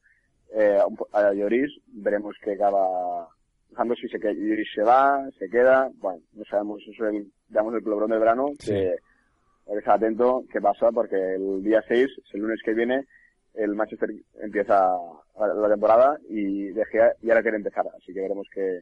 eh, 0.54 0.80
a 1.14 1.34
Lloris, 1.34 1.72
veremos 1.88 2.36
qué 2.44 2.54
acaba 2.54 3.28
pasando, 3.72 3.96
si 3.96 4.08
se, 4.10 4.20
se 4.20 4.82
va, 4.84 5.28
se 5.40 5.50
queda, 5.50 5.90
bueno, 5.96 6.20
no 6.34 6.44
sabemos, 6.46 6.82
eso 6.88 7.06
es 7.08 7.14
el, 7.16 7.32
digamos, 7.50 7.74
el 7.76 7.82
del 8.14 8.20
verano, 8.20 8.52
que 8.66 8.90
hay 9.68 9.74
que 9.74 9.80
estar 9.80 9.96
atento 9.96 10.44
qué 10.52 10.60
pasa, 10.62 10.92
porque 10.92 11.16
el 11.36 11.64
día 11.64 11.84
6, 11.88 12.08
el 12.34 12.42
lunes 12.42 12.60
que 12.64 12.74
viene, 12.74 13.06
el 13.54 13.76
Manchester 13.76 14.10
empieza 14.42 14.96
la, 15.40 15.48
la 15.54 15.70
temporada 15.70 16.18
y 16.30 16.68
De 16.70 16.86
Gea 16.86 17.14
ya 17.22 17.34
ahora 17.34 17.42
quiere 17.42 17.58
empezar, 17.58 17.86
así 17.98 18.14
que 18.14 18.22
veremos 18.22 18.48
qué, 18.54 18.82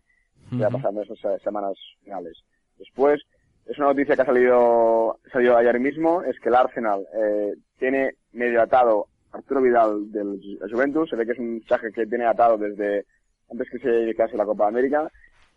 qué 0.50 0.58
va 0.64 0.70
pasando 0.70 1.02
en 1.04 1.12
esas 1.12 1.42
semanas 1.42 1.74
finales. 2.04 2.44
Después, 2.78 3.22
es 3.66 3.78
una 3.78 3.88
noticia 3.88 4.16
que 4.16 4.22
ha 4.24 4.26
salido, 4.26 5.20
salió 5.32 5.58
ayer 5.58 5.80
mismo, 5.80 6.24
es 6.24 6.40
que 6.40 6.50
el 6.50 6.56
Arsenal 6.56 7.06
eh, 7.14 7.54
tiene 7.78 8.16
medio 8.32 8.62
atado 8.62 9.08
Arturo 9.32 9.62
Vidal 9.62 10.12
del 10.12 10.40
Ju- 10.42 10.72
Juventus, 10.72 11.10
se 11.10 11.16
ve 11.16 11.26
que 11.26 11.34
es 11.34 11.40
un 11.40 11.60
fichaje 11.62 11.92
que 11.92 12.08
tiene 12.08 12.26
atado 12.26 12.58
desde 12.58 13.06
antes 13.52 13.70
que 13.70 13.80
se 13.80 13.90
dedicase 13.90 14.36
a 14.36 14.38
la 14.38 14.46
Copa 14.46 14.68
América. 14.68 15.10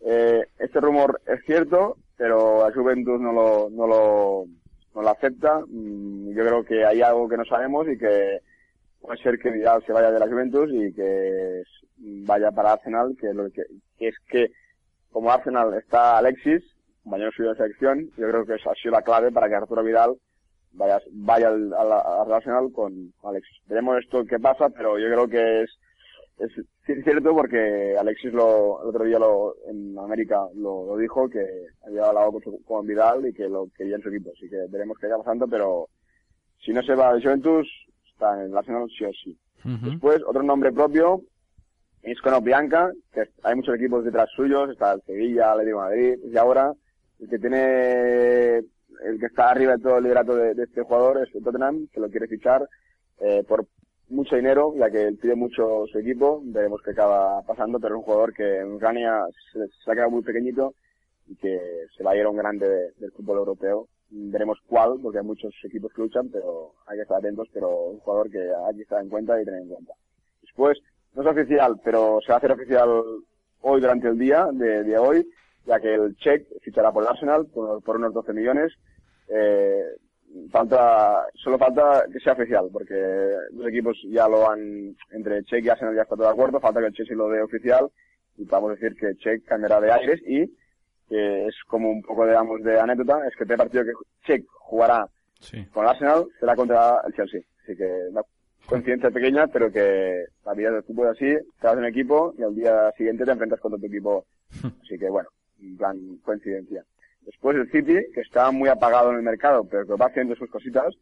Eh, 0.05 0.45
este 0.59 0.81
rumor 0.81 1.21
es 1.27 1.41
cierto, 1.47 1.97
pero 2.17 2.65
a 2.65 2.73
Juventus 2.73 3.21
no 3.21 3.33
lo, 3.33 3.69
no 3.71 3.87
lo, 3.87 4.45
no 4.95 5.03
lo 5.03 5.09
acepta. 5.09 5.61
Mm, 5.69 6.35
Yo 6.35 6.43
creo 6.45 6.65
que 6.65 6.85
hay 6.85 7.03
algo 7.03 7.29
que 7.29 7.37
no 7.37 7.45
sabemos 7.45 7.87
y 7.89 7.97
que 7.99 8.41
puede 9.01 9.23
ser 9.23 9.39
que 9.39 9.51
Vidal 9.51 9.85
se 9.87 9.93
vaya 9.93 10.11
de 10.11 10.19
la 10.21 10.29
Juventus 10.29 10.71
y 10.73 10.93
que 10.93 11.63
vaya 12.27 12.51
para 12.51 12.73
Arsenal, 12.73 13.17
que, 13.21 13.33
lo 13.33 13.51
que, 13.51 13.63
que 13.99 14.09
es 14.09 14.15
que 14.29 14.51
como 15.11 15.31
Arsenal 15.31 15.75
está 15.75 16.19
Alexis, 16.19 16.63
compañero 17.05 17.31
suyo 17.33 17.51
de 17.51 17.57
selección, 17.57 18.11
yo 18.17 18.29
creo 18.29 18.47
que 18.47 18.55
esa 18.55 18.71
ha 18.71 18.75
sido 18.75 18.93
la 18.93 19.03
clave 19.03 19.31
para 19.33 19.49
que 19.49 19.55
Arturo 19.57 19.83
Vidal 19.83 20.15
vaya, 20.73 21.01
vaya 21.13 21.49
al, 21.49 21.73
al- 21.75 21.93
al 21.93 22.33
Arsenal 22.33 22.71
con 22.73 23.13
Alexis. 23.25 23.59
Veremos 23.67 23.99
esto 24.03 24.25
qué 24.25 24.39
pasa, 24.39 24.69
pero 24.71 24.99
yo 24.99 25.07
creo 25.09 25.29
que 25.29 25.63
es, 25.63 25.71
es 26.47 27.05
cierto 27.05 27.35
porque 27.35 27.97
Alexis 27.99 28.33
lo, 28.33 28.83
el 28.83 28.89
otro 28.89 29.05
día 29.05 29.19
lo, 29.19 29.55
en 29.69 29.99
América 29.99 30.47
lo, 30.55 30.87
lo 30.87 30.97
dijo 30.97 31.29
que 31.29 31.45
había 31.87 32.05
hablado 32.07 32.33
con, 32.33 32.43
su- 32.43 32.63
con 32.65 32.87
Vidal 32.87 33.27
y 33.27 33.33
que 33.33 33.49
lo 33.49 33.69
quería 33.77 33.97
en 33.97 34.03
su 34.03 34.09
equipo, 34.09 34.31
así 34.37 34.49
que 34.49 34.57
veremos 34.69 34.99
qué 34.99 35.07
está 35.07 35.19
pasando, 35.19 35.47
pero 35.49 35.89
si 36.65 36.73
no 36.73 36.83
se 36.83 36.95
va 36.95 37.15
de 37.15 37.23
Juventus, 37.23 37.69
está 38.13 38.35
en 38.45 38.51
el 38.51 38.57
Arsenal 38.57 38.89
sí 38.97 39.05
o 39.05 39.11
sí. 39.13 39.39
Después, 39.91 40.21
otro 40.27 40.43
nombre 40.43 40.73
propio 40.73 41.23
es 42.03 42.21
con 42.21 42.43
Bianca, 42.43 42.91
que 43.13 43.23
hay 43.45 43.55
muchos 43.55 43.77
equipos 43.77 44.05
detrás 44.05 44.29
suyos, 44.35 44.71
está 44.71 44.93
el 44.93 45.03
Sevilla, 45.03 45.45
el 45.45 45.61
Atlético 45.61 45.79
de 45.79 45.85
Madrid, 45.85 46.19
y 46.33 46.37
ahora 46.37 46.73
el 47.21 47.29
que 47.29 47.39
tiene, 47.39 48.57
el 48.59 49.19
que 49.21 49.27
está 49.27 49.51
arriba 49.51 49.77
de 49.77 49.83
todo 49.83 49.99
el 49.99 50.05
liderato 50.05 50.35
de, 50.35 50.55
de 50.55 50.65
este 50.65 50.83
jugador 50.83 51.23
es 51.23 51.33
el 51.35 51.45
Tottenham, 51.45 51.87
que 51.93 52.01
lo 52.01 52.11
quiere 52.11 52.27
fichar 52.27 52.69
eh, 53.21 53.45
por 53.47 53.67
mucho 54.13 54.37
dinero, 54.37 54.75
ya 54.77 54.91
que 54.91 55.13
pide 55.21 55.35
mucho 55.35 55.85
su 55.91 55.99
equipo, 55.99 56.41
veremos 56.45 56.81
qué 56.85 56.91
acaba 56.93 57.43
pasando, 57.43 57.81
pero 57.81 57.95
es 57.95 57.99
un 57.99 58.05
jugador 58.05 58.33
que 58.35 58.59
en 58.59 58.75
Ucrania 58.75 59.25
se, 59.53 59.59
se 59.69 59.91
ha 59.91 59.95
quedado 59.95 60.11
muy 60.11 60.23
pequeñito 60.23 60.75
y 61.27 61.37
que 61.37 61.59
se 61.97 62.05
va 62.05 62.13
a 62.13 62.17
ir 62.17 62.25
a 62.25 62.31
un 62.31 62.37
grande 62.37 62.69
de- 62.69 62.93
del 62.99 63.13
fútbol 63.13 63.39
europeo. 63.39 63.89
Veremos 64.11 64.59
cuál, 64.69 64.99
porque 65.03 65.19
hay 65.19 65.25
muchos 65.25 65.55
equipos 65.65 65.93
que 65.95 66.03
luchan, 66.03 66.29
pero 66.31 66.73
hay 66.87 66.99
que 66.99 67.03
estar 67.03 67.19
atentos, 67.19 67.49
pero 67.53 67.69
un 67.87 67.99
jugador 68.01 68.31
que 68.31 68.39
hay 68.41 68.77
que 68.77 68.83
estar 68.83 69.03
en 69.03 69.09
cuenta 69.09 69.41
y 69.41 69.45
tener 69.45 69.63
en 69.63 69.69
cuenta. 69.69 69.95
Después, 70.43 70.79
no 71.15 71.23
es 71.23 71.29
oficial, 71.29 71.81
pero 71.83 72.19
se 72.25 72.29
va 72.33 72.35
a 72.35 72.39
hacer 72.39 72.53
oficial 72.53 72.91
hoy 73.63 73.81
durante 73.81 74.09
el 74.09 74.19
día 74.19 74.47
de, 74.53 74.83
de 74.85 74.99
hoy, 74.99 75.27
ya 75.65 75.81
que 75.81 75.95
el 75.95 76.17
Czech 76.17 76.47
fichará 76.61 76.93
por 76.93 77.03
el 77.05 77.09
Arsenal 77.09 77.47
por, 77.47 77.83
por 77.83 77.97
unos 77.97 78.13
12 78.13 78.33
millones. 78.35 78.73
Eh, 79.29 79.83
falta, 80.51 81.27
solo 81.35 81.59
falta 81.59 82.05
que 82.13 82.21
sea 82.21 82.33
oficial, 82.33 82.69
porque 82.73 82.95
los 83.53 83.67
equipos 83.69 83.97
ya 84.11 84.29
lo 84.29 84.51
han, 84.51 84.97
entre 85.11 85.43
Czech 85.45 85.65
y 85.65 85.69
Arsenal 85.69 85.95
ya 85.95 86.03
está 86.03 86.15
todo 86.17 86.27
de 86.27 86.33
acuerdo, 86.33 86.61
falta 86.61 86.81
que 86.81 86.87
el 86.87 86.93
Chelsea 86.95 87.17
lo 87.17 87.29
dé 87.29 87.43
oficial 87.43 87.89
y 88.37 88.45
podemos 88.47 88.71
decir 88.79 88.95
que 88.97 89.15
Czech 89.17 89.45
cambiará 89.45 89.81
de 89.81 89.93
aires 89.93 90.21
y 90.27 90.47
que 91.09 91.47
es 91.47 91.55
como 91.67 91.91
un 91.91 92.03
poco 92.03 92.27
digamos 92.27 92.63
de 92.63 92.79
anécdota, 92.81 93.27
es 93.29 93.37
que 93.37 93.45
este 93.45 93.57
partido 93.57 93.85
que 93.85 93.93
Czech 94.27 94.45
jugará 94.61 95.07
Sí. 95.41 95.65
con 95.73 95.83
el 95.85 95.91
Arsenal 95.91 96.25
será 96.39 96.55
contra 96.55 97.01
el 97.05 97.13
Chelsea. 97.15 97.41
Así 97.65 97.77
que 97.77 97.85
una 98.11 98.23
coincidencia 98.67 99.11
pequeña, 99.11 99.49
pero 99.49 99.73
que 99.73 100.25
la 100.47 100.55
vida 100.55 100.71
del 100.71 100.85
fútbol 100.85 101.07
es 101.09 101.13
así, 101.17 101.49
te 101.61 101.67
das 101.67 101.77
un 101.77 101.85
equipo 101.85 102.33
y 102.39 102.45
al 102.45 102.55
día 102.55 102.93
siguiente 102.97 103.25
te 103.25 103.33
enfrentas 103.33 103.59
contra 103.59 103.81
tu 103.81 103.87
equipo. 103.87 104.25
Así 104.83 104.97
que 104.97 105.11
bueno, 105.11 105.29
en 105.61 105.77
plan 105.77 105.99
coincidencia. 106.25 106.85
Después 107.25 107.57
el 107.57 107.71
City, 107.71 107.99
que 108.15 108.21
está 108.21 108.51
muy 108.51 108.69
apagado 108.69 109.11
en 109.11 109.17
el 109.17 109.23
mercado, 109.23 109.65
pero 109.65 109.87
que 109.87 109.95
va 109.95 110.07
haciendo 110.07 110.35
sus 110.35 110.51
cositas, 110.51 110.95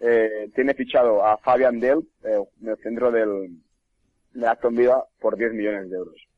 eh, 0.00 0.50
tiene 0.54 0.74
fichado 0.74 1.24
a 1.24 1.38
Fabian 1.38 1.80
Del, 1.80 1.98
eh, 2.24 2.42
el 2.64 2.76
centro 2.78 3.10
del, 3.10 3.58
de 4.34 4.46
Aston 4.46 4.74
Villa, 4.74 5.02
por 5.20 5.36
10 5.36 5.52
millones 5.52 5.90
de 5.90 5.96
euros. 5.96 6.28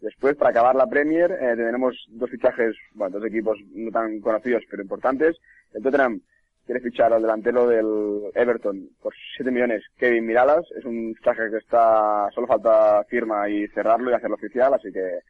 Después, 0.00 0.34
para 0.36 0.50
acabar 0.50 0.74
la 0.74 0.88
Premier, 0.88 1.30
eh, 1.30 1.54
tenemos 1.56 1.96
dos 2.08 2.28
fichajes, 2.28 2.74
bueno, 2.94 3.18
dos 3.18 3.28
equipos 3.28 3.56
no 3.72 3.90
tan 3.90 4.20
conocidos, 4.20 4.64
pero 4.68 4.82
importantes. 4.82 5.36
El 5.72 5.82
Tottenham 5.82 6.20
quiere 6.66 6.80
fichar 6.80 7.12
al 7.12 7.22
delantero 7.22 7.68
del 7.68 8.30
Everton 8.34 8.88
por 9.00 9.14
7 9.36 9.50
millones, 9.50 9.84
Kevin 9.96 10.26
Miralas. 10.26 10.64
Es 10.76 10.84
un 10.84 11.14
fichaje 11.14 11.50
que 11.50 11.58
está, 11.58 12.28
solo 12.34 12.48
falta 12.48 13.04
firma 13.04 13.48
y 13.48 13.68
cerrarlo 13.68 14.10
y 14.10 14.14
hacerlo 14.14 14.36
oficial, 14.36 14.74
así 14.74 14.92
que 14.92 15.20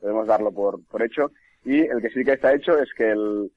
podemos 0.00 0.26
darlo 0.26 0.52
por, 0.52 0.84
por 0.86 1.02
hecho. 1.02 1.32
Y 1.64 1.80
el 1.80 2.00
que 2.00 2.10
sí 2.10 2.24
que 2.24 2.32
está 2.32 2.52
hecho 2.54 2.78
es 2.78 2.92
que 2.96 3.10
el, 3.10 3.50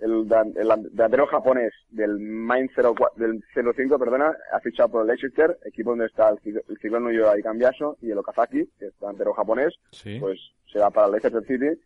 el, 0.00 0.12
el 0.56 0.68
delantero 0.92 1.26
japonés 1.26 1.72
del 1.90 2.18
Main 2.18 2.68
04, 2.74 3.12
del 3.16 3.42
05, 3.74 3.98
perdona, 3.98 4.32
ha 4.52 4.60
fichado 4.60 4.90
por 4.90 5.02
el 5.02 5.08
Leicester, 5.08 5.58
equipo 5.64 5.90
donde 5.90 6.06
está 6.06 6.28
el, 6.28 6.36
Cicl- 6.36 6.62
el 6.68 6.78
Ciclón 6.78 7.06
Uyo 7.06 7.36
y 7.36 7.42
Cambiaso, 7.42 7.96
y 8.00 8.10
el 8.12 8.18
Okazaki, 8.18 8.66
que 8.78 8.86
es 8.86 9.00
delantero 9.00 9.32
japonés, 9.32 9.74
Sí. 9.90 10.18
pues 10.20 10.38
se 10.72 10.78
va 10.78 10.90
para 10.90 11.06
el 11.06 11.12
Leicester 11.12 11.42
City, 11.46 11.80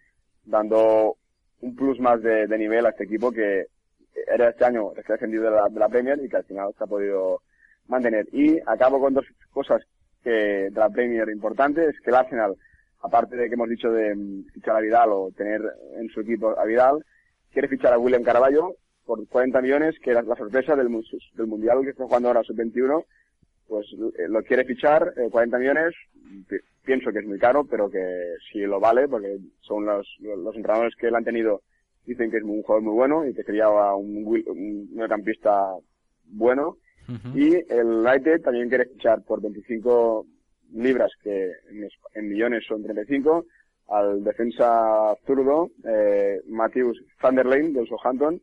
dando 0.44 1.16
un 1.61 1.77
plus 1.77 1.99
más 2.01 2.20
de, 2.23 2.47
de 2.47 2.59
nivel 2.59 2.85
a 2.86 2.90
este 2.90 3.05
equipo 3.05 3.31
que 3.32 3.66
era 4.27 4.51
este 4.51 4.65
año 4.65 4.93
recién 4.94 5.15
ascendido 5.16 5.44
de 5.44 5.51
la, 5.53 5.69
de 5.69 5.81
la 5.81 5.89
Premier 5.89 6.19
y 6.23 6.28
que 6.28 6.36
al 6.36 6.44
final 6.44 6.74
se 6.77 6.85
ha 6.85 6.86
podido 6.86 7.40
mantener. 7.86 8.27
Y 8.32 8.59
acabo 8.66 9.01
con 9.01 9.15
dos 9.15 9.24
cosas 9.51 9.82
que 10.23 10.31
de 10.31 10.70
la 10.73 10.90
Premier 10.90 11.28
importantes, 11.31 11.94
es 11.94 12.01
que 12.01 12.11
el 12.11 12.16
Arsenal, 12.16 12.57
aparte 13.03 13.37
de 13.37 13.49
que 13.49 13.55
hemos 13.55 13.69
dicho 13.69 13.91
de 13.91 14.15
mm, 14.15 14.45
fichar 14.55 14.77
a 14.77 14.81
Vidal 14.81 15.11
o 15.12 15.31
tener 15.37 15.61
en 15.97 16.09
su 16.09 16.20
equipo 16.20 16.59
a 16.59 16.65
Vidal, 16.65 17.05
quiere 17.53 17.69
fichar 17.69 17.93
a 17.93 17.99
William 17.99 18.23
Caraballo 18.23 18.77
por 19.05 19.27
40 19.29 19.61
millones, 19.61 19.97
que 20.03 20.11
era 20.12 20.23
la 20.23 20.37
sorpresa 20.37 20.77
del, 20.77 20.89
mu- 20.89 21.03
del 21.35 21.47
Mundial 21.47 21.83
que 21.83 21.91
está 21.91 22.05
jugando 22.05 22.29
ahora 22.29 22.43
sub-21, 22.45 23.05
pues 23.69 23.87
eh, 24.19 24.29
lo 24.29 24.43
quiere 24.43 24.65
fichar, 24.65 25.12
eh, 25.16 25.29
40 25.31 25.59
millones, 25.59 25.95
pi- 26.49 26.57
pienso 26.85 27.11
que 27.12 27.19
es 27.19 27.27
muy 27.27 27.39
caro, 27.39 27.65
pero 27.65 27.91
que 27.91 28.35
sí 28.53 28.61
lo 28.61 28.79
vale, 28.81 29.09
porque 29.09 29.39
son 29.61 29.87
los, 29.87 30.07
los 30.20 30.55
entrenadores 30.57 30.95
que 30.97 31.09
él 31.09 31.15
han 31.16 31.24
tenido 31.24 31.62
dicen 32.07 32.31
que 32.31 32.39
es 32.39 32.43
un 32.43 32.62
jugador 32.62 32.83
muy 32.83 32.95
bueno 32.95 33.27
y 33.27 33.33
que 33.35 33.43
sería 33.45 33.69
un, 33.70 34.24
un 34.47 34.89
mediocampista 34.95 35.73
bueno. 36.27 36.77
Y 37.35 37.55
el 37.73 37.87
United 37.87 38.43
también 38.43 38.69
quiere 38.69 38.87
fichar 38.87 39.23
por 39.23 39.41
25 39.41 40.27
libras, 40.74 41.11
que 41.23 41.53
en, 41.70 41.85
es- 41.85 41.99
en 42.15 42.28
millones 42.28 42.65
son 42.66 42.82
35, 42.82 43.47
al 43.89 44.24
defensa 44.24 45.15
zurdo, 45.27 45.70
eh, 45.85 46.40
Matthews 46.47 47.03
Thunderlane 47.20 47.73
del 47.73 47.86
Southampton. 47.89 48.40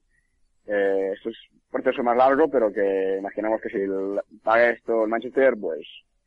Eh, 0.68 1.12
esto 1.16 1.30
es 1.30 1.38
un 1.54 1.82
proceso 1.82 2.04
más 2.04 2.16
largo, 2.18 2.50
pero 2.50 2.72
que 2.72 3.18
imaginamos 3.20 3.62
que 3.62 3.70
si 3.70 3.78
paga 4.44 4.70
esto 4.72 5.04
el 5.04 5.10
Manchester, 5.10 5.56
pues 5.60 5.80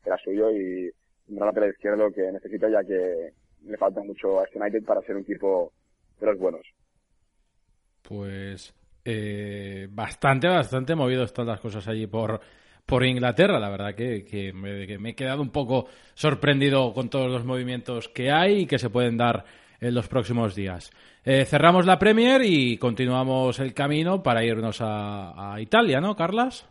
será 0.03 0.17
suyo 0.17 0.51
y 0.51 0.91
tendrá 1.25 1.45
la 1.45 1.53
pelea 1.53 1.69
izquierdo 1.69 2.11
que 2.11 2.31
necesita, 2.31 2.69
ya 2.69 2.83
que 2.83 3.31
le 3.65 3.77
falta 3.77 4.01
mucho 4.01 4.39
a 4.41 4.43
este 4.43 4.59
United 4.59 4.83
para 4.83 5.01
ser 5.01 5.15
un 5.15 5.21
equipo 5.21 5.71
de 6.19 6.25
los 6.27 6.37
buenos. 6.37 6.61
Pues 8.01 8.73
eh, 9.05 9.87
bastante, 9.89 10.47
bastante 10.47 10.95
movido 10.95 11.23
están 11.23 11.47
las 11.47 11.61
cosas 11.61 11.87
allí 11.87 12.07
por, 12.07 12.41
por 12.85 13.05
Inglaterra. 13.05 13.59
La 13.59 13.69
verdad 13.69 13.95
que, 13.95 14.51
me, 14.53 15.09
he 15.09 15.15
quedado 15.15 15.41
un 15.41 15.51
poco 15.51 15.87
sorprendido 16.13 16.93
con 16.93 17.09
todos 17.09 17.31
los 17.31 17.45
movimientos 17.45 18.09
que 18.09 18.31
hay 18.31 18.61
y 18.61 18.65
que 18.65 18.79
se 18.79 18.89
pueden 18.89 19.17
dar 19.17 19.45
en 19.79 19.93
los 19.93 20.07
próximos 20.07 20.55
días. 20.55 20.91
Eh, 21.25 21.45
cerramos 21.45 21.85
la 21.85 21.99
Premier 21.99 22.41
y 22.43 22.77
continuamos 22.77 23.59
el 23.59 23.73
camino 23.73 24.23
para 24.23 24.43
irnos 24.43 24.79
a, 24.81 25.55
Italia, 25.59 26.01
¿no, 26.01 26.15
Carlas? 26.15 26.67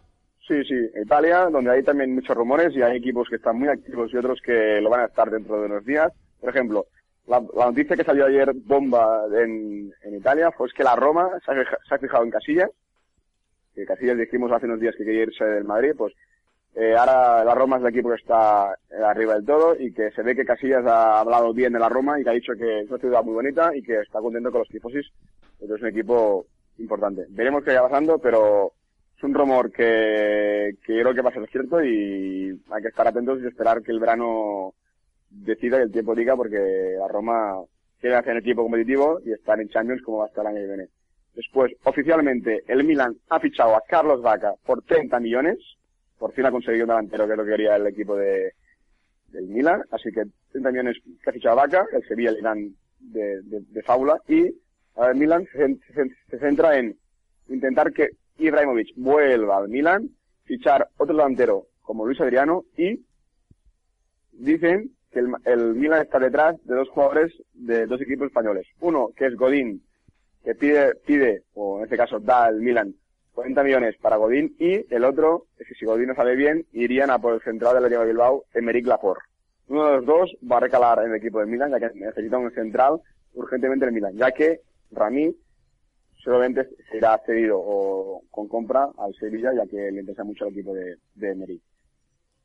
Sí, 0.47 0.63
sí, 0.65 0.75
Italia, 1.01 1.49
donde 1.51 1.71
hay 1.71 1.83
también 1.83 2.15
muchos 2.15 2.37
rumores 2.37 2.75
y 2.75 2.83
hay 2.83 2.97
equipos 2.97 3.29
que 3.29 3.37
están 3.37 3.59
muy 3.59 3.69
activos 3.69 4.13
y 4.13 4.17
otros 4.17 4.41
que 4.45 4.81
lo 4.81 4.91
van 4.91 5.03
a 5.03 5.07
estar 5.07 5.31
dentro 5.31 5.61
de 5.61 5.67
unos 5.67 5.85
días. 5.85 6.13
Por 6.41 6.51
ejemplo, 6.51 6.87
la, 7.27 7.41
noticia 7.41 7.97
que 7.97 8.05
salió 8.05 8.27
ayer 8.27 8.53
bomba 8.55 9.25
en, 9.33 9.93
en 10.03 10.15
Italia 10.17 10.51
fue 10.51 10.69
que 10.75 10.83
la 10.83 10.97
Roma 10.97 11.31
se 11.45 11.53
ha, 11.53 11.55
se 11.89 11.95
ha 11.95 11.99
fijado 11.99 12.25
en 12.25 12.31
Casillas, 12.31 12.71
que 13.74 13.85
Casillas 13.85 14.19
dijimos 14.19 14.53
hace 14.53 14.66
unos 14.66 14.81
días 14.81 14.94
que 14.97 15.05
quería 15.05 15.23
irse 15.23 15.44
del 15.44 15.65
Madrid, 15.65 15.93
pues 15.97 16.15
eh, 16.74 16.94
ahora 16.97 17.44
la 17.44 17.55
Roma 17.55 17.77
es 17.77 17.82
el 17.82 17.89
equipo 17.90 18.09
que 18.09 18.16
está 18.16 18.74
eh, 18.90 19.03
arriba 19.03 19.35
del 19.35 19.44
todo 19.44 19.77
y 19.78 19.93
que 19.93 20.11
se 20.12 20.23
ve 20.23 20.35
que 20.35 20.44
Casillas 20.44 20.86
ha 20.86 21.20
hablado 21.20 21.53
bien 21.53 21.73
de 21.73 21.78
la 21.78 21.89
Roma 21.89 22.19
y 22.19 22.24
que 22.24 22.31
ha 22.31 22.35
dicho 22.35 22.55
que 22.59 22.81
es 22.81 22.89
una 22.89 22.99
ciudad 22.99 23.23
muy 23.23 23.35
bonita 23.35 23.77
y 23.77 23.82
que 23.82 24.01
está 24.01 24.20
contento 24.20 24.51
con 24.51 24.61
los 24.61 24.69
tifosis, 24.69 25.07
entonces 25.61 25.77
es 25.77 25.82
un 25.82 25.89
equipo 25.89 26.47
importante. 26.78 27.27
Veremos 27.28 27.62
qué 27.62 27.74
va 27.74 27.89
pasando, 27.89 28.19
pero 28.19 28.73
es 29.16 29.23
un 29.23 29.35
rumor 29.35 29.70
que, 29.70 30.77
que 30.85 30.97
yo 30.97 31.03
creo 31.03 31.15
que 31.15 31.23
va 31.23 31.31
a 31.31 31.35
ser 31.35 31.49
cierto 31.51 31.82
y 31.85 32.59
hay 32.70 32.82
que 32.82 32.89
estar 32.89 33.07
atentos 33.07 33.40
y 33.43 33.47
esperar 33.47 33.82
que 33.82 33.93
el 33.93 34.01
verano 34.01 34.74
decida 35.28 35.78
y 35.78 35.82
el 35.82 35.93
tiempo 35.93 36.15
diga 36.15 36.36
porque 36.36 36.97
la 36.99 37.09
Roma 37.09 37.62
quiere 38.01 38.16
hacer 38.16 38.32
un 38.32 38.40
equipo 38.40 38.62
competitivo 38.62 39.20
y 39.24 39.32
estar 39.32 39.61
en 39.61 39.69
Champions 39.69 40.03
como 40.03 40.19
va 40.19 40.24
a 40.24 40.28
estar 40.28 40.44
el 40.44 40.57
año 40.57 40.62
que 40.62 40.69
viene. 40.69 40.89
Después, 41.35 41.73
oficialmente, 41.85 42.63
el 42.67 42.85
Milan 42.85 43.17
ha 43.31 43.41
fichado 43.41 43.75
a 43.75 43.83
Carlos 43.89 44.21
Vaca 44.23 44.55
por 44.67 44.83
30 44.83 45.19
millones. 45.21 45.59
Por 46.19 46.33
fin 46.35 46.45
ha 46.47 46.51
conseguido 46.51 46.85
un 46.85 46.89
delantero 46.91 47.27
que 47.27 47.33
es 47.33 47.39
lo 47.39 47.45
que 47.45 47.51
quería 47.51 47.77
el 47.77 47.87
equipo 47.87 48.17
de, 48.17 48.53
del 49.29 49.47
Milan. 49.49 49.83
Así 49.91 50.11
que 50.13 50.25
30 50.53 50.71
millones 50.71 50.97
que 51.23 51.31
ha 51.31 51.33
fichado 51.33 51.57
Vaca, 51.57 51.85
el 51.93 52.07
Sevilla 52.07 52.33
le 52.33 52.73
de, 53.01 53.41
de, 53.43 53.83
fábula. 53.83 54.21
Y 54.29 54.43
el 54.45 55.15
Milan 55.17 55.47
se, 55.53 55.67
se- 55.95 56.17
se 56.31 56.39
centra 56.39 56.77
en 56.79 56.97
intentar 57.49 57.93
que 57.93 58.11
Ibrahimovic 58.39 58.89
vuelva 58.97 59.59
al 59.59 59.69
Milan, 59.69 60.09
fichar 60.45 60.87
otro 60.99 61.17
delantero 61.17 61.67
como 61.83 62.05
Luis 62.07 62.21
Adriano 62.21 62.65
y 62.77 63.01
dicen 64.33 64.91
que 65.11 65.19
el, 65.21 65.29
el 65.45 65.75
Milan 65.75 66.03
está 66.03 66.19
detrás 66.19 66.57
de 66.65 66.75
dos 66.75 66.89
jugadores 66.91 67.33
de 67.55 67.87
dos 67.87 68.01
equipos 68.01 68.27
españoles. 68.29 68.67
Uno, 68.81 69.09
que 69.17 69.27
es 69.27 69.37
Godín, 69.37 69.83
que 70.44 70.55
pide, 70.55 70.94
pide, 71.06 71.43
o 71.55 71.78
en 71.78 71.85
este 71.85 71.97
caso 71.97 72.19
da 72.20 72.44
al 72.44 72.60
Milan 72.60 72.94
40 73.35 73.62
millones 73.64 73.97
para 74.01 74.16
Godín, 74.16 74.55
y 74.59 74.85
el 74.94 75.05
otro, 75.05 75.47
es 75.59 75.66
que 75.66 75.74
si 75.74 75.86
Godín 75.86 76.09
no 76.09 76.14
sale 76.14 76.36
bien, 76.36 76.66
irían 76.73 77.10
a 77.10 77.19
por 77.19 77.35
el 77.35 77.40
central 77.40 77.74
del 77.74 77.85
Atlético 77.85 78.02
de 78.02 78.09
Bilbao, 78.09 78.44
Emerick 78.52 78.86
Laporte. 78.86 79.24
Uno 79.69 79.86
de 79.86 79.97
los 79.97 80.06
dos 80.06 80.36
va 80.51 80.59
a 80.59 80.60
recalar 80.60 80.98
en 81.02 81.10
el 81.10 81.16
equipo 81.16 81.39
del 81.39 81.48
Milan, 81.48 81.70
ya 81.70 81.81
que 81.81 81.98
necesita 81.98 82.36
un 82.36 82.52
central 82.52 83.01
urgentemente 83.35 83.86
el 83.86 83.93
Milan, 83.93 84.14
ya 84.16 84.32
que 84.32 84.60
Rami 84.90 85.35
solamente 86.23 86.69
se 86.90 86.98
irá 86.98 87.20
cedido 87.24 87.59
o 87.59 88.23
con 88.31 88.48
compra 88.48 88.90
al 88.98 89.14
Sevilla, 89.14 89.52
ya 89.55 89.66
que 89.66 89.90
le 89.90 90.01
interesa 90.01 90.24
mucho 90.24 90.47
el 90.47 90.52
equipo 90.52 90.74
de, 90.74 90.97
de 91.14 91.31
Emerick. 91.31 91.62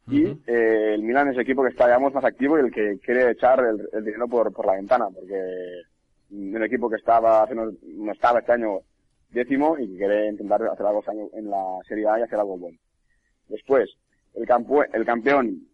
Y 0.09 0.23
eh, 0.47 0.93
el 0.93 1.03
Milan 1.03 1.27
es 1.27 1.35
el 1.35 1.41
equipo 1.41 1.63
que 1.63 1.69
está, 1.69 1.85
digamos, 1.85 2.13
más 2.13 2.23
activo 2.23 2.57
y 2.57 2.61
el 2.61 2.71
que 2.71 2.97
quiere 2.99 3.29
echar 3.29 3.59
el, 3.59 3.89
el 3.91 4.05
dinero 4.05 4.27
por, 4.29 4.53
por 4.53 4.65
la 4.65 4.75
ventana, 4.75 5.09
porque 5.13 5.35
un 6.29 6.63
equipo 6.63 6.89
que 6.89 6.97
estaba 6.97 7.43
hace 7.43 7.55
no 7.55 8.11
estaba 8.11 8.39
este 8.39 8.51
año 8.51 8.81
décimo 9.31 9.77
y 9.77 9.87
que 9.87 9.97
quiere 9.97 10.29
intentar 10.29 10.63
hacer 10.63 10.85
algo 10.85 10.99
este 10.99 11.11
en 11.37 11.49
la 11.49 11.63
Serie 11.87 12.07
A 12.07 12.19
y 12.19 12.23
hacer 12.23 12.39
algo 12.39 12.57
bueno. 12.57 12.77
Después, 13.47 13.89
el, 14.33 14.45
campo, 14.45 14.83
el 14.83 15.05
campeón, 15.05 15.67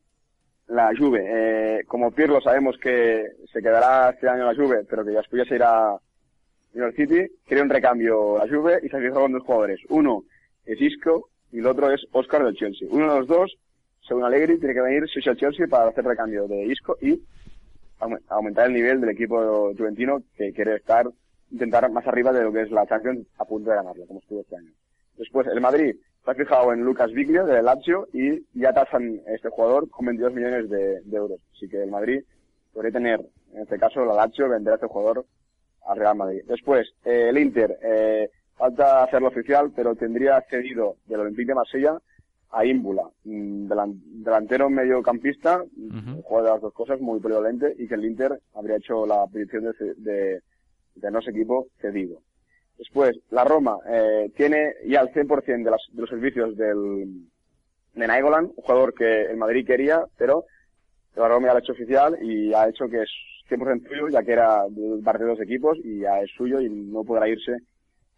la 0.68 0.92
Juve, 0.98 1.24
eh, 1.26 1.84
como 1.88 2.12
Pirlo 2.12 2.42
sabemos 2.42 2.78
que 2.78 3.26
se 3.52 3.62
quedará 3.62 4.12
este 4.12 4.30
año 4.30 4.46
la 4.46 4.56
Juve, 4.56 4.86
pero 4.90 5.04
que 5.04 5.12
después 5.12 5.44
ya 5.44 5.50
se 5.50 5.56
irá 5.56 5.94
a 5.94 6.00
York 6.74 6.96
City, 6.96 7.28
quiere 7.46 7.64
un 7.64 7.70
recambio 7.70 8.38
la 8.38 8.48
Juve 8.48 8.80
y 8.84 8.90
se 8.90 9.00
fijado 9.00 9.22
con 9.22 9.34
dos 9.34 9.44
jugadores. 9.44 9.80
Uno 9.90 10.24
es 10.66 10.80
Isco 10.82 11.30
y 11.52 11.60
el 11.60 11.68
otro 11.68 11.92
es 11.92 12.06
Oscar 12.12 12.44
del 12.44 12.56
Chelsea. 12.56 12.88
Uno 12.92 13.14
de 13.14 13.20
los 13.20 13.28
dos, 13.28 13.56
según 14.08 14.24
Allegri, 14.24 14.58
tiene 14.60 14.74
que 14.74 14.82
venir 14.82 15.08
sí 15.10 15.20
o 15.20 15.22
sí 15.22 15.30
al 15.30 15.38
Chelsea 15.38 15.68
para 15.68 15.90
hacer 15.90 16.04
recambio 16.04 16.48
de 16.48 16.66
Isco 16.66 16.98
y 17.02 17.22
aumentar 18.30 18.68
el 18.68 18.74
nivel 18.74 19.02
del 19.02 19.12
equipo 19.12 19.74
juventino 19.78 20.22
que 20.36 20.54
quiere 20.54 20.76
estar, 20.76 21.08
intentar 21.52 21.90
más 21.92 22.06
arriba 22.08 22.32
de 22.32 22.44
lo 22.44 22.52
que 22.52 22.62
es 22.62 22.72
la 22.72 22.86
Champions 22.86 23.28
a 23.38 23.46
punto 23.46 23.70
de 23.70 23.76
ganarlo, 23.76 24.06
como 24.08 24.20
estuvo 24.20 24.42
este 24.42 24.58
año. 24.58 24.72
Después, 25.18 25.48
el 25.48 25.62
Madrid 25.62 25.96
se 26.24 26.32
ha 26.32 26.34
fijado 26.36 26.74
en 26.74 26.82
Lucas 26.82 27.12
Viglio 27.12 27.46
de 27.46 27.62
Lazio 27.62 28.08
y 28.14 28.46
ya 28.54 28.74
tasan 28.74 29.22
este 29.28 29.50
jugador 29.50 29.90
con 29.90 30.06
22 30.06 30.34
millones 30.34 30.70
de, 30.70 31.02
de 31.02 31.18
euros. 31.18 31.40
Así 31.54 31.68
que 31.68 31.84
el 31.84 31.92
Madrid 31.92 32.24
podría 32.74 32.92
tener, 32.92 33.22
en 33.54 33.62
este 33.62 33.78
caso, 33.78 34.04
la 34.06 34.16
Lazio 34.16 34.50
vender 34.50 34.74
a 34.74 34.76
este 34.76 34.88
jugador 34.88 35.26
al 35.86 35.98
Real 35.98 36.16
Madrid. 36.16 36.42
Después, 36.48 36.88
eh, 37.06 37.28
el 37.30 37.38
Inter, 37.38 37.78
eh, 37.82 38.30
falta 38.56 39.04
hacerlo 39.04 39.28
oficial, 39.28 39.72
pero 39.76 39.96
tendría 39.96 40.42
cedido 40.50 40.96
del 41.06 41.22
Olympique 41.22 41.50
de 41.50 41.56
Marsella 41.56 41.98
a 42.54 42.66
Ímbula, 42.66 43.04
delan- 43.26 44.00
delantero 44.24 44.70
mediocampista, 44.70 45.64
juega 46.24 46.44
de 46.44 46.50
las 46.54 46.62
dos 46.62 46.74
cosas, 46.74 47.00
muy 47.02 47.20
polivalente, 47.20 47.74
y 47.78 47.88
que 47.88 47.96
el 47.96 48.06
Inter 48.06 48.40
habría 48.54 48.78
hecho 48.78 49.06
la 49.06 49.26
petición 49.28 49.64
de, 49.64 49.94
de, 49.98 50.42
de 50.96 51.12
no 51.12 51.20
ese 51.20 51.32
equipo 51.32 51.68
cedido. 51.82 52.20
Después, 52.78 53.20
la 53.32 53.44
Roma 53.44 53.78
eh, 53.88 54.32
tiene 54.36 54.74
ya 54.88 55.02
el 55.02 55.10
100% 55.10 55.64
de, 55.64 55.72
las, 55.72 55.82
de 55.92 56.02
los 56.02 56.10
servicios 56.10 56.56
del, 56.58 57.28
de 57.96 58.08
Nainggolan, 58.08 58.46
un 58.46 58.52
jugador 58.64 58.94
que 58.94 59.24
el 59.26 59.38
Madrid 59.38 59.66
quería, 59.66 60.04
pero 60.18 60.46
la 61.16 61.28
Roma 61.28 61.48
ya 61.48 61.54
lo 61.54 61.58
ha 61.58 61.62
hecho 61.62 61.74
oficial 61.74 62.18
y 62.22 62.54
ha 62.54 62.68
hecho 62.68 62.88
que 62.88 63.02
es 63.04 63.10
100% 63.50 63.88
suyo, 63.88 64.10
ya 64.10 64.24
que 64.24 64.32
era 64.34 64.64
parte 65.04 65.24
de 65.24 65.30
dos 65.30 65.42
equipos 65.42 65.78
y 65.84 66.00
ya 66.00 66.20
es 66.22 66.32
suyo 66.36 66.60
y 66.62 66.70
no 66.70 67.04
podrá 67.04 67.28
irse 67.28 67.58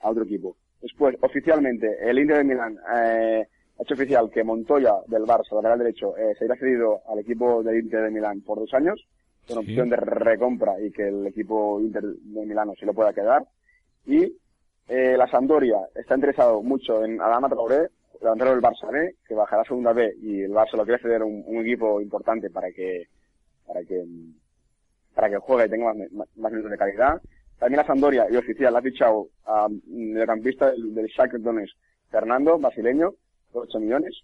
a 0.02 0.10
otro 0.10 0.24
equipo. 0.24 0.56
Después, 0.82 1.16
oficialmente, 1.22 1.88
el 2.02 2.20
Inter 2.20 2.38
de 2.38 2.44
Milán 2.44 2.78
eh, 2.96 3.48
ha 3.78 3.84
hecho 3.84 3.94
oficial 3.94 4.30
que 4.32 4.44
Montoya 4.44 4.96
del 5.08 5.24
Barça, 5.24 5.54
lateral 5.56 5.80
derecho, 5.80 6.16
eh, 6.18 6.34
se 6.38 6.46
irá 6.46 6.56
cedido 6.56 7.02
al 7.08 7.20
equipo 7.20 7.62
del 7.64 7.80
Inter 7.80 8.04
de 8.04 8.12
Milán 8.12 8.42
por 8.42 8.60
dos 8.60 8.74
años, 8.74 9.06
con 9.48 9.58
Sí. 9.64 9.72
opción 9.72 9.90
de 9.90 9.98
recompra 9.98 10.80
y 10.82 10.92
que 10.92 11.08
el 11.08 11.28
equipo 11.28 11.80
Inter 11.80 12.04
de 12.04 12.46
Milano 12.46 12.74
se 12.80 12.86
lo 12.86 12.94
pueda 12.94 13.14
quedar. 13.14 13.44
Y 14.06 14.34
eh, 14.88 15.16
la 15.18 15.28
Sampdoria 15.28 15.78
está 15.96 16.16
interesado 16.16 16.62
mucho 16.64 17.04
en 17.04 17.20
Adama 17.20 17.50
Traoré, 17.50 17.90
delantero 18.22 18.52
del 18.52 18.62
Barça 18.62 18.90
B, 18.92 19.16
que 19.28 19.36
bajará 19.36 19.64
a 19.64 19.66
segunda 19.66 19.94
B 19.94 20.16
y 20.22 20.42
el 20.44 20.52
Barça 20.52 20.78
lo 20.78 20.86
quiere 20.86 21.02
ceder 21.02 21.22
a 21.22 21.26
un, 21.26 21.44
un 21.46 21.58
equipo 21.58 22.00
importante 22.02 22.50
para 22.50 22.72
que 22.72 23.08
para 23.68 23.84
que 23.84 24.04
para 25.14 25.30
que 25.30 25.38
juegue 25.38 25.66
y 25.66 25.70
tenga 25.70 25.94
más, 25.94 26.12
más, 26.12 26.28
más 26.38 26.52
minutos 26.52 26.72
de 26.72 26.78
calidad. 26.78 27.22
También 27.60 27.78
la 27.78 27.88
Sampdoria 27.88 28.28
y 28.30 28.36
oficial 28.36 28.76
ha 28.76 28.82
fichado 28.82 29.28
a 29.46 29.66
un 29.68 30.14
mediocampista 30.14 30.72
del, 30.72 30.94
del 30.94 31.08
Shakhtar 31.08 31.42
Donetsk, 31.42 31.76
Fernando, 32.12 32.58
brasileño, 32.58 33.14
8 33.56 33.80
millones. 33.80 34.16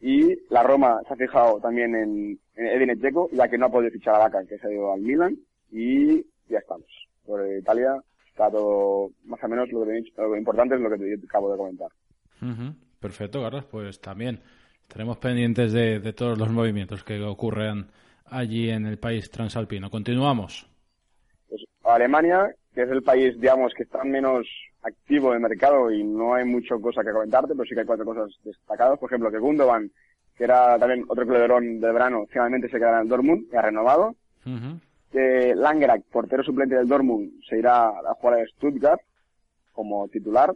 Y 0.00 0.36
la 0.50 0.62
Roma 0.62 1.00
se 1.06 1.14
ha 1.14 1.16
fijado 1.16 1.60
también 1.60 1.94
en, 1.94 2.38
en 2.56 2.66
Edin 2.66 2.98
Dzeko, 2.98 3.30
ya 3.32 3.48
que 3.48 3.56
no 3.56 3.66
ha 3.66 3.70
podido 3.70 3.92
fichar 3.92 4.16
a 4.16 4.18
Vaca, 4.18 4.44
que 4.44 4.58
se 4.58 4.66
ha 4.66 4.72
ido 4.72 4.92
al 4.92 5.00
Milan. 5.00 5.36
Y 5.70 6.22
ya 6.48 6.58
estamos. 6.58 6.86
Por 7.24 7.46
Italia 7.56 8.02
está 8.26 8.50
todo, 8.50 9.10
más 9.24 9.42
o 9.42 9.48
menos, 9.48 9.70
lo, 9.70 9.84
que, 9.84 10.02
lo 10.16 10.36
importante 10.36 10.74
es 10.74 10.80
lo 10.80 10.90
que 10.90 10.98
te 10.98 11.26
acabo 11.26 11.52
de 11.52 11.56
comentar. 11.56 11.88
Perfecto, 12.98 13.42
Carlos. 13.42 13.64
Pues 13.66 14.00
también 14.00 14.40
estaremos 14.82 15.18
pendientes 15.18 15.72
de, 15.72 16.00
de 16.00 16.12
todos 16.12 16.38
los 16.38 16.50
movimientos 16.50 17.04
que 17.04 17.22
ocurren 17.22 17.86
allí 18.26 18.70
en 18.70 18.86
el 18.86 18.98
país 18.98 19.30
transalpino. 19.30 19.90
Continuamos. 19.90 20.66
Pues 21.48 21.62
Alemania, 21.84 22.54
que 22.74 22.82
es 22.82 22.90
el 22.90 23.02
país, 23.02 23.38
digamos, 23.40 23.72
que 23.74 23.84
está 23.84 24.02
menos 24.04 24.46
activo 24.82 25.32
el 25.32 25.40
mercado 25.40 25.90
y 25.90 26.02
no 26.04 26.34
hay 26.34 26.44
mucha 26.44 26.76
cosa 26.78 27.02
que 27.02 27.12
comentarte, 27.12 27.54
pero 27.54 27.64
sí 27.64 27.74
que 27.74 27.80
hay 27.80 27.86
cuatro 27.86 28.04
cosas 28.04 28.30
destacadas. 28.44 28.98
Por 28.98 29.08
ejemplo, 29.08 29.30
que 29.30 29.38
Gundogan, 29.38 29.90
que 30.36 30.44
era 30.44 30.78
también 30.78 31.04
otro 31.08 31.26
cleverón 31.26 31.80
de 31.80 31.92
verano, 31.92 32.26
finalmente 32.28 32.68
se 32.68 32.78
quedará 32.78 32.98
en 32.98 33.02
el 33.04 33.08
Dortmund 33.08 33.46
y 33.52 33.56
ha 33.56 33.62
renovado. 33.62 34.16
Ujú. 34.44 34.80
Que 35.10 35.54
Langrak, 35.54 36.02
portero 36.10 36.42
suplente 36.42 36.74
del 36.74 36.88
Dortmund, 36.88 37.32
se 37.48 37.58
irá 37.58 37.88
a 37.88 38.14
jugar 38.14 38.40
a 38.40 38.46
Stuttgart. 38.46 39.00
como 39.72 40.06
titular, 40.08 40.52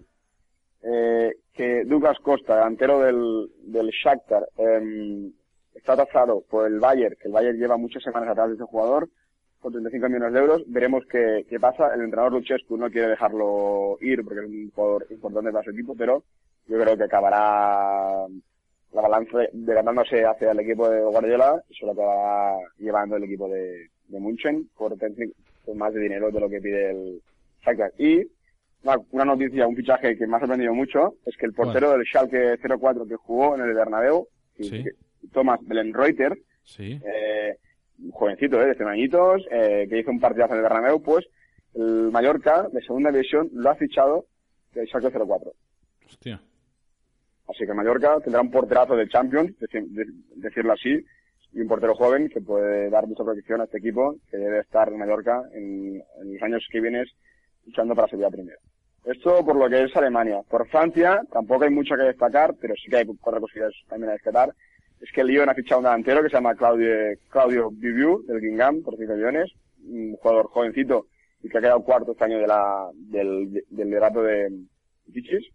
eh, 0.82 1.32
que 1.54 1.84
Douglas 1.84 2.18
Costa, 2.18 2.56
delantero 2.56 3.00
del, 3.00 3.50
del 3.62 3.88
Shakhtar, 3.88 4.46
em, 4.58 5.32
está 5.74 5.96
tasado 5.96 6.42
por 6.50 6.66
el 6.66 6.78
Bayern, 6.78 7.16
que 7.20 7.28
el 7.28 7.32
Bayern 7.32 7.58
lleva 7.58 7.76
muchas 7.78 8.02
semanas 8.02 8.28
atrás 8.28 8.48
de 8.48 8.54
ese 8.56 8.64
jugador, 8.64 9.08
por 9.66 9.72
35 9.72 10.08
millones 10.08 10.32
de 10.32 10.38
euros. 10.38 10.62
Veremos 10.68 11.04
qué, 11.10 11.44
qué 11.50 11.58
pasa. 11.58 11.92
El 11.92 12.02
entrenador 12.02 12.34
Luchescu 12.34 12.76
no 12.76 12.88
quiere 12.88 13.08
dejarlo 13.08 13.98
ir 14.00 14.22
porque 14.22 14.40
es 14.40 14.46
un 14.46 14.70
jugador 14.72 15.06
importante 15.10 15.50
para 15.50 15.64
su 15.64 15.70
equipo, 15.70 15.96
pero 15.96 16.22
yo 16.68 16.80
creo 16.80 16.96
que 16.96 17.02
acabará 17.02 18.26
la 18.92 19.02
balanza 19.02 19.38
decantándose 19.52 20.24
hacia 20.24 20.52
el 20.52 20.60
equipo 20.60 20.88
de 20.88 21.00
Guardiola 21.02 21.60
y 21.68 21.74
se 21.74 21.84
lo 21.84 21.92
acabará 21.92 22.56
llevando 22.78 23.16
el 23.16 23.24
equipo 23.24 23.48
de, 23.48 23.88
de 24.06 24.20
Munchen 24.20 24.68
por, 24.76 24.96
por 24.96 25.74
más 25.74 25.92
de 25.92 26.00
dinero 26.00 26.30
de 26.30 26.40
lo 26.40 26.48
que 26.48 26.60
pide 26.60 26.90
el 26.90 27.20
Shakhtar. 27.64 27.90
Y 27.98 28.24
una, 28.84 28.96
una 29.10 29.24
noticia, 29.24 29.66
un 29.66 29.74
fichaje 29.74 30.16
que 30.16 30.28
me 30.28 30.36
ha 30.36 30.40
sorprendido 30.40 30.74
mucho 30.74 31.14
es 31.26 31.36
que 31.36 31.46
el 31.46 31.54
portero 31.54 31.90
del 31.90 32.04
Schalke 32.06 32.56
04 32.78 33.04
que 33.08 33.16
jugó 33.16 33.56
en 33.56 33.62
el 33.62 33.74
Bernabéu, 33.74 34.28
Sí. 34.60 34.84
Thomas 35.32 35.58
Belenreuter, 35.66 36.38
Sí. 36.62 37.00
eh, 37.04 37.56
jovencito, 38.12 38.60
eh, 38.62 38.66
de 38.66 38.74
100 38.74 38.88
añitos, 38.88 39.42
eh, 39.50 39.86
que 39.88 39.98
hizo 39.98 40.10
un 40.10 40.20
partidazo 40.20 40.52
en 40.52 40.58
el 40.58 40.62
Bernabéu, 40.64 41.02
pues 41.02 41.26
el 41.74 42.10
Mallorca 42.10 42.68
de 42.72 42.80
segunda 42.82 43.10
división 43.10 43.48
lo 43.52 43.70
ha 43.70 43.74
fichado 43.76 44.26
del 44.72 44.86
Schalke 44.88 45.10
04. 45.10 45.52
Hostia. 46.06 46.40
Así 47.48 47.64
que 47.66 47.74
Mallorca 47.74 48.18
tendrá 48.20 48.40
un 48.40 48.50
porterazo 48.50 48.96
de 48.96 49.08
Champions, 49.08 49.52
deci- 49.60 49.86
de- 49.88 50.06
decirlo 50.36 50.72
así, 50.72 51.04
y 51.52 51.60
un 51.60 51.68
portero 51.68 51.94
joven 51.94 52.28
que 52.28 52.40
puede 52.40 52.90
dar 52.90 53.06
mucha 53.06 53.24
protección 53.24 53.60
a 53.60 53.64
este 53.64 53.78
equipo 53.78 54.16
que 54.30 54.36
debe 54.36 54.60
estar 54.60 54.88
en 54.88 54.98
Mallorca 54.98 55.42
en, 55.54 56.02
en 56.20 56.32
los 56.34 56.42
años 56.42 56.66
que 56.70 56.80
vienen 56.80 57.06
luchando 57.64 57.94
para 57.94 58.08
subir 58.08 58.26
a 58.26 58.30
primera. 58.30 58.58
Esto 59.04 59.44
por 59.44 59.54
lo 59.56 59.68
que 59.68 59.84
es 59.84 59.96
Alemania. 59.96 60.42
Por 60.50 60.66
Francia 60.68 61.22
tampoco 61.32 61.64
hay 61.64 61.70
mucho 61.70 61.94
que 61.94 62.02
destacar, 62.02 62.54
pero 62.60 62.74
sí 62.74 62.90
que 62.90 62.96
hay 62.96 63.06
cuatro 63.20 63.40
cosillas 63.40 63.72
también 63.88 64.10
a 64.10 64.14
destacar. 64.14 64.52
Es 65.00 65.10
que 65.12 65.20
el 65.20 65.28
Lyon 65.28 65.48
ha 65.48 65.54
fichado 65.54 65.80
un 65.80 65.84
delantero 65.84 66.22
que 66.22 66.28
se 66.28 66.36
llama 66.36 66.54
Claudio, 66.54 66.88
Claudio 67.28 67.70
Bibiu 67.70 68.24
del 68.26 68.40
Guingamp 68.40 68.84
por 68.84 68.96
5 68.96 69.12
millones, 69.14 69.52
un 69.84 70.16
jugador 70.16 70.46
jovencito 70.48 71.06
y 71.42 71.48
que 71.48 71.58
ha 71.58 71.60
quedado 71.60 71.84
cuarto 71.84 72.12
este 72.12 72.24
año 72.24 72.38
de 72.38 72.46
la, 72.46 72.90
del, 72.94 73.64
del 73.70 73.88
liderato 73.88 74.22
de 74.22 74.50
Pichichis 75.06 75.52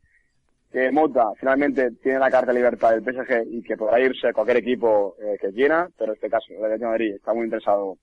que 0.71 0.89
Mota 0.91 1.33
finalmente 1.37 1.91
tiene 2.01 2.19
la 2.19 2.31
carta 2.31 2.53
de 2.53 2.59
libertad 2.59 2.91
del 2.91 3.03
PSG 3.03 3.45
y 3.51 3.61
que 3.61 3.75
podrá 3.75 3.99
irse 3.99 4.29
a 4.29 4.33
cualquier 4.33 4.57
equipo 4.57 5.15
eh, 5.21 5.37
que 5.39 5.51
quiera, 5.51 5.89
pero 5.97 6.11
en 6.11 6.15
este 6.15 6.29
caso 6.29 6.45
el 6.49 6.79
de 6.79 6.85
Madrid 6.85 7.15
está 7.15 7.33
muy 7.33 7.43
interesado 7.43 7.97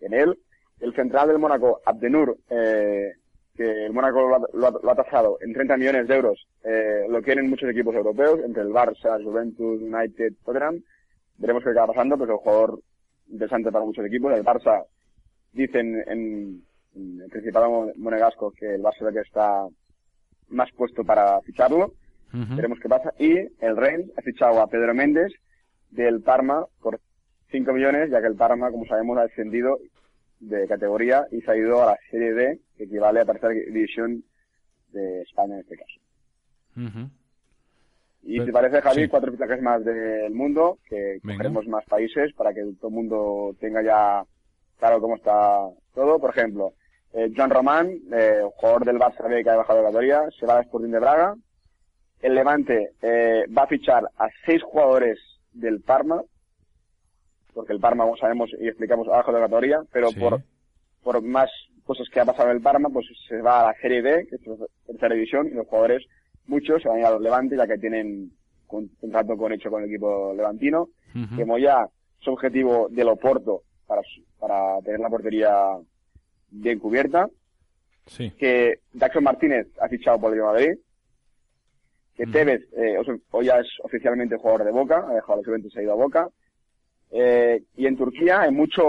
en 0.00 0.12
él. 0.12 0.38
El 0.80 0.92
central 0.94 1.28
del 1.28 1.38
Mónaco, 1.38 1.80
Abdenur, 1.84 2.36
eh, 2.50 3.12
que 3.56 3.86
el 3.86 3.92
Mónaco 3.92 4.28
lo 4.28 4.36
ha, 4.36 4.40
lo 4.52 4.80
lo 4.82 4.90
ha 4.90 4.94
tasado 4.96 5.38
en 5.40 5.52
30 5.52 5.76
millones 5.76 6.08
de 6.08 6.14
euros, 6.14 6.46
eh, 6.64 7.06
lo 7.08 7.22
quieren 7.22 7.48
muchos 7.48 7.70
equipos 7.70 7.94
europeos, 7.94 8.40
entre 8.44 8.62
el 8.62 8.68
Barça, 8.68 9.22
Juventus, 9.22 9.80
United, 9.80 10.34
Tottenham. 10.44 10.82
Veremos 11.38 11.62
qué 11.62 11.70
acaba 11.70 11.92
pasando, 11.92 12.16
pero 12.18 12.34
es 12.34 12.38
un 12.38 12.44
jugador 12.44 12.80
interesante 13.28 13.70
para 13.70 13.84
muchos 13.84 14.04
equipos. 14.04 14.32
El 14.32 14.44
Barça 14.44 14.84
dicen 15.52 16.02
en, 16.06 16.62
en 16.94 17.20
el 17.22 17.30
Principado 17.30 17.92
Monegasco 17.96 18.52
que 18.52 18.74
el 18.74 18.82
Barça 18.82 19.12
que 19.12 19.20
está 19.20 19.66
más 20.48 20.70
puesto 20.72 21.04
para 21.04 21.40
ficharlo. 21.42 21.92
Veremos 22.32 22.80
qué 22.80 22.88
pasa. 22.88 23.14
Y 23.16 23.36
el 23.36 23.76
Rennes 23.76 24.10
ha 24.18 24.22
fichado 24.22 24.60
a 24.60 24.66
Pedro 24.66 24.92
Méndez 24.92 25.32
del 25.90 26.20
Parma 26.20 26.66
por 26.82 26.98
5 27.52 27.72
millones, 27.72 28.10
ya 28.10 28.20
que 28.20 28.26
el 28.26 28.34
Parma, 28.34 28.72
como 28.72 28.84
sabemos, 28.86 29.16
ha 29.18 29.22
descendido 29.22 29.78
de 30.40 30.66
categoría 30.68 31.26
y 31.30 31.40
se 31.40 31.50
ha 31.50 31.56
ido 31.56 31.82
a 31.82 31.86
la 31.92 31.98
Serie 32.10 32.32
D, 32.32 32.60
que 32.76 32.84
equivale 32.84 33.20
a 33.20 33.24
tercera 33.24 33.52
división 33.52 34.24
de 34.92 35.22
España 35.22 35.54
en 35.54 35.60
este 35.60 35.76
caso. 35.76 36.00
Ujú. 36.76 37.10
Y 38.22 38.34
Pero- 38.38 38.46
si 38.46 38.52
parece, 38.52 38.80
Javi, 38.80 39.02
sí. 39.02 39.08
cuatro 39.08 39.32
fichajes 39.32 39.60
más 39.62 39.84
del 39.84 40.32
mundo, 40.32 40.78
que 40.88 41.18
cogeremos 41.22 41.66
más 41.68 41.84
países 41.84 42.32
para 42.34 42.54
que 42.54 42.62
todo 42.80 42.88
el 42.88 42.94
mundo 42.94 43.56
tenga 43.60 43.82
ya 43.82 44.24
claro 44.78 45.00
cómo 45.00 45.16
está 45.16 45.68
todo. 45.94 46.18
Por 46.18 46.30
ejemplo, 46.30 46.72
eh, 47.12 47.30
Joan 47.36 47.50
Román, 47.50 47.98
eh, 48.12 48.40
jugador 48.56 48.84
del 48.86 48.98
Barça 48.98 49.28
B 49.28 49.44
que 49.44 49.50
ha 49.50 49.56
bajado 49.56 49.80
de 49.80 49.84
categoría, 49.86 50.22
se 50.38 50.46
va 50.46 50.56
al 50.58 50.64
Sporting 50.64 50.90
de 50.90 50.98
Braga. 51.00 51.34
El 52.20 52.34
Levante 52.34 52.92
eh, 53.02 53.44
va 53.56 53.64
a 53.64 53.66
fichar 53.66 54.04
a 54.16 54.28
seis 54.46 54.62
jugadores 54.62 55.18
del 55.52 55.82
Parma, 55.82 56.22
porque 57.54 57.72
el 57.72 57.80
Parma, 57.80 58.04
como 58.04 58.16
sabemos 58.16 58.50
y 58.60 58.66
explicamos, 58.68 59.06
ha 59.08 59.12
bajado 59.16 59.36
de 59.38 59.44
categoría, 59.44 59.80
pero 59.92 60.08
Sí. 60.10 60.20
por, 60.20 60.42
por 61.02 61.22
más 61.22 61.50
cosas 61.84 62.08
que 62.12 62.20
ha 62.20 62.24
pasado 62.24 62.50
en 62.50 62.56
el 62.56 62.62
Parma, 62.62 62.88
pues 62.90 63.06
se 63.28 63.40
va 63.40 63.60
a 63.60 63.66
la 63.72 63.74
Serie 63.80 64.02
B, 64.02 64.26
que 64.28 64.36
es 64.36 64.46
la 64.46 64.66
tercera 64.86 65.14
división, 65.14 65.46
y 65.46 65.50
los 65.50 65.66
jugadores, 65.66 66.04
muchos, 66.46 66.82
se 66.82 66.88
van 66.88 66.96
a 66.98 67.00
ir 67.00 67.06
a 67.06 67.10
los 67.12 67.22
Levante, 67.22 67.56
ya 67.56 67.66
que 67.66 67.78
tienen 67.78 68.32
con- 68.66 68.88
contrato 69.00 69.36
con 69.36 69.52
hecho 69.52 69.70
con 69.70 69.82
el 69.82 69.88
equipo 69.88 70.32
levantino. 70.34 70.88
Ujú. 71.14 71.36
Que 71.36 71.44
Moya 71.44 71.86
es 72.20 72.28
objetivo 72.28 72.88
del 72.90 73.08
Oporto 73.08 73.62
para, 73.86 74.00
para 74.40 74.80
tener 74.82 74.98
la 75.00 75.10
portería 75.10 75.54
bien 76.50 76.78
cubierta. 76.78 77.28
Sí. 78.06 78.30
Que 78.32 78.80
Jackson 78.94 79.24
Martínez 79.24 79.68
ha 79.80 79.88
fichado 79.88 80.18
por 80.20 80.32
el 80.34 80.40
Madrid. 80.42 80.72
Que 82.16 82.24
Ujú. 82.24 82.32
Tevez 82.32 82.62
eh, 82.76 82.96
hoy 83.30 83.46
ya 83.46 83.58
es 83.58 83.66
oficialmente 83.82 84.36
jugador 84.36 84.64
de 84.64 84.70
Boca, 84.72 85.04
ha 85.08 85.14
dejado 85.14 85.36
los 85.36 85.46
Juventus 85.46 85.70
y 85.72 85.74
se 85.74 85.80
ha 85.80 85.82
ido 85.84 85.92
a 85.92 85.96
Boca. 85.96 86.28
Eh, 87.16 87.62
y 87.76 87.86
en 87.86 87.96
Turquía 87.96 88.40
hay 88.40 88.50
mucho 88.50 88.82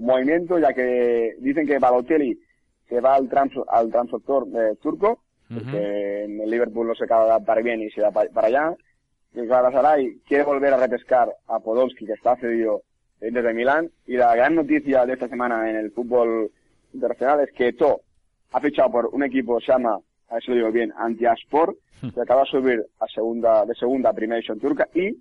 movimiento, 0.00 0.58
ya 0.58 0.72
que 0.72 1.34
dicen 1.40 1.66
que 1.66 1.78
Balotelli 1.78 2.38
se 2.88 2.98
va 3.00 3.14
al, 3.16 3.28
trans, 3.28 3.52
al 3.68 3.90
transactor 3.90 4.46
eh, 4.56 4.76
turco, 4.82 5.20
porque 5.52 6.24
en 6.24 6.40
el 6.40 6.50
Liverpool 6.50 6.86
no 6.86 6.94
se 6.94 7.04
acaba 7.04 7.24
de 7.24 7.30
adaptar 7.32 7.62
bien 7.62 7.80
y 7.82 7.90
se 7.90 8.00
va 8.00 8.10
pa- 8.10 8.26
para 8.32 8.46
allá. 8.48 8.74
Y 9.34 9.44
Galatasaray 9.46 10.20
quiere 10.26 10.44
volver 10.44 10.72
a 10.72 10.78
repescar 10.78 11.28
a 11.46 11.60
Podolski, 11.60 12.06
que 12.06 12.12
está 12.14 12.36
cedido 12.36 12.82
desde 13.20 13.52
Milán. 13.52 13.90
Y 14.06 14.16
la 14.16 14.34
gran 14.34 14.54
noticia 14.54 15.04
de 15.04 15.12
esta 15.12 15.28
semana 15.28 15.68
en 15.68 15.76
el 15.76 15.90
fútbol 15.90 16.50
internacional 16.94 17.40
es 17.40 17.52
que 17.52 17.72
To 17.74 18.00
ha 18.52 18.60
fichado 18.60 18.90
por 18.90 19.06
un 19.12 19.22
equipo, 19.24 19.60
se 19.60 19.72
llama, 19.72 19.98
a 20.30 20.34
ver 20.34 20.42
si 20.42 20.50
lo 20.52 20.56
digo 20.56 20.72
bien, 20.72 20.92
Antiaspor, 20.96 21.76
que 22.14 22.20
acaba 22.22 22.42
de 22.42 22.46
subir 22.50 22.86
a 23.00 23.06
segunda, 23.08 23.66
de 23.66 23.74
segunda 23.74 24.08
a 24.10 24.14
primera 24.14 24.36
división 24.36 24.58
turca 24.60 24.88
y 24.94 25.14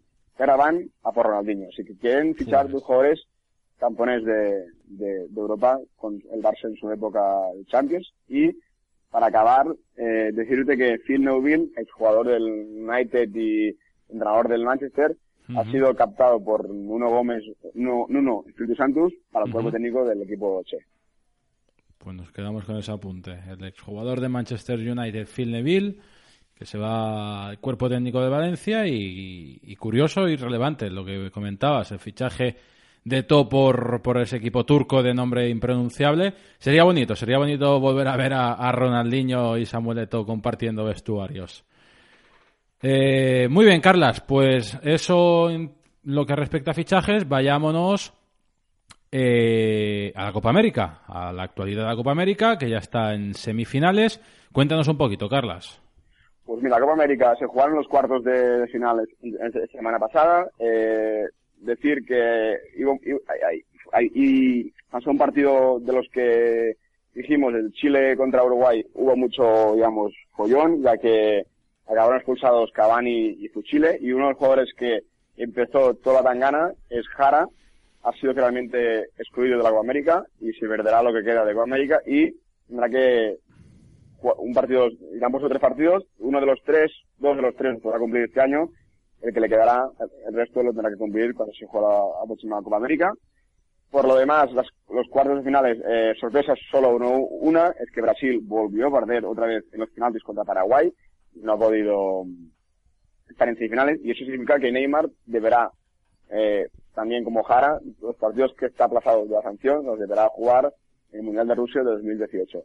ahora 0.43 0.55
van 0.55 0.89
a 1.03 1.11
por 1.11 1.25
Ronaldinho. 1.25 1.67
Así 1.71 1.83
que 1.83 1.95
quieren 1.95 2.35
fichar 2.35 2.69
dos 2.69 2.83
jugadores 2.83 3.23
campeones 3.79 4.23
de, 4.25 4.65
de, 4.85 5.27
de 5.27 5.39
Europa 5.39 5.79
con 5.95 6.15
el 6.31 6.41
Barça 6.41 6.65
en 6.65 6.75
su 6.75 6.91
época 6.91 7.21
de 7.55 7.65
Champions 7.65 8.11
y 8.27 8.51
para 9.11 9.27
acabar, 9.27 9.67
eh, 9.95 10.31
decirte 10.33 10.75
que 10.75 10.97
Phil 11.05 11.23
Neville, 11.23 11.69
exjugador 11.77 12.27
del 12.27 12.43
United 12.43 13.29
y 13.35 13.69
entrenador 14.09 14.49
del 14.49 14.63
Manchester, 14.63 15.15
ha 15.55 15.61
Ujú. 15.61 15.71
sido 15.71 15.95
captado 15.95 16.43
por 16.43 16.69
Nuno 16.69 17.09
Gómez, 17.09 17.41
Nuno, 17.73 18.05
Nuno 18.09 18.43
Espíritu 18.47 18.75
Santos 18.75 19.13
para 19.31 19.45
el 19.45 19.51
cuerpo 19.51 19.69
Ujú. 19.69 19.77
técnico 19.77 20.05
del 20.05 20.21
equipo 20.23 20.61
Che. 20.65 20.77
Pues 21.97 22.15
nos 22.15 22.31
quedamos 22.31 22.65
con 22.65 22.77
ese 22.77 22.91
apunte. 22.91 23.37
El 23.49 23.63
exjugador 23.63 24.19
de 24.19 24.29
Manchester 24.29 24.77
United, 24.77 25.25
Phil 25.27 25.51
Neville, 25.51 25.99
que 26.57 26.65
se 26.65 26.77
va 26.77 27.47
al 27.47 27.59
cuerpo 27.59 27.87
técnico 27.87 28.21
de 28.21 28.29
Valencia 28.29 28.87
y, 28.87 29.75
curioso 29.77 30.27
y 30.27 30.35
relevante 30.35 30.89
lo 30.89 31.05
que 31.05 31.29
comentabas, 31.29 31.91
el 31.91 31.99
fichaje 31.99 32.55
de 33.03 33.23
To 33.23 33.47
por, 33.47 34.01
por 34.01 34.17
ese 34.17 34.37
equipo 34.37 34.65
turco 34.65 35.03
de 35.03 35.13
nombre 35.13 35.47
impronunciable. 35.49 36.33
Sería 36.57 36.83
bonito, 36.83 37.15
sería 37.15 37.37
bonito 37.37 37.79
volver 37.79 38.07
a 38.07 38.17
ver 38.17 38.33
a, 38.33 38.53
a 38.53 38.71
Ronaldinho 38.71 39.57
y 39.57 39.65
Samuel 39.65 39.99
Eto'o 39.99 40.25
compartiendo 40.25 40.83
vestuarios. 40.83 41.63
Eh, 42.81 43.47
muy 43.49 43.65
bien, 43.65 43.79
Carlas, 43.79 44.21
pues 44.21 44.77
eso 44.83 45.49
en 45.49 45.73
lo 46.03 46.25
que 46.25 46.35
respecta 46.35 46.71
a 46.71 46.73
fichajes, 46.73 47.27
vayámonos 47.27 48.13
eh, 49.11 50.11
a 50.15 50.25
la 50.25 50.31
Copa 50.31 50.49
América, 50.49 51.01
a 51.07 51.31
la 51.31 51.43
actualidad 51.43 51.83
de 51.83 51.89
la 51.89 51.95
Copa 51.95 52.11
América, 52.11 52.57
que 52.57 52.69
ya 52.69 52.77
está 52.77 53.13
en 53.13 53.33
semifinales. 53.33 54.19
Cuéntanos 54.51 54.87
un 54.87 54.97
poquito, 54.97 55.29
Carlas. 55.29 55.81
Pues 56.47 56.63
mira, 56.63 56.79
Copa 56.79 56.93
América 56.93 57.35
se 57.37 57.45
jugaron 57.45 57.75
los 57.75 57.87
cuartos 57.89 58.23
de, 58.23 58.59
de 58.61 58.67
finales 58.67 59.07
semana 59.71 59.99
pasada. 59.99 60.49
Eh, 60.57 61.25
decir 61.57 62.05
que 62.05 62.57
iba- 62.77 62.97
iba- 63.03 63.19
y 64.13 64.71
pasó 64.89 65.11
un 65.11 65.17
partido 65.17 65.79
de 65.81 65.91
los 65.93 66.07
que 66.09 66.77
dijimos, 67.13 67.53
el 67.53 67.71
Chile 67.73 68.15
contra 68.15 68.45
Uruguay, 68.45 68.85
hubo 68.93 69.15
mucho, 69.17 69.73
digamos, 69.75 70.13
follón, 70.37 70.81
ya 70.83 70.97
que 70.97 71.45
acabaron 71.85 72.15
expulsados 72.17 72.71
Cavani 72.71 73.37
y 73.39 73.47
Fuchile, 73.49 73.97
y 73.99 74.11
uno 74.13 74.25
de 74.27 74.29
los 74.31 74.37
jugadores 74.37 74.73
que 74.77 75.01
empezó 75.35 75.95
toda 75.95 76.21
la 76.21 76.29
tangana 76.29 76.71
es 76.89 77.05
Jara, 77.09 77.47
ha 78.03 78.11
sido 78.13 78.33
finalmente 78.33 78.99
excluido 79.17 79.57
de 79.57 79.63
la 79.63 79.69
Copa 79.71 79.81
América, 79.81 80.25
y 80.39 80.53
se 80.53 80.67
perderá 80.67 81.03
lo 81.03 81.11
que 81.13 81.23
queda 81.23 81.43
de 81.43 81.53
Copa 81.53 81.63
América, 81.63 82.01
y 82.05 82.33
tendrá 82.67 82.87
que 82.89 83.37
un 84.21 84.53
partido, 84.53 84.87
han 85.21 85.31
puesto 85.31 85.49
tres 85.49 85.61
partidos, 85.61 86.05
uno 86.19 86.39
de 86.39 86.45
los 86.45 86.59
tres, 86.63 86.91
dos 87.17 87.35
de 87.35 87.41
los 87.43 87.55
tres 87.55 87.79
podrá 87.81 87.99
cumplir 87.99 88.23
este 88.23 88.41
año, 88.41 88.69
el 89.21 89.33
que 89.33 89.39
le 89.39 89.49
quedará, 89.49 89.87
el 90.27 90.33
resto 90.33 90.61
lo 90.63 90.71
tendrá 90.73 90.89
que 90.91 90.97
cumplir 90.97 91.33
se 91.57 91.65
juegue 91.65 91.87
la, 91.87 91.93
la 92.21 92.25
próxima 92.25 92.61
Copa 92.61 92.77
América. 92.77 93.13
Por 93.89 94.05
lo 94.05 94.15
demás, 94.15 94.51
las- 94.53 94.67
los 94.89 95.07
cuartos 95.07 95.37
de 95.37 95.43
finales, 95.43 95.77
eh, 95.87 96.13
sorpresas 96.19 96.59
solo 96.69 96.95
uno, 96.95 97.19
una, 97.19 97.67
es 97.79 97.89
que 97.93 98.01
Brasil 98.01 98.39
volvió 98.43 98.87
a 98.87 98.99
perder 98.99 99.25
otra 99.25 99.47
vez 99.47 99.63
en 99.71 99.79
los 99.79 99.89
penaltis 99.91 100.23
contra 100.23 100.43
Paraguay, 100.43 100.91
no 101.35 101.53
ha 101.53 101.57
podido 101.57 102.25
mm, 102.25 102.49
estar 103.29 103.47
en 103.47 103.55
semifinales, 103.55 103.99
y 104.03 104.11
eso 104.11 104.19
significa 104.25 104.59
que 104.59 104.71
Neymar 104.71 105.07
deberá, 105.25 105.71
eh, 106.29 106.67
también 106.93 107.23
como 107.23 107.43
Jara, 107.43 107.79
los 108.01 108.15
partidos 108.17 108.53
que 108.59 108.65
está 108.65 108.85
aplazado 108.85 109.25
de 109.25 109.31
la 109.35 109.41
sanción, 109.41 109.85
los 109.85 109.97
deberá 109.99 110.27
jugar 110.29 110.73
en 111.13 111.19
el 111.19 111.25
Mundial 111.25 111.47
de 111.47 111.55
Rusia 111.55 111.81
de 111.81 111.91
2018. 111.91 112.59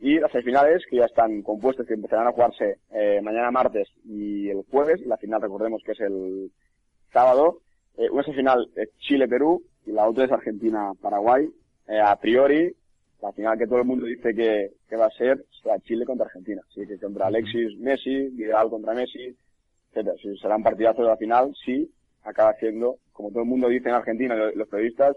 Y 0.00 0.18
las 0.18 0.30
semifinales, 0.32 0.82
que 0.90 0.96
ya 0.96 1.06
están 1.06 1.42
compuestas, 1.42 1.86
que 1.86 1.94
empezarán 1.94 2.26
a 2.26 2.32
jugarse 2.32 2.78
eh, 2.92 3.20
mañana 3.22 3.50
martes 3.50 3.88
y 4.04 4.48
el 4.50 4.62
jueves, 4.70 5.00
y 5.00 5.06
la 5.06 5.16
final 5.16 5.40
recordemos 5.40 5.82
que 5.84 5.92
es 5.92 6.00
el 6.00 6.50
sábado, 7.12 7.60
eh, 7.96 8.10
una 8.10 8.22
semifinal 8.24 8.68
es 8.76 8.88
Chile-Perú 8.98 9.62
y 9.86 9.92
la 9.92 10.08
otra 10.08 10.24
es 10.24 10.32
Argentina-Paraguay. 10.32 11.48
Eh, 11.88 12.00
a 12.00 12.16
priori, 12.16 12.74
la 13.22 13.32
final 13.32 13.56
que 13.58 13.66
todo 13.66 13.78
el 13.78 13.84
mundo 13.84 14.06
dice 14.06 14.34
que, 14.34 14.72
que 14.88 14.96
va 14.96 15.06
a 15.06 15.10
ser 15.10 15.44
será 15.62 15.78
Chile 15.80 16.04
contra 16.04 16.26
Argentina. 16.26 16.60
Así 16.68 16.86
que 16.86 16.98
contra 16.98 17.26
Alexis 17.26 17.78
Messi, 17.78 18.28
Vidal 18.30 18.68
contra 18.70 18.94
Messi, 18.94 19.34
etcétera. 19.90 20.16
Sí, 20.20 20.36
será 20.38 20.56
un 20.56 20.62
partidazo 20.62 21.02
de 21.02 21.08
la 21.08 21.16
final, 21.16 21.54
sí, 21.64 21.90
acaba 22.24 22.54
siendo, 22.54 22.96
como 23.12 23.30
todo 23.30 23.42
el 23.42 23.48
mundo 23.48 23.68
dice 23.68 23.88
en 23.88 23.94
Argentina, 23.94 24.34
lo- 24.34 24.52
los 24.52 24.68
periodistas, 24.68 25.16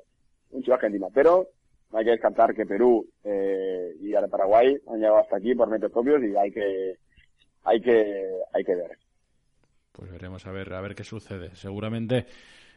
un 0.52 0.62
Chile 0.62 0.76
Argentina. 0.76 1.08
Pero 1.14 1.48
hay 1.94 2.06
que 2.06 2.12
descartar 2.12 2.54
que 2.54 2.66
Perú 2.66 3.08
eh, 3.24 3.94
y 4.00 4.12
Paraguay 4.30 4.78
han 4.88 5.00
llegado 5.00 5.20
hasta 5.20 5.38
aquí 5.38 5.56
por 5.56 5.70
medios 5.70 5.92
propios 5.92 6.22
y 6.24 6.36
hay 6.36 6.52
que 6.52 6.98
hay 7.64 7.82
que 7.82 8.30
hay 8.54 8.64
que 8.64 8.76
ver. 8.76 8.98
Pues 9.92 10.12
veremos 10.12 10.46
a 10.46 10.52
ver, 10.52 10.74
a 10.74 10.82
ver 10.82 10.96
qué 10.96 11.04
sucede. 11.04 11.56
Seguramente 11.56 12.26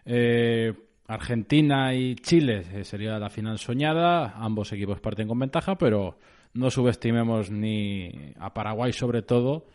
eh, 0.05 0.73
Argentina 1.07 1.93
y 1.93 2.15
Chile 2.15 2.63
eh, 2.73 2.85
sería 2.85 3.19
la 3.19 3.31
final 3.31 3.59
soñada. 3.59 4.35
Ambos 4.37 4.73
equipos 4.73 5.01
parten 5.01 5.29
con 5.29 5.39
ventaja, 5.39 5.77
pero 5.77 6.19
no 6.55 6.71
subestimemos 6.71 7.51
ni 7.51 8.33
a 8.39 8.55
Paraguay 8.55 8.93
sobre 8.93 9.23
todo, 9.23 9.67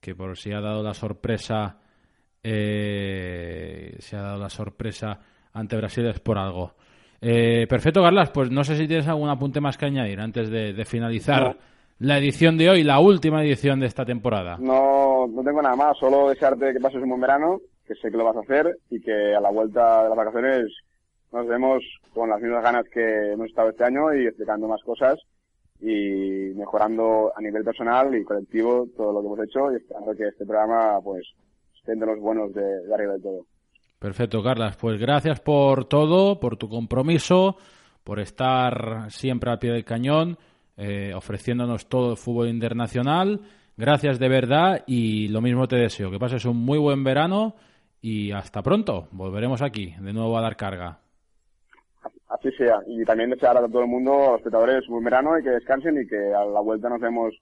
que 0.00 0.14
por 0.14 0.36
si 0.36 0.52
ha 0.52 0.60
dado 0.60 0.82
la 0.82 0.94
sorpresa, 0.94 1.78
eh, 2.42 3.96
se 3.98 4.16
ha 4.16 4.22
dado 4.22 4.38
la 4.38 4.50
sorpresa 4.50 5.20
ante 5.52 5.76
Brasil 5.76 6.06
es 6.06 6.20
por 6.20 6.38
algo. 6.38 6.74
Eh, 7.20 7.66
perfecto, 7.68 8.02
Carlas. 8.02 8.30
Pues 8.30 8.50
no 8.50 8.64
sé 8.64 8.76
si 8.76 8.86
tienes 8.88 9.06
algún 9.08 9.28
apunte 9.28 9.60
más 9.60 9.76
que 9.76 9.86
añadir 9.86 10.20
antes 10.20 10.48
de, 10.50 10.72
de 10.72 10.84
finalizar 10.84 11.42
No. 11.42 11.56
la 11.98 12.18
edición 12.18 12.56
de 12.56 12.70
hoy, 12.70 12.82
la 12.82 12.98
última 13.00 13.42
edición 13.44 13.80
de 13.80 13.86
esta 13.86 14.04
temporada. 14.04 14.56
No, 14.58 15.26
no 15.26 15.42
tengo 15.42 15.60
nada 15.62 15.76
más, 15.76 15.98
solo 15.98 16.28
desearte 16.30 16.72
que 16.72 16.80
pases 16.80 17.02
un 17.02 17.10
buen 17.10 17.20
verano, 17.20 17.60
que 17.86 17.94
sé 17.96 18.10
que 18.10 18.16
lo 18.16 18.24
vas 18.24 18.36
a 18.36 18.40
hacer 18.40 18.76
y 18.90 19.00
que 19.00 19.34
a 19.34 19.40
la 19.40 19.50
vuelta 19.50 20.04
de 20.04 20.08
las 20.08 20.16
vacaciones 20.16 20.64
nos 21.32 21.46
vemos 21.46 21.82
con 22.14 22.28
las 22.30 22.40
mismas 22.40 22.62
ganas 22.62 22.84
que 22.92 23.32
hemos 23.32 23.48
estado 23.48 23.70
este 23.70 23.84
año 23.84 24.14
y 24.14 24.26
explicando 24.26 24.66
más 24.66 24.82
cosas 24.82 25.18
y 25.80 26.52
mejorando 26.56 27.32
a 27.36 27.40
nivel 27.40 27.64
personal 27.64 28.14
y 28.14 28.24
colectivo 28.24 28.86
todo 28.96 29.12
lo 29.12 29.20
que 29.20 29.26
hemos 29.26 29.40
hecho 29.48 29.72
y 29.72 29.76
esperando 29.76 30.14
que 30.14 30.28
este 30.28 30.44
programa 30.44 31.00
pues 31.02 31.22
esté 31.78 31.92
entre 31.92 32.08
los 32.08 32.18
buenos 32.20 32.52
de, 32.52 32.62
de 32.86 32.94
arriba 32.94 33.14
de 33.14 33.20
todo. 33.20 33.46
Perfecto, 34.00 34.42
Carlas. 34.42 34.78
Pues 34.78 34.98
gracias 34.98 35.40
por 35.40 35.84
todo, 35.84 36.40
por 36.40 36.56
tu 36.56 36.70
compromiso, 36.70 37.56
por 38.02 38.18
estar 38.18 39.10
siempre 39.10 39.50
al 39.50 39.58
pie 39.58 39.72
del 39.72 39.84
cañón, 39.84 40.38
eh, 40.78 41.12
ofreciéndonos 41.14 41.86
todo 41.86 42.12
el 42.12 42.16
fútbol 42.16 42.48
internacional. 42.48 43.42
Gracias 43.76 44.18
de 44.18 44.28
verdad 44.30 44.84
y 44.86 45.28
lo 45.28 45.42
mismo 45.42 45.68
te 45.68 45.76
deseo. 45.76 46.10
Que 46.10 46.18
pases 46.18 46.46
un 46.46 46.56
muy 46.56 46.78
buen 46.78 47.04
verano 47.04 47.56
y 48.00 48.32
hasta 48.32 48.62
pronto. 48.62 49.06
Volveremos 49.10 49.60
aquí 49.60 49.94
de 50.00 50.14
nuevo 50.14 50.38
a 50.38 50.40
dar 50.40 50.56
carga. 50.56 50.98
Así 52.30 52.50
sea. 52.52 52.80
Y 52.86 53.04
también 53.04 53.28
desear 53.28 53.58
a 53.58 53.68
todo 53.68 53.82
el 53.82 53.88
mundo, 53.88 54.14
a 54.14 54.30
los 54.30 54.38
espectadores, 54.38 54.88
un 54.88 54.94
buen 54.94 55.04
verano 55.04 55.38
y 55.38 55.42
que 55.42 55.50
descansen 55.50 56.00
y 56.00 56.06
que 56.06 56.16
a 56.16 56.46
la 56.46 56.60
vuelta 56.60 56.88
nos 56.88 57.02
vemos 57.02 57.34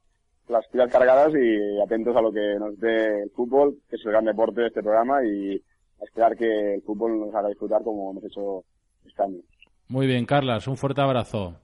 las 0.48 0.66
pilas 0.66 0.90
cargadas 0.90 1.32
y 1.35 1.80
atentos 1.80 2.16
a 2.16 2.20
lo 2.20 2.32
que 2.32 2.56
nos 2.59 2.76
dé 2.80 3.22
el 3.22 3.30
fútbol, 3.30 3.76
que 3.89 3.94
es 3.94 4.05
el 4.05 4.10
gran 4.10 4.24
deporte 4.24 4.62
de 4.62 4.66
este 4.66 4.82
programa 4.82 5.22
y 5.22 5.62
a 6.00 6.04
esperar 6.04 6.36
que 6.36 6.74
el 6.74 6.82
fútbol 6.82 7.18
nos 7.20 7.34
haga 7.34 7.48
disfrutar 7.48 7.82
como 7.82 8.10
hemos 8.10 8.24
hecho 8.24 8.64
este 9.04 9.22
año. 9.22 9.40
Muy 9.88 10.06
bien, 10.06 10.26
Carlas. 10.26 10.66
Un 10.66 10.76
fuerte 10.76 11.00
abrazo. 11.00 11.54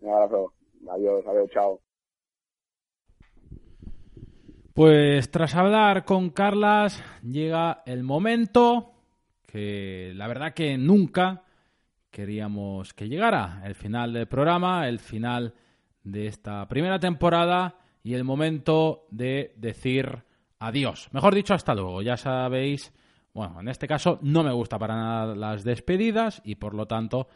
Un 0.00 0.10
abrazo. 0.10 0.52
Adiós, 0.90 1.24
adiós, 1.26 1.50
chao. 1.50 1.80
Pues 4.74 5.30
tras 5.30 5.54
hablar 5.54 6.04
con 6.04 6.30
Carlas 6.30 7.02
llega 7.22 7.82
el 7.86 8.02
momento 8.02 8.92
que 9.46 10.12
la 10.14 10.28
verdad 10.28 10.54
que 10.54 10.78
nunca 10.78 11.42
queríamos 12.10 12.94
que 12.94 13.08
llegara, 13.08 13.62
el 13.64 13.74
final 13.74 14.12
del 14.12 14.26
programa, 14.26 14.88
el 14.88 14.98
final 14.98 15.54
de 16.02 16.26
esta 16.26 16.66
primera 16.68 16.98
temporada 16.98 17.78
y 18.02 18.14
el 18.14 18.24
momento 18.24 19.06
de 19.10 19.52
decir 19.56 20.24
adiós. 20.58 21.08
Mejor 21.12 21.34
dicho, 21.34 21.54
hasta 21.54 21.74
luego. 21.74 22.02
Ya 22.02 22.16
sabéis, 22.16 22.92
bueno, 23.32 23.60
en 23.60 23.68
este 23.68 23.86
caso 23.86 24.18
no 24.22 24.42
me 24.42 24.52
gusta 24.52 24.78
para 24.78 24.96
nada 24.96 25.34
las 25.34 25.64
despedidas 25.64 26.42
y 26.44 26.56
por 26.56 26.74
lo 26.74 26.86
tanto 26.86 27.28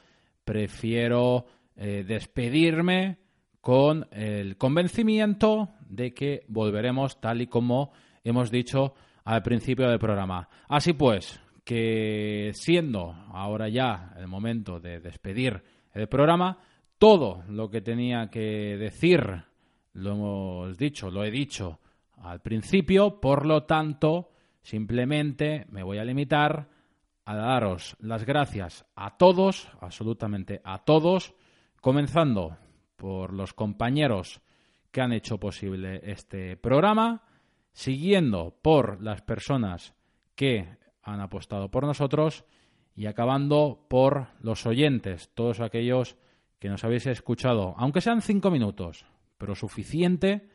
prefiero 0.44 1.46
eh, 1.76 2.04
despedirme 2.06 3.18
con 3.60 4.06
el 4.10 4.56
convencimiento 4.56 5.70
de 5.88 6.12
que 6.12 6.44
volveremos 6.48 7.20
tal 7.20 7.40
y 7.40 7.46
como 7.46 7.92
hemos 8.22 8.50
dicho 8.50 8.94
al 9.24 9.42
principio 9.42 9.88
del 9.88 9.98
programa. 9.98 10.48
Así 10.68 10.92
pues, 10.92 11.40
que 11.64 12.50
siendo 12.54 13.12
ahora 13.32 13.68
ya 13.68 14.14
el 14.18 14.26
momento 14.26 14.80
de 14.80 15.00
despedir 15.00 15.62
el 15.94 16.08
programa, 16.08 16.58
todo 16.98 17.42
lo 17.48 17.70
que 17.70 17.80
tenía 17.80 18.28
que 18.28 18.76
decir 18.76 19.44
lo 19.94 20.12
hemos 20.12 20.76
dicho, 20.76 21.10
lo 21.10 21.24
he 21.24 21.30
dicho 21.30 21.80
al 22.18 22.40
principio, 22.40 23.20
por 23.20 23.46
lo 23.46 23.64
tanto, 23.64 24.30
simplemente 24.64 25.66
me 25.70 25.84
voy 25.84 25.98
a 25.98 26.04
limitar 26.04 26.68
a 27.24 27.36
daros 27.36 27.96
las 28.00 28.24
gracias 28.24 28.84
a 28.96 29.16
todos, 29.16 29.68
absolutamente 29.80 30.60
a 30.64 30.84
todos, 30.84 31.34
comenzando 31.80 32.56
por 32.96 33.32
los 33.32 33.52
compañeros 33.52 34.40
que 34.90 35.02
han 35.02 35.12
hecho 35.12 35.38
posible 35.38 36.00
este 36.02 36.56
programa, 36.56 37.22
siguiendo 37.72 38.58
por 38.62 39.02
las 39.02 39.22
personas 39.22 39.94
que 40.34 40.78
han 41.02 41.20
apostado 41.20 41.70
por 41.70 41.84
nosotros 41.84 42.44
y 42.96 43.06
acabando 43.06 43.86
por 43.88 44.28
los 44.40 44.64
oyentes, 44.66 45.30
todos 45.34 45.60
aquellos 45.60 46.16
que 46.58 46.68
nos 46.68 46.84
habéis 46.84 47.06
escuchado, 47.06 47.74
aunque 47.76 48.00
sean 48.00 48.22
cinco 48.22 48.50
minutos, 48.50 49.04
pero 49.36 49.54
suficiente 49.54 50.48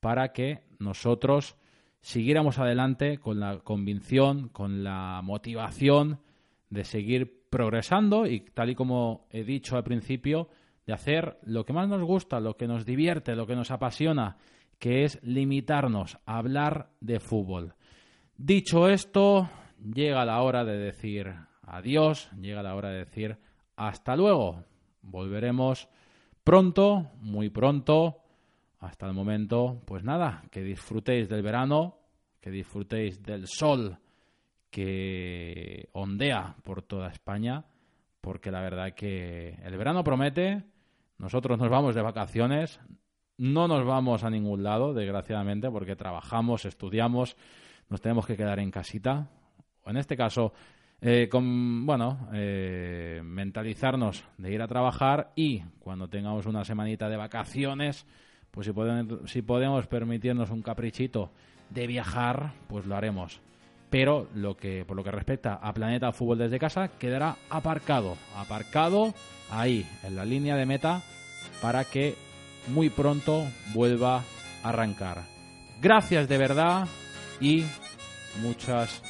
para 0.00 0.32
que 0.32 0.64
nosotros 0.80 1.56
siguiéramos 2.02 2.58
adelante 2.58 3.18
con 3.18 3.40
la 3.40 3.60
convicción, 3.60 4.48
con 4.48 4.84
la 4.84 5.20
motivación 5.22 6.20
de 6.68 6.84
seguir 6.84 7.42
progresando 7.48 8.26
y 8.26 8.40
tal 8.40 8.70
y 8.70 8.74
como 8.74 9.26
he 9.30 9.44
dicho 9.44 9.76
al 9.76 9.84
principio, 9.84 10.48
de 10.86 10.92
hacer 10.92 11.38
lo 11.44 11.64
que 11.64 11.72
más 11.72 11.88
nos 11.88 12.02
gusta, 12.02 12.40
lo 12.40 12.56
que 12.56 12.66
nos 12.66 12.84
divierte, 12.84 13.36
lo 13.36 13.46
que 13.46 13.56
nos 13.56 13.70
apasiona, 13.70 14.36
que 14.78 15.04
es 15.04 15.20
limitarnos 15.22 16.18
a 16.26 16.38
hablar 16.38 16.90
de 17.00 17.20
fútbol. 17.20 17.74
Dicho 18.36 18.88
esto, 18.88 19.48
llega 19.94 20.24
la 20.24 20.42
hora 20.42 20.64
de 20.64 20.76
decir 20.76 21.32
adiós, 21.62 22.30
llega 22.40 22.62
la 22.62 22.74
hora 22.74 22.90
de 22.90 22.98
decir 22.98 23.38
hasta 23.76 24.16
luego. 24.16 24.64
Volveremos 25.02 25.88
pronto, 26.42 27.10
muy 27.20 27.48
pronto. 27.48 28.21
Hasta 28.82 29.06
el 29.06 29.12
momento, 29.12 29.80
pues 29.86 30.02
nada, 30.02 30.42
que 30.50 30.60
disfrutéis 30.60 31.28
del 31.28 31.40
verano, 31.40 31.98
que 32.40 32.50
disfrutéis 32.50 33.22
del 33.22 33.46
sol 33.46 33.96
que 34.70 35.88
ondea 35.92 36.56
por 36.64 36.82
toda 36.82 37.08
España, 37.10 37.64
porque 38.20 38.50
la 38.50 38.60
verdad 38.60 38.92
que 38.92 39.50
el 39.62 39.76
verano 39.76 40.02
promete, 40.02 40.64
nosotros 41.18 41.60
nos 41.60 41.70
vamos 41.70 41.94
de 41.94 42.02
vacaciones, 42.02 42.80
no 43.38 43.68
nos 43.68 43.86
vamos 43.86 44.24
a 44.24 44.30
ningún 44.30 44.64
lado, 44.64 44.92
desgraciadamente, 44.94 45.70
porque 45.70 45.94
trabajamos, 45.94 46.64
estudiamos, 46.64 47.36
nos 47.88 48.00
tenemos 48.00 48.26
que 48.26 48.36
quedar 48.36 48.58
en 48.58 48.72
casita. 48.72 49.30
En 49.86 49.96
este 49.96 50.16
caso, 50.16 50.54
eh, 51.00 51.28
con, 51.28 51.86
bueno, 51.86 52.28
eh, 52.32 53.20
mentalizarnos 53.22 54.24
de 54.38 54.52
ir 54.52 54.60
a 54.60 54.66
trabajar 54.66 55.30
y 55.36 55.60
cuando 55.78 56.08
tengamos 56.08 56.46
una 56.46 56.64
semanita 56.64 57.08
de 57.08 57.16
vacaciones, 57.16 58.08
pues 58.52 58.66
si 58.66 58.72
podemos, 58.72 59.30
si 59.30 59.42
podemos 59.42 59.86
permitirnos 59.88 60.50
un 60.50 60.62
caprichito 60.62 61.30
de 61.70 61.86
viajar, 61.88 62.52
pues 62.68 62.86
lo 62.86 62.94
haremos. 62.96 63.40
Pero 63.90 64.28
lo 64.34 64.56
que, 64.56 64.84
por 64.86 64.96
lo 64.96 65.02
que 65.04 65.10
respecta 65.10 65.54
a 65.54 65.72
Planeta 65.74 66.12
Fútbol 66.12 66.38
desde 66.38 66.58
casa, 66.58 66.88
quedará 66.98 67.36
aparcado, 67.50 68.16
aparcado 68.36 69.12
ahí, 69.50 69.86
en 70.02 70.16
la 70.16 70.24
línea 70.24 70.56
de 70.56 70.64
meta, 70.66 71.02
para 71.60 71.84
que 71.84 72.14
muy 72.68 72.88
pronto 72.90 73.44
vuelva 73.74 74.22
a 74.62 74.68
arrancar. 74.68 75.22
Gracias 75.80 76.28
de 76.28 76.38
verdad 76.38 76.86
y 77.40 77.64
muchas, 78.40 79.02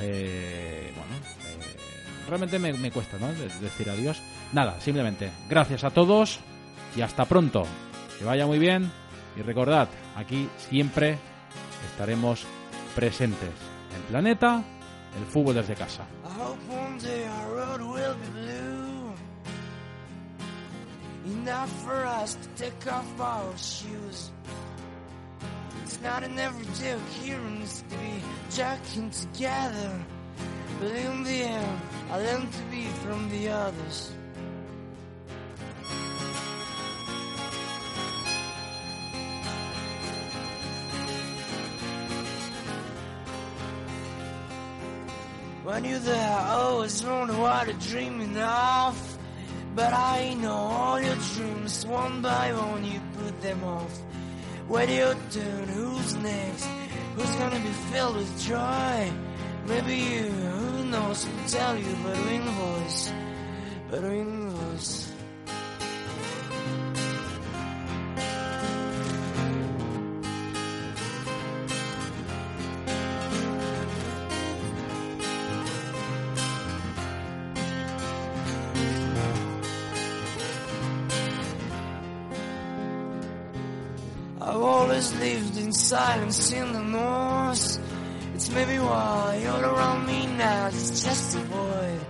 eh, 0.00 0.92
bueno, 0.94 1.14
eh, 1.46 1.76
realmente 2.28 2.58
me, 2.58 2.72
me 2.74 2.90
cuesta, 2.90 3.16
¿no? 3.18 3.28
De- 3.32 3.48
decir 3.60 3.88
adiós. 3.88 4.20
Nada, 4.52 4.80
simplemente 4.80 5.30
gracias 5.48 5.84
a 5.84 5.90
todos 5.90 6.40
y 6.96 7.00
hasta 7.02 7.24
pronto. 7.24 7.64
Que 8.18 8.24
vaya 8.24 8.46
muy 8.46 8.58
bien 8.58 8.90
y 9.36 9.42
recordad, 9.42 9.88
aquí 10.16 10.48
siempre 10.56 11.18
estaremos 11.92 12.44
presentes. 12.94 13.50
En 13.94 14.02
Planeta, 14.08 14.64
el 15.16 15.24
fútbol 15.26 15.54
desde 15.54 15.74
casa. 15.74 16.04
Enough 21.24 21.68
for 21.84 22.06
us 22.06 22.36
to 22.36 22.48
take 22.56 22.90
off 22.90 23.20
our 23.20 23.56
shoes. 23.58 24.30
It's 25.84 26.00
not 26.02 26.22
an 26.22 26.38
everyday 26.38 26.92
occurrence 26.92 27.82
to 27.82 27.96
be 27.96 28.22
jacking 28.50 29.10
together. 29.10 29.90
But 30.80 30.90
in 30.92 31.24
the 31.24 31.42
end, 31.42 31.80
I 32.10 32.18
learned 32.18 32.52
to 32.52 32.62
be 32.70 32.86
from 33.04 33.28
the 33.30 33.48
others. 33.48 34.12
When 45.78 45.90
knew 45.92 45.98
that 46.00 46.40
I 46.42 46.54
always 46.54 47.04
wonder 47.04 47.34
what 47.34 47.68
you're 47.68 47.76
dreaming 47.78 48.36
of. 48.36 49.18
But 49.76 49.92
I 49.92 50.34
know 50.34 50.56
all 50.56 51.00
your 51.00 51.14
dreams, 51.14 51.86
one 51.86 52.20
by 52.20 52.52
one, 52.52 52.84
you 52.84 53.00
put 53.16 53.40
them 53.40 53.62
off. 53.62 53.96
When 54.66 54.90
your 54.90 55.14
turn, 55.30 55.68
who's 55.68 56.16
next? 56.16 56.66
Who's 57.14 57.30
gonna 57.36 57.60
be 57.60 57.74
filled 57.92 58.16
with 58.16 58.42
joy? 58.42 59.12
Maybe 59.68 59.94
you, 59.94 60.24
who 60.24 60.84
knows, 60.86 61.24
will 61.24 61.48
tell 61.48 61.78
you, 61.78 61.96
but 62.02 62.18
in 62.26 62.42
voice, 62.42 63.12
but 63.88 64.02
in 64.02 64.50
silence 85.88 86.52
in 86.52 86.70
the 86.74 86.82
north. 86.82 87.78
It's 88.34 88.50
maybe 88.50 88.78
why 88.78 89.42
all 89.48 89.64
around 89.64 90.06
me 90.06 90.26
now 90.26 90.66
it's 90.66 91.02
just 91.02 91.34
a 91.34 91.40
void. 91.40 92.00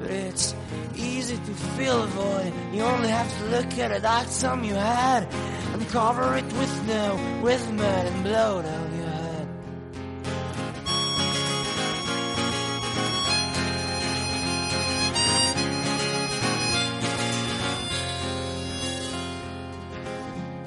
But 0.00 0.10
it's 0.10 0.56
easy 0.96 1.36
to 1.36 1.54
fill 1.76 2.02
a 2.02 2.06
void. 2.08 2.52
You 2.72 2.82
only 2.82 3.10
have 3.10 3.30
to 3.38 3.44
look 3.44 3.78
at 3.78 4.02
dark 4.02 4.28
time 4.40 4.64
you 4.64 4.74
had 4.74 5.32
and 5.72 5.88
cover 5.88 6.36
it 6.36 6.44
with 6.44 6.70
snow, 6.84 7.40
with 7.44 7.64
mud 7.70 8.06
and 8.06 8.24
blow 8.24 8.62
down 8.62 8.83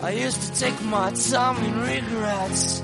I 0.08 0.12
used 0.12 0.42
to 0.42 0.58
take 0.58 0.82
my 0.86 1.12
time 1.12 1.62
in 1.66 1.82
regrets. 1.82 2.82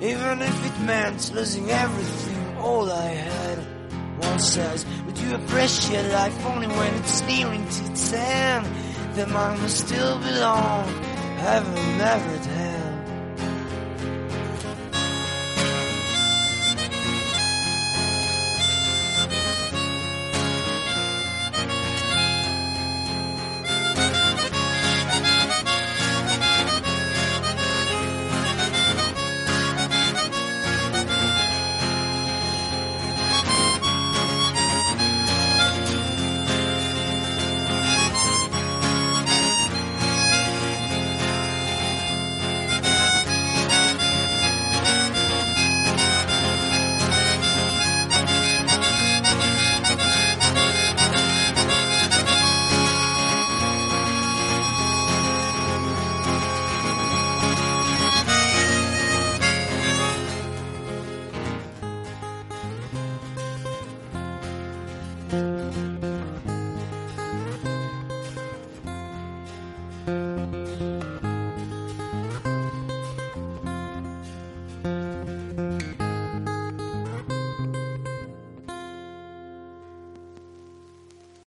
Even 0.00 0.42
if 0.42 0.66
it 0.66 0.80
meant 0.82 1.32
losing 1.32 1.70
everything, 1.70 2.56
all 2.56 2.90
I 2.90 3.06
had. 3.06 3.58
One 4.18 4.40
says, 4.40 4.84
Would 5.06 5.16
you 5.18 5.36
appreciate 5.36 6.10
life 6.10 6.44
only 6.46 6.66
when 6.66 6.92
it's 6.96 7.22
nearing 7.22 7.64
to 7.68 7.84
its 7.84 8.12
end. 8.12 8.66
The 9.14 9.28
mind 9.28 9.62
must 9.62 9.86
still 9.86 10.18
belong, 10.18 10.88
heaven 11.38 11.98
never 11.98 12.41